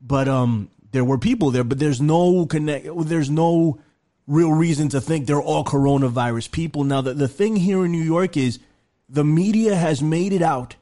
But 0.02 0.28
um, 0.28 0.70
there 0.92 1.06
were 1.06 1.18
people 1.18 1.52
there, 1.52 1.64
but 1.64 1.80
there's 1.80 2.02
no 2.02 2.46
connect. 2.46 2.88
There's 3.08 3.30
no 3.30 3.80
real 4.28 4.52
reason 4.52 4.90
to 4.90 5.02
think 5.02 5.26
they're 5.26 5.42
all 5.42 5.64
coronavirus 5.64 6.52
people. 6.52 6.84
Now, 6.84 7.02
the, 7.02 7.14
the 7.14 7.28
thing 7.28 7.56
here 7.56 7.86
in 7.86 7.92
New 7.92 8.04
York 8.04 8.38
is 8.38 8.60
the 9.08 9.24
media 9.24 9.76
has 9.76 10.02
made 10.02 10.34
it 10.34 10.42
out 10.42 10.76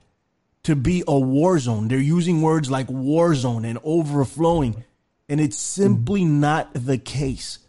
to 0.63 0.75
be 0.75 1.03
a 1.07 1.19
war 1.19 1.59
zone. 1.59 1.89
They're 1.89 1.99
using 1.99 2.41
words 2.41 2.71
like 2.71 2.89
war 2.89 3.35
zone 3.35 3.65
and 3.65 3.77
overflowing, 3.83 4.83
and 5.27 5.39
it's 5.41 5.57
simply 5.57 6.23
not 6.23 6.69
the 6.73 6.97
case. 6.97 7.59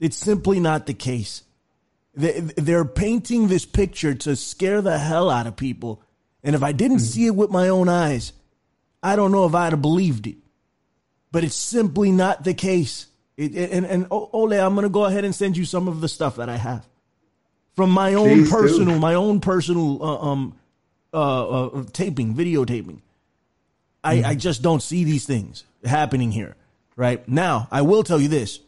It's 0.00 0.16
simply 0.16 0.58
not 0.58 0.86
the 0.86 0.94
case. 0.94 1.42
They're 2.14 2.84
painting 2.84 3.48
this 3.48 3.64
picture 3.64 4.14
to 4.14 4.36
scare 4.36 4.82
the 4.82 4.98
hell 4.98 5.30
out 5.30 5.46
of 5.46 5.56
people 5.56 6.02
and 6.42 6.54
if 6.54 6.62
I 6.62 6.72
didn't 6.72 6.98
mm-hmm. 6.98 7.06
see 7.06 7.26
it 7.26 7.34
with 7.34 7.50
my 7.50 7.68
own 7.68 7.88
eyes, 7.88 8.32
I 9.02 9.16
don't 9.16 9.32
know 9.32 9.46
if 9.46 9.54
I'd 9.54 9.72
have 9.72 9.82
believed 9.82 10.26
it. 10.26 10.36
But 11.32 11.44
it's 11.44 11.56
simply 11.56 12.10
not 12.10 12.44
the 12.44 12.54
case. 12.54 13.06
It, 13.36 13.54
and, 13.54 13.86
and 13.86 14.06
Ole, 14.10 14.52
I'm 14.52 14.74
going 14.74 14.84
to 14.84 14.90
go 14.90 15.04
ahead 15.04 15.24
and 15.24 15.34
send 15.34 15.56
you 15.56 15.64
some 15.64 15.88
of 15.88 16.00
the 16.00 16.08
stuff 16.08 16.36
that 16.36 16.48
I 16.48 16.56
have 16.56 16.86
from 17.76 17.90
my 17.90 18.14
own 18.14 18.40
Please 18.40 18.50
personal, 18.50 18.94
do. 18.94 19.00
my 19.00 19.14
own 19.14 19.40
personal 19.40 20.02
uh, 20.02 20.18
um, 20.18 20.58
uh, 21.14 21.66
uh, 21.66 21.84
taping, 21.92 22.34
videotaping. 22.34 23.00
I, 24.02 24.16
mm-hmm. 24.16 24.26
I 24.30 24.34
just 24.34 24.62
don't 24.62 24.82
see 24.82 25.04
these 25.04 25.24
things 25.24 25.64
happening 25.84 26.32
here. 26.32 26.56
Right 26.96 27.26
now, 27.28 27.68
I 27.70 27.82
will 27.82 28.02
tell 28.02 28.20
you 28.20 28.28
this. 28.28 28.60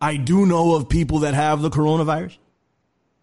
I 0.00 0.16
do 0.16 0.46
know 0.46 0.74
of 0.74 0.88
people 0.88 1.20
that 1.20 1.34
have 1.34 1.62
the 1.62 1.70
coronavirus, 1.70 2.36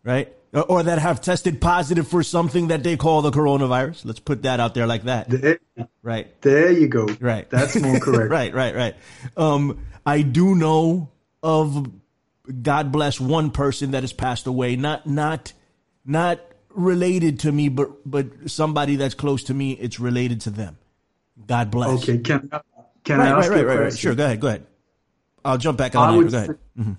right? 0.04 0.34
Uh, 0.54 0.62
or 0.62 0.84
that 0.84 1.00
have 1.00 1.22
tested 1.22 1.60
positive 1.60 2.08
for 2.08 2.24
something 2.24 2.68
that 2.68 2.84
they 2.84 2.96
call 2.96 3.22
the 3.22 3.32
coronavirus. 3.32 4.06
Let's 4.06 4.20
put 4.20 4.44
that 4.44 4.60
out 4.60 4.74
there 4.74 4.88
like 4.88 5.04
that. 5.04 5.30
There, 5.30 5.60
right. 6.02 6.42
There 6.42 6.72
you 6.72 6.88
go. 6.88 7.08
Right. 7.20 7.50
That's 7.50 7.76
more 7.80 8.00
correct. 8.02 8.32
right, 8.32 8.54
right, 8.54 8.76
right. 8.76 8.96
Um, 9.36 9.86
I 10.06 10.22
do 10.22 10.56
know 10.56 11.10
of 11.44 11.92
God 12.62 12.92
bless 12.92 13.20
one 13.20 13.52
person 13.52 13.92
that 13.92 14.04
has 14.04 14.14
passed 14.14 14.48
away. 14.48 14.76
Not 14.76 15.06
not 15.06 15.52
not 16.06 16.40
related 16.70 17.42
to 17.42 17.52
me, 17.52 17.70
but 17.70 18.10
but 18.10 18.50
somebody 18.50 18.96
that's 18.96 19.16
close 19.16 19.44
to 19.46 19.54
me. 19.54 19.74
It's 19.74 20.00
related 20.00 20.42
to 20.42 20.50
them. 20.50 20.78
God 21.46 21.72
bless. 21.72 22.04
Okay. 22.04 22.20
Can 22.20 22.50
can 23.04 23.20
right, 23.20 23.34
I 23.34 23.38
ask 23.40 23.50
right, 23.50 23.60
you 23.60 23.68
right, 23.68 23.76
right, 23.76 23.84
right. 23.84 23.98
Sure. 23.98 24.16
Go 24.16 24.26
ahead. 24.26 24.40
Go 24.40 24.48
ahead. 24.48 24.66
I'll 25.48 25.58
jump 25.58 25.78
back 25.78 25.96
on 25.96 26.18
later. 26.18 26.30
Go 26.30 26.38
ahead. 26.38 26.58
Mm-hmm. 26.78 26.94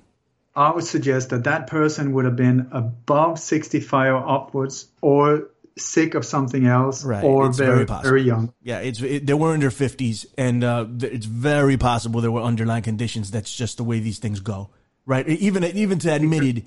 I 0.56 0.72
would 0.72 0.84
suggest 0.84 1.30
that 1.30 1.44
that 1.44 1.68
person 1.68 2.12
would 2.14 2.24
have 2.24 2.34
been 2.34 2.68
above 2.72 3.38
65 3.38 4.14
or 4.14 4.28
upwards 4.28 4.88
or 5.00 5.50
sick 5.76 6.14
of 6.14 6.24
something 6.24 6.66
else 6.66 7.04
right. 7.04 7.22
or 7.22 7.46
it's 7.46 7.58
very, 7.58 7.84
very, 7.84 8.02
very, 8.02 8.22
young. 8.22 8.52
Yeah, 8.62 8.80
it's 8.80 9.00
it, 9.00 9.26
they 9.26 9.34
were 9.34 9.54
in 9.54 9.60
their 9.60 9.70
50s 9.70 10.26
and 10.36 10.64
uh, 10.64 10.86
it's 11.00 11.26
very 11.26 11.76
possible 11.76 12.20
there 12.20 12.32
were 12.32 12.42
underlying 12.42 12.82
conditions. 12.82 13.30
That's 13.30 13.54
just 13.54 13.76
the 13.76 13.84
way 13.84 14.00
these 14.00 14.18
things 14.18 14.40
go, 14.40 14.70
right? 15.06 15.28
Even 15.28 15.62
even 15.62 16.00
to 16.00 16.12
admitted 16.12 16.66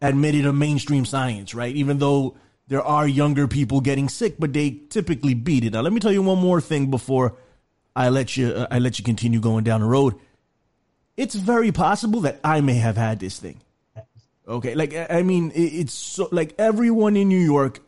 admitted 0.00 0.46
a 0.46 0.52
mainstream 0.52 1.04
science, 1.04 1.52
right? 1.54 1.74
Even 1.74 1.98
though 1.98 2.36
there 2.68 2.82
are 2.82 3.08
younger 3.08 3.48
people 3.48 3.80
getting 3.80 4.08
sick, 4.08 4.36
but 4.38 4.52
they 4.52 4.82
typically 4.88 5.34
beat 5.34 5.64
it. 5.64 5.72
Now, 5.72 5.80
let 5.80 5.92
me 5.92 5.98
tell 5.98 6.12
you 6.12 6.22
one 6.22 6.38
more 6.38 6.60
thing 6.60 6.90
before 6.92 7.36
I 7.96 8.08
let 8.08 8.36
you 8.36 8.50
uh, 8.50 8.68
I 8.70 8.78
let 8.78 9.00
you 9.00 9.04
continue 9.04 9.40
going 9.40 9.64
down 9.64 9.80
the 9.80 9.86
road 9.88 10.14
it's 11.16 11.34
very 11.34 11.72
possible 11.72 12.20
that 12.22 12.40
I 12.42 12.60
may 12.60 12.74
have 12.74 12.96
had 12.96 13.20
this 13.20 13.38
thing. 13.38 13.60
Okay, 14.46 14.74
like 14.74 14.94
I 15.10 15.22
mean, 15.22 15.52
it's 15.54 15.92
so 15.92 16.28
like 16.32 16.54
everyone 16.58 17.16
in 17.16 17.28
New 17.28 17.38
York, 17.38 17.80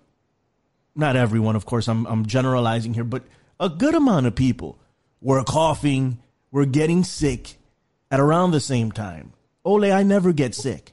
not 0.94 1.16
everyone, 1.16 1.56
of 1.56 1.66
course. 1.66 1.88
I'm 1.88 2.06
I'm 2.06 2.26
generalizing 2.26 2.94
here, 2.94 3.04
but 3.04 3.24
a 3.58 3.68
good 3.68 3.94
amount 3.94 4.26
of 4.26 4.34
people 4.34 4.78
were 5.20 5.42
coughing, 5.42 6.18
were 6.52 6.66
getting 6.66 7.02
sick 7.02 7.56
at 8.10 8.20
around 8.20 8.52
the 8.52 8.60
same 8.60 8.92
time. 8.92 9.32
Ole, 9.64 9.90
I 9.90 10.04
never 10.04 10.32
get 10.32 10.54
sick. 10.54 10.92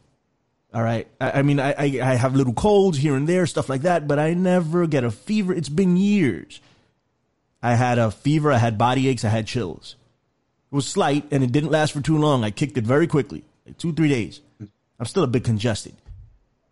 All 0.73 0.81
right, 0.81 1.07
I, 1.19 1.31
I 1.31 1.41
mean, 1.43 1.59
I, 1.59 1.73
I 1.73 1.83
I 2.01 2.15
have 2.15 2.35
little 2.35 2.53
colds 2.53 2.97
here 2.97 3.15
and 3.15 3.27
there, 3.27 3.45
stuff 3.45 3.69
like 3.69 3.81
that, 3.83 4.07
but 4.07 4.17
I 4.17 4.33
never 4.33 4.87
get 4.87 5.03
a 5.03 5.11
fever. 5.11 5.53
It's 5.53 5.69
been 5.69 5.95
years. 5.95 6.59
I 7.61 7.75
had 7.75 7.99
a 7.99 8.09
fever, 8.09 8.51
I 8.51 8.57
had 8.57 8.77
body 8.77 9.07
aches, 9.07 9.23
I 9.23 9.29
had 9.29 9.45
chills. 9.45 9.95
It 10.71 10.75
was 10.75 10.87
slight 10.87 11.25
and 11.31 11.43
it 11.43 11.51
didn't 11.51 11.71
last 11.71 11.91
for 11.91 12.01
too 12.01 12.17
long. 12.17 12.43
I 12.43 12.51
kicked 12.51 12.77
it 12.77 12.85
very 12.85 13.07
quickly, 13.07 13.43
like 13.65 13.77
two, 13.77 13.93
three 13.93 14.09
days. 14.09 14.39
I'm 14.99 15.05
still 15.05 15.23
a 15.23 15.27
bit 15.27 15.43
congested. 15.43 15.95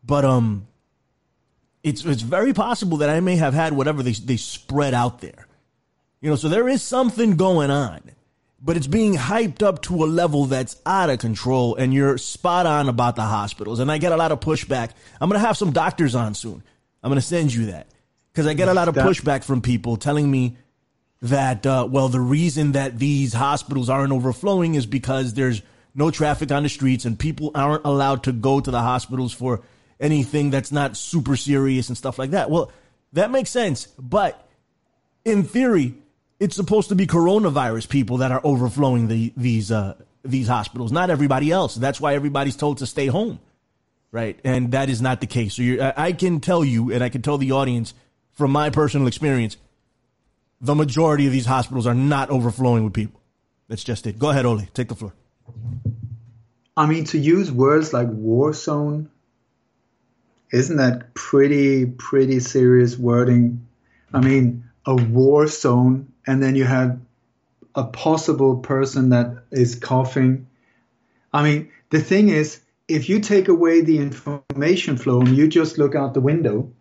But 0.04 0.24
um 0.26 0.68
it's 1.84 2.06
it's 2.06 2.22
very 2.22 2.54
possible 2.54 2.98
that 2.98 3.10
I 3.10 3.20
may 3.20 3.36
have 3.36 3.54
had 3.54 3.74
whatever 3.74 4.04
they 4.04 4.14
they 4.14 4.38
spread 4.38 4.94
out 4.94 5.20
there. 5.20 5.48
You 6.22 6.30
know, 6.30 6.36
so 6.36 6.50
there 6.50 6.68
is 6.68 6.84
something 6.84 7.36
going 7.36 7.72
on. 7.72 8.02
But 8.62 8.76
it's 8.76 8.88
being 8.88 9.16
hyped 9.16 9.64
up 9.64 9.82
to 9.84 10.04
a 10.04 10.08
level 10.08 10.46
that's 10.46 10.76
out 10.86 11.10
of 11.10 11.20
control, 11.20 11.76
and 11.76 11.94
you're 11.94 12.18
spot 12.18 12.66
on 12.66 12.90
about 12.90 13.16
the 13.16 13.22
hospitals. 13.22 13.80
And 13.80 13.90
I 13.90 14.00
get 14.00 14.12
a 14.12 14.18
lot 14.18 14.34
of 14.34 14.42
pushback. 14.42 14.92
I'm 15.22 15.30
gonna 15.30 15.40
have 15.40 15.56
some 15.58 15.72
doctors 15.72 16.14
on 16.14 16.36
soon. 16.36 16.62
I'm 17.02 17.10
gonna 17.10 17.22
send 17.22 17.54
you 17.54 17.68
that. 17.68 17.88
Because 18.34 18.48
I 18.48 18.54
get 18.54 18.68
a 18.68 18.74
lot 18.74 18.88
of 18.90 18.96
pushback 18.96 19.44
from 19.44 19.62
people 19.62 19.98
telling 19.98 20.30
me 20.30 20.58
that 21.22 21.66
uh, 21.66 21.88
well 21.90 22.08
the 22.08 22.20
reason 22.20 22.74
that 22.74 22.98
these 22.98 23.34
hospitals 23.34 23.90
aren't 23.90 24.14
overflowing 24.14 24.76
is 24.76 24.86
because 24.86 25.34
there's 25.34 25.62
no 25.94 26.12
traffic 26.12 26.52
on 26.52 26.64
the 26.64 26.70
streets 26.70 27.06
and 27.06 27.20
people 27.20 27.52
aren't 27.56 27.86
allowed 27.86 28.24
to 28.24 28.32
go 28.32 28.60
to 28.60 28.72
the 28.72 28.82
hospitals 28.82 29.34
for 29.34 29.62
anything 30.00 30.50
that's 30.50 30.72
not 30.72 30.96
super 30.96 31.36
serious 31.36 31.90
and 31.90 31.98
stuff 31.98 32.18
like 32.18 32.32
that. 32.32 32.50
Well, 32.50 32.72
that 33.14 33.32
makes 33.32 33.50
sense, 33.50 33.88
but 33.98 34.48
in 35.26 35.44
theory, 35.44 35.96
it's 36.40 36.56
supposed 36.56 36.90
to 36.90 36.96
be 36.96 37.06
coronavirus 37.06 37.90
people 37.90 38.18
that 38.18 38.32
are 38.32 38.42
overflowing 38.44 39.08
the, 39.08 39.34
these 39.36 39.72
uh, 39.72 39.96
these 40.24 40.48
hospitals, 40.48 40.92
not 40.92 41.10
everybody 41.10 41.52
else. 41.52 41.76
That's 41.76 42.00
why 42.00 42.16
everybody's 42.16 42.56
told 42.56 42.80
to 42.80 42.86
stay 42.86 43.08
home, 43.08 43.40
right? 44.12 44.40
And 44.44 44.72
that 44.74 44.90
is 44.90 45.02
not 45.02 45.22
the 45.22 45.28
case. 45.28 45.56
So 45.56 45.94
I 45.96 46.12
can 46.12 46.40
tell 46.40 46.64
you, 46.64 46.92
and 46.92 47.04
I 47.04 47.10
can 47.10 47.22
tell 47.22 47.38
the 47.38 47.52
audience 47.52 47.94
from 48.34 48.52
my 48.52 48.70
personal 48.70 49.08
experience 49.08 49.58
the 50.62 50.76
majority 50.76 51.26
of 51.26 51.32
these 51.32 51.46
hospitals 51.46 51.88
are 51.88 51.94
not 51.96 52.30
overflowing 52.30 52.84
with 52.84 52.94
people. 52.94 53.22
That's 53.68 53.84
just 53.84 54.08
it. 54.08 54.20
Go 54.20 54.30
ahead, 54.30 54.46
Ole. 54.46 54.68
Take 54.74 54.90
the 54.90 54.96
floor. 54.96 55.14
I 56.76 56.86
mean, 56.86 57.06
to 57.06 57.18
use 57.18 57.52
words 57.52 57.94
like 57.94 58.08
war 58.10 58.54
zone, 58.54 59.10
isn't 60.52 60.78
that 60.78 61.14
pretty, 61.14 61.86
pretty 61.86 62.40
serious 62.40 62.98
wording? 62.98 63.68
I 64.14 64.22
mean, 64.22 64.64
a 64.86 64.96
war 64.96 65.48
zone, 65.48 66.12
and 66.26 66.42
then 66.42 66.56
you 66.56 66.64
have 66.66 67.00
a 67.76 67.84
possible 67.84 68.58
person 68.58 69.10
that 69.10 69.44
is 69.52 69.76
coughing. 69.76 70.48
I 71.32 71.44
mean, 71.44 71.72
the 71.92 72.02
thing 72.02 72.30
is, 72.30 72.60
if 72.88 73.08
you 73.08 73.20
take 73.20 73.48
away 73.48 73.82
the 73.82 74.00
information 74.00 74.98
flow 74.98 75.22
and 75.22 75.38
you 75.38 75.48
just 75.48 75.78
look 75.78 75.94
out 75.96 76.16
the 76.16 76.22
window, 76.22 76.72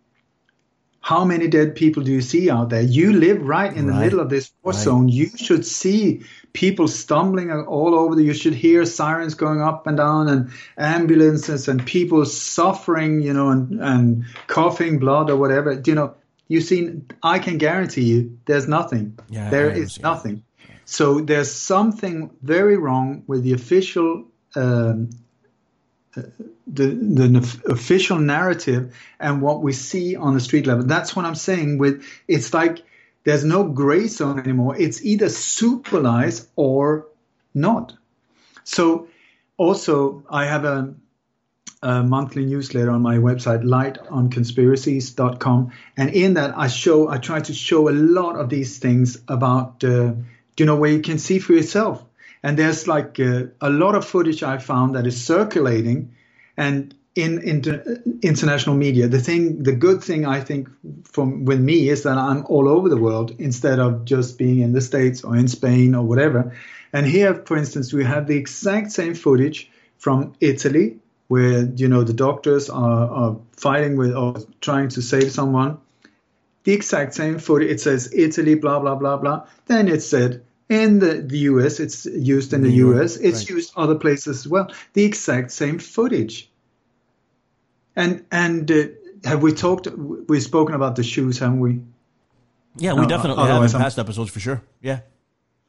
how 1.01 1.23
many 1.23 1.47
dead 1.47 1.75
people 1.75 2.03
do 2.03 2.11
you 2.11 2.21
see 2.21 2.49
out 2.49 2.69
there? 2.69 2.81
You 2.81 3.13
live 3.13 3.41
right 3.41 3.75
in 3.75 3.87
the 3.87 3.93
middle 3.93 4.19
of 4.19 4.29
this 4.29 4.51
war 4.63 4.73
right. 4.73 4.81
zone. 4.81 5.09
You 5.09 5.29
should 5.35 5.65
see 5.65 6.23
people 6.53 6.87
stumbling 6.87 7.51
all 7.51 7.95
over. 7.95 8.19
You 8.19 8.33
should 8.33 8.53
hear 8.53 8.85
sirens 8.85 9.33
going 9.33 9.61
up 9.61 9.87
and 9.87 9.97
down 9.97 10.27
and 10.27 10.51
ambulances 10.77 11.67
and 11.67 11.85
people 11.85 12.25
suffering, 12.25 13.21
you 13.21 13.33
know, 13.33 13.49
and, 13.49 13.81
and 13.81 14.25
coughing 14.47 14.99
blood 14.99 15.29
or 15.29 15.37
whatever. 15.37 15.81
You 15.85 15.95
know, 15.95 16.15
you 16.47 16.61
see, 16.61 17.01
I 17.23 17.39
can 17.39 17.57
guarantee 17.57 18.03
you 18.03 18.37
there's 18.45 18.67
nothing. 18.67 19.17
Yeah, 19.29 19.49
there 19.49 19.69
is 19.69 19.99
nothing. 20.01 20.43
So 20.85 21.21
there's 21.21 21.51
something 21.51 22.31
very 22.41 22.75
wrong 22.75 23.23
with 23.27 23.43
the 23.43 23.53
official 23.53 24.25
um, 24.55 25.11
the, 26.67 26.87
the 26.87 27.59
official 27.67 28.19
narrative 28.19 28.95
and 29.19 29.41
what 29.41 29.61
we 29.61 29.73
see 29.73 30.15
on 30.15 30.33
the 30.33 30.39
street 30.39 30.67
level. 30.67 30.85
That's 30.85 31.15
what 31.15 31.25
I'm 31.25 31.35
saying. 31.35 31.77
With 31.77 32.03
it's 32.27 32.53
like 32.53 32.83
there's 33.23 33.43
no 33.43 33.63
gray 33.63 34.07
zone 34.07 34.39
anymore. 34.39 34.75
It's 34.77 35.03
either 35.03 35.27
superlies 35.27 36.47
or 36.55 37.07
not. 37.53 37.93
So 38.63 39.07
also 39.57 40.23
I 40.29 40.45
have 40.45 40.65
a, 40.65 40.93
a 41.81 42.03
monthly 42.03 42.45
newsletter 42.45 42.91
on 42.91 43.01
my 43.01 43.17
website, 43.17 43.63
lightonconspiracies.com, 43.63 45.71
and 45.97 46.09
in 46.09 46.35
that 46.35 46.57
I 46.57 46.67
show 46.67 47.09
I 47.09 47.17
try 47.17 47.41
to 47.41 47.53
show 47.53 47.89
a 47.89 47.91
lot 47.91 48.35
of 48.35 48.49
these 48.49 48.79
things 48.79 49.17
about 49.27 49.83
uh, 49.83 50.13
you 50.57 50.65
know 50.65 50.75
where 50.75 50.91
you 50.91 51.01
can 51.01 51.17
see 51.17 51.39
for 51.39 51.53
yourself 51.53 52.03
and 52.43 52.57
there's 52.57 52.87
like 52.87 53.19
uh, 53.19 53.43
a 53.61 53.69
lot 53.69 53.95
of 53.95 54.05
footage 54.05 54.43
I 54.43 54.57
found 54.57 54.95
that 54.95 55.07
is 55.07 55.23
circulating, 55.23 56.15
and 56.55 56.93
in, 57.15 57.41
in 57.41 58.19
international 58.21 58.75
media. 58.75 59.07
The 59.07 59.19
thing, 59.19 59.63
the 59.63 59.73
good 59.73 60.03
thing 60.03 60.25
I 60.25 60.39
think 60.41 60.69
from 61.05 61.45
with 61.45 61.59
me 61.59 61.89
is 61.89 62.03
that 62.03 62.17
I'm 62.17 62.45
all 62.45 62.69
over 62.69 62.89
the 62.89 62.97
world 62.97 63.35
instead 63.39 63.79
of 63.79 64.05
just 64.05 64.37
being 64.37 64.59
in 64.59 64.71
the 64.73 64.81
states 64.81 65.23
or 65.23 65.35
in 65.35 65.47
Spain 65.47 65.95
or 65.95 66.03
whatever. 66.05 66.55
And 66.93 67.05
here, 67.05 67.35
for 67.45 67.57
instance, 67.57 67.93
we 67.93 68.03
have 68.05 68.27
the 68.27 68.37
exact 68.37 68.91
same 68.91 69.15
footage 69.15 69.69
from 69.97 70.33
Italy, 70.39 70.99
where 71.27 71.63
you 71.65 71.87
know 71.87 72.03
the 72.03 72.13
doctors 72.13 72.69
are, 72.69 73.09
are 73.09 73.37
fighting 73.51 73.97
with 73.97 74.15
or 74.15 74.37
trying 74.61 74.89
to 74.89 75.01
save 75.01 75.31
someone. 75.31 75.77
The 76.63 76.73
exact 76.73 77.13
same 77.13 77.39
footage. 77.39 77.69
It 77.69 77.81
says 77.81 78.13
Italy, 78.13 78.55
blah 78.55 78.79
blah 78.79 78.95
blah 78.95 79.17
blah. 79.17 79.47
Then 79.65 79.87
it 79.87 80.01
said 80.01 80.43
in 80.69 80.99
the, 80.99 81.15
the 81.15 81.39
US, 81.39 81.79
it's 81.79 82.05
used 82.05 82.53
in 82.53 82.61
the 82.61 82.71
US, 82.85 83.17
it's 83.17 83.39
right. 83.39 83.49
used 83.49 83.73
other 83.75 83.95
places 83.95 84.39
as 84.39 84.47
well. 84.47 84.71
The 84.93 85.03
exact 85.03 85.51
same 85.51 85.79
footage. 85.79 86.49
And 87.95 88.23
and 88.31 88.71
uh, 88.71 88.83
have 89.23 89.41
we 89.41 89.51
talked? 89.51 89.87
We've 89.87 90.43
spoken 90.43 90.75
about 90.75 90.95
the 90.95 91.03
shoes, 91.03 91.39
haven't 91.39 91.59
we? 91.59 91.81
Yeah, 92.77 92.93
we 92.93 93.07
definitely 93.07 93.45
have 93.45 93.63
in 93.63 93.71
past 93.71 93.97
episodes 93.97 94.29
for 94.29 94.39
sure. 94.39 94.61
Yeah. 94.81 94.99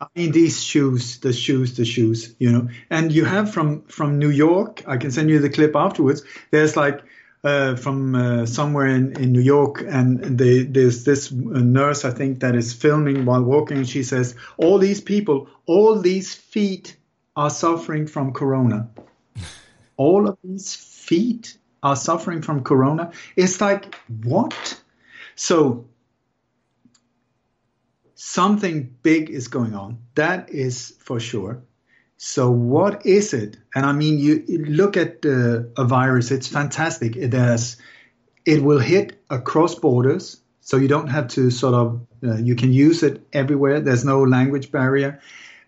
I 0.01 0.07
mean 0.15 0.33
these 0.33 0.63
shoes, 0.63 1.19
the 1.19 1.33
shoes, 1.33 1.77
the 1.77 1.85
shoes, 1.85 2.35
you 2.39 2.53
know. 2.53 2.69
And 2.89 3.11
you 3.11 3.25
have 3.25 3.53
from 3.53 3.83
from 3.83 4.19
New 4.19 4.31
York. 4.31 4.83
I 4.87 4.97
can 4.99 5.11
send 5.11 5.31
you 5.31 5.39
the 5.41 5.51
clip 5.51 5.75
afterwards. 5.75 6.23
There's 6.51 6.77
like 6.77 7.03
uh, 7.43 7.75
from 7.77 8.15
uh, 8.15 8.47
somewhere 8.47 8.87
in, 8.87 9.19
in 9.21 9.33
New 9.33 9.41
York, 9.41 9.83
and 9.87 10.39
they, 10.39 10.63
there's 10.63 11.05
this 11.05 11.33
nurse, 11.33 12.05
I 12.05 12.11
think, 12.11 12.41
that 12.41 12.55
is 12.55 12.73
filming 12.75 13.25
while 13.25 13.43
walking, 13.43 13.79
and 13.79 13.89
she 13.89 14.03
says, 14.03 14.35
All 14.59 14.79
these 14.79 15.01
people, 15.01 15.49
all 15.67 15.99
these 15.99 16.35
feet 16.35 16.97
are 17.37 17.51
suffering 17.51 18.07
from 18.07 18.33
corona. 18.33 18.91
all 19.97 20.29
of 20.29 20.37
these 20.45 20.75
feet 20.75 21.57
are 21.83 21.97
suffering 21.97 22.43
from 22.43 22.63
corona. 22.63 23.13
It's 23.37 23.61
like, 23.61 23.95
what? 24.23 24.81
So, 25.35 25.87
something 28.15 28.95
big 29.03 29.31
is 29.31 29.49
going 29.49 29.75
on. 29.75 29.99
That 30.15 30.51
is 30.51 30.95
for 31.01 31.19
sure. 31.21 31.63
So 32.23 32.51
what 32.51 33.07
is 33.07 33.33
it? 33.33 33.57
And 33.75 33.87
I 33.87 33.93
mean, 33.93 34.19
you 34.19 34.45
look 34.67 34.99
at 34.99 35.25
uh, 35.25 35.63
a 35.79 35.87
virus; 35.87 36.31
it's 36.31 36.47
fantastic. 36.47 37.17
It 37.17 37.33
has, 37.33 37.79
it 38.45 38.63
will 38.63 38.79
hit 38.79 39.19
across 39.31 39.75
borders, 39.75 40.37
so 40.61 40.77
you 40.77 40.87
don't 40.87 41.07
have 41.07 41.29
to 41.29 41.51
sort 41.51 41.73
of, 41.73 42.01
uh, 42.23 42.37
you 42.37 42.57
can 42.57 42.75
use 42.75 43.03
it 43.03 43.27
everywhere. 43.33 43.81
There's 43.81 44.05
no 44.05 44.23
language 44.23 44.71
barrier. 44.71 45.21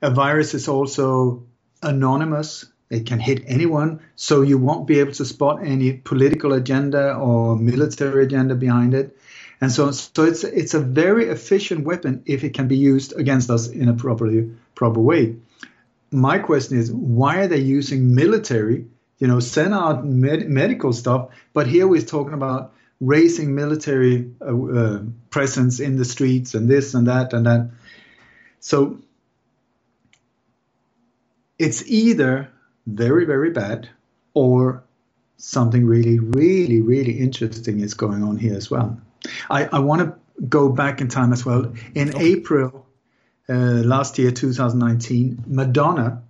A 0.03 0.11
virus 0.11 0.53
is 0.53 0.69
also 0.69 1.45
anonymous. 1.83 2.67
It 2.91 3.07
can 3.07 3.19
hit 3.19 3.45
anyone, 3.47 4.01
so 4.15 4.43
you 4.43 4.59
won't 4.59 4.87
be 4.87 5.01
able 5.01 5.13
to 5.13 5.25
spot 5.25 5.65
any 5.65 5.95
political 5.95 6.53
agenda 6.53 7.15
or 7.15 7.57
military 7.57 8.25
agenda 8.25 8.57
behind 8.57 8.93
it. 8.93 9.17
And 9.63 9.73
so, 9.73 9.91
so 9.91 10.25
it's 10.25 10.45
it's 10.45 10.75
a 10.75 10.81
very 10.81 11.31
efficient 11.31 11.87
weapon 11.87 12.25
if 12.27 12.45
it 12.45 12.53
can 12.53 12.69
be 12.69 12.77
used 12.77 13.15
against 13.17 13.49
us 13.49 13.69
in 13.69 13.89
a 13.89 13.95
properly 13.95 14.51
proper 14.75 15.01
way 15.01 15.37
my 16.13 16.39
question 16.39 16.79
is 16.79 16.93
why 16.93 17.39
are 17.39 17.49
they 17.49 17.59
using 17.59 18.15
military 18.15 18.87
you 19.19 19.27
know 19.27 19.41
send 19.41 19.75
out 19.75 20.05
med- 20.05 20.49
medical 20.49 20.93
stuff 20.93 21.29
but 21.53 21.67
here 21.67 21.87
we're 21.89 22.03
talking 22.03 22.35
about 22.35 22.73
raising 23.03 23.55
military 23.55 24.31
uh, 24.41 24.57
uh, 24.57 25.03
presence 25.29 25.81
in 25.81 25.97
the 25.97 26.05
streets 26.05 26.55
and 26.55 26.69
this 26.69 26.95
and 26.95 27.09
that 27.09 27.33
and 27.33 27.47
that. 27.47 27.71
So 28.61 29.01
it's 31.59 31.85
either 31.87 32.49
very 32.87 33.25
very 33.27 33.51
bad 33.51 33.89
or 34.35 34.85
something 35.37 35.85
really 35.85 36.21
really 36.21 36.81
really 36.81 37.19
interesting 37.19 37.81
is 37.81 37.95
going 37.95 38.23
on 38.23 38.37
here 38.37 38.57
as 38.57 38.71
well. 38.71 39.01
I, 39.51 39.67
I 39.67 39.79
want 39.81 40.03
to 40.03 40.45
go 40.49 40.69
back 40.69 41.01
in 41.01 41.09
time 41.09 41.33
as 41.33 41.45
well. 41.45 41.73
In 41.95 42.11
okay. 42.11 42.25
april 42.25 42.87
last 43.49 44.19
year, 44.19 44.31
2019, 44.31 45.45
Madonna 45.47 46.23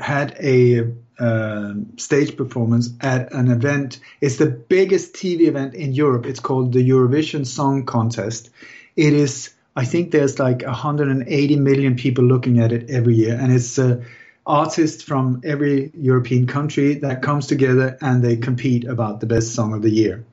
had 0.00 0.36
a 0.40 0.92
uh, 1.18 1.74
stage 1.96 2.36
performance 2.36 2.90
at 3.00 3.32
an 3.32 3.50
event. 3.50 4.00
It's 4.20 4.36
the 4.36 4.46
biggest 4.46 5.14
TV 5.14 5.48
event 5.48 5.74
in 5.74 5.92
Europe. 5.92 6.26
It's 6.26 6.40
called 6.40 6.72
the 6.72 6.88
Eurovision 6.88 7.46
Song 7.46 7.86
Contest. 7.86 8.50
It 8.96 9.12
is, 9.12 9.54
I 9.74 9.84
think, 9.84 10.10
there's 10.10 10.38
like 10.38 10.62
180 10.62 11.56
million 11.56 11.96
people 11.96 12.24
looking 12.24 12.60
at 12.60 12.72
it 12.72 12.90
every 12.90 13.14
year, 13.14 13.38
and 13.38 13.52
it's 13.52 13.78
uh, 13.78 14.04
artists 14.46 15.02
from 15.02 15.40
every 15.44 15.90
European 15.94 16.46
country 16.46 16.94
that 16.96 17.22
comes 17.22 17.46
together 17.46 17.98
and 18.00 18.22
they 18.22 18.36
compete 18.36 18.84
about 18.84 19.20
the 19.20 19.26
best 19.26 19.54
song 19.54 19.72
of 19.74 19.82
the 19.82 19.90
year. 19.90 20.24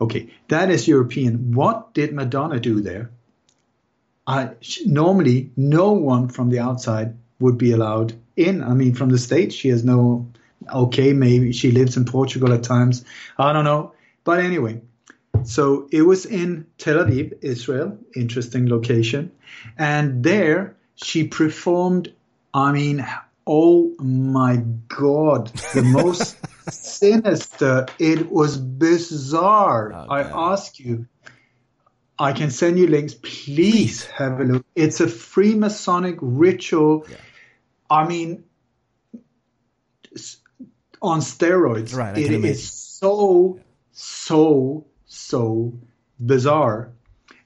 Okay, 0.00 0.30
that 0.48 0.70
is 0.70 0.88
European. 0.88 1.52
What 1.52 1.94
did 1.94 2.12
Madonna 2.12 2.58
do 2.58 2.80
there? 2.80 3.10
Normally 4.86 5.50
no 5.56 5.92
one 5.92 6.28
from 6.28 6.50
the 6.50 6.60
outside 6.60 7.16
would 7.40 7.58
be 7.58 7.72
allowed 7.72 8.14
in. 8.36 8.62
I 8.62 8.74
mean, 8.74 8.94
from 8.94 9.10
the 9.10 9.18
States, 9.18 9.54
she 9.54 9.68
has 9.68 9.84
no, 9.84 10.28
okay, 10.72 11.12
maybe 11.12 11.52
she 11.52 11.70
lives 11.70 11.96
in 11.96 12.04
Portugal 12.04 12.52
at 12.52 12.62
times. 12.62 13.04
I 13.38 13.52
don't 13.52 13.64
know. 13.64 13.92
But 14.24 14.40
anyway, 14.40 14.80
so 15.44 15.88
it 15.90 16.02
was 16.02 16.24
in 16.26 16.66
Tel 16.78 17.04
Aviv, 17.04 17.38
Israel, 17.42 17.98
interesting 18.14 18.68
location. 18.68 19.32
And 19.76 20.22
there 20.22 20.76
she 20.94 21.26
performed, 21.26 22.12
I 22.54 22.72
mean, 22.72 23.06
oh 23.46 23.94
my 23.98 24.62
God, 24.88 25.48
the 25.74 25.82
most 25.82 26.36
sinister. 26.70 27.86
It 27.98 28.30
was 28.30 28.56
bizarre. 28.56 29.92
Oh, 29.92 30.06
I 30.08 30.52
ask 30.52 30.78
you, 30.78 31.06
I 32.22 32.32
can 32.32 32.50
send 32.52 32.78
you 32.78 32.86
links. 32.86 33.14
Please 33.14 34.06
have 34.06 34.38
a 34.38 34.44
look. 34.44 34.66
It's 34.76 35.00
a 35.00 35.06
Freemasonic 35.06 36.18
ritual. 36.20 37.04
Yeah. 37.10 37.16
I 37.90 38.06
mean, 38.06 38.44
on 41.02 41.18
steroids. 41.18 41.96
Right. 41.96 42.16
It 42.16 42.30
is 42.30 42.70
so, 42.70 43.58
so, 43.90 44.86
so 45.04 45.74
bizarre. 46.24 46.92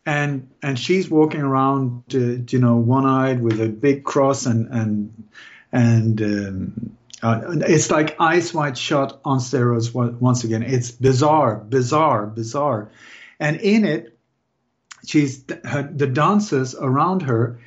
And 0.05 0.51
and 0.63 0.79
she's 0.79 1.09
walking 1.11 1.41
around, 1.41 2.15
uh, 2.15 2.19
you 2.19 2.59
know, 2.59 2.77
one-eyed 2.77 3.41
with 3.41 3.61
a 3.61 3.69
big 3.69 4.05
cross, 4.05 4.47
and 4.47 4.69
and 4.69 5.29
and 5.73 6.23
um, 6.23 6.97
uh, 7.23 7.57
it's 7.67 7.91
like 7.91 8.21
eyes 8.21 8.53
wide 8.53 8.79
shut 8.79 9.21
on 9.25 9.39
steroids. 9.39 9.93
Once 9.93 10.45
again, 10.45 10.63
it's 10.63 10.91
bizarre, 10.93 11.57
bizarre, 11.57 12.27
bizarre. 12.27 12.91
And 13.41 13.61
in 13.61 13.85
it, 13.85 14.16
she's 15.07 15.45
her, 15.65 15.83
the 15.83 16.07
dancers 16.07 16.75
around 16.75 17.23
her 17.23 17.59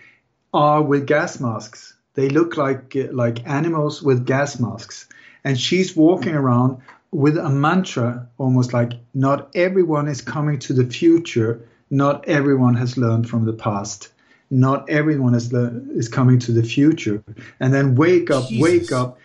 are 0.54 0.82
with 0.82 1.08
gas 1.08 1.40
masks. 1.40 1.96
They 2.14 2.30
look 2.30 2.58
like 2.58 2.96
like 3.12 3.48
animals 3.48 4.04
with 4.04 4.26
gas 4.26 4.60
masks, 4.60 5.08
and 5.44 5.60
she's 5.60 5.96
walking 5.96 6.36
around 6.36 6.82
with 7.12 7.38
a 7.38 7.50
mantra, 7.50 8.28
almost 8.38 8.74
like 8.74 8.94
not 9.14 9.50
everyone 9.56 10.08
is 10.08 10.22
coming 10.22 10.60
to 10.60 10.74
the 10.74 10.86
future. 10.86 11.68
Not 11.90 12.28
everyone 12.28 12.76
has 12.76 12.98
learned 12.98 13.28
from 13.28 13.46
the 13.46 13.54
past. 13.54 14.10
Not 14.52 14.90
everyone 14.90 15.34
is 15.34 15.52
le- 15.52 15.82
is 15.96 16.10
coming 16.10 16.40
to 16.40 16.52
the 16.52 16.64
future. 16.64 17.24
And 17.60 17.74
then 17.74 17.96
wake 17.96 18.30
up, 18.30 18.48
Jesus. 18.48 18.62
wake 18.62 18.92
up. 18.92 19.18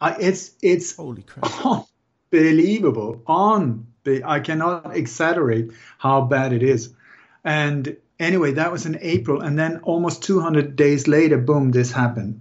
I, 0.00 0.16
it's 0.18 0.52
it's 0.62 0.96
holy 0.96 1.22
crap, 1.22 1.44
unbelievable. 2.32 3.22
On 3.26 3.86
I 4.24 4.40
cannot 4.40 4.96
exaggerate 4.96 5.70
how 5.98 6.22
bad 6.22 6.52
it 6.52 6.62
is. 6.62 6.92
And 7.44 7.96
anyway, 8.18 8.52
that 8.52 8.72
was 8.72 8.86
in 8.86 8.98
April, 9.00 9.40
and 9.40 9.58
then 9.58 9.78
almost 9.82 10.22
200 10.22 10.76
days 10.76 11.08
later, 11.08 11.38
boom, 11.38 11.70
this 11.70 11.92
happened. 11.92 12.40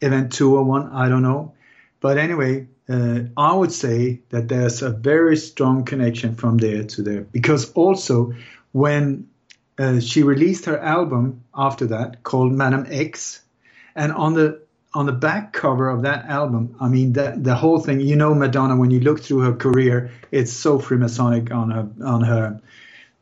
Event 0.00 0.32
201, 0.32 0.90
I 0.92 1.08
don't 1.08 1.22
know. 1.22 1.54
But 2.00 2.18
anyway, 2.18 2.66
uh, 2.88 3.20
I 3.36 3.54
would 3.54 3.72
say 3.72 4.20
that 4.30 4.48
there's 4.48 4.82
a 4.82 4.90
very 4.90 5.36
strong 5.36 5.84
connection 5.84 6.34
from 6.34 6.58
there 6.58 6.82
to 6.82 7.02
there 7.02 7.20
because 7.20 7.70
also 7.72 8.34
when 8.72 9.28
uh, 9.78 10.00
she 10.00 10.22
released 10.22 10.64
her 10.64 10.78
album 10.78 11.44
after 11.54 11.86
that 11.86 12.22
called 12.24 12.52
Madame 12.52 12.86
X, 12.90 13.40
and 13.94 14.12
on 14.12 14.34
the 14.34 14.60
on 14.94 15.06
the 15.06 15.12
back 15.12 15.52
cover 15.52 15.88
of 15.88 16.02
that 16.02 16.26
album, 16.26 16.76
I 16.80 16.88
mean 16.88 17.12
the 17.12 17.34
the 17.36 17.54
whole 17.54 17.80
thing. 17.80 18.00
You 18.00 18.16
know, 18.16 18.34
Madonna. 18.34 18.76
When 18.76 18.90
you 18.90 19.00
look 19.00 19.20
through 19.20 19.40
her 19.40 19.54
career, 19.54 20.10
it's 20.30 20.52
so 20.52 20.78
Freemasonic 20.78 21.52
on 21.52 21.70
her 21.70 21.88
on 22.04 22.22
her 22.22 22.60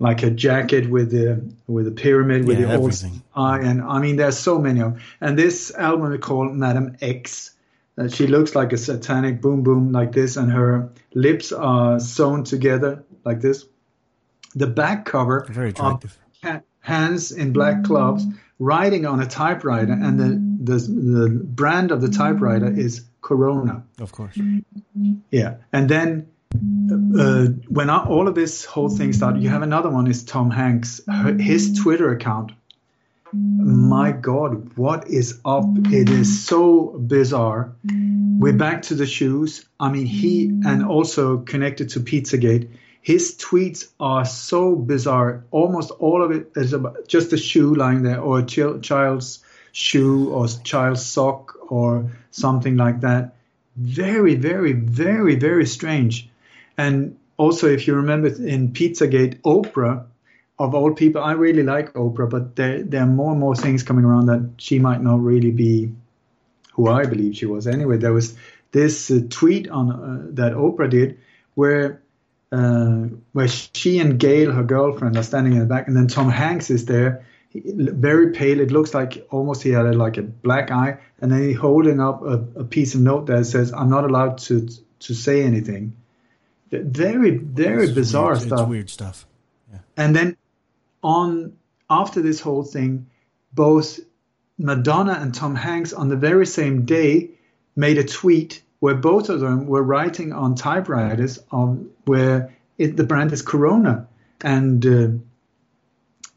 like 0.00 0.24
a 0.24 0.30
jacket 0.30 0.90
with 0.90 1.12
the 1.12 1.44
with 1.68 1.86
a 1.86 1.92
pyramid 1.92 2.46
with 2.46 2.58
yeah, 2.58 2.66
the 2.66 2.72
everything. 2.72 3.22
eye, 3.36 3.60
and 3.60 3.82
I 3.82 4.00
mean 4.00 4.16
there's 4.16 4.38
so 4.38 4.58
many 4.58 4.80
of. 4.80 4.94
Them. 4.94 5.02
And 5.20 5.38
this 5.38 5.72
album 5.72 6.12
is 6.12 6.20
called 6.20 6.52
Madame 6.52 6.96
X, 7.00 7.54
uh, 8.00 8.08
she 8.08 8.26
looks 8.26 8.54
like 8.54 8.72
a 8.72 8.78
satanic 8.78 9.40
boom 9.40 9.62
boom 9.62 9.92
like 9.92 10.12
this, 10.12 10.36
and 10.36 10.50
her 10.50 10.90
lips 11.14 11.52
are 11.52 12.00
sewn 12.00 12.44
together 12.44 13.04
like 13.24 13.40
this. 13.40 13.66
The 14.54 14.66
back 14.66 15.04
cover, 15.04 15.46
very 15.48 15.70
attractive. 15.70 16.16
hands 16.80 17.30
in 17.32 17.52
black 17.52 17.82
gloves, 17.82 18.24
writing 18.58 19.06
on 19.06 19.20
a 19.20 19.26
typewriter, 19.26 19.92
and 19.92 20.18
the, 20.18 20.72
the 20.72 20.78
the 20.78 21.28
brand 21.28 21.90
of 21.90 22.00
the 22.00 22.08
typewriter 22.08 22.70
is 22.72 23.04
Corona. 23.20 23.84
Of 24.00 24.12
course. 24.12 24.38
Yeah, 25.30 25.56
and 25.72 25.88
then 25.88 26.28
uh, 27.18 27.46
when 27.68 27.90
all 27.90 28.28
of 28.28 28.34
this 28.34 28.64
whole 28.64 28.88
thing 28.88 29.12
started, 29.12 29.42
you 29.42 29.48
have 29.48 29.62
another 29.62 29.90
one 29.90 30.06
is 30.06 30.24
Tom 30.24 30.50
Hanks. 30.50 31.00
Her, 31.06 31.34
his 31.34 31.78
Twitter 31.80 32.12
account 32.12 32.52
my 33.32 34.12
God, 34.12 34.76
what 34.76 35.08
is 35.08 35.40
up? 35.44 35.64
It 35.86 36.10
is 36.10 36.44
so 36.44 36.86
bizarre. 36.86 37.72
We're 37.84 38.54
back 38.56 38.82
to 38.82 38.94
the 38.94 39.06
shoes. 39.06 39.64
I 39.78 39.90
mean, 39.90 40.06
he 40.06 40.46
and 40.46 40.84
also 40.84 41.38
connected 41.38 41.90
to 41.90 42.00
Pizzagate. 42.00 42.68
His 43.02 43.36
tweets 43.36 43.88
are 43.98 44.24
so 44.24 44.74
bizarre. 44.74 45.44
Almost 45.50 45.90
all 45.92 46.22
of 46.22 46.32
it 46.32 46.52
is 46.56 46.72
about 46.72 47.06
just 47.08 47.32
a 47.32 47.36
shoe 47.36 47.74
lying 47.74 48.02
there, 48.02 48.20
or 48.20 48.40
a 48.40 48.44
child's 48.44 49.44
shoe, 49.72 50.30
or 50.30 50.48
child's 50.48 51.06
sock, 51.06 51.56
or 51.70 52.10
something 52.30 52.76
like 52.76 53.00
that. 53.02 53.36
Very, 53.76 54.34
very, 54.34 54.72
very, 54.72 55.36
very 55.36 55.66
strange. 55.66 56.29
And 56.80 57.18
also, 57.36 57.68
if 57.68 57.86
you 57.86 57.94
remember 57.96 58.28
in 58.28 58.72
Pizzagate, 58.72 59.42
Oprah 59.42 60.06
of 60.58 60.74
all 60.74 60.94
people, 60.94 61.22
I 61.22 61.32
really 61.32 61.62
like 61.62 61.92
Oprah, 61.92 62.28
but 62.28 62.56
there, 62.56 62.82
there 62.82 63.02
are 63.02 63.06
more 63.06 63.32
and 63.32 63.40
more 63.40 63.54
things 63.54 63.82
coming 63.82 64.04
around 64.04 64.26
that 64.26 64.42
she 64.56 64.78
might 64.78 65.02
not 65.02 65.20
really 65.20 65.50
be 65.50 65.92
who 66.72 66.88
I 66.88 67.04
believe 67.04 67.36
she 67.36 67.44
was. 67.44 67.66
Anyway, 67.66 67.98
there 67.98 68.14
was 68.14 68.34
this 68.72 69.10
uh, 69.10 69.20
tweet 69.28 69.68
on 69.68 69.90
uh, 69.90 70.26
that 70.40 70.52
Oprah 70.54 70.88
did 70.88 71.18
where 71.54 72.00
uh, 72.50 73.08
where 73.32 73.48
she 73.48 73.98
and 73.98 74.18
Gayle, 74.18 74.50
her 74.50 74.64
girlfriend, 74.64 75.16
are 75.16 75.22
standing 75.22 75.52
in 75.52 75.60
the 75.60 75.66
back, 75.66 75.86
and 75.86 75.96
then 75.96 76.08
Tom 76.08 76.30
Hanks 76.30 76.70
is 76.70 76.86
there, 76.86 77.26
he, 77.50 77.60
very 77.66 78.32
pale. 78.32 78.58
It 78.58 78.70
looks 78.70 78.92
like 78.94 79.26
almost 79.30 79.62
he 79.62 79.70
had 79.70 79.86
a, 79.86 79.92
like 79.92 80.16
a 80.16 80.22
black 80.22 80.70
eye, 80.70 80.98
and 81.20 81.30
then 81.30 81.42
he 81.42 81.52
holding 81.52 82.00
up 82.00 82.22
a, 82.22 82.36
a 82.56 82.64
piece 82.64 82.94
of 82.94 83.02
note 83.02 83.26
that 83.26 83.44
says, 83.44 83.72
"I'm 83.72 83.90
not 83.90 84.04
allowed 84.04 84.38
to 84.48 84.68
to 85.00 85.14
say 85.14 85.42
anything." 85.42 85.99
Very, 86.70 87.36
very 87.36 87.84
it's 87.84 87.92
bizarre 87.92 88.32
weird. 88.32 88.42
stuff. 88.42 88.68
Weird 88.68 88.90
stuff. 88.90 89.26
Yeah. 89.72 89.78
And 89.96 90.14
then 90.14 90.36
on 91.02 91.56
after 91.88 92.22
this 92.22 92.40
whole 92.40 92.62
thing, 92.62 93.06
both 93.52 93.98
Madonna 94.58 95.18
and 95.20 95.34
Tom 95.34 95.56
Hanks 95.56 95.92
on 95.92 96.08
the 96.08 96.16
very 96.16 96.46
same 96.46 96.84
day 96.84 97.30
made 97.74 97.98
a 97.98 98.04
tweet 98.04 98.62
where 98.78 98.94
both 98.94 99.28
of 99.28 99.40
them 99.40 99.66
were 99.66 99.82
writing 99.82 100.32
on 100.32 100.54
typewriters 100.54 101.38
on 101.50 101.90
where 102.04 102.56
it, 102.78 102.96
the 102.96 103.04
brand 103.04 103.32
is 103.32 103.42
Corona, 103.42 104.08
and 104.40 104.86
uh, 104.86 105.08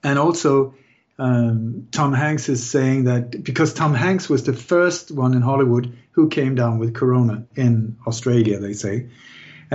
and 0.03 0.19
also 0.19 0.73
um, 1.19 1.87
Tom 1.91 2.13
Hanks 2.13 2.49
is 2.49 2.69
saying 2.69 3.05
that 3.05 3.43
because 3.43 3.73
Tom 3.73 3.93
Hanks 3.93 4.29
was 4.29 4.43
the 4.43 4.53
first 4.53 5.11
one 5.11 5.33
in 5.33 5.41
Hollywood 5.41 5.95
who 6.11 6.27
came 6.29 6.55
down 6.55 6.79
with 6.79 6.93
Corona 6.93 7.45
in 7.55 7.97
Australia, 8.05 8.59
they 8.59 8.73
say, 8.73 9.07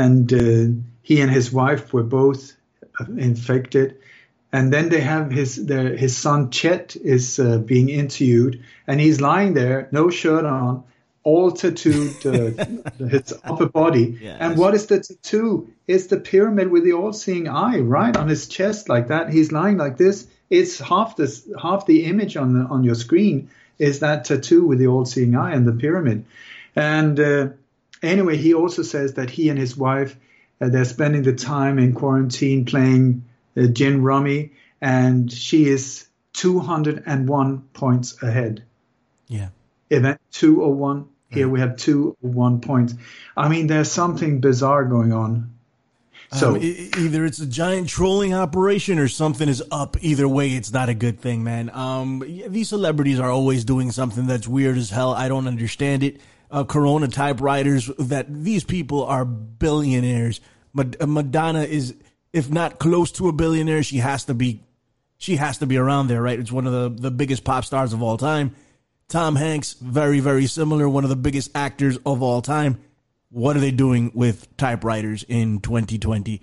and 0.04 0.32
uh, 0.32 0.66
he 1.02 1.20
and 1.22 1.30
his 1.30 1.52
wife 1.52 1.92
were 1.92 2.08
both 2.20 2.52
infected 3.16 3.96
and 4.52 4.72
then 4.72 4.88
they 4.88 5.00
have 5.00 5.30
his 5.30 5.66
their, 5.66 5.96
his 5.96 6.16
son 6.16 6.50
Chet 6.50 6.96
is 6.96 7.38
uh, 7.38 7.58
being 7.58 7.88
interviewed, 7.88 8.64
and 8.86 9.00
he's 9.00 9.20
lying 9.20 9.54
there, 9.54 9.88
no 9.92 10.08
shirt 10.10 10.44
on, 10.44 10.84
all 11.22 11.50
tattooed 11.50 12.26
uh, 12.26 12.64
his 12.98 13.34
upper 13.44 13.66
body. 13.66 14.18
Yes. 14.20 14.38
And 14.40 14.58
what 14.58 14.74
is 14.74 14.86
the 14.86 15.00
tattoo? 15.00 15.70
It's 15.86 16.06
the 16.06 16.18
pyramid 16.18 16.70
with 16.70 16.84
the 16.84 16.94
all-seeing 16.94 17.48
eye, 17.48 17.80
right 17.80 18.16
on 18.16 18.28
his 18.28 18.48
chest, 18.48 18.88
like 18.88 19.08
that. 19.08 19.30
He's 19.30 19.52
lying 19.52 19.76
like 19.76 19.98
this. 19.98 20.26
It's 20.48 20.78
half 20.78 21.16
this 21.16 21.46
half 21.60 21.84
the 21.84 22.06
image 22.06 22.36
on 22.36 22.54
the 22.54 22.66
on 22.68 22.84
your 22.84 22.94
screen 22.94 23.50
is 23.78 24.00
that 24.00 24.24
tattoo 24.24 24.66
with 24.66 24.78
the 24.78 24.86
all-seeing 24.86 25.36
eye 25.36 25.52
and 25.52 25.68
the 25.68 25.72
pyramid. 25.72 26.24
And 26.74 27.20
uh, 27.20 27.48
anyway, 28.02 28.36
he 28.36 28.54
also 28.54 28.82
says 28.82 29.14
that 29.14 29.30
he 29.30 29.48
and 29.48 29.58
his 29.58 29.76
wife 29.76 30.16
uh, 30.60 30.68
they're 30.68 30.84
spending 30.84 31.22
the 31.22 31.34
time 31.34 31.78
in 31.78 31.94
quarantine 31.94 32.64
playing 32.64 33.24
uh, 33.56 33.66
Gin 33.66 34.02
Rummy, 34.02 34.52
and 34.80 35.32
she 35.32 35.68
is 35.68 36.06
201 36.34 37.60
points 37.72 38.22
ahead. 38.22 38.64
Yeah. 39.28 39.48
Event 39.90 40.20
201. 40.32 41.08
Here 41.30 41.48
we 41.48 41.60
have 41.60 41.76
201 41.76 42.60
points. 42.60 42.94
I 43.36 43.48
mean, 43.48 43.66
there's 43.66 43.90
something 43.90 44.40
bizarre 44.40 44.84
going 44.84 45.12
on. 45.12 45.52
So 46.32 46.56
um, 46.56 46.62
either 46.62 47.24
it's 47.24 47.38
a 47.38 47.46
giant 47.46 47.88
trolling 47.88 48.34
operation 48.34 48.98
or 48.98 49.08
something 49.08 49.48
is 49.48 49.62
up. 49.70 49.96
Either 50.02 50.28
way, 50.28 50.50
it's 50.50 50.72
not 50.72 50.88
a 50.88 50.94
good 50.94 51.20
thing, 51.20 51.42
man. 51.42 51.70
Um, 51.70 52.22
these 52.48 52.68
celebrities 52.68 53.18
are 53.18 53.30
always 53.30 53.64
doing 53.64 53.92
something 53.92 54.26
that's 54.26 54.48
weird 54.48 54.76
as 54.76 54.90
hell. 54.90 55.12
I 55.12 55.28
don't 55.28 55.46
understand 55.46 56.02
it. 56.02 56.20
Uh, 56.50 56.64
Corona 56.64 57.08
typewriters 57.08 57.90
that 57.98 58.26
these 58.28 58.64
people 58.64 59.04
are 59.04 59.24
billionaires. 59.24 60.40
Madonna 60.72 61.62
is 61.62 61.94
if 62.32 62.50
not 62.50 62.78
close 62.78 63.12
to 63.12 63.28
a 63.28 63.32
billionaire, 63.32 63.82
she 63.82 63.98
has 63.98 64.24
to 64.26 64.34
be 64.34 64.60
she 65.18 65.36
has 65.36 65.58
to 65.58 65.66
be 65.66 65.76
around 65.76 66.06
there, 66.06 66.22
right? 66.22 66.38
It's 66.38 66.52
one 66.52 66.66
of 66.66 66.72
the, 66.72 67.02
the 67.02 67.10
biggest 67.10 67.44
pop 67.44 67.64
stars 67.64 67.92
of 67.92 68.02
all 68.02 68.16
time. 68.16 68.54
Tom 69.08 69.34
Hanks, 69.36 69.72
very, 69.74 70.20
very 70.20 70.46
similar, 70.46 70.88
one 70.88 71.02
of 71.02 71.10
the 71.10 71.16
biggest 71.16 71.50
actors 71.54 71.98
of 72.06 72.22
all 72.22 72.40
time. 72.40 72.78
What 73.30 73.56
are 73.56 73.60
they 73.60 73.70
doing 73.72 74.12
with 74.14 74.56
typewriters 74.56 75.24
in 75.26 75.60
2020? 75.60 76.40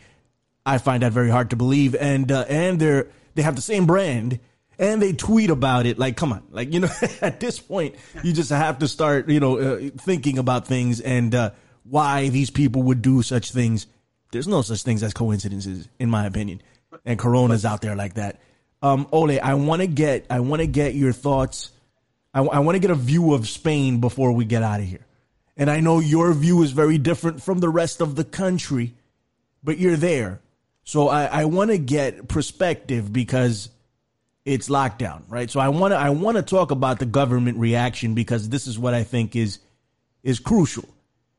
I 0.66 0.78
find 0.80 1.04
that 1.04 1.14
very 1.14 1.30
hard 1.30 1.52
to 1.52 1.56
believe. 1.56 1.96
And 1.96 2.32
uh, 2.32 2.46
and 2.50 2.80
they're 2.80 3.08
they 3.36 3.44
have 3.44 3.56
the 3.56 3.62
same 3.62 3.86
brand 3.86 4.40
and 4.78 5.02
they 5.02 5.14
tweet 5.14 5.50
about 5.50 5.86
it. 5.86 5.98
Like, 5.98 6.18
come 6.18 6.34
on, 6.34 6.44
like 6.52 6.74
you 6.74 6.82
know, 6.82 6.92
at 7.22 7.40
this 7.40 7.60
point, 7.60 7.96
you 8.24 8.34
just 8.34 8.50
have 8.50 8.80
to 8.80 8.88
start, 8.88 9.30
you 9.30 9.40
know, 9.40 9.58
uh, 9.58 9.90
thinking 9.98 10.38
about 10.38 10.68
things 10.68 11.00
and 11.02 11.34
uh, 11.34 11.52
why 11.84 12.30
these 12.30 12.50
people 12.50 12.84
would 12.84 13.02
do 13.02 13.22
such 13.22 13.52
things 13.52 13.88
there's 14.36 14.50
no 14.50 14.62
such 14.62 14.84
things 14.84 15.02
as 15.02 15.14
coincidences, 15.14 15.88
in 15.98 16.10
my 16.10 16.26
opinion. 16.26 16.62
And 17.06 17.18
Corona's 17.18 17.64
out 17.64 17.82
there 17.82 17.96
like 17.96 18.16
that. 18.16 18.42
Um, 18.82 19.08
Ole, 19.14 19.40
I 19.40 19.54
want 19.54 19.82
to 19.82 19.88
get 19.88 20.26
I 20.30 20.42
want 20.42 20.62
to 20.62 20.68
get 20.68 20.94
your 20.94 21.14
thoughts. 21.14 21.72
I, 22.34 22.42
I 22.42 22.60
want 22.60 22.76
to 22.76 22.80
get 22.80 22.92
a 22.92 22.96
view 22.96 23.34
of 23.34 23.48
Spain 23.48 24.02
before 24.02 24.34
we 24.34 24.44
get 24.44 24.62
out 24.62 24.82
of 24.82 24.86
here. 24.86 25.06
And 25.56 25.72
I 25.72 25.80
know 25.80 26.00
your 26.00 26.34
view 26.34 26.64
is 26.64 26.72
very 26.72 26.98
different 26.98 27.42
from 27.42 27.60
the 27.60 27.70
rest 27.70 28.02
of 28.02 28.18
the 28.18 28.26
country, 28.26 28.94
but 29.64 29.78
you're 29.78 29.96
there. 29.96 30.42
So 30.84 31.08
I, 31.08 31.26
I 31.26 31.46
want 31.46 31.72
to 31.72 31.78
get 31.78 32.28
perspective 32.28 33.14
because 33.14 33.70
it's 34.46 34.70
lockdown, 34.70 35.24
right? 35.28 35.50
So 35.50 35.60
I 35.60 35.70
want 35.70 35.92
to 35.92 35.98
I 35.98 36.12
want 36.12 36.38
to 36.38 36.44
talk 36.44 36.72
about 36.72 37.00
the 37.00 37.06
government 37.06 37.58
reaction 37.58 38.14
because 38.14 38.48
this 38.50 38.68
is 38.68 38.78
what 38.78 38.94
I 38.94 39.04
think 39.04 39.36
is 39.36 39.60
is 40.24 40.40
crucial. 40.40 40.88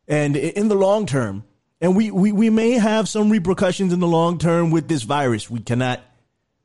And 0.09 0.37
in 0.37 0.69
the 0.69 0.74
long 0.74 1.07
term, 1.07 1.45
and 1.81 1.97
we, 1.97 2.11
we, 2.11 2.33
we 2.33 2.49
may 2.51 2.73
have 2.73 3.09
some 3.09 3.31
repercussions 3.31 3.93
in 3.93 4.01
the 4.01 4.07
long 4.07 4.39
term 4.39 4.70
with 4.70 4.89
this 4.89 5.03
virus. 5.03 5.51
We 5.51 5.61
cannot 5.61 6.01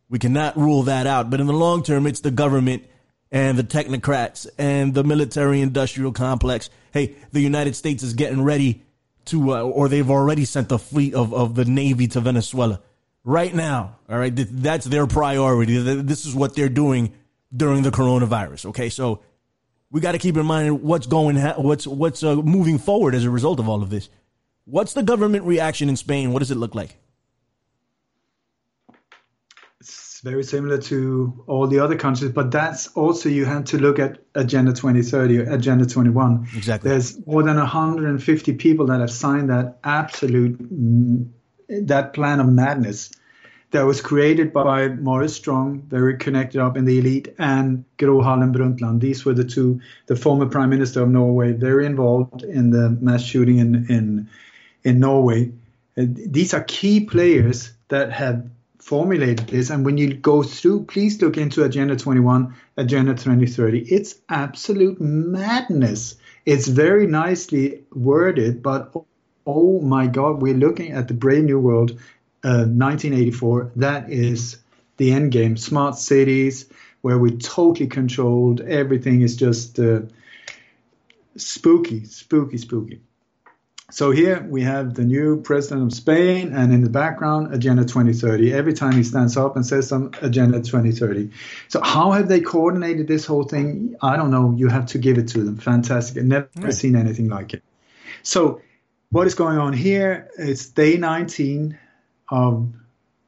we 0.09 0.19
cannot 0.19 0.57
rule 0.57 0.83
that 0.83 1.07
out. 1.07 1.29
But 1.29 1.39
in 1.39 1.47
the 1.47 1.53
long 1.53 1.83
term, 1.83 2.05
it's 2.05 2.21
the 2.21 2.31
government 2.31 2.85
and 3.31 3.57
the 3.57 3.63
technocrats 3.63 4.47
and 4.57 4.93
the 4.93 5.03
military 5.03 5.61
industrial 5.61 6.11
complex. 6.11 6.69
Hey, 6.91 7.15
the 7.31 7.39
United 7.39 7.75
States 7.75 8.03
is 8.03 8.13
getting 8.13 8.43
ready 8.43 8.83
to, 9.25 9.53
uh, 9.53 9.61
or 9.61 9.87
they've 9.87 10.09
already 10.09 10.43
sent 10.43 10.71
a 10.71 10.77
fleet 10.77 11.13
of, 11.13 11.33
of 11.33 11.55
the 11.55 11.63
Navy 11.63 12.07
to 12.09 12.19
Venezuela 12.19 12.81
right 13.23 13.53
now. 13.53 13.97
All 14.09 14.17
right. 14.17 14.33
That's 14.35 14.85
their 14.85 15.07
priority. 15.07 15.77
This 15.77 16.25
is 16.25 16.35
what 16.35 16.55
they're 16.55 16.69
doing 16.69 17.13
during 17.55 17.83
the 17.83 17.91
coronavirus. 17.91 18.67
Okay. 18.67 18.89
So 18.89 19.21
we 19.91 20.01
got 20.01 20.13
to 20.13 20.17
keep 20.17 20.37
in 20.37 20.45
mind 20.45 20.81
what's 20.81 21.07
going, 21.07 21.37
what's, 21.37 21.85
what's 21.85 22.23
uh, 22.23 22.35
moving 22.35 22.77
forward 22.77 23.15
as 23.15 23.25
a 23.25 23.29
result 23.29 23.59
of 23.59 23.67
all 23.67 23.83
of 23.83 23.89
this. 23.89 24.09
What's 24.65 24.93
the 24.93 25.03
government 25.03 25.45
reaction 25.45 25.89
in 25.89 25.97
Spain? 25.97 26.31
What 26.31 26.39
does 26.39 26.51
it 26.51 26.57
look 26.57 26.75
like? 26.75 26.97
It's 29.79 30.21
very 30.23 30.43
similar 30.43 30.77
to 30.77 31.43
all 31.47 31.67
the 31.67 31.79
other 31.79 31.95
countries, 31.97 32.31
but 32.31 32.51
that's 32.51 32.87
also 32.89 33.27
you 33.27 33.43
have 33.45 33.65
to 33.65 33.79
look 33.79 33.97
at 33.97 34.19
Agenda 34.35 34.71
2030, 34.71 35.37
Agenda 35.37 35.87
21. 35.87 36.47
Exactly. 36.55 36.91
There's 36.91 37.25
more 37.25 37.41
than 37.41 37.57
150 37.57 38.53
people 38.53 38.85
that 38.85 38.99
have 38.99 39.11
signed 39.11 39.49
that 39.49 39.79
absolute 39.83 40.59
that 41.83 42.13
plan 42.13 42.39
of 42.39 42.47
madness 42.47 43.11
that 43.71 43.83
was 43.83 44.01
created 44.01 44.51
by 44.51 44.89
Maurice 44.89 45.35
Strong, 45.35 45.83
very 45.87 46.17
connected 46.17 46.61
up 46.61 46.75
in 46.75 46.85
the 46.85 46.99
elite, 46.99 47.33
and 47.39 47.85
Gro 47.97 48.21
Harlem 48.21 48.53
Brundtland. 48.53 48.99
These 48.99 49.23
were 49.23 49.33
the 49.33 49.45
two, 49.45 49.79
the 50.07 50.15
former 50.15 50.45
prime 50.45 50.69
minister 50.69 51.01
of 51.01 51.09
Norway, 51.09 51.53
very 51.53 51.85
involved 51.85 52.43
in 52.43 52.71
the 52.71 52.89
mass 52.89 53.23
shooting 53.23 53.59
in 53.59 53.85
in, 53.89 54.29
in 54.83 54.99
Norway. 54.99 55.51
Uh, 55.97 56.03
these 56.07 56.53
are 56.53 56.63
key 56.63 57.05
players 57.05 57.71
that 57.87 58.11
have 58.11 58.45
formulated 58.79 59.47
this. 59.47 59.69
And 59.69 59.85
when 59.85 59.97
you 59.97 60.13
go 60.13 60.43
through, 60.43 60.85
please 60.85 61.21
look 61.21 61.37
into 61.37 61.63
Agenda 61.63 61.95
21, 61.95 62.55
Agenda 62.77 63.13
2030. 63.13 63.79
It's 63.79 64.15
absolute 64.27 64.99
madness. 64.99 66.15
It's 66.45 66.67
very 66.67 67.07
nicely 67.07 67.83
worded, 67.93 68.63
but 68.63 68.91
oh 69.45 69.79
my 69.81 70.07
God, 70.07 70.41
we're 70.41 70.53
looking 70.53 70.91
at 70.91 71.07
the 71.07 71.13
Brave 71.13 71.43
New 71.43 71.59
World, 71.59 71.91
uh, 72.43 72.65
1984. 72.65 73.71
That 73.77 74.09
is 74.09 74.57
the 74.97 75.11
end 75.11 75.31
game. 75.31 75.57
Smart 75.57 75.97
cities, 75.97 76.65
where 77.01 77.17
we 77.17 77.37
totally 77.37 77.87
controlled. 77.87 78.61
Everything 78.61 79.21
is 79.21 79.35
just 79.35 79.79
uh, 79.79 80.01
spooky, 81.35 82.05
spooky, 82.05 82.57
spooky. 82.57 83.01
So 83.91 84.11
here 84.11 84.41
we 84.49 84.61
have 84.61 84.93
the 84.93 85.03
new 85.03 85.41
president 85.41 85.91
of 85.91 85.93
Spain, 85.93 86.53
and 86.53 86.73
in 86.73 86.81
the 86.81 86.89
background, 86.89 87.53
Agenda 87.53 87.83
2030. 87.83 88.53
Every 88.53 88.71
time 88.71 88.93
he 88.93 89.03
stands 89.03 89.35
up 89.35 89.57
and 89.57 89.65
says 89.65 89.89
some 89.89 90.11
Agenda 90.21 90.61
2030. 90.61 91.29
So 91.67 91.81
how 91.81 92.11
have 92.11 92.29
they 92.29 92.39
coordinated 92.39 93.09
this 93.09 93.25
whole 93.25 93.43
thing? 93.43 93.97
I 94.01 94.15
don't 94.15 94.31
know. 94.31 94.53
You 94.55 94.69
have 94.69 94.85
to 94.87 94.97
give 94.97 95.17
it 95.17 95.27
to 95.29 95.43
them. 95.43 95.57
Fantastic. 95.57 96.19
I've 96.19 96.25
never 96.25 96.49
right. 96.55 96.73
seen 96.73 96.95
anything 96.95 97.27
like 97.27 97.53
it. 97.53 97.63
So 98.23 98.61
what 99.11 99.27
is 99.27 99.35
going 99.35 99.57
on 99.57 99.73
here? 99.73 100.29
It's 100.37 100.67
day 100.67 100.97
19 100.97 101.77
of 102.29 102.73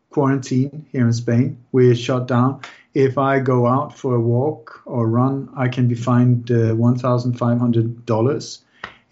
quarantine 0.09 0.85
here 0.91 1.05
in 1.05 1.13
Spain. 1.13 1.63
We're 1.71 1.95
shut 1.95 2.27
down. 2.27 2.61
If 2.93 3.17
I 3.17 3.39
go 3.39 3.67
out 3.67 3.97
for 3.97 4.15
a 4.15 4.19
walk 4.19 4.81
or 4.85 5.07
run, 5.07 5.49
I 5.55 5.67
can 5.67 5.87
be 5.87 5.95
fined 5.95 6.51
uh, 6.51 6.73
$1,500 6.75 8.59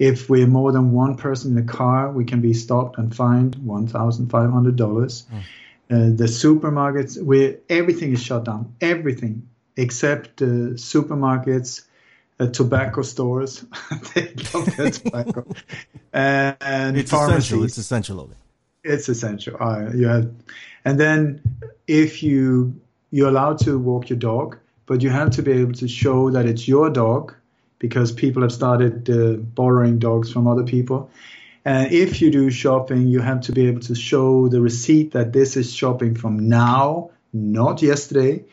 if 0.02 0.32
we're 0.32 0.48
more 0.48 0.72
than 0.72 0.94
one 0.94 1.16
person 1.16 1.52
in 1.52 1.64
the 1.64 1.72
car, 1.72 2.12
we 2.12 2.26
can 2.26 2.42
be 2.42 2.56
stopped 2.56 2.98
and 2.98 3.16
fined 3.16 3.56
$1,500. 3.58 4.28
Mm. 4.28 5.24
Uh, 5.30 6.16
the 6.16 6.24
supermarkets, 6.24 7.22
where 7.22 7.58
everything 7.70 8.12
is 8.12 8.24
shut 8.24 8.44
down, 8.44 8.74
everything 8.82 9.48
except 9.78 10.42
uh, 10.42 10.74
supermarkets, 10.74 11.84
uh, 12.42 12.48
tobacco 12.48 13.02
stores. 13.02 13.66
they 14.16 14.34
love 14.54 14.76
their 14.76 14.92
tobacco. 14.92 15.46
and 16.14 16.98
it's 16.98 17.12
pharmacies. 17.12 17.52
essential. 17.52 17.64
It's 17.64 17.78
essential. 17.78 18.30
It's 18.84 19.10
essential. 19.10 19.58
Uh, 19.60 19.92
you 19.94 20.08
have, 20.08 20.32
and 20.84 21.00
then 21.00 21.42
if 21.88 22.24
you 22.24 22.80
you're 23.12 23.28
allowed 23.28 23.60
to 23.60 23.78
walk 23.78 24.10
your 24.10 24.18
dog, 24.18 24.58
but 24.86 25.02
you 25.02 25.10
have 25.10 25.32
to 25.32 25.44
be 25.44 25.52
able 25.52 25.74
to 25.74 25.88
show 25.88 26.32
that 26.32 26.46
it's 26.46 26.68
your 26.68 26.90
dog 26.90 27.36
because 27.78 28.12
people 28.12 28.42
have 28.42 28.52
started 28.52 29.10
uh, 29.10 29.34
borrowing 29.34 30.00
dogs 30.00 30.32
from 30.32 30.48
other 30.48 30.64
people. 30.64 31.10
And 31.66 31.92
if 31.92 32.22
you 32.22 32.32
do 32.32 32.50
shopping, 32.50 33.08
you 33.08 33.20
have 33.20 33.42
to 33.42 33.52
be 33.52 33.68
able 33.68 33.82
to 33.82 33.96
show 33.96 34.48
the 34.48 34.62
receipt 34.62 35.12
that 35.12 35.34
this 35.34 35.58
is 35.58 35.74
shopping 35.74 36.16
from 36.16 36.50
now, 36.50 37.12
not 37.34 37.82
yesterday. 37.82 38.46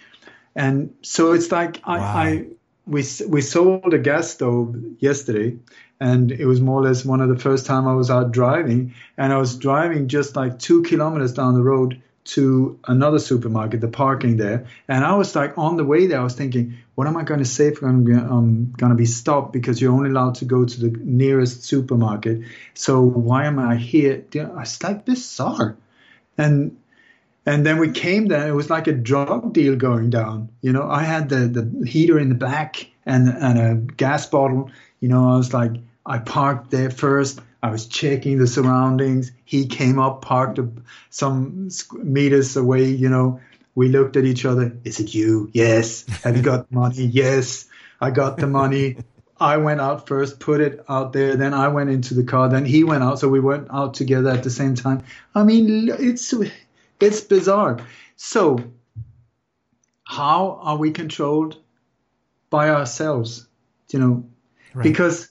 And 0.55 0.95
so 1.03 1.33
it's 1.33 1.51
like 1.53 1.81
wow. 1.87 1.95
I, 1.95 2.29
I 2.29 2.47
we 2.89 3.05
we 3.29 3.43
sold 3.43 3.93
a 3.93 3.99
gas 3.99 4.31
stove 4.31 4.77
yesterday, 4.99 5.59
and 6.01 6.33
it 6.33 6.47
was 6.47 6.61
more 6.61 6.81
or 6.81 6.85
less 6.85 7.05
one 7.05 7.21
of 7.21 7.29
the 7.29 7.39
first 7.39 7.67
time 7.67 7.87
I 7.87 7.95
was 7.95 8.11
out 8.11 8.33
driving, 8.33 8.95
and 9.17 9.33
I 9.33 9.39
was 9.39 9.57
driving 9.57 10.09
just 10.09 10.37
like 10.37 10.59
two 10.59 10.83
kilometers 10.83 11.35
down 11.35 11.55
the 11.55 11.63
road 11.63 12.03
to 12.25 12.79
another 12.87 13.19
supermarket, 13.19 13.81
the 13.81 13.89
parking 13.89 14.37
there, 14.37 14.67
and 14.89 15.05
I 15.05 15.15
was 15.17 15.37
like 15.37 15.57
on 15.59 15.77
the 15.77 15.85
way 15.85 16.07
there, 16.07 16.21
I 16.21 16.25
was 16.25 16.35
thinking, 16.35 16.79
what 16.95 17.07
am 17.07 17.17
I 17.17 17.25
going 17.25 17.41
to 17.41 17.47
say 17.47 17.69
if 17.69 17.83
I'm 17.83 18.05
going 18.05 18.91
to 18.91 18.95
be 18.95 19.07
stopped 19.07 19.53
because 19.53 19.81
you're 19.81 19.93
only 19.93 20.11
allowed 20.11 20.37
to 20.37 20.45
go 20.45 20.65
to 20.65 20.81
the 20.81 20.91
nearest 20.99 21.65
supermarket? 21.65 22.43
So 22.75 23.03
why 23.03 23.47
am 23.47 23.59
I 23.59 23.77
here? 23.77 24.25
It's 24.33 24.83
like 24.83 25.05
bizarre, 25.05 25.77
and 26.39 26.77
and 27.49 27.65
then 27.65 27.79
we 27.79 27.93
came 27.93 28.27
there. 28.27 28.47
It 28.47 28.53
was 28.53 28.69
like 28.69 28.89
a 28.89 28.93
drug 28.93 29.55
deal 29.55 29.75
going 29.75 30.11
down. 30.11 30.51
You 30.61 30.73
know, 30.73 30.87
I 30.89 31.03
had 31.03 31.31
the 31.31 31.49
the 31.49 31.87
heater 31.87 32.19
in 32.19 32.29
the 32.29 32.35
back 32.35 32.87
and 33.07 33.29
and 33.29 33.59
a 33.59 33.75
gas 33.95 34.27
bottle. 34.27 34.71
You 35.01 35.09
know, 35.09 35.31
I 35.33 35.37
was 35.37 35.55
like, 35.55 35.73
I 36.05 36.19
parked 36.19 36.71
there 36.71 36.91
first. 36.91 37.41
I 37.63 37.71
was 37.71 37.87
checking 37.87 38.39
the 38.39 38.47
surroundings. 38.47 39.33
He 39.45 39.67
came 39.67 39.99
up, 39.99 40.21
parked 40.21 40.61
some 41.09 41.71
meters 41.95 42.57
away. 42.57 42.91
You 42.91 43.09
know, 43.09 43.41
we 43.75 43.89
looked 43.89 44.17
at 44.17 44.25
each 44.25 44.45
other. 44.45 44.77
Is 44.85 45.01
it 45.01 45.15
you? 45.15 45.49
Yes. 45.55 46.07
Have 46.25 46.37
you 46.37 46.43
got 46.43 46.71
money? 46.71 47.05
Yes. 47.05 47.67
I 47.99 48.11
got 48.11 48.37
the 48.37 48.47
money. 48.47 48.99
I 49.41 49.57
went 49.57 49.81
out 49.81 50.07
first, 50.07 50.41
put 50.41 50.61
it 50.61 50.85
out 50.89 51.13
there. 51.13 51.37
Then 51.37 51.55
I 51.55 51.69
went 51.69 51.91
into 51.91 52.15
the 52.15 52.25
car. 52.25 52.49
Then 52.49 52.65
he 52.65 52.85
went 52.85 53.03
out. 53.05 53.21
So 53.21 53.29
we 53.29 53.41
went 53.41 53.69
out 53.73 53.95
together 53.95 54.31
at 54.31 54.43
the 54.43 54.51
same 54.51 54.75
time. 54.75 55.05
I 55.35 55.45
mean, 55.45 55.89
it's 55.89 56.35
it's 57.01 57.21
bizarre. 57.21 57.79
So, 58.17 58.59
how 60.05 60.59
are 60.63 60.77
we 60.77 60.91
controlled 60.91 61.59
by 62.51 62.71
ourselves? 62.71 63.47
You 63.91 63.99
know, 63.99 64.25
right. 64.75 64.83
because 64.83 65.29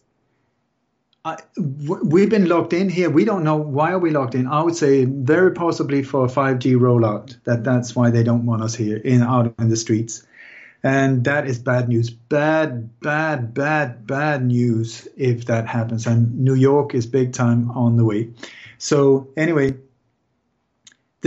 uh, 1.25 1.35
we've 1.57 2.29
been 2.29 2.47
locked 2.47 2.73
in 2.73 2.89
here. 2.89 3.09
We 3.09 3.25
don't 3.25 3.43
know 3.43 3.57
why 3.57 3.91
are 3.91 3.99
we 3.99 4.11
locked 4.11 4.33
in. 4.33 4.47
I 4.47 4.61
would 4.61 4.75
say 4.75 5.05
very 5.05 5.51
possibly 5.51 6.01
for 6.03 6.25
a 6.25 6.29
5G 6.29 6.77
rollout. 6.77 7.35
That 7.43 7.63
that's 7.63 7.95
why 7.95 8.11
they 8.11 8.23
don't 8.23 8.45
want 8.45 8.63
us 8.63 8.75
here 8.75 8.97
in 8.97 9.21
out 9.21 9.53
in 9.59 9.69
the 9.69 9.75
streets, 9.75 10.25
and 10.83 11.25
that 11.25 11.47
is 11.47 11.59
bad 11.59 11.89
news. 11.89 12.09
Bad, 12.09 12.99
bad, 13.01 13.53
bad, 13.53 14.07
bad 14.07 14.45
news 14.45 15.07
if 15.17 15.45
that 15.45 15.67
happens. 15.67 16.07
And 16.07 16.39
New 16.39 16.55
York 16.55 16.95
is 16.95 17.05
big 17.05 17.33
time 17.33 17.71
on 17.71 17.97
the 17.97 18.05
way. 18.05 18.29
So 18.77 19.27
anyway, 19.35 19.75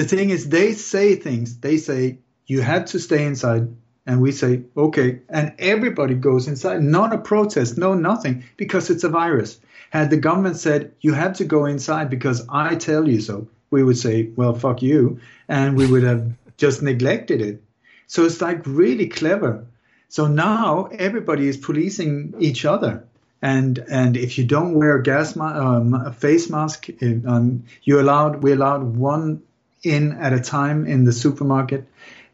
the 0.01 0.09
thing 0.09 0.31
is, 0.31 0.49
they 0.49 0.73
say 0.73 1.15
things. 1.15 1.59
They 1.59 1.77
say 1.77 2.19
you 2.47 2.63
had 2.63 2.87
to 2.89 2.99
stay 2.99 3.27
inside. 3.27 3.69
And 4.07 4.23
we 4.23 4.33
say, 4.33 4.63
okay. 4.75 5.21
And 5.29 5.53
everybody 5.59 6.15
goes 6.15 6.49
inside. 6.49 6.83
Not 6.83 7.13
a 7.13 7.19
protest, 7.19 7.77
no 7.77 7.93
nothing, 7.93 8.45
because 8.57 8.89
it's 8.89 9.05
a 9.05 9.11
virus. 9.11 9.61
Had 9.91 10.09
the 10.09 10.17
government 10.17 10.57
said, 10.57 10.93
you 11.03 11.13
have 11.13 11.35
to 11.35 11.45
go 11.45 11.67
inside 11.67 12.09
because 12.09 12.47
I 12.49 12.77
tell 12.77 13.07
you 13.07 13.21
so, 13.21 13.47
we 13.71 13.85
would 13.85 13.99
say, 13.99 14.31
well, 14.37 14.55
fuck 14.55 14.81
you. 14.81 15.21
And 15.49 15.77
we 15.77 15.87
would 15.87 16.03
have 16.03 16.33
just 16.57 16.81
neglected 16.83 17.43
it. 17.43 17.63
So 18.07 18.25
it's 18.25 18.41
like 18.41 18.67
really 18.67 19.07
clever. 19.07 19.67
So 20.09 20.27
now 20.27 20.89
everybody 20.93 21.47
is 21.47 21.59
policing 21.59 22.35
each 22.39 22.65
other. 22.65 23.05
And 23.43 23.79
and 23.91 24.17
if 24.17 24.39
you 24.39 24.45
don't 24.45 24.75
wear 24.75 24.97
a 24.97 25.03
gas 25.03 25.37
ma- 25.37 25.59
um, 25.59 25.95
a 25.95 26.13
face 26.13 26.51
mask, 26.51 26.89
um, 27.03 27.65
you 27.85 28.01
allowed 28.01 28.43
we 28.43 28.53
allowed 28.53 28.97
one 28.97 29.43
in 29.83 30.13
at 30.13 30.33
a 30.33 30.41
time 30.41 30.87
in 30.87 31.05
the 31.05 31.13
supermarket. 31.13 31.87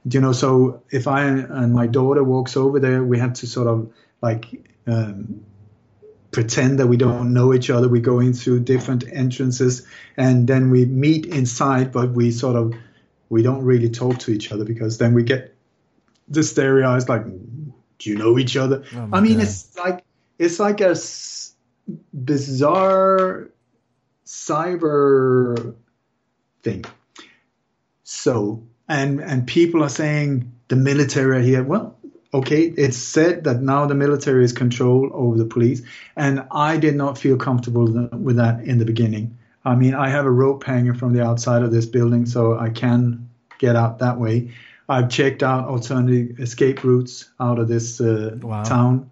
You 0.08 0.20
know, 0.20 0.32
so 0.32 0.82
if 0.90 1.08
I 1.08 1.24
and 1.24 1.74
my 1.74 1.86
daughter 1.86 2.22
walks 2.22 2.56
over 2.56 2.78
there, 2.78 3.02
we 3.02 3.18
have 3.18 3.34
to 3.34 3.46
sort 3.46 3.66
of 3.66 3.92
like 4.22 4.46
um, 4.86 5.44
pretend 6.30 6.78
that 6.78 6.86
we 6.86 6.96
don't 6.96 7.32
know 7.32 7.54
each 7.54 7.70
other. 7.70 7.88
We 7.88 8.00
go 8.00 8.20
in 8.20 8.32
through 8.32 8.60
different 8.60 9.04
entrances 9.10 9.86
and 10.16 10.46
then 10.46 10.70
we 10.70 10.84
meet 10.84 11.26
inside, 11.26 11.92
but 11.92 12.12
we 12.12 12.30
sort 12.30 12.56
of 12.56 12.74
we 13.28 13.42
don't 13.42 13.64
really 13.64 13.90
talk 13.90 14.18
to 14.20 14.30
each 14.30 14.52
other 14.52 14.64
because 14.64 14.98
then 14.98 15.14
we 15.14 15.22
get 15.22 15.54
the 16.28 16.42
stereo 16.42 16.90
eyes 16.90 17.08
like, 17.08 17.24
do 17.24 18.10
you 18.10 18.16
know 18.16 18.38
each 18.38 18.56
other? 18.56 18.84
Oh 18.94 19.08
I 19.12 19.20
mean, 19.20 19.38
God. 19.38 19.42
it's 19.42 19.76
like 19.76 20.04
it's 20.38 20.60
like 20.60 20.80
a 20.80 20.90
s- 20.90 21.54
bizarre 22.12 23.48
cyber 24.24 25.74
thing. 26.62 26.84
So 28.08 28.62
and 28.88 29.20
and 29.20 29.46
people 29.46 29.82
are 29.82 29.88
saying 29.88 30.52
the 30.68 30.76
military 30.76 31.38
are 31.38 31.42
here. 31.42 31.64
Well, 31.64 31.96
Okay, 32.34 32.64
it's 32.64 32.98
said 32.98 33.44
that 33.44 33.62
now 33.62 33.86
the 33.86 33.94
military 33.94 34.44
is 34.44 34.52
control 34.52 35.10
over 35.14 35.38
the 35.38 35.46
police, 35.46 35.80
and 36.16 36.44
I 36.50 36.76
did 36.76 36.94
not 36.94 37.16
feel 37.16 37.38
comfortable 37.38 37.86
with 38.12 38.36
that 38.36 38.60
in 38.60 38.78
the 38.78 38.84
beginning. 38.84 39.38
I 39.64 39.74
mean, 39.74 39.94
I 39.94 40.10
have 40.10 40.26
a 40.26 40.30
rope 40.30 40.62
hanging 40.62 40.94
from 40.94 41.14
the 41.14 41.24
outside 41.24 41.62
of 41.62 41.72
this 41.72 41.86
building, 41.86 42.26
so 42.26 42.58
I 42.58 42.68
can 42.68 43.30
get 43.58 43.74
out 43.74 44.00
that 44.00 44.20
way. 44.20 44.52
I've 44.86 45.08
checked 45.08 45.42
out 45.42 45.66
alternative 45.66 46.38
escape 46.38 46.84
routes 46.84 47.30
out 47.40 47.58
of 47.58 47.68
this 47.68 48.00
uh, 48.02 48.36
wow. 48.42 48.62
town. 48.64 49.10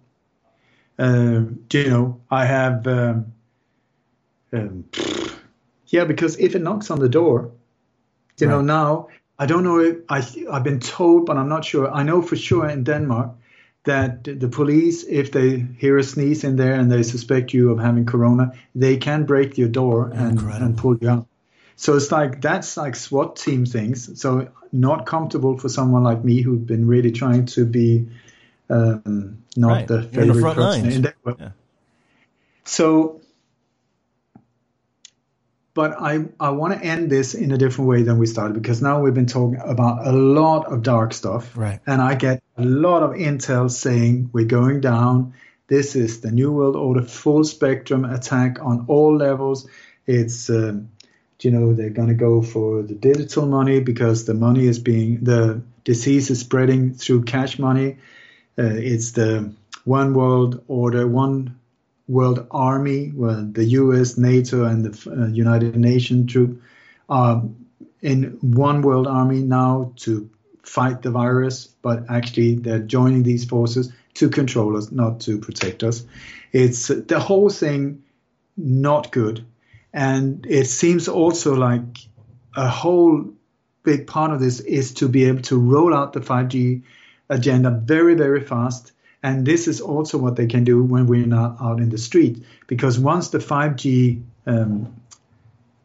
Uh, 0.99 1.45
you 1.71 1.89
know, 1.89 2.21
I 2.29 2.45
have, 2.45 2.85
um, 2.85 3.33
um, 4.53 4.85
yeah, 5.87 6.03
because 6.05 6.37
if 6.37 6.53
it 6.55 6.61
knocks 6.61 6.91
on 6.91 6.99
the 6.99 7.09
door, 7.09 7.51
you 8.37 8.47
right. 8.47 8.53
know, 8.53 8.61
now 8.61 9.07
I 9.37 9.45
don't 9.45 9.63
know 9.63 9.79
if 9.79 9.97
I, 10.09 10.23
I've 10.51 10.63
been 10.63 10.79
told, 10.79 11.25
but 11.25 11.37
I'm 11.37 11.49
not 11.49 11.65
sure. 11.65 11.91
I 11.91 12.03
know 12.03 12.21
for 12.21 12.35
sure 12.35 12.67
in 12.67 12.83
Denmark 12.83 13.31
that 13.83 14.23
the 14.23 14.47
police, 14.47 15.03
if 15.03 15.31
they 15.31 15.65
hear 15.77 15.97
a 15.97 16.03
sneeze 16.03 16.43
in 16.43 16.55
there 16.55 16.73
and 16.73 16.91
they 16.91 17.03
suspect 17.03 17.53
you 17.53 17.71
of 17.71 17.79
having 17.79 18.05
corona, 18.05 18.53
they 18.73 18.97
can 18.97 19.25
break 19.25 19.57
your 19.57 19.69
door 19.69 20.09
and, 20.13 20.39
and 20.39 20.77
pull 20.77 20.97
you 20.97 21.09
out. 21.09 21.27
So 21.75 21.95
it's 21.95 22.11
like 22.11 22.41
that's 22.41 22.77
like 22.77 22.95
SWAT 22.95 23.35
team 23.35 23.65
things. 23.65 24.19
So 24.19 24.47
not 24.71 25.05
comfortable 25.05 25.57
for 25.57 25.69
someone 25.69 26.03
like 26.03 26.23
me 26.23 26.41
who's 26.41 26.61
been 26.61 26.87
really 26.87 27.11
trying 27.11 27.45
to 27.47 27.65
be 27.65 28.07
um, 28.69 29.43
not 29.55 29.71
right. 29.71 29.87
the 29.87 30.03
favorite 30.03 30.35
the 30.35 30.53
person 30.53 30.91
in 30.91 31.01
there. 31.01 31.15
Yeah. 31.37 31.49
So 32.63 33.21
but 35.75 36.01
I, 36.01 36.25
I 36.39 36.51
want 36.51 36.73
to 36.73 36.83
end 36.83 37.11
this 37.11 37.35
in 37.35 37.51
a 37.51 37.57
different 37.57 37.89
way 37.89 38.01
than 38.01 38.17
we 38.17 38.25
started 38.25 38.53
because 38.53 38.81
now 38.81 39.01
we've 39.01 39.13
been 39.13 39.27
talking 39.27 39.59
about 39.59 40.07
a 40.07 40.11
lot 40.13 40.71
of 40.71 40.81
dark 40.81 41.13
stuff. 41.13 41.55
Right. 41.55 41.81
And 41.85 42.01
I 42.01 42.15
get 42.15 42.41
a 42.57 42.63
lot 42.63 43.03
of 43.03 43.11
intel 43.11 43.69
saying 43.69 44.29
we're 44.31 44.45
going 44.45 44.79
down. 44.79 45.33
This 45.67 45.97
is 45.97 46.21
the 46.21 46.31
New 46.31 46.53
World 46.53 46.77
Order 46.77 47.03
full 47.03 47.43
spectrum 47.43 48.05
attack 48.05 48.57
on 48.61 48.85
all 48.87 49.17
levels. 49.17 49.67
It's, 50.07 50.49
um, 50.49 50.91
you 51.41 51.51
know, 51.51 51.73
they're 51.73 51.89
going 51.89 52.07
to 52.07 52.13
go 52.13 52.41
for 52.41 52.81
the 52.81 52.95
digital 52.95 53.45
money 53.45 53.81
because 53.81 54.23
the 54.23 54.33
money 54.33 54.67
is 54.67 54.79
being, 54.79 55.25
the 55.25 55.61
disease 55.83 56.29
is 56.29 56.39
spreading 56.39 56.93
through 56.93 57.23
cash 57.23 57.59
money. 57.59 57.97
Uh, 58.57 58.63
it's 58.63 59.11
the 59.11 59.51
one 59.83 60.13
world 60.13 60.63
order, 60.69 61.05
one 61.05 61.59
World 62.07 62.45
Army, 62.51 63.11
well, 63.15 63.47
the 63.51 63.65
U.S., 63.65 64.17
NATO, 64.17 64.65
and 64.65 64.85
the 64.85 65.11
uh, 65.11 65.27
United 65.27 65.75
Nations 65.75 66.31
troop 66.31 66.61
are 67.09 67.43
in 68.01 68.37
one 68.41 68.81
World 68.81 69.07
Army 69.07 69.41
now 69.41 69.93
to 69.97 70.29
fight 70.63 71.01
the 71.01 71.11
virus, 71.11 71.67
but 71.81 72.05
actually 72.09 72.55
they're 72.55 72.79
joining 72.79 73.23
these 73.23 73.45
forces 73.45 73.91
to 74.15 74.29
control 74.29 74.77
us, 74.77 74.91
not 74.91 75.19
to 75.21 75.37
protect 75.37 75.83
us. 75.83 76.05
It's 76.51 76.87
the 76.87 77.19
whole 77.19 77.49
thing 77.49 78.03
not 78.57 79.11
good, 79.11 79.45
and 79.93 80.45
it 80.47 80.65
seems 80.65 81.07
also 81.07 81.55
like 81.55 81.97
a 82.55 82.69
whole 82.69 83.25
big 83.83 84.07
part 84.07 84.31
of 84.31 84.39
this 84.39 84.59
is 84.61 84.93
to 84.95 85.09
be 85.09 85.25
able 85.25 85.41
to 85.43 85.59
roll 85.59 85.93
out 85.93 86.13
the 86.13 86.21
5G 86.21 86.81
agenda 87.29 87.71
very, 87.71 88.15
very 88.15 88.41
fast 88.41 88.91
and 89.25 89.43
this 89.43 89.67
is 89.67 89.81
also 89.81 90.19
what 90.19 90.35
they 90.35 90.45
can 90.45 90.63
do 90.63 90.83
when 90.83 91.07
we're 91.07 91.25
not 91.25 91.57
out 91.59 91.79
in 91.79 91.89
the 91.89 91.97
street. 91.97 92.45
Because 92.67 92.99
once 92.99 93.29
the 93.29 93.39
5G 93.39 94.21
um, 94.45 95.01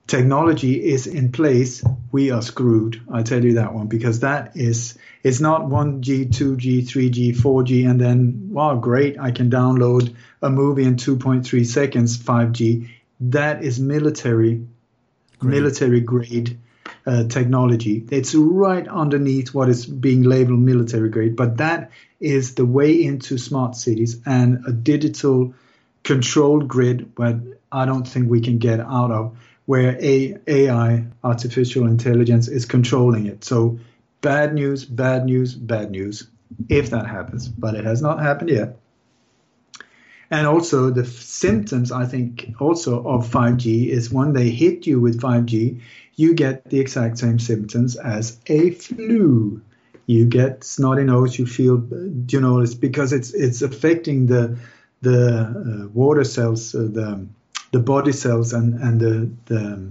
technology 0.07 0.75
is 0.75 1.07
in 1.07 1.33
place, 1.33 1.83
we 2.13 2.33
are 2.33 2.43
screwed. 2.43 3.01
I 3.11 3.23
tell 3.23 3.43
you 3.43 3.55
that 3.55 3.73
one 3.73 3.87
because 3.87 4.21
that 4.21 4.59
is 4.59 4.99
it's 5.23 5.41
not 5.41 5.63
1G, 5.63 6.29
2G, 6.29 6.83
3G, 6.83 7.35
4G, 7.35 7.89
and 7.89 7.99
then 7.99 8.51
wow, 8.51 8.75
great, 8.75 9.19
I 9.19 9.31
can 9.31 9.49
download 9.49 10.15
a 10.43 10.51
movie 10.51 10.85
in 10.85 10.97
2.3 10.97 11.65
seconds. 11.65 12.19
5G. 12.19 12.91
That 13.21 13.65
is 13.65 13.81
military, 13.81 14.67
military 15.41 16.01
grade 16.01 16.59
uh, 17.07 17.25
technology. 17.25 18.05
It's 18.11 18.35
right 18.35 18.87
underneath 18.87 19.55
what 19.55 19.69
is 19.69 19.87
being 19.87 20.23
labeled 20.23 20.61
military 20.61 21.09
grade, 21.09 21.37
but 21.37 21.59
that 21.59 21.91
is 22.21 22.55
the 22.55 22.67
way 22.67 23.03
into 23.03 23.39
smart 23.39 23.77
cities 23.77 24.21
and 24.27 24.65
a 24.67 24.73
digital 24.73 25.55
controlled 26.03 26.69
grid 26.69 27.13
where 27.17 27.41
I 27.73 27.87
don't 27.87 28.07
think 28.07 28.29
we 28.29 28.41
can 28.41 28.59
get 28.59 28.81
out 28.81 29.11
of, 29.11 29.37
where 29.67 29.97
AI, 30.01 31.05
artificial 31.23 31.87
intelligence, 31.87 32.49
is 32.49 32.67
controlling 32.67 33.27
it. 33.27 33.45
So 33.45 33.79
bad 34.21 34.55
news, 34.55 34.85
bad 34.85 35.25
news, 35.25 35.55
bad 35.55 35.91
news, 35.91 36.29
if 36.69 36.91
that 36.91 37.07
happens. 37.07 37.49
But 37.49 37.75
it 37.75 37.85
has 37.85 38.03
not 38.03 38.21
happened 38.21 38.51
yet. 38.51 38.77
And 40.31 40.47
also 40.47 40.91
the 40.91 41.05
symptoms, 41.05 41.91
I 41.91 42.07
think, 42.07 42.55
also 42.61 43.03
of 43.05 43.29
5G 43.29 43.89
is 43.89 44.13
when 44.13 44.33
they 44.33 44.51
hit 44.51 44.87
you 44.87 45.01
with 45.01 45.21
5G, 45.21 45.81
you 46.17 46.35
get 46.35 46.69
the 46.71 46.81
exact 46.81 47.19
same 47.19 47.39
symptoms 47.39 47.97
as 47.97 48.39
a 48.47 48.71
flu. 48.73 49.63
You 50.07 50.27
get 50.27 50.65
snotty 50.65 51.05
nose. 51.05 51.39
You 51.39 51.47
feel, 51.47 51.87
you 52.29 52.41
know, 52.41 52.61
it's 52.61 52.75
because 52.75 53.13
it's 53.13 53.33
it's 53.33 53.63
affecting 53.63 54.27
the 54.27 54.59
the 55.03 55.85
uh, 55.85 55.89
water 55.89 56.25
cells, 56.25 56.75
uh, 56.75 56.81
the 56.81 57.27
the 57.73 57.79
body 57.79 58.13
cells, 58.13 58.53
and 58.53 58.75
and 58.81 59.01
the 59.01 59.31
the 59.47 59.91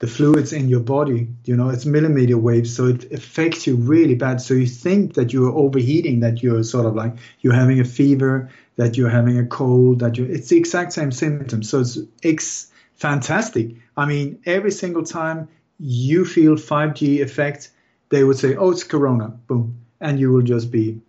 the 0.00 0.06
fluids 0.06 0.52
in 0.52 0.68
your 0.68 0.80
body. 0.80 1.28
You 1.44 1.56
know, 1.56 1.70
it's 1.70 1.86
millimeter 1.86 2.36
waves, 2.36 2.74
so 2.74 2.86
it 2.86 3.10
affects 3.12 3.66
you 3.66 3.76
really 3.76 4.16
bad. 4.16 4.40
So 4.40 4.54
you 4.54 4.66
think 4.66 5.14
that 5.14 5.32
you're 5.32 5.52
overheating, 5.52 6.20
that 6.20 6.42
you're 6.42 6.62
sort 6.64 6.86
of 6.86 6.94
like 6.94 7.14
you're 7.40 7.54
having 7.54 7.80
a 7.80 7.84
fever, 7.84 8.50
that 8.76 8.96
you're 8.96 9.10
having 9.10 9.38
a 9.38 9.46
cold, 9.46 10.00
that 10.00 10.18
you 10.18 10.24
it's 10.24 10.48
the 10.48 10.58
exact 10.58 10.92
same 10.92 11.12
symptoms. 11.12 11.70
So 11.70 11.80
it's, 11.80 11.98
it's 12.22 12.71
fantastic. 13.02 13.74
I 13.96 14.06
mean, 14.06 14.38
every 14.46 14.70
single 14.70 15.02
time 15.02 15.48
you 15.80 16.24
feel 16.24 16.54
5G 16.54 17.20
effect, 17.20 17.70
they 18.10 18.22
would 18.22 18.38
say, 18.38 18.54
"Oh, 18.54 18.70
it's 18.70 18.84
Corona," 18.84 19.28
boom, 19.48 19.74
and 20.00 20.20
you 20.20 20.30
will 20.30 20.46
just 20.54 20.70
be 20.70 21.00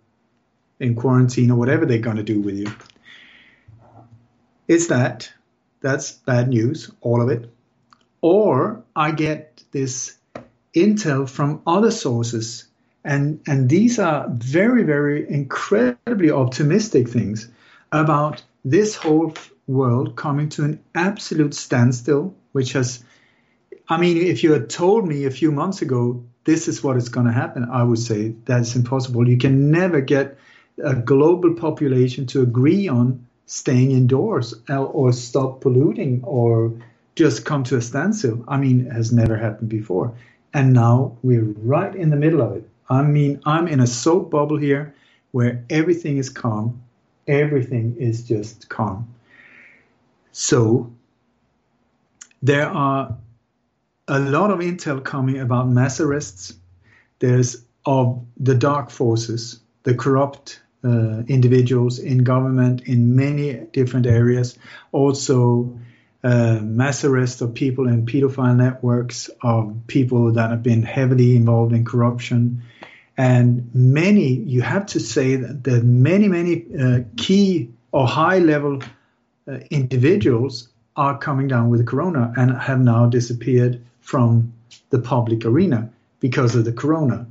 in 0.80 0.96
quarantine 0.96 1.52
or 1.52 1.58
whatever 1.58 1.86
they're 1.86 2.08
going 2.08 2.16
to 2.16 2.32
do 2.34 2.40
with 2.40 2.56
you. 2.56 2.66
It's 4.66 4.88
that. 4.88 5.32
That's 5.82 6.10
bad 6.12 6.48
news, 6.48 6.90
all 7.00 7.22
of 7.22 7.28
it. 7.28 7.48
Or 8.20 8.82
I 8.96 9.12
get 9.12 9.62
this 9.70 10.16
intel 10.74 11.28
from 11.28 11.60
other 11.64 11.92
sources, 11.92 12.64
and 13.04 13.38
and 13.46 13.68
these 13.68 14.00
are 14.00 14.26
very, 14.30 14.82
very 14.82 15.30
incredibly 15.30 16.30
optimistic 16.30 17.08
things 17.08 17.48
about 17.92 18.42
this 18.64 18.96
whole 18.96 19.32
world 19.66 20.16
coming 20.16 20.48
to 20.50 20.64
an 20.64 20.80
absolute 20.94 21.54
standstill, 21.54 22.34
which 22.52 22.72
has, 22.72 23.02
I 23.88 23.98
mean, 23.98 24.16
if 24.18 24.42
you 24.42 24.52
had 24.52 24.70
told 24.70 25.06
me 25.06 25.24
a 25.24 25.30
few 25.30 25.50
months 25.50 25.82
ago 25.82 26.24
this 26.44 26.68
is 26.68 26.82
what 26.82 26.96
is 26.96 27.08
going 27.08 27.26
to 27.26 27.32
happen, 27.32 27.66
I 27.70 27.82
would 27.82 27.98
say 27.98 28.34
that's 28.44 28.76
impossible. 28.76 29.28
You 29.28 29.38
can 29.38 29.70
never 29.70 30.00
get 30.00 30.38
a 30.82 30.94
global 30.94 31.54
population 31.54 32.26
to 32.26 32.42
agree 32.42 32.88
on 32.88 33.26
staying 33.46 33.92
indoors 33.92 34.54
or 34.68 35.12
stop 35.12 35.60
polluting 35.60 36.22
or 36.24 36.72
just 37.14 37.44
come 37.44 37.62
to 37.64 37.76
a 37.76 37.80
standstill. 37.80 38.44
I 38.48 38.56
mean, 38.56 38.86
it 38.86 38.92
has 38.92 39.12
never 39.12 39.36
happened 39.36 39.68
before. 39.68 40.14
And 40.52 40.72
now 40.72 41.16
we're 41.22 41.42
right 41.42 41.94
in 41.94 42.10
the 42.10 42.16
middle 42.16 42.42
of 42.42 42.56
it. 42.56 42.68
I 42.88 43.02
mean, 43.02 43.40
I'm 43.46 43.68
in 43.68 43.80
a 43.80 43.86
soap 43.86 44.30
bubble 44.30 44.58
here 44.58 44.94
where 45.30 45.64
everything 45.70 46.18
is 46.18 46.28
calm, 46.28 46.82
everything 47.26 47.96
is 47.98 48.24
just 48.28 48.68
calm. 48.68 49.13
So 50.36 50.92
there 52.42 52.68
are 52.68 53.16
a 54.08 54.18
lot 54.18 54.50
of 54.50 54.58
intel 54.58 55.02
coming 55.02 55.38
about 55.38 55.68
mass 55.68 56.00
arrests. 56.00 56.52
There's 57.20 57.64
of 57.86 58.26
the 58.36 58.56
dark 58.56 58.90
forces, 58.90 59.60
the 59.84 59.94
corrupt 59.94 60.60
uh, 60.82 61.22
individuals 61.28 62.00
in 62.00 62.24
government 62.24 62.82
in 62.82 63.14
many 63.14 63.52
different 63.72 64.06
areas. 64.06 64.58
Also, 64.90 65.78
uh, 66.24 66.58
mass 66.60 67.04
arrests 67.04 67.40
of 67.40 67.54
people 67.54 67.86
in 67.86 68.04
pedophile 68.04 68.56
networks, 68.56 69.30
of 69.40 69.86
people 69.86 70.32
that 70.32 70.50
have 70.50 70.64
been 70.64 70.82
heavily 70.82 71.36
involved 71.36 71.72
in 71.72 71.84
corruption. 71.84 72.62
And 73.16 73.70
many, 73.72 74.32
you 74.32 74.62
have 74.62 74.86
to 74.86 75.00
say 75.00 75.36
that, 75.36 75.62
that 75.62 75.84
many, 75.84 76.26
many 76.26 76.64
uh, 76.76 77.00
key 77.16 77.70
or 77.92 78.08
high 78.08 78.40
level 78.40 78.80
uh, 79.46 79.58
individuals 79.70 80.68
are 80.96 81.18
coming 81.18 81.48
down 81.48 81.68
with 81.70 81.80
the 81.80 81.86
corona 81.86 82.32
and 82.36 82.50
have 82.56 82.80
now 82.80 83.06
disappeared 83.06 83.80
from 84.00 84.52
the 84.90 84.98
public 84.98 85.44
arena 85.44 85.90
because 86.20 86.54
of 86.54 86.64
the 86.64 86.72
corona. 86.72 87.26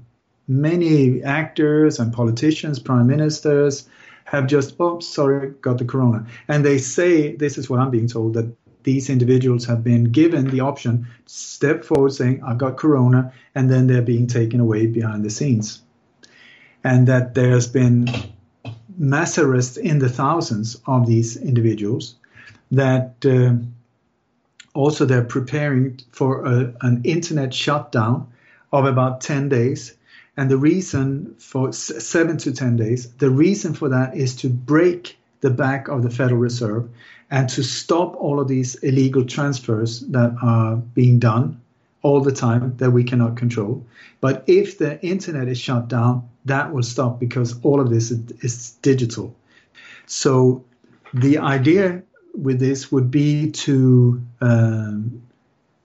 Many 0.47 1.23
actors 1.23 1.99
and 1.99 2.13
politicians, 2.13 2.79
prime 2.79 3.07
ministers, 3.07 3.87
have 4.25 4.47
just, 4.47 4.75
oh, 4.79 4.99
sorry, 4.99 5.51
got 5.61 5.77
the 5.77 5.85
corona. 5.85 6.25
And 6.47 6.65
they 6.65 6.77
say, 6.77 7.35
this 7.35 7.57
is 7.57 7.69
what 7.69 7.79
I'm 7.79 7.91
being 7.91 8.07
told, 8.07 8.33
that 8.33 8.53
these 8.83 9.09
individuals 9.09 9.65
have 9.65 9.83
been 9.83 10.05
given 10.05 10.49
the 10.49 10.59
option 10.59 11.07
to 11.25 11.33
step 11.33 11.85
forward 11.85 12.13
saying, 12.13 12.43
I've 12.43 12.57
got 12.57 12.77
corona, 12.77 13.31
and 13.55 13.69
then 13.71 13.87
they're 13.87 14.01
being 14.01 14.27
taken 14.27 14.59
away 14.59 14.87
behind 14.87 15.23
the 15.23 15.29
scenes. 15.29 15.81
and 16.83 17.07
that 17.07 17.33
there's 17.33 17.67
been 17.67 18.07
mass 18.97 19.37
arrests 19.37 19.77
in 19.77 19.99
the 19.99 20.09
thousands 20.09 20.79
of 20.85 21.07
these 21.07 21.37
individuals, 21.37 22.15
that 22.71 23.15
uh, 23.25 23.53
also 24.73 25.05
they're 25.05 25.23
preparing 25.23 25.99
for 26.11 26.45
a, 26.45 26.73
an 26.81 27.01
internet 27.03 27.53
shutdown 27.53 28.27
of 28.71 28.85
about 28.85 29.21
10 29.21 29.49
days. 29.49 29.95
And 30.35 30.49
the 30.49 30.57
reason 30.57 31.35
for 31.37 31.71
seven 31.73 32.37
to 32.37 32.51
10 32.51 32.75
days, 32.75 33.11
the 33.13 33.29
reason 33.29 33.73
for 33.75 33.89
that 33.89 34.17
is 34.17 34.35
to 34.37 34.49
break 34.49 35.17
the 35.41 35.51
back 35.51 35.87
of 35.89 36.01
the 36.01 36.09
Federal 36.09 36.39
Reserve 36.39 36.89
and 37.29 37.49
to 37.49 37.63
stop 37.63 38.15
all 38.15 38.39
of 38.39 38.47
these 38.47 38.75
illegal 38.75 39.25
transfers 39.25 39.99
that 40.01 40.35
are 40.41 40.75
being 40.75 41.19
done 41.19 41.61
all 42.01 42.21
the 42.21 42.31
time 42.31 42.75
that 42.77 42.91
we 42.91 43.03
cannot 43.03 43.37
control. 43.37 43.85
But 44.21 44.43
if 44.47 44.77
the 44.77 45.01
internet 45.05 45.47
is 45.47 45.59
shut 45.59 45.87
down, 45.87 46.29
that 46.45 46.73
will 46.73 46.83
stop 46.83 47.19
because 47.19 47.59
all 47.63 47.79
of 47.79 47.89
this 47.89 48.11
is, 48.11 48.71
digital. 48.81 49.35
So 50.05 50.65
the 51.13 51.37
idea 51.37 52.03
with 52.35 52.59
this 52.59 52.91
would 52.91 53.11
be 53.11 53.51
to 53.51 54.21
um, 54.41 55.21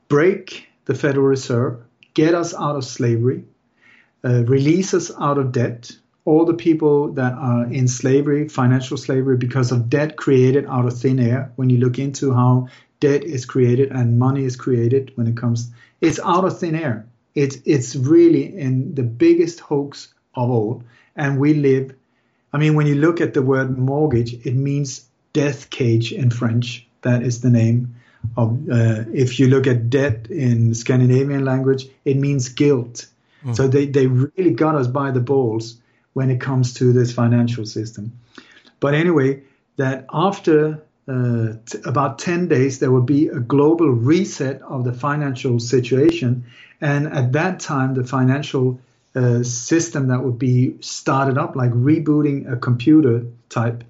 break 0.09 0.69
the 0.87 0.95
Federal 0.95 1.27
Reserve, 1.27 1.81
get 2.15 2.35
us 2.35 2.55
out 2.55 2.77
of 2.77 2.85
slavery, 2.85 3.45
uh, 4.25 4.45
release 4.45 4.95
us 4.95 5.13
out 5.19 5.39
of 5.39 5.53
debt. 5.53 5.93
All 6.25 6.45
the 6.45 6.55
people 6.55 7.13
that 7.13 7.33
are 7.35 7.65
in 7.73 7.89
slavery, 7.89 8.49
financial 8.49 8.97
slavery, 8.97 9.37
because 9.37 9.73
of 9.73 9.89
debt 9.89 10.17
created 10.17 10.67
out 10.67 10.87
of 10.87 10.99
thin 10.99 11.21
air. 11.21 11.53
When 11.57 11.71
you 11.71 11.79
look 11.79 11.99
into 11.99 12.35
how 12.35 12.69
debt 13.01 13.25
is 13.25 13.47
created 13.47 13.93
and 13.93 14.19
money 14.19 14.45
is 14.45 14.57
created, 14.57 15.13
when 15.15 15.27
it 15.27 15.37
comes, 15.37 15.71
it's 16.01 16.21
out 16.21 16.45
of 16.45 16.59
thin 16.59 16.75
air. 16.75 17.07
It's 17.35 17.59
it's 17.65 17.95
really 17.95 18.57
in 18.59 18.95
the 18.95 19.05
biggest 19.05 19.61
hoax 19.61 20.13
of 20.35 20.51
all. 20.51 20.83
And 21.17 21.39
we 21.39 21.55
live. 21.55 21.95
I 22.53 22.59
mean, 22.59 22.75
when 22.75 22.87
you 22.87 22.95
look 22.95 23.21
at 23.21 23.35
the 23.35 23.43
word 23.43 23.77
mortgage, 23.77 24.35
it 24.47 24.55
means 24.55 25.07
death 25.33 25.71
cage 25.71 26.13
in 26.13 26.31
French. 26.31 26.87
That 27.03 27.23
is 27.23 27.41
the 27.41 27.51
name 27.51 27.97
of. 28.37 28.69
Uh, 28.71 29.05
if 29.13 29.39
you 29.39 29.49
look 29.49 29.67
at 29.67 29.91
debt 29.91 30.29
in 30.31 30.75
Scandinavian 30.75 31.45
language, 31.45 31.87
it 32.05 32.17
means 32.17 32.49
guilt. 32.49 33.07
Mm. 33.45 33.57
So 33.57 33.69
they, 33.69 33.87
they 33.87 34.07
really 34.07 34.53
got 34.53 34.75
us 34.75 34.87
by 34.87 35.11
the 35.11 35.21
balls 35.21 35.77
when 36.13 36.31
it 36.31 36.41
comes 36.41 36.75
to 36.75 36.93
this 36.93 37.13
financial 37.13 37.67
system. 37.67 38.13
But 38.81 38.95
anyway, 38.95 39.43
that 39.77 40.07
after 40.13 40.83
uh, 41.09 41.55
t- 41.65 41.79
about 41.85 42.19
10 42.19 42.49
days, 42.49 42.81
there 42.81 42.91
will 42.91 43.03
be 43.03 43.29
a 43.29 43.41
global 43.41 43.89
reset 43.89 44.61
of 44.63 44.85
the 44.85 44.93
financial 44.93 45.59
situation. 45.59 46.45
And 46.81 47.07
at 47.07 47.33
that 47.33 47.61
time, 47.61 47.95
the 47.95 48.05
financial 48.05 48.81
uh, 49.15 49.43
system 49.43 50.09
that 50.09 50.23
would 50.23 50.39
be 50.39 50.77
started 50.81 51.39
up, 51.39 51.57
like 51.57 51.71
rebooting 51.73 52.51
a 52.53 52.57
computer 52.57 53.25
type, 53.49 53.85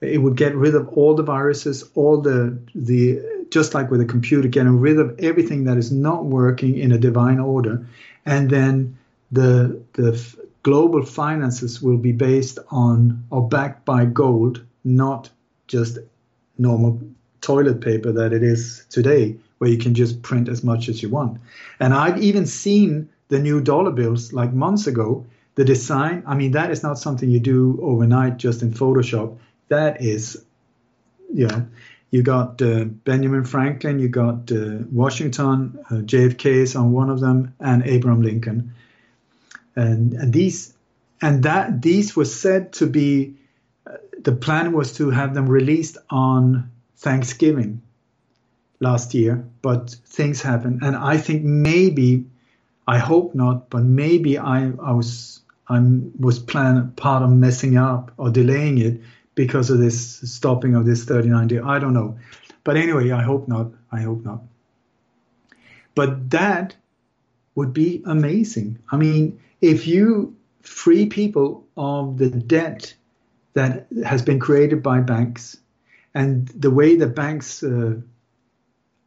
it 0.00 0.18
would 0.18 0.36
get 0.36 0.54
rid 0.54 0.74
of 0.74 0.88
all 0.88 1.14
the 1.14 1.22
viruses, 1.22 1.84
all 1.94 2.20
the 2.20 2.58
the 2.74 3.20
just 3.50 3.74
like 3.74 3.90
with 3.90 4.00
a 4.00 4.04
computer, 4.04 4.48
getting 4.48 4.78
rid 4.80 4.98
of 4.98 5.18
everything 5.18 5.64
that 5.64 5.76
is 5.76 5.92
not 5.92 6.24
working 6.24 6.76
in 6.76 6.92
a 6.92 6.98
divine 6.98 7.38
order, 7.38 7.86
and 8.26 8.50
then 8.50 8.96
the 9.30 9.80
the 9.94 10.12
f- 10.14 10.36
global 10.62 11.04
finances 11.04 11.82
will 11.82 11.98
be 11.98 12.12
based 12.12 12.58
on 12.70 13.24
or 13.30 13.46
backed 13.46 13.84
by 13.84 14.04
gold, 14.04 14.64
not 14.82 15.30
just 15.68 15.98
normal 16.58 17.00
toilet 17.40 17.80
paper 17.80 18.12
that 18.12 18.32
it 18.32 18.42
is 18.42 18.86
today, 18.88 19.36
where 19.58 19.70
you 19.70 19.78
can 19.78 19.94
just 19.94 20.22
print 20.22 20.48
as 20.48 20.64
much 20.64 20.88
as 20.88 21.02
you 21.02 21.10
want. 21.10 21.38
And 21.78 21.92
I've 21.92 22.22
even 22.22 22.46
seen 22.46 23.08
the 23.34 23.40
new 23.40 23.60
dollar 23.60 23.90
bills 23.90 24.32
like 24.32 24.52
months 24.52 24.86
ago. 24.86 25.26
The 25.56 25.64
design, 25.64 26.24
I 26.26 26.34
mean, 26.34 26.52
that 26.52 26.70
is 26.70 26.82
not 26.82 26.98
something 26.98 27.30
you 27.30 27.40
do 27.40 27.78
overnight 27.80 28.38
just 28.38 28.62
in 28.62 28.72
Photoshop 28.72 29.38
that 29.68 30.02
is, 30.02 30.44
you 31.32 31.46
know, 31.46 31.66
you 32.10 32.22
got 32.22 32.62
uh, 32.62 32.84
Benjamin 32.84 33.44
Franklin, 33.44 33.98
you 33.98 34.08
got 34.08 34.52
uh, 34.52 34.78
Washington, 34.90 35.78
uh, 35.90 35.94
JFK 35.94 36.46
is 36.46 36.76
on 36.76 36.92
one 36.92 37.10
of 37.10 37.20
them, 37.20 37.54
and 37.58 37.82
Abraham 37.84 38.22
Lincoln, 38.22 38.74
and, 39.74 40.12
and 40.14 40.32
these 40.32 40.72
and 41.20 41.42
that 41.42 41.82
these 41.82 42.14
were 42.14 42.24
said 42.24 42.72
to 42.74 42.86
be 42.86 43.34
uh, 43.86 43.96
the 44.22 44.32
plan 44.32 44.72
was 44.72 44.92
to 44.98 45.10
have 45.10 45.34
them 45.34 45.48
released 45.48 45.98
on 46.08 46.70
Thanksgiving 46.96 47.82
last 48.78 49.14
year, 49.14 49.44
but 49.62 49.90
things 49.90 50.40
happened, 50.40 50.82
and 50.82 50.94
I 50.94 51.16
think 51.16 51.42
maybe, 51.42 52.26
I 52.86 52.98
hope 52.98 53.34
not, 53.34 53.70
but 53.70 53.82
maybe 53.82 54.38
I 54.38 54.70
I 54.82 54.92
was 54.92 55.40
I 55.68 55.80
was 56.18 56.38
plan 56.38 56.92
part 56.96 57.22
of 57.22 57.30
messing 57.30 57.76
up 57.76 58.12
or 58.16 58.30
delaying 58.30 58.78
it 58.78 59.00
because 59.34 59.70
of 59.70 59.78
this 59.78 60.20
stopping 60.30 60.74
of 60.74 60.86
this 60.86 61.04
39 61.04 61.48
day. 61.48 61.58
I 61.58 61.78
don't 61.78 61.94
know. 61.94 62.18
But 62.62 62.76
anyway, 62.76 63.10
I 63.10 63.22
hope 63.22 63.48
not. 63.48 63.72
I 63.90 64.00
hope 64.00 64.24
not. 64.24 64.42
But 65.94 66.30
that 66.30 66.76
would 67.54 67.72
be 67.72 68.02
amazing. 68.04 68.78
I 68.90 68.96
mean, 68.96 69.40
if 69.60 69.86
you 69.86 70.36
free 70.62 71.06
people 71.06 71.66
of 71.76 72.18
the 72.18 72.30
debt 72.30 72.94
that 73.54 73.86
has 74.04 74.22
been 74.22 74.40
created 74.40 74.82
by 74.82 75.00
banks 75.00 75.56
and 76.14 76.48
the 76.48 76.70
way 76.70 76.96
the 76.96 77.06
banks 77.06 77.62
uh, 77.62 77.96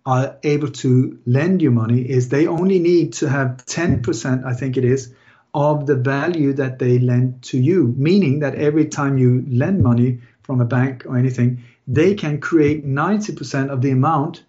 are 0.08 0.38
able 0.44 0.70
to 0.70 1.20
lend 1.26 1.62
you 1.62 1.70
money 1.70 2.00
is 2.00 2.30
they 2.30 2.48
only 2.48 2.80
need 2.80 3.12
to 3.12 3.28
have 3.28 3.58
10%, 3.66 4.46
I 4.46 4.54
think 4.54 4.78
it 4.78 4.86
is, 4.86 5.14
of 5.54 5.86
the 5.86 5.98
value 5.98 6.54
that 6.54 6.80
they 6.80 6.98
lend 6.98 7.44
to 7.44 7.58
you, 7.58 7.94
meaning 7.98 8.40
that 8.40 8.56
every 8.56 8.86
time 8.86 9.18
you 9.18 9.44
lend 9.50 9.84
money 9.84 10.20
from 10.44 10.62
a 10.62 10.66
bank 10.66 11.06
or 11.06 11.18
anything, 11.18 11.62
they 11.88 12.16
can 12.16 12.40
create 12.40 12.88
90% 12.88 13.70
of 13.70 13.82
the 13.82 13.92
amount 13.92 14.46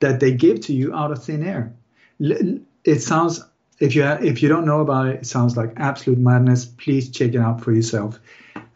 that 0.00 0.20
they 0.20 0.32
give 0.32 0.62
to 0.62 0.72
you 0.72 0.94
out 0.94 1.12
of 1.12 1.22
thin 1.22 1.44
air. 1.44 1.74
It 2.18 3.02
sounds 3.02 3.44
if 3.80 3.94
you 3.94 4.04
if 4.04 4.42
you 4.42 4.48
don't 4.48 4.64
know 4.64 4.80
about 4.80 5.08
it, 5.08 5.16
it 5.16 5.26
sounds 5.26 5.56
like 5.56 5.72
absolute 5.76 6.18
madness. 6.18 6.64
Please 6.64 7.10
check 7.10 7.34
it 7.34 7.40
out 7.40 7.60
for 7.60 7.72
yourself. 7.72 8.20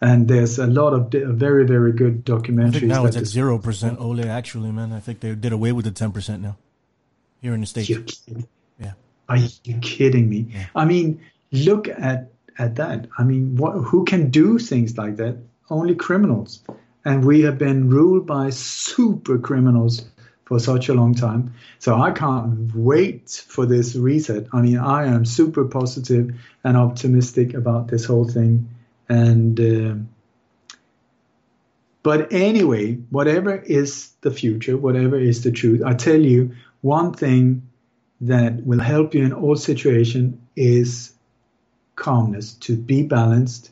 And 0.01 0.29
there's 0.29 0.59
a 0.59 0.66
lot 0.66 0.93
of 0.93 1.11
very 1.11 1.66
very 1.66 1.93
good 1.93 2.25
documentaries. 2.25 2.77
I 2.77 2.79
think 2.79 2.85
now 2.85 3.07
it's 3.07 3.16
at 3.16 3.27
zero 3.27 3.59
percent 3.59 3.99
Ole. 3.99 4.29
Actually, 4.29 4.70
man, 4.70 4.93
I 4.93 5.01
think 5.01 5.20
they 5.20 5.35
did 5.35 5.53
away 5.53 5.73
with 5.73 5.85
the 5.85 5.91
ten 5.91 6.12
percent 6.12 6.43
now 6.43 6.57
here 7.41 7.55
in 7.55 7.61
the 7.61 7.66
states. 7.66 8.23
Yeah. 8.79 8.93
Are 9.29 9.37
you 9.37 9.79
kidding 9.81 10.29
me? 10.29 10.47
Yeah. 10.51 10.66
I 10.75 10.85
mean, 10.85 11.20
look 11.51 11.89
at 11.89 12.31
at 12.59 12.77
that. 12.77 13.09
I 13.19 13.25
mean, 13.25 13.57
what, 13.57 13.73
who 13.73 14.05
can 14.05 14.31
do 14.31 14.59
things 14.59 14.97
like 14.97 15.16
that? 15.16 15.37
Only 15.70 15.95
criminals. 15.95 16.62
And 17.05 17.25
we 17.25 17.43
have 17.43 17.59
been 17.59 17.89
ruled 17.91 18.27
by 18.27 18.51
super 18.51 19.39
criminals 19.39 20.05
for 20.45 20.59
such 20.59 20.89
a 20.89 20.95
long 20.95 21.15
time. 21.15 21.55
So 21.79 21.95
I 22.01 22.11
can't 22.11 22.75
wait 22.75 23.45
for 23.49 23.66
this 23.66 23.95
reset. 23.95 24.47
I 24.53 24.61
mean, 24.61 24.79
I 24.79 25.07
am 25.07 25.25
super 25.25 25.65
positive 25.66 26.35
and 26.65 26.77
optimistic 26.77 27.55
about 27.55 27.89
this 27.89 28.05
whole 28.05 28.27
thing. 28.29 28.69
And 29.09 29.60
uh, 29.60 29.94
but 32.02 32.32
anyway, 32.32 32.94
whatever 33.10 33.56
is 33.56 34.12
the 34.20 34.30
future, 34.30 34.76
whatever 34.76 35.18
is 35.18 35.43
the 35.43 35.52
truth, 35.52 35.82
I 35.85 35.94
tell 35.94 36.20
you 36.20 36.55
one 36.80 37.12
thing 37.12 37.68
that 38.20 38.64
will 38.64 38.80
help 38.80 39.14
you 39.14 39.24
in 39.24 39.32
all 39.32 39.56
situations 39.56 40.36
is 40.56 41.12
calmness, 41.97 42.55
to 42.55 42.76
be 42.76 43.02
balanced, 43.02 43.70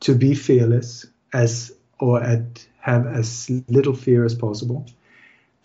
to 0.00 0.14
be 0.14 0.34
fearless, 0.34 1.06
as 1.32 1.72
or 1.98 2.22
at 2.22 2.66
have 2.80 3.06
as 3.06 3.50
little 3.68 3.94
fear 3.94 4.24
as 4.24 4.34
possible, 4.34 4.86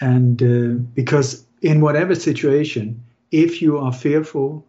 and 0.01 0.41
uh, 0.43 0.79
because 0.93 1.45
in 1.61 1.81
whatever 1.81 2.13
situation, 2.13 3.03
if 3.31 3.61
you 3.61 3.77
are 3.77 3.93
fearful, 3.93 4.65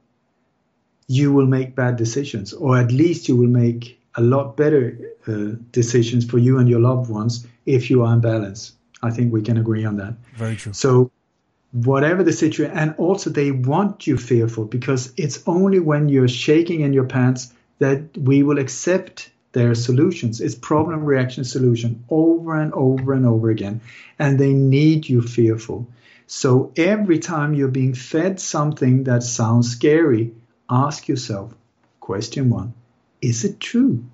you 1.08 1.32
will 1.32 1.46
make 1.46 1.74
bad 1.74 1.96
decisions, 1.96 2.52
or 2.52 2.78
at 2.78 2.90
least 2.90 3.28
you 3.28 3.36
will 3.36 3.48
make 3.48 4.00
a 4.16 4.22
lot 4.22 4.56
better 4.56 4.98
uh, 5.28 5.56
decisions 5.72 6.24
for 6.24 6.38
you 6.38 6.58
and 6.58 6.68
your 6.68 6.80
loved 6.80 7.10
ones 7.10 7.46
if 7.66 7.90
you 7.90 8.02
are 8.02 8.12
in 8.12 8.20
balance. 8.20 8.72
I 9.02 9.10
think 9.10 9.32
we 9.32 9.42
can 9.42 9.58
agree 9.58 9.84
on 9.84 9.96
that. 9.96 10.14
Very 10.34 10.56
true. 10.56 10.72
So 10.72 11.10
whatever 11.72 12.22
the 12.22 12.32
situation 12.32 12.76
and 12.76 12.94
also 12.96 13.28
they 13.28 13.50
want 13.50 14.06
you 14.06 14.16
fearful 14.16 14.64
because 14.64 15.12
it's 15.16 15.42
only 15.46 15.78
when 15.78 16.08
you're 16.08 16.28
shaking 16.28 16.80
in 16.80 16.92
your 16.92 17.04
pants 17.04 17.52
that 17.80 18.16
we 18.16 18.42
will 18.42 18.58
accept 18.58 19.30
their 19.52 19.74
solutions 19.74 20.40
it's 20.40 20.54
problem 20.54 21.04
reaction 21.04 21.44
solution 21.44 22.02
over 22.08 22.58
and 22.58 22.72
over 22.72 23.12
and 23.12 23.26
over 23.26 23.50
again 23.50 23.80
and 24.18 24.38
they 24.38 24.54
need 24.54 25.06
you 25.06 25.20
fearful 25.20 25.86
so 26.26 26.72
every 26.76 27.18
time 27.18 27.52
you're 27.52 27.68
being 27.68 27.94
fed 27.94 28.40
something 28.40 29.04
that 29.04 29.22
sounds 29.22 29.70
scary 29.70 30.32
ask 30.70 31.08
yourself 31.08 31.52
question 32.00 32.48
one 32.48 32.72
is 33.20 33.44
it 33.44 33.60
true 33.60 34.04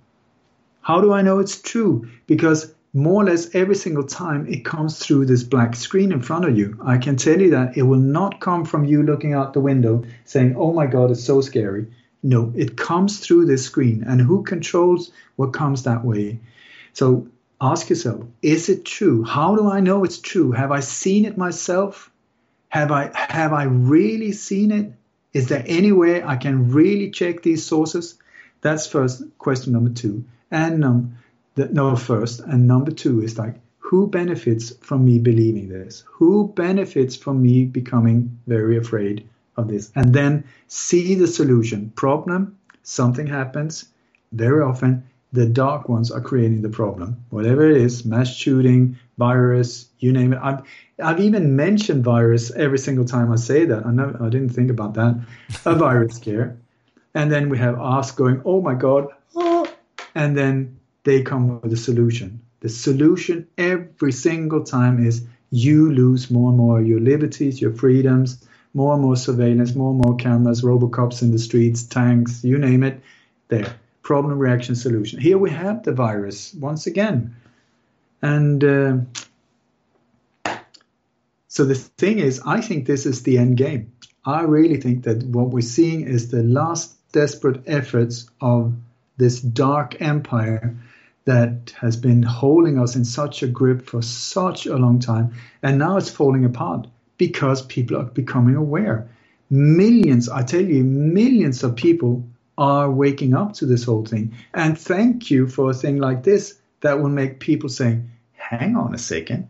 how 0.81 1.01
do 1.01 1.13
i 1.13 1.23
know 1.23 1.39
it's 1.39 1.61
true 1.61 2.09
because 2.27 2.75
more 2.95 3.23
or 3.23 3.27
less 3.27 3.55
every 3.55 3.75
single 3.75 4.05
time 4.05 4.47
it 4.47 4.65
comes 4.65 4.99
through 4.99 5.25
this 5.25 5.43
black 5.43 5.75
screen 5.75 6.13
in 6.13 6.21
front 6.21 6.45
of 6.45 6.57
you. 6.57 6.79
I 6.85 6.99
can 6.99 7.17
tell 7.17 7.41
you 7.41 7.51
that 7.51 7.77
it 7.77 7.83
will 7.83 7.99
not 7.99 8.41
come 8.41 8.65
from 8.67 8.85
you 8.85 9.03
looking 9.03 9.33
out 9.33 9.55
the 9.55 9.61
window 9.61 10.05
saying, 10.25 10.57
Oh 10.57 10.73
my 10.73 10.87
God, 10.87 11.11
it's 11.11 11.25
so 11.25 11.41
scary. 11.41 11.87
No, 12.23 12.53
it 12.55 12.77
comes 12.77 13.19
through 13.19 13.47
this 13.47 13.65
screen. 13.65 14.05
And 14.07 14.21
who 14.21 14.43
controls 14.43 15.11
what 15.37 15.55
comes 15.55 15.85
that 15.85 16.05
way? 16.05 16.41
So 16.93 17.29
ask 17.61 17.89
yourself, 17.89 18.25
is 18.43 18.69
it 18.69 18.85
true? 18.85 19.25
How 19.25 19.57
do 19.57 19.69
I 19.71 19.81
know 19.81 20.05
it's 20.05 20.19
true? 20.19 20.53
Have 20.53 20.71
I 20.71 20.81
seen 20.81 21.25
it 21.25 21.39
myself? 21.39 22.11
Have 22.69 22.93
I 22.93 23.11
have 23.15 23.53
I 23.55 23.65
really 23.65 24.33
seen 24.33 24.71
it? 24.71 24.93
Is 25.33 25.49
there 25.49 25.65
any 25.67 25.93
way 25.93 26.23
I 26.23 26.37
can 26.37 26.73
really 26.73 27.11
check 27.11 27.43
these 27.43 27.65
sources? 27.65 28.19
That's 28.63 28.87
first 28.87 29.23
question 29.39 29.73
number 29.75 29.91
two. 29.91 30.25
And 30.51 30.85
um, 30.85 31.19
the, 31.55 31.69
no, 31.69 31.95
first 31.97 32.41
and 32.41 32.67
number 32.67 32.91
two 32.91 33.23
is 33.23 33.39
like, 33.39 33.57
who 33.79 34.07
benefits 34.07 34.75
from 34.81 35.05
me 35.05 35.19
believing 35.19 35.69
this? 35.69 36.05
Who 36.07 36.49
benefits 36.49 37.15
from 37.15 37.43
me 37.43 37.67
becoming 37.67 38.41
very 38.47 38.79
afraid 38.79 39.29
of 39.57 39.69
this? 39.69 39.93
And 39.95 40.15
then 40.15 40.45
see 40.69 41.15
the 41.15 41.27
solution. 41.27 41.93
Problem, 41.95 42.57
something 42.83 43.27
happens. 43.27 43.87
Very 44.33 44.63
often, 44.63 45.05
the 45.33 45.47
dark 45.47 45.89
ones 45.89 46.11
are 46.11 46.21
creating 46.21 46.63
the 46.63 46.69
problem. 46.69 47.25
Whatever 47.31 47.69
it 47.69 47.77
is, 47.77 48.05
mass 48.05 48.35
shooting, 48.35 48.99
virus, 49.19 49.89
you 49.99 50.13
name 50.13 50.33
it. 50.33 50.39
I've, 50.43 50.63
I've 51.03 51.21
even 51.21 51.57
mentioned 51.57 52.05
virus 52.05 52.51
every 52.51 52.79
single 52.79 53.05
time 53.05 53.33
I 53.33 53.37
say 53.37 53.65
that. 53.67 53.85
I, 53.85 53.91
never, 53.91 54.23
I 54.23 54.29
didn't 54.29 54.51
think 54.51 54.71
about 54.71 54.95
that. 54.95 55.21
A 55.65 55.75
virus 55.75 56.17
scare. 56.17 56.57
And 57.15 57.31
then 57.31 57.49
we 57.49 57.59
have 57.59 57.81
us 57.81 58.11
going, 58.13 58.43
oh 58.45 58.63
my 58.63 58.75
God. 58.75 59.09
Oh. 59.35 59.71
And 60.15 60.37
then 60.37 60.79
they 61.05 61.23
come 61.23 61.61
with 61.61 61.73
a 61.73 61.77
solution. 61.77 62.41
The 62.61 62.69
solution 62.69 63.49
every 63.59 64.13
single 64.13 64.65
time 64.65 65.05
is 65.05 65.27
you 65.51 65.93
lose 65.93 66.31
more 66.31 66.49
and 66.49 66.59
more 66.59 66.81
of 66.81 66.87
your 66.87 67.01
liberties, 67.01 67.61
your 67.61 67.73
freedoms, 67.73 68.47
more 68.75 68.95
and 68.95 69.03
more 69.03 69.17
surveillance, 69.17 69.75
more 69.75 69.91
and 69.91 70.03
more 70.05 70.17
cameras, 70.17 70.63
robocops 70.63 71.23
in 71.23 71.31
the 71.31 71.39
streets, 71.39 71.83
tanks, 71.83 72.43
you 72.43 72.59
name 72.59 72.83
it. 72.83 73.01
There. 73.49 73.77
Problem, 74.03 74.39
reaction, 74.39 74.75
solution. 74.75 75.21
Here 75.21 75.39
we 75.39 75.51
have 75.51 75.83
the 75.83 75.93
virus 75.93 76.55
once 76.55 76.87
again. 76.87 77.37
And 78.23 78.65
uh, 78.65 78.97
so 81.49 81.65
the 81.65 81.75
thing 81.75 82.19
is, 82.19 82.41
I 82.47 82.61
think 82.61 82.87
this 82.87 83.05
is 83.05 83.23
the 83.23 83.39
end 83.39 83.59
game. 83.59 83.93
I 84.25 84.43
really 84.43 84.79
think 84.79 85.05
that 85.05 85.23
what 85.25 85.51
we're 85.51 85.61
seeing 85.61 86.03
is 86.03 86.31
the 86.31 86.43
last 86.43 86.97
desperate 87.13 87.63
efforts 87.67 88.27
of 88.41 88.75
this 89.17 89.41
dark 89.41 90.01
empire 90.01 90.77
that 91.25 91.73
has 91.79 91.97
been 91.97 92.23
holding 92.23 92.79
us 92.79 92.97
in 92.97 93.05
such 93.05 93.43
a 93.43 93.47
grip 93.47 93.87
for 93.87 94.03
such 94.03 94.67
a 94.67 94.77
long 94.77 94.99
time. 94.99 95.35
And 95.63 95.79
now 95.79 95.97
it's 95.97 96.11
falling 96.11 96.45
apart 96.45 96.89
because 97.17 97.63
people 97.63 97.97
are 97.97 98.05
becoming 98.05 98.57
aware. 98.57 99.09
Millions, 99.49 100.29
I 100.29 100.43
tell 100.43 100.65
you, 100.65 100.83
millions 100.83 101.63
of 101.63 101.77
people 101.77 102.25
are 102.59 102.91
waking 102.91 103.35
up 103.35 103.53
to 103.55 103.67
this 103.67 103.85
whole 103.85 104.05
thing. 104.05 104.35
And 104.53 104.79
thank 104.79 105.31
you 105.31 105.47
for 105.47 105.71
a 105.71 105.75
thing 105.75 105.99
like 105.99 106.25
this 106.25 106.59
that 106.81 107.01
will 107.01 107.11
make 107.11 107.39
people 107.39 107.69
say, 107.69 108.01
hang 108.33 108.77
on 108.77 108.95
a 108.95 108.99
second, 108.99 109.49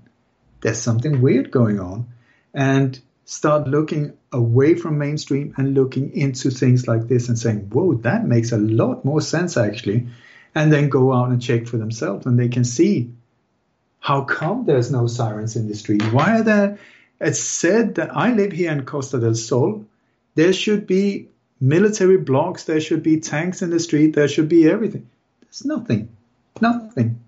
there's 0.60 0.78
something 0.78 1.20
weird 1.22 1.50
going 1.50 1.80
on. 1.80 2.08
And 2.52 3.00
start 3.24 3.66
looking 3.66 4.12
away 4.32 4.74
from 4.74 4.98
mainstream 4.98 5.54
and 5.56 5.74
looking 5.74 6.14
into 6.14 6.50
things 6.50 6.88
like 6.88 7.08
this 7.08 7.28
and 7.28 7.38
saying, 7.38 7.68
whoa, 7.70 7.94
that 7.94 8.26
makes 8.26 8.52
a 8.52 8.58
lot 8.58 9.04
more 9.04 9.20
sense 9.20 9.56
actually 9.56 10.06
and 10.54 10.72
then 10.72 10.88
go 10.88 11.12
out 11.12 11.30
and 11.30 11.40
check 11.40 11.66
for 11.66 11.76
themselves. 11.78 12.26
And 12.26 12.38
they 12.38 12.48
can 12.48 12.64
see 12.64 13.10
how 14.00 14.22
come 14.22 14.64
there's 14.64 14.90
no 14.90 15.06
sirens 15.06 15.56
in 15.56 15.68
the 15.68 15.74
street. 15.74 16.02
Why 16.12 16.38
are 16.38 16.42
there 16.42 16.78
it's 17.20 17.38
said 17.38 17.94
that 17.94 18.16
i 18.16 18.32
live 18.32 18.50
here 18.50 18.72
in 18.72 18.84
costa 18.84 19.20
del 19.20 19.36
sol. 19.36 19.84
There 20.34 20.52
should 20.52 20.88
be 20.88 21.28
military 21.60 22.16
blocks. 22.16 22.64
There 22.64 22.80
should 22.80 23.04
be 23.04 23.20
tanks 23.20 23.62
in 23.62 23.70
the 23.70 23.78
street. 23.78 24.14
There 24.14 24.26
should 24.26 24.48
be 24.48 24.68
everything. 24.68 25.08
There's 25.42 25.64
nothing 25.64 26.08
nothing. 26.62 27.20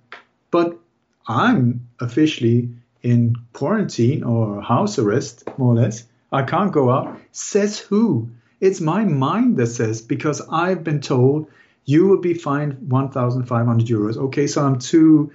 But 0.51 0.79
i'm 1.27 1.89
officially 2.01 2.69
in 3.03 3.37
quarantine 3.53 4.23
or 4.23 4.63
house 4.63 4.99
arrest 4.99 5.45
more 5.59 5.73
or 5.73 5.77
less 5.77 6.05
i 6.35 6.43
can't 6.43 6.73
go 6.73 6.91
out 6.91 7.19
says 7.33 7.79
who 7.79 8.29
it's 8.61 8.81
my 8.81 9.05
mind 9.05 9.57
that 9.57 9.69
says 9.69 10.03
because 10.03 10.41
i've 10.51 10.85
been 10.85 11.01
told 11.01 11.47
you 11.85 12.07
will 12.07 12.21
be 12.21 12.35
fined 12.35 12.91
1,500 12.91 13.87
euros. 13.87 14.17
Okay, 14.17 14.47
so 14.47 14.65
I'm 14.65 14.79
too, 14.79 15.33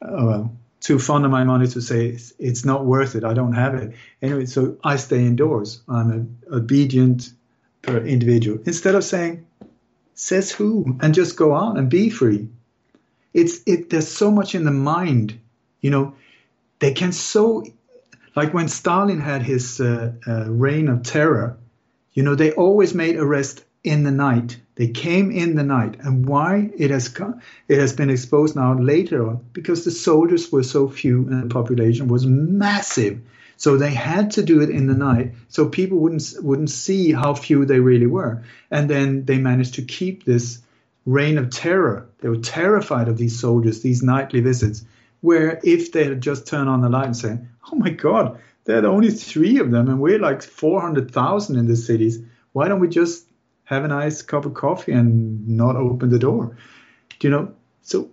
uh, 0.00 0.44
too 0.80 0.98
fond 0.98 1.24
of 1.24 1.30
my 1.30 1.44
money 1.44 1.66
to 1.66 1.80
say 1.80 2.08
it's, 2.08 2.32
it's, 2.38 2.64
not 2.64 2.84
worth 2.84 3.16
it. 3.16 3.24
I 3.24 3.34
don't 3.34 3.54
have 3.54 3.74
it. 3.74 3.94
Anyway, 4.20 4.46
so 4.46 4.76
I 4.84 4.96
stay 4.96 5.24
indoors. 5.24 5.82
I'm 5.88 6.10
an 6.10 6.38
obedient 6.50 7.32
individual. 7.86 8.60
Instead 8.64 8.94
of 8.94 9.04
saying, 9.04 9.46
says 10.14 10.52
who, 10.52 10.98
and 11.00 11.14
just 11.14 11.36
go 11.36 11.54
out 11.54 11.78
and 11.78 11.90
be 11.90 12.10
free. 12.10 12.48
It's 13.34 13.62
it. 13.66 13.90
There's 13.90 14.08
so 14.08 14.30
much 14.30 14.54
in 14.54 14.64
the 14.64 14.70
mind. 14.70 15.40
You 15.80 15.90
know, 15.90 16.14
they 16.78 16.92
can 16.92 17.12
so, 17.12 17.64
like 18.34 18.54
when 18.54 18.68
Stalin 18.68 19.20
had 19.20 19.42
his 19.42 19.80
uh, 19.80 20.12
uh, 20.26 20.50
reign 20.50 20.88
of 20.88 21.02
terror. 21.02 21.56
You 22.12 22.22
know, 22.22 22.34
they 22.34 22.52
always 22.52 22.94
made 22.94 23.16
arrest 23.16 23.64
in 23.84 24.04
the 24.04 24.10
night. 24.10 24.58
They 24.74 24.88
came 24.88 25.30
in 25.30 25.54
the 25.54 25.62
night, 25.62 25.96
and 26.00 26.26
why 26.26 26.70
it 26.76 26.90
has 26.90 27.08
come, 27.08 27.40
it 27.68 27.78
has 27.78 27.92
been 27.92 28.10
exposed 28.10 28.56
now 28.56 28.74
later 28.78 29.28
on 29.28 29.44
because 29.52 29.84
the 29.84 29.90
soldiers 29.90 30.50
were 30.50 30.62
so 30.62 30.88
few 30.88 31.26
and 31.28 31.42
the 31.44 31.54
population 31.54 32.08
was 32.08 32.26
massive. 32.26 33.20
So 33.56 33.76
they 33.76 33.90
had 33.90 34.32
to 34.32 34.42
do 34.42 34.60
it 34.60 34.70
in 34.70 34.86
the 34.86 34.94
night, 34.94 35.34
so 35.48 35.68
people 35.68 35.98
wouldn't 35.98 36.34
wouldn't 36.40 36.70
see 36.70 37.12
how 37.12 37.34
few 37.34 37.64
they 37.64 37.80
really 37.80 38.06
were. 38.06 38.42
And 38.70 38.88
then 38.88 39.24
they 39.24 39.38
managed 39.38 39.74
to 39.74 39.82
keep 39.82 40.24
this 40.24 40.60
reign 41.04 41.38
of 41.38 41.50
terror. 41.50 42.08
They 42.20 42.28
were 42.28 42.38
terrified 42.38 43.08
of 43.08 43.18
these 43.18 43.38
soldiers, 43.38 43.80
these 43.80 44.02
nightly 44.02 44.40
visits. 44.40 44.84
Where 45.22 45.58
if 45.64 45.90
they 45.92 46.04
had 46.04 46.20
just 46.20 46.46
turned 46.46 46.68
on 46.68 46.82
the 46.82 46.90
light 46.90 47.06
and 47.06 47.16
said, 47.16 47.48
"Oh 47.72 47.76
my 47.76 47.90
God, 47.90 48.38
there 48.64 48.84
are 48.84 48.86
only 48.86 49.10
three 49.10 49.58
of 49.58 49.70
them, 49.70 49.88
and 49.88 50.00
we're 50.00 50.18
like 50.18 50.42
400,000 50.42 51.56
in 51.56 51.66
the 51.66 51.76
cities. 51.76 52.20
Why 52.52 52.68
don't 52.68 52.80
we 52.80 52.88
just 52.88 53.26
have 53.72 53.84
a 53.84 53.88
nice 53.88 54.22
cup 54.22 54.44
of 54.44 54.54
coffee 54.54 54.92
and 54.92 55.48
not 55.48 55.76
open 55.76 56.10
the 56.10 56.18
door. 56.18 56.56
Do 57.18 57.28
you 57.28 57.30
know? 57.30 57.54
So 57.82 58.10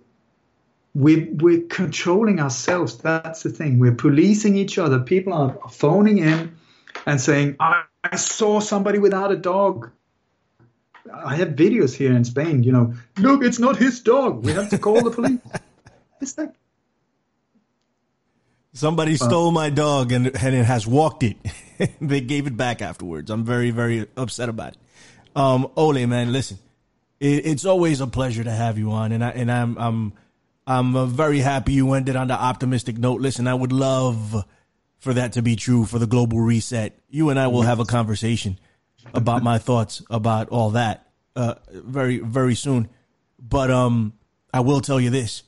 we 0.94 1.24
we're 1.24 1.62
controlling 1.62 2.40
ourselves. 2.40 2.96
That's 2.98 3.42
the 3.42 3.50
thing. 3.50 3.78
We're 3.78 3.94
policing 3.94 4.56
each 4.56 4.78
other. 4.78 5.00
People 5.00 5.34
are 5.34 5.56
phoning 5.70 6.18
in 6.18 6.56
and 7.06 7.20
saying, 7.20 7.56
I, 7.60 7.84
I 8.02 8.16
saw 8.16 8.60
somebody 8.60 8.98
without 8.98 9.32
a 9.32 9.36
dog. 9.36 9.90
I 11.12 11.36
have 11.36 11.50
videos 11.50 11.94
here 11.94 12.14
in 12.14 12.24
Spain, 12.24 12.62
you 12.62 12.72
know, 12.72 12.94
look, 13.18 13.42
it's 13.42 13.58
not 13.58 13.76
his 13.76 14.00
dog. 14.00 14.44
We 14.44 14.52
have 14.52 14.68
to 14.70 14.78
call 14.78 15.02
the 15.02 15.10
police. 15.10 15.40
it's 16.20 16.36
like 16.38 16.52
Somebody 18.72 19.16
stole 19.16 19.50
my 19.50 19.68
dog 19.70 20.12
and, 20.12 20.26
and 20.26 20.54
it 20.54 20.64
has 20.64 20.86
walked 20.86 21.24
it. 21.24 21.36
they 22.00 22.20
gave 22.20 22.46
it 22.46 22.56
back 22.56 22.82
afterwards. 22.82 23.30
I'm 23.30 23.44
very, 23.44 23.70
very 23.70 24.06
upset 24.16 24.48
about 24.48 24.74
it. 24.74 24.78
Um, 25.34 25.70
Ole, 25.76 26.06
man, 26.06 26.32
listen, 26.32 26.58
it, 27.18 27.46
it's 27.46 27.64
always 27.64 28.00
a 28.00 28.06
pleasure 28.06 28.44
to 28.44 28.50
have 28.50 28.78
you 28.78 28.90
on, 28.90 29.12
and 29.12 29.24
I 29.24 29.30
and 29.30 29.50
I'm 29.50 29.78
I'm 29.78 30.12
I'm 30.66 31.10
very 31.10 31.38
happy 31.38 31.74
you 31.74 31.92
ended 31.92 32.16
on 32.16 32.28
the 32.28 32.34
optimistic 32.34 32.98
note. 32.98 33.20
Listen, 33.20 33.46
I 33.46 33.54
would 33.54 33.72
love 33.72 34.44
for 34.98 35.14
that 35.14 35.34
to 35.34 35.42
be 35.42 35.56
true 35.56 35.84
for 35.84 35.98
the 35.98 36.06
global 36.06 36.40
reset. 36.40 36.98
You 37.08 37.30
and 37.30 37.38
I 37.38 37.46
will 37.46 37.62
have 37.62 37.78
a 37.78 37.84
conversation 37.84 38.58
about 39.14 39.42
my 39.42 39.58
thoughts 39.58 40.02
about 40.10 40.48
all 40.48 40.70
that 40.70 41.06
uh, 41.36 41.54
very 41.70 42.18
very 42.18 42.54
soon. 42.54 42.88
But 43.38 43.70
um, 43.70 44.12
I 44.52 44.60
will 44.60 44.80
tell 44.80 45.00
you 45.00 45.10
this, 45.10 45.42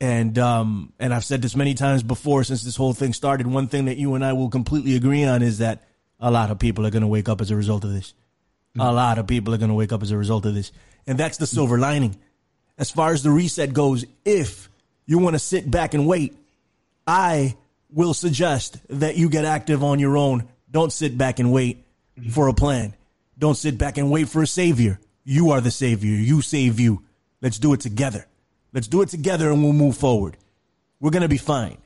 and 0.00 0.38
um, 0.38 0.92
and 0.98 1.14
I've 1.14 1.24
said 1.24 1.42
this 1.42 1.56
many 1.56 1.74
times 1.74 2.02
before 2.02 2.44
since 2.44 2.62
this 2.62 2.76
whole 2.76 2.92
thing 2.92 3.12
started. 3.12 3.46
One 3.46 3.68
thing 3.68 3.86
that 3.86 3.96
you 3.96 4.14
and 4.14 4.24
I 4.24 4.32
will 4.34 4.50
completely 4.50 4.96
agree 4.96 5.24
on 5.24 5.42
is 5.42 5.58
that 5.58 5.84
a 6.20 6.30
lot 6.30 6.50
of 6.50 6.58
people 6.58 6.86
are 6.86 6.90
going 6.90 7.02
to 7.02 7.08
wake 7.08 7.28
up 7.28 7.40
as 7.40 7.50
a 7.50 7.56
result 7.56 7.84
of 7.84 7.92
this. 7.92 8.14
A 8.78 8.92
lot 8.92 9.18
of 9.18 9.26
people 9.26 9.54
are 9.54 9.58
going 9.58 9.70
to 9.70 9.74
wake 9.74 9.92
up 9.92 10.02
as 10.02 10.10
a 10.10 10.18
result 10.18 10.44
of 10.44 10.54
this. 10.54 10.70
And 11.06 11.18
that's 11.18 11.38
the 11.38 11.46
silver 11.46 11.78
lining. 11.78 12.16
As 12.76 12.90
far 12.90 13.12
as 13.12 13.22
the 13.22 13.30
reset 13.30 13.72
goes, 13.72 14.04
if 14.24 14.68
you 15.06 15.18
want 15.18 15.34
to 15.34 15.38
sit 15.38 15.70
back 15.70 15.94
and 15.94 16.06
wait, 16.06 16.36
I 17.06 17.56
will 17.90 18.12
suggest 18.12 18.78
that 18.90 19.16
you 19.16 19.30
get 19.30 19.46
active 19.46 19.82
on 19.82 19.98
your 19.98 20.18
own. 20.18 20.46
Don't 20.70 20.92
sit 20.92 21.16
back 21.16 21.38
and 21.38 21.52
wait 21.52 21.84
for 22.30 22.48
a 22.48 22.54
plan. 22.54 22.94
Don't 23.38 23.54
sit 23.54 23.78
back 23.78 23.96
and 23.96 24.10
wait 24.10 24.28
for 24.28 24.42
a 24.42 24.46
savior. 24.46 24.98
You 25.24 25.52
are 25.52 25.62
the 25.62 25.70
savior. 25.70 26.14
You 26.14 26.42
save 26.42 26.78
you. 26.78 27.02
Let's 27.40 27.58
do 27.58 27.72
it 27.72 27.80
together. 27.80 28.26
Let's 28.76 28.86
do 28.86 29.02
it 29.02 29.08
together 29.08 29.50
and 29.50 29.64
we'll 29.64 29.72
move 29.72 29.96
forward. 29.96 30.36
We're 31.00 31.10
going 31.10 31.22
to 31.22 31.28
be 31.28 31.36
fine. 31.36 31.78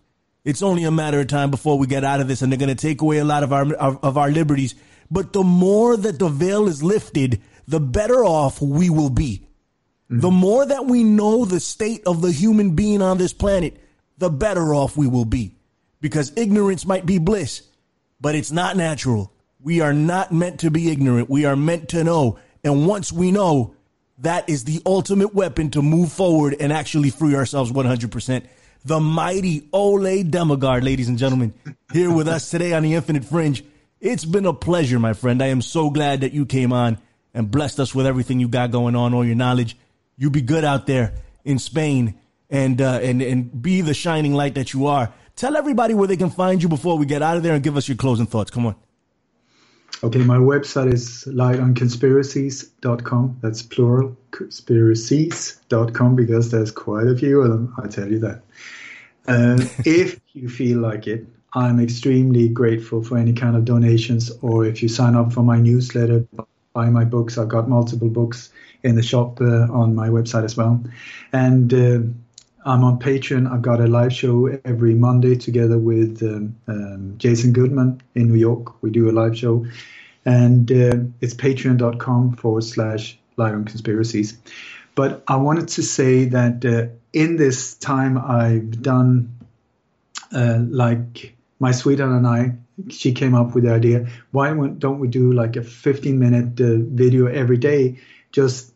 It's 0.45 0.61
only 0.61 0.85
a 0.85 0.91
matter 0.91 1.21
of 1.21 1.29
time 1.29 1.51
before 1.51 1.79
we 1.79 1.87
get 1.87 2.05
out 2.05 2.21
of 2.21 2.29
this 2.29 2.43
and 2.43 2.53
they're 2.53 2.59
going 2.59 2.69
to 2.69 2.75
take 2.75 3.01
away 3.01 3.17
a 3.17 3.25
lot 3.25 3.43
of 3.43 3.53
our, 3.55 3.73
of 3.75 4.19
our 4.19 4.31
liberties 4.31 4.75
but 5.11 5.33
the 5.33 5.43
more 5.43 5.97
that 5.97 6.19
the 6.19 6.29
veil 6.29 6.69
is 6.69 6.83
lifted, 6.83 7.41
the 7.67 7.81
better 7.81 8.25
off 8.25 8.63
we 8.63 8.91
will 8.91 9.11
be. 9.11 9.43
Mm-hmm. 10.11 10.21
The 10.21 10.31
more 10.31 10.65
that 10.65 10.87
we 10.87 11.03
know 11.03 11.45
the 11.45 11.61
state 11.61 12.03
of 12.07 12.23
the 12.23 12.33
human 12.33 12.77
being 12.77 13.03
on 13.03 13.19
this 13.19 13.33
planet, 13.33 13.77
the 14.19 14.31
better 14.31 14.73
off 14.73 14.97
we 14.97 15.09
will 15.09 15.25
be. 15.25 15.57
Because 16.01 16.33
ignorance 16.37 16.87
might 16.87 17.07
be 17.07 17.19
bliss, 17.19 17.63
but 18.21 18.35
it's 18.35 18.53
not 18.53 18.77
natural. 18.77 19.33
We 19.59 19.81
are 19.81 19.93
not 19.93 20.33
meant 20.33 20.61
to 20.61 20.71
be 20.71 20.91
ignorant. 20.91 21.29
We 21.29 21.45
are 21.45 21.57
meant 21.57 21.91
to 21.91 22.05
know. 22.05 22.39
And 22.65 22.87
once 22.87 23.13
we 23.13 23.33
know, 23.33 23.75
that 24.21 24.49
is 24.49 24.65
the 24.65 24.83
ultimate 24.85 25.35
weapon 25.35 25.71
to 25.71 25.83
move 25.83 26.13
forward 26.13 26.57
and 26.61 26.73
actually 26.73 27.11
free 27.11 27.35
ourselves 27.35 27.73
100%. 27.73 28.45
The 28.85 29.01
mighty 29.01 29.69
Ole 29.73 30.25
Dammegard, 30.25 30.83
ladies 30.83 31.09
and 31.09 31.19
gentlemen, 31.19 31.55
here 31.93 32.13
with 32.13 32.29
us 32.29 32.51
today 32.51 32.73
on 32.73 32.83
the 32.83 32.95
Infinite 32.95 33.25
Fringe. 33.25 33.65
It's 34.01 34.25
been 34.25 34.47
a 34.47 34.55
pleasure, 34.55 34.99
my 34.99 35.13
friend. 35.13 35.43
I 35.43 35.49
am 35.49 35.61
so 35.61 35.91
glad 35.91 36.23
that 36.23 36.33
you 36.33 36.47
came 36.47 36.73
on 36.73 36.99
and 37.35 37.51
blessed 37.51 37.81
us 37.81 37.95
with 37.95 38.07
everything 38.07 38.41
you 38.41 38.49
got 38.49 38.71
going 38.71 38.97
on, 38.97 39.13
all 39.13 39.25
your 39.25 39.35
knowledge. 39.35 39.77
You 40.17 40.31
be 40.31 40.41
good 40.41 40.65
out 40.65 40.87
there 40.87 41.15
in 41.45 41.59
Spain 41.59 42.15
and 42.49 42.81
uh, 42.81 43.01
and 43.03 43.23
and 43.23 43.63
be 43.63 43.81
the 43.83 43.95
shining 43.95 44.35
light 44.35 44.55
that 44.55 44.73
you 44.73 44.87
are. 44.87 45.13
Tell 45.37 45.57
everybody 45.57 45.95
where 45.95 46.09
they 46.09 46.17
can 46.17 46.31
find 46.31 46.63
you 46.63 46.69
before 46.69 46.99
we 46.99 47.07
get 47.07 47.23
out 47.23 47.37
of 47.37 47.43
there 47.43 47.55
and 47.55 47.63
give 47.63 47.77
us 47.77 47.89
your 47.89 47.97
closing 47.97 48.27
thoughts. 48.27 48.51
Come 48.51 48.67
on. 48.67 48.77
Okay, 50.03 50.21
my 50.21 50.39
website 50.39 50.91
is 50.93 51.25
lightonconspiracies.com. 51.29 53.39
That's 53.43 53.63
plural, 53.63 54.17
conspiracies.com, 54.31 56.17
because 56.17 56.51
there's 56.51 56.71
quite 56.71 57.07
a 57.07 57.15
few 57.17 57.43
of 57.43 57.51
them, 57.51 57.75
I 57.83 57.89
tell 57.89 58.11
you 58.11 58.19
that. 58.21 58.41
Uh, 59.29 59.63
if 59.85 60.19
you 60.33 60.49
feel 60.49 60.79
like 60.79 61.07
it, 61.07 61.27
I'm 61.55 61.81
extremely 61.81 62.49
grateful 62.49 63.03
for 63.03 63.19
any 63.19 63.35
kind 63.35 63.57
of 63.57 63.67
donations, 63.67 64.31
or 64.41 64.65
if 64.65 64.83
you 64.83 64.89
sign 64.89 65.17
up 65.17 65.33
for 65.33 65.43
my 65.43 65.59
newsletter, 65.59 66.25
buy 66.73 66.89
my 66.89 67.05
books. 67.05 67.37
I've 67.37 67.49
got 67.49 67.69
multiple 67.69 68.09
books 68.09 68.51
in 68.83 68.95
the 68.95 69.03
shop 69.03 69.41
uh, 69.41 69.67
on 69.71 69.95
my 69.95 70.09
website 70.09 70.45
as 70.45 70.57
well. 70.57 70.83
And 71.33 71.75
uh, 71.75 71.99
I'm 72.65 72.85
on 72.85 72.99
Patreon. 72.99 73.51
I've 73.51 73.63
got 73.63 73.81
a 73.81 73.87
live 73.87 74.13
show 74.13 74.47
every 74.65 74.95
Monday 74.95 75.35
together 75.37 75.79
with 75.79 76.23
um, 76.23 76.57
um, 76.69 77.15
Jason 77.17 77.53
Goodman 77.53 78.03
in 78.15 78.29
New 78.29 78.39
York. 78.39 78.83
We 78.83 78.91
do 78.91 79.09
a 79.09 79.13
live 79.13 79.39
show, 79.39 79.67
and 80.27 80.71
uh, 80.71 80.97
it's 81.21 81.35
patreon.com 81.35 82.37
forward 82.37 82.65
slash 82.65 83.19
light 83.37 83.55
on 83.55 83.65
conspiracies. 83.65 84.37
But 84.95 85.23
I 85.27 85.37
wanted 85.37 85.69
to 85.69 85.83
say 85.83 86.27
that 86.27 86.65
uh, 86.65 86.95
in 87.13 87.37
this 87.37 87.75
time 87.75 88.19
I've 88.19 88.83
done, 88.83 89.39
uh, 90.33 90.59
like 90.69 91.35
my 91.59 91.73
sweetheart 91.73 92.13
and 92.13 92.27
I, 92.27 92.57
she 92.91 93.13
came 93.13 93.35
up 93.35 93.55
with 93.55 93.65
the 93.65 93.73
idea 93.73 94.09
why 94.31 94.53
don't 94.53 94.99
we 94.99 95.09
do 95.09 95.33
like 95.33 95.57
a 95.57 95.63
15 95.63 96.19
minute 96.19 96.61
uh, 96.61 96.77
video 96.79 97.27
every 97.27 97.59
day, 97.59 97.99
just 98.33 98.70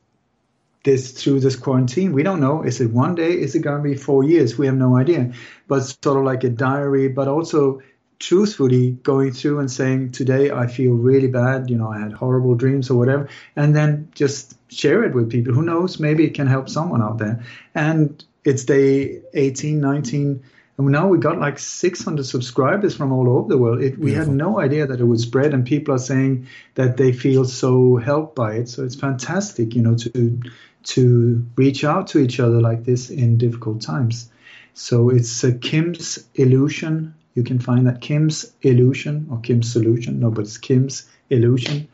this 0.85 1.11
through 1.12 1.40
this 1.40 1.56
quarantine. 1.56 2.12
We 2.12 2.23
don't 2.23 2.40
know. 2.40 2.62
Is 2.62 2.81
it 2.81 2.90
one 2.90 3.15
day? 3.15 3.32
Is 3.32 3.55
it 3.55 3.61
going 3.61 3.82
to 3.82 3.89
be 3.89 3.97
four 3.97 4.23
years? 4.23 4.56
We 4.56 4.66
have 4.66 4.77
no 4.77 4.97
idea. 4.97 5.32
But 5.66 5.81
sort 5.81 6.19
of 6.19 6.24
like 6.24 6.44
a 6.44 6.51
diary, 6.51 7.09
but 7.09 7.27
also 7.27 7.81
truthfully 8.19 8.93
going 8.93 9.32
through 9.32 9.59
and 9.59 9.70
saying, 9.70 10.12
today 10.12 10.51
I 10.51 10.66
feel 10.66 10.93
really 10.93 11.28
bad. 11.28 11.70
You 11.70 11.77
know, 11.77 11.90
I 11.90 12.01
had 12.01 12.12
horrible 12.12 12.55
dreams 12.55 12.90
or 12.90 12.98
whatever. 12.98 13.28
And 13.56 13.74
then 13.74 14.11
just 14.15 14.56
share 14.70 15.02
it 15.05 15.15
with 15.15 15.31
people. 15.31 15.55
Who 15.55 15.62
knows? 15.62 15.98
Maybe 15.98 16.24
it 16.24 16.35
can 16.35 16.47
help 16.47 16.69
someone 16.69 17.02
out 17.02 17.19
there. 17.19 17.43
And 17.74 18.23
it's 18.44 18.65
day 18.65 19.23
18, 19.32 19.81
19. 19.81 20.43
And 20.77 20.89
now 20.89 21.06
we 21.06 21.19
got 21.19 21.39
like 21.39 21.59
600 21.59 22.27
subscribers 22.27 22.97
from 22.97 23.12
all 23.12 23.28
over 23.28 23.48
the 23.48 23.59
world. 23.59 23.81
It, 23.81 23.98
we 23.98 24.12
had 24.12 24.28
no 24.28 24.61
idea 24.61 24.86
that 24.89 25.01
it 25.01 25.05
would 25.05 25.20
spread, 25.20 25.55
and 25.55 25.65
people 25.65 25.94
are 25.94 25.98
saying 25.98 26.48
that 26.74 26.97
they 26.97 27.12
feel 27.12 27.44
so 27.44 27.97
helped 27.97 28.35
by 28.35 28.55
it. 28.55 28.69
So 28.69 28.82
it's 28.82 28.97
fantastic, 28.97 29.77
you 29.77 29.82
know, 29.82 29.94
to 29.97 30.40
to 30.85 31.44
reach 31.56 31.85
out 31.85 32.06
to 32.09 32.19
each 32.19 32.40
other 32.40 32.61
like 32.61 32.85
this 32.85 33.11
in 33.11 33.39
difficult 33.39 33.81
times. 33.81 34.31
So 34.74 35.11
it's 35.11 35.43
a 35.44 35.52
Kim's 35.52 36.19
illusion. 36.35 37.15
You 37.35 37.43
can 37.43 37.59
find 37.59 37.86
that 37.86 38.01
Kim's 38.01 38.52
illusion 38.62 39.27
or 39.31 39.40
Kim's 39.40 39.73
solution. 39.73 40.20
No, 40.20 40.31
but 40.31 40.43
it's 40.43 40.59
Kim's 40.59 41.09
illusion. 41.31 41.89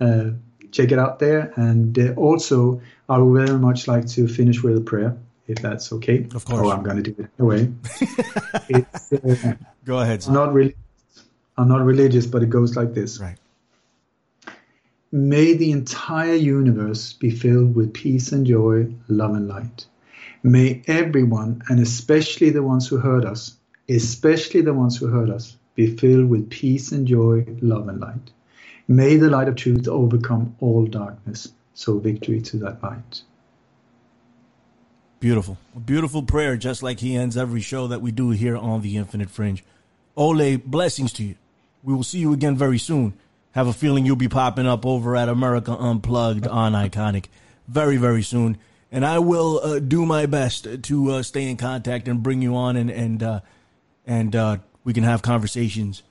Uh, 0.00 0.30
check 0.70 0.92
it 0.92 0.98
out 0.98 1.18
there. 1.18 1.52
And 1.56 1.98
uh, 1.98 2.12
also, 2.16 2.80
I 3.08 3.18
would 3.18 3.46
very 3.46 3.58
much 3.58 3.88
like 3.88 4.06
to 4.08 4.28
finish 4.28 4.62
with 4.62 4.76
a 4.76 4.80
prayer, 4.80 5.16
if 5.46 5.58
that's 5.58 5.92
okay. 5.92 6.26
Of 6.34 6.44
course. 6.44 6.60
Oh, 6.60 6.70
I'm 6.70 6.82
going 6.82 7.02
to 7.02 7.10
do 7.10 7.16
it 7.18 7.30
anyway. 7.38 7.72
it's, 8.68 9.12
uh, 9.12 9.54
Go 9.84 9.98
ahead. 9.98 10.16
It's 10.16 10.28
not 10.28 10.52
really. 10.52 10.74
I'm 11.56 11.68
not 11.68 11.84
religious, 11.84 12.26
but 12.26 12.42
it 12.42 12.50
goes 12.50 12.76
like 12.76 12.94
this. 12.94 13.20
Right. 13.20 13.36
May 15.14 15.54
the 15.54 15.70
entire 15.70 16.34
universe 16.34 17.12
be 17.12 17.30
filled 17.30 17.76
with 17.76 17.94
peace 17.94 18.32
and 18.32 18.44
joy, 18.44 18.92
love 19.06 19.36
and 19.36 19.46
light. 19.46 19.86
May 20.42 20.82
everyone, 20.88 21.62
and 21.68 21.78
especially 21.78 22.50
the 22.50 22.64
ones 22.64 22.88
who 22.88 22.96
hurt 22.96 23.24
us, 23.24 23.56
especially 23.88 24.62
the 24.62 24.74
ones 24.74 24.96
who 24.96 25.06
hurt 25.06 25.30
us, 25.30 25.56
be 25.76 25.96
filled 25.96 26.28
with 26.28 26.50
peace 26.50 26.90
and 26.90 27.06
joy, 27.06 27.46
love 27.62 27.86
and 27.86 28.00
light. 28.00 28.32
May 28.88 29.16
the 29.16 29.30
light 29.30 29.46
of 29.46 29.54
truth 29.54 29.86
overcome 29.86 30.56
all 30.58 30.84
darkness. 30.84 31.46
So 31.74 32.00
victory 32.00 32.40
to 32.40 32.56
that 32.56 32.82
light. 32.82 33.22
Beautiful. 35.20 35.58
A 35.76 35.78
beautiful 35.78 36.24
prayer, 36.24 36.56
just 36.56 36.82
like 36.82 36.98
he 36.98 37.14
ends 37.14 37.36
every 37.36 37.60
show 37.60 37.86
that 37.86 38.02
we 38.02 38.10
do 38.10 38.30
here 38.30 38.56
on 38.56 38.82
the 38.82 38.96
Infinite 38.96 39.30
Fringe. 39.30 39.62
Ole, 40.16 40.56
blessings 40.56 41.12
to 41.12 41.22
you. 41.22 41.36
We 41.84 41.94
will 41.94 42.02
see 42.02 42.18
you 42.18 42.32
again 42.32 42.56
very 42.56 42.78
soon 42.78 43.14
have 43.54 43.68
a 43.68 43.72
feeling 43.72 44.04
you'll 44.04 44.16
be 44.16 44.28
popping 44.28 44.66
up 44.66 44.84
over 44.84 45.16
at 45.16 45.28
America 45.28 45.72
Unplugged 45.72 46.46
on 46.46 46.72
Ickonic 46.72 47.26
very, 47.68 47.96
very 47.96 48.22
soon. 48.22 48.58
And 48.90 49.06
I 49.06 49.20
will 49.20 49.60
uh, 49.62 49.78
do 49.78 50.04
my 50.04 50.26
best 50.26 50.66
to 50.82 51.10
uh, 51.10 51.22
stay 51.22 51.48
in 51.48 51.56
contact 51.56 52.08
and 52.08 52.22
bring 52.22 52.42
you 52.42 52.54
on, 52.54 52.76
and 52.76 52.90
and 52.90 53.22
uh, 53.22 53.40
and 54.06 54.36
uh, 54.36 54.58
we 54.84 54.92
can 54.92 55.02
have 55.02 55.22
conversations 55.22 56.02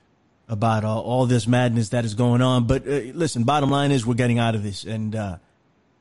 about 0.49 0.83
uh, 0.83 0.99
all 0.99 1.25
this 1.25 1.47
madness 1.47 1.89
that 1.89 2.03
is 2.03 2.13
going 2.13 2.41
on. 2.41 2.65
But 2.67 2.85
uh, 2.85 3.11
listen, 3.13 3.43
bottom 3.43 3.69
line 3.69 3.91
is 3.91 4.05
we're 4.05 4.15
getting 4.15 4.39
out 4.39 4.55
of 4.55 4.63
this, 4.63 4.83
and 4.83 5.15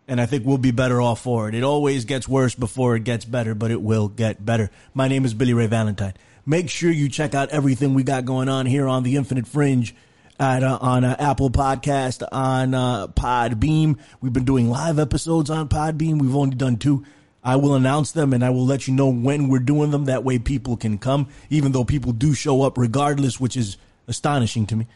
and 0.08 0.20
I 0.20 0.26
think 0.26 0.44
we'll 0.44 0.58
be 0.58 0.72
better 0.72 1.00
off 1.00 1.20
for 1.20 1.48
it. 1.48 1.54
It 1.54 1.62
always 1.62 2.04
gets 2.04 2.26
worse 2.26 2.56
before 2.56 2.96
it 2.96 3.04
gets 3.04 3.24
better, 3.24 3.54
but 3.54 3.70
it 3.70 3.80
will 3.80 4.08
get 4.08 4.44
better. 4.44 4.70
My 4.92 5.06
name 5.06 5.24
is 5.24 5.34
Billy 5.34 5.54
Ray 5.54 5.68
Valentine. 5.68 6.14
Make 6.44 6.68
sure 6.68 6.90
you 6.90 7.08
check 7.08 7.34
out 7.34 7.50
everything 7.50 7.94
we 7.94 8.02
got 8.02 8.24
going 8.24 8.48
on 8.48 8.66
here 8.66 8.88
on 8.88 9.04
the 9.04 9.14
Infinite 9.14 9.46
Fringe 9.46 9.94
at 10.42 10.64
uh, 10.64 10.76
on 10.80 11.04
uh, 11.04 11.14
Apple 11.20 11.50
Podcast, 11.50 12.26
on 12.32 12.74
uh, 12.74 13.06
Podbean. 13.06 13.96
We've 14.20 14.32
been 14.32 14.44
doing 14.44 14.68
live 14.68 14.98
episodes 14.98 15.50
on 15.50 15.68
Podbean. 15.68 16.20
We've 16.20 16.34
only 16.34 16.56
done 16.56 16.78
two. 16.78 17.04
I 17.44 17.56
will 17.56 17.74
announce 17.74 18.10
them 18.10 18.32
and 18.32 18.44
I 18.44 18.50
will 18.50 18.66
let 18.66 18.88
you 18.88 18.94
know 18.94 19.08
when 19.08 19.48
we're 19.48 19.60
doing 19.60 19.92
them. 19.92 20.06
That 20.06 20.24
way 20.24 20.40
people 20.40 20.76
can 20.76 20.98
come, 20.98 21.28
even 21.48 21.70
though 21.70 21.84
people 21.84 22.10
do 22.12 22.34
show 22.34 22.62
up 22.62 22.76
regardless, 22.76 23.38
which 23.38 23.56
is 23.56 23.76
astonishing 24.08 24.66
to 24.66 24.76
me. 24.76 24.86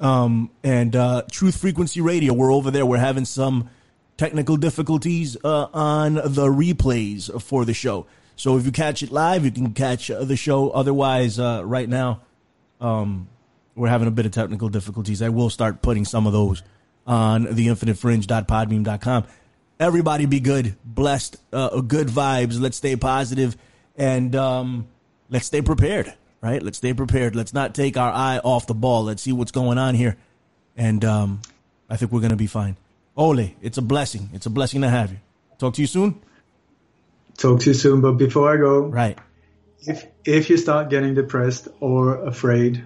Um, 0.00 0.50
and 0.62 0.96
uh, 0.96 1.22
Truth 1.30 1.58
Frequency 1.58 2.00
Radio, 2.00 2.32
we're 2.32 2.52
over 2.52 2.70
there. 2.70 2.86
We're 2.86 2.96
having 2.96 3.26
some 3.26 3.68
technical 4.16 4.56
difficulties 4.56 5.36
uh, 5.44 5.66
on 5.74 6.14
the 6.14 6.48
replays 6.48 7.42
for 7.42 7.66
the 7.66 7.74
show. 7.74 8.06
So 8.36 8.56
if 8.56 8.64
you 8.64 8.72
catch 8.72 9.02
it 9.02 9.12
live, 9.12 9.44
you 9.44 9.50
can 9.50 9.74
catch 9.74 10.08
the 10.08 10.36
show. 10.36 10.70
Otherwise, 10.70 11.38
uh, 11.38 11.62
right 11.64 11.88
now, 11.88 12.22
um, 12.80 13.28
we're 13.74 13.88
having 13.88 14.08
a 14.08 14.12
bit 14.12 14.26
of 14.26 14.32
technical 14.32 14.68
difficulties. 14.68 15.22
I 15.22 15.28
will 15.28 15.50
start 15.50 15.82
putting 15.82 16.04
some 16.04 16.26
of 16.26 16.32
those 16.32 16.62
on 17.06 17.46
theinfinitefringe.podbean.com. 17.46 19.24
Everybody 19.80 20.26
be 20.26 20.40
good, 20.40 20.76
blessed, 20.84 21.36
uh, 21.52 21.80
good 21.80 22.08
vibes. 22.08 22.60
Let's 22.60 22.76
stay 22.76 22.96
positive 22.96 23.56
and 23.96 24.34
um, 24.36 24.86
let's 25.28 25.46
stay 25.46 25.62
prepared, 25.62 26.14
right? 26.40 26.62
Let's 26.62 26.78
stay 26.78 26.94
prepared. 26.94 27.34
Let's 27.34 27.52
not 27.52 27.74
take 27.74 27.96
our 27.96 28.12
eye 28.12 28.38
off 28.38 28.66
the 28.66 28.74
ball. 28.74 29.04
Let's 29.04 29.22
see 29.22 29.32
what's 29.32 29.52
going 29.52 29.78
on 29.78 29.94
here. 29.94 30.16
And 30.76 31.04
um, 31.04 31.42
I 31.90 31.96
think 31.96 32.12
we're 32.12 32.20
going 32.20 32.30
to 32.30 32.36
be 32.36 32.46
fine. 32.46 32.76
Ole, 33.16 33.54
it's 33.60 33.78
a 33.78 33.82
blessing. 33.82 34.30
It's 34.32 34.46
a 34.46 34.50
blessing 34.50 34.82
to 34.82 34.88
have 34.88 35.10
you. 35.10 35.18
Talk 35.58 35.74
to 35.74 35.80
you 35.80 35.86
soon. 35.86 36.20
Talk 37.36 37.60
to 37.60 37.70
you 37.70 37.74
soon. 37.74 38.00
But 38.00 38.12
before 38.12 38.52
I 38.52 38.56
go, 38.56 38.86
right. 38.86 39.18
If 39.80 40.06
if 40.24 40.50
you 40.50 40.56
start 40.56 40.88
getting 40.88 41.14
depressed 41.14 41.68
or 41.80 42.24
afraid 42.24 42.82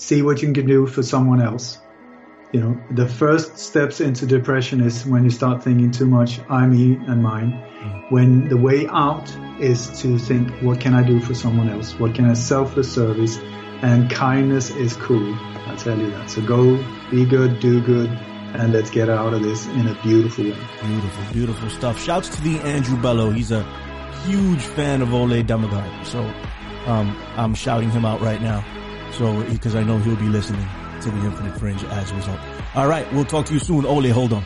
see 0.00 0.22
what 0.22 0.40
you 0.40 0.52
can 0.52 0.66
do 0.66 0.86
for 0.86 1.02
someone 1.02 1.42
else. 1.42 1.78
You 2.52 2.60
know, 2.60 2.80
the 2.90 3.06
first 3.06 3.58
steps 3.58 4.00
into 4.00 4.26
depression 4.26 4.80
is 4.80 5.06
when 5.06 5.22
you 5.24 5.30
start 5.30 5.62
thinking 5.62 5.92
too 5.92 6.06
much, 6.06 6.40
I, 6.48 6.66
me, 6.66 6.94
and 7.06 7.22
mine. 7.22 7.52
Mm. 7.52 8.10
When 8.10 8.48
the 8.48 8.56
way 8.56 8.88
out 8.88 9.30
is 9.60 10.00
to 10.00 10.18
think, 10.18 10.50
what 10.62 10.80
can 10.80 10.94
I 10.94 11.04
do 11.04 11.20
for 11.20 11.34
someone 11.34 11.68
else? 11.68 11.96
What 11.98 12.14
can 12.14 12.24
I 12.24 12.32
selfless 12.32 12.92
service? 12.92 13.38
And 13.82 14.10
kindness 14.10 14.70
is 14.70 14.96
cool. 14.96 15.34
I 15.66 15.76
tell 15.76 15.96
you 15.96 16.10
that. 16.10 16.30
So 16.30 16.42
go, 16.42 16.82
be 17.10 17.24
good, 17.24 17.60
do 17.60 17.80
good, 17.80 18.08
and 18.08 18.72
let's 18.72 18.90
get 18.90 19.08
out 19.08 19.32
of 19.32 19.42
this 19.42 19.66
in 19.66 19.86
a 19.86 20.02
beautiful 20.02 20.44
way. 20.44 20.56
Beautiful, 20.82 21.32
beautiful 21.32 21.70
stuff. 21.70 22.02
Shouts 22.02 22.30
to 22.30 22.42
the 22.42 22.58
Andrew 22.60 23.00
Bello. 23.00 23.30
He's 23.30 23.52
a 23.52 23.62
huge 24.24 24.62
fan 24.62 25.02
of 25.02 25.14
Ole 25.14 25.42
Dammegard. 25.44 26.04
So 26.06 26.20
um, 26.90 27.16
I'm 27.36 27.54
shouting 27.54 27.90
him 27.90 28.04
out 28.04 28.20
right 28.20 28.42
now. 28.42 28.64
So, 29.12 29.42
because 29.44 29.74
I 29.74 29.82
know 29.82 29.98
he'll 29.98 30.16
be 30.16 30.28
listening 30.28 30.66
to 31.02 31.10
the 31.10 31.18
Infinite 31.24 31.58
Fringe 31.58 31.82
as 31.84 32.10
a 32.10 32.14
result. 32.14 32.40
All 32.74 32.88
right, 32.88 33.10
we'll 33.12 33.24
talk 33.24 33.46
to 33.46 33.52
you 33.52 33.58
soon. 33.58 33.84
Ole, 33.84 34.08
hold 34.10 34.32
on. 34.32 34.44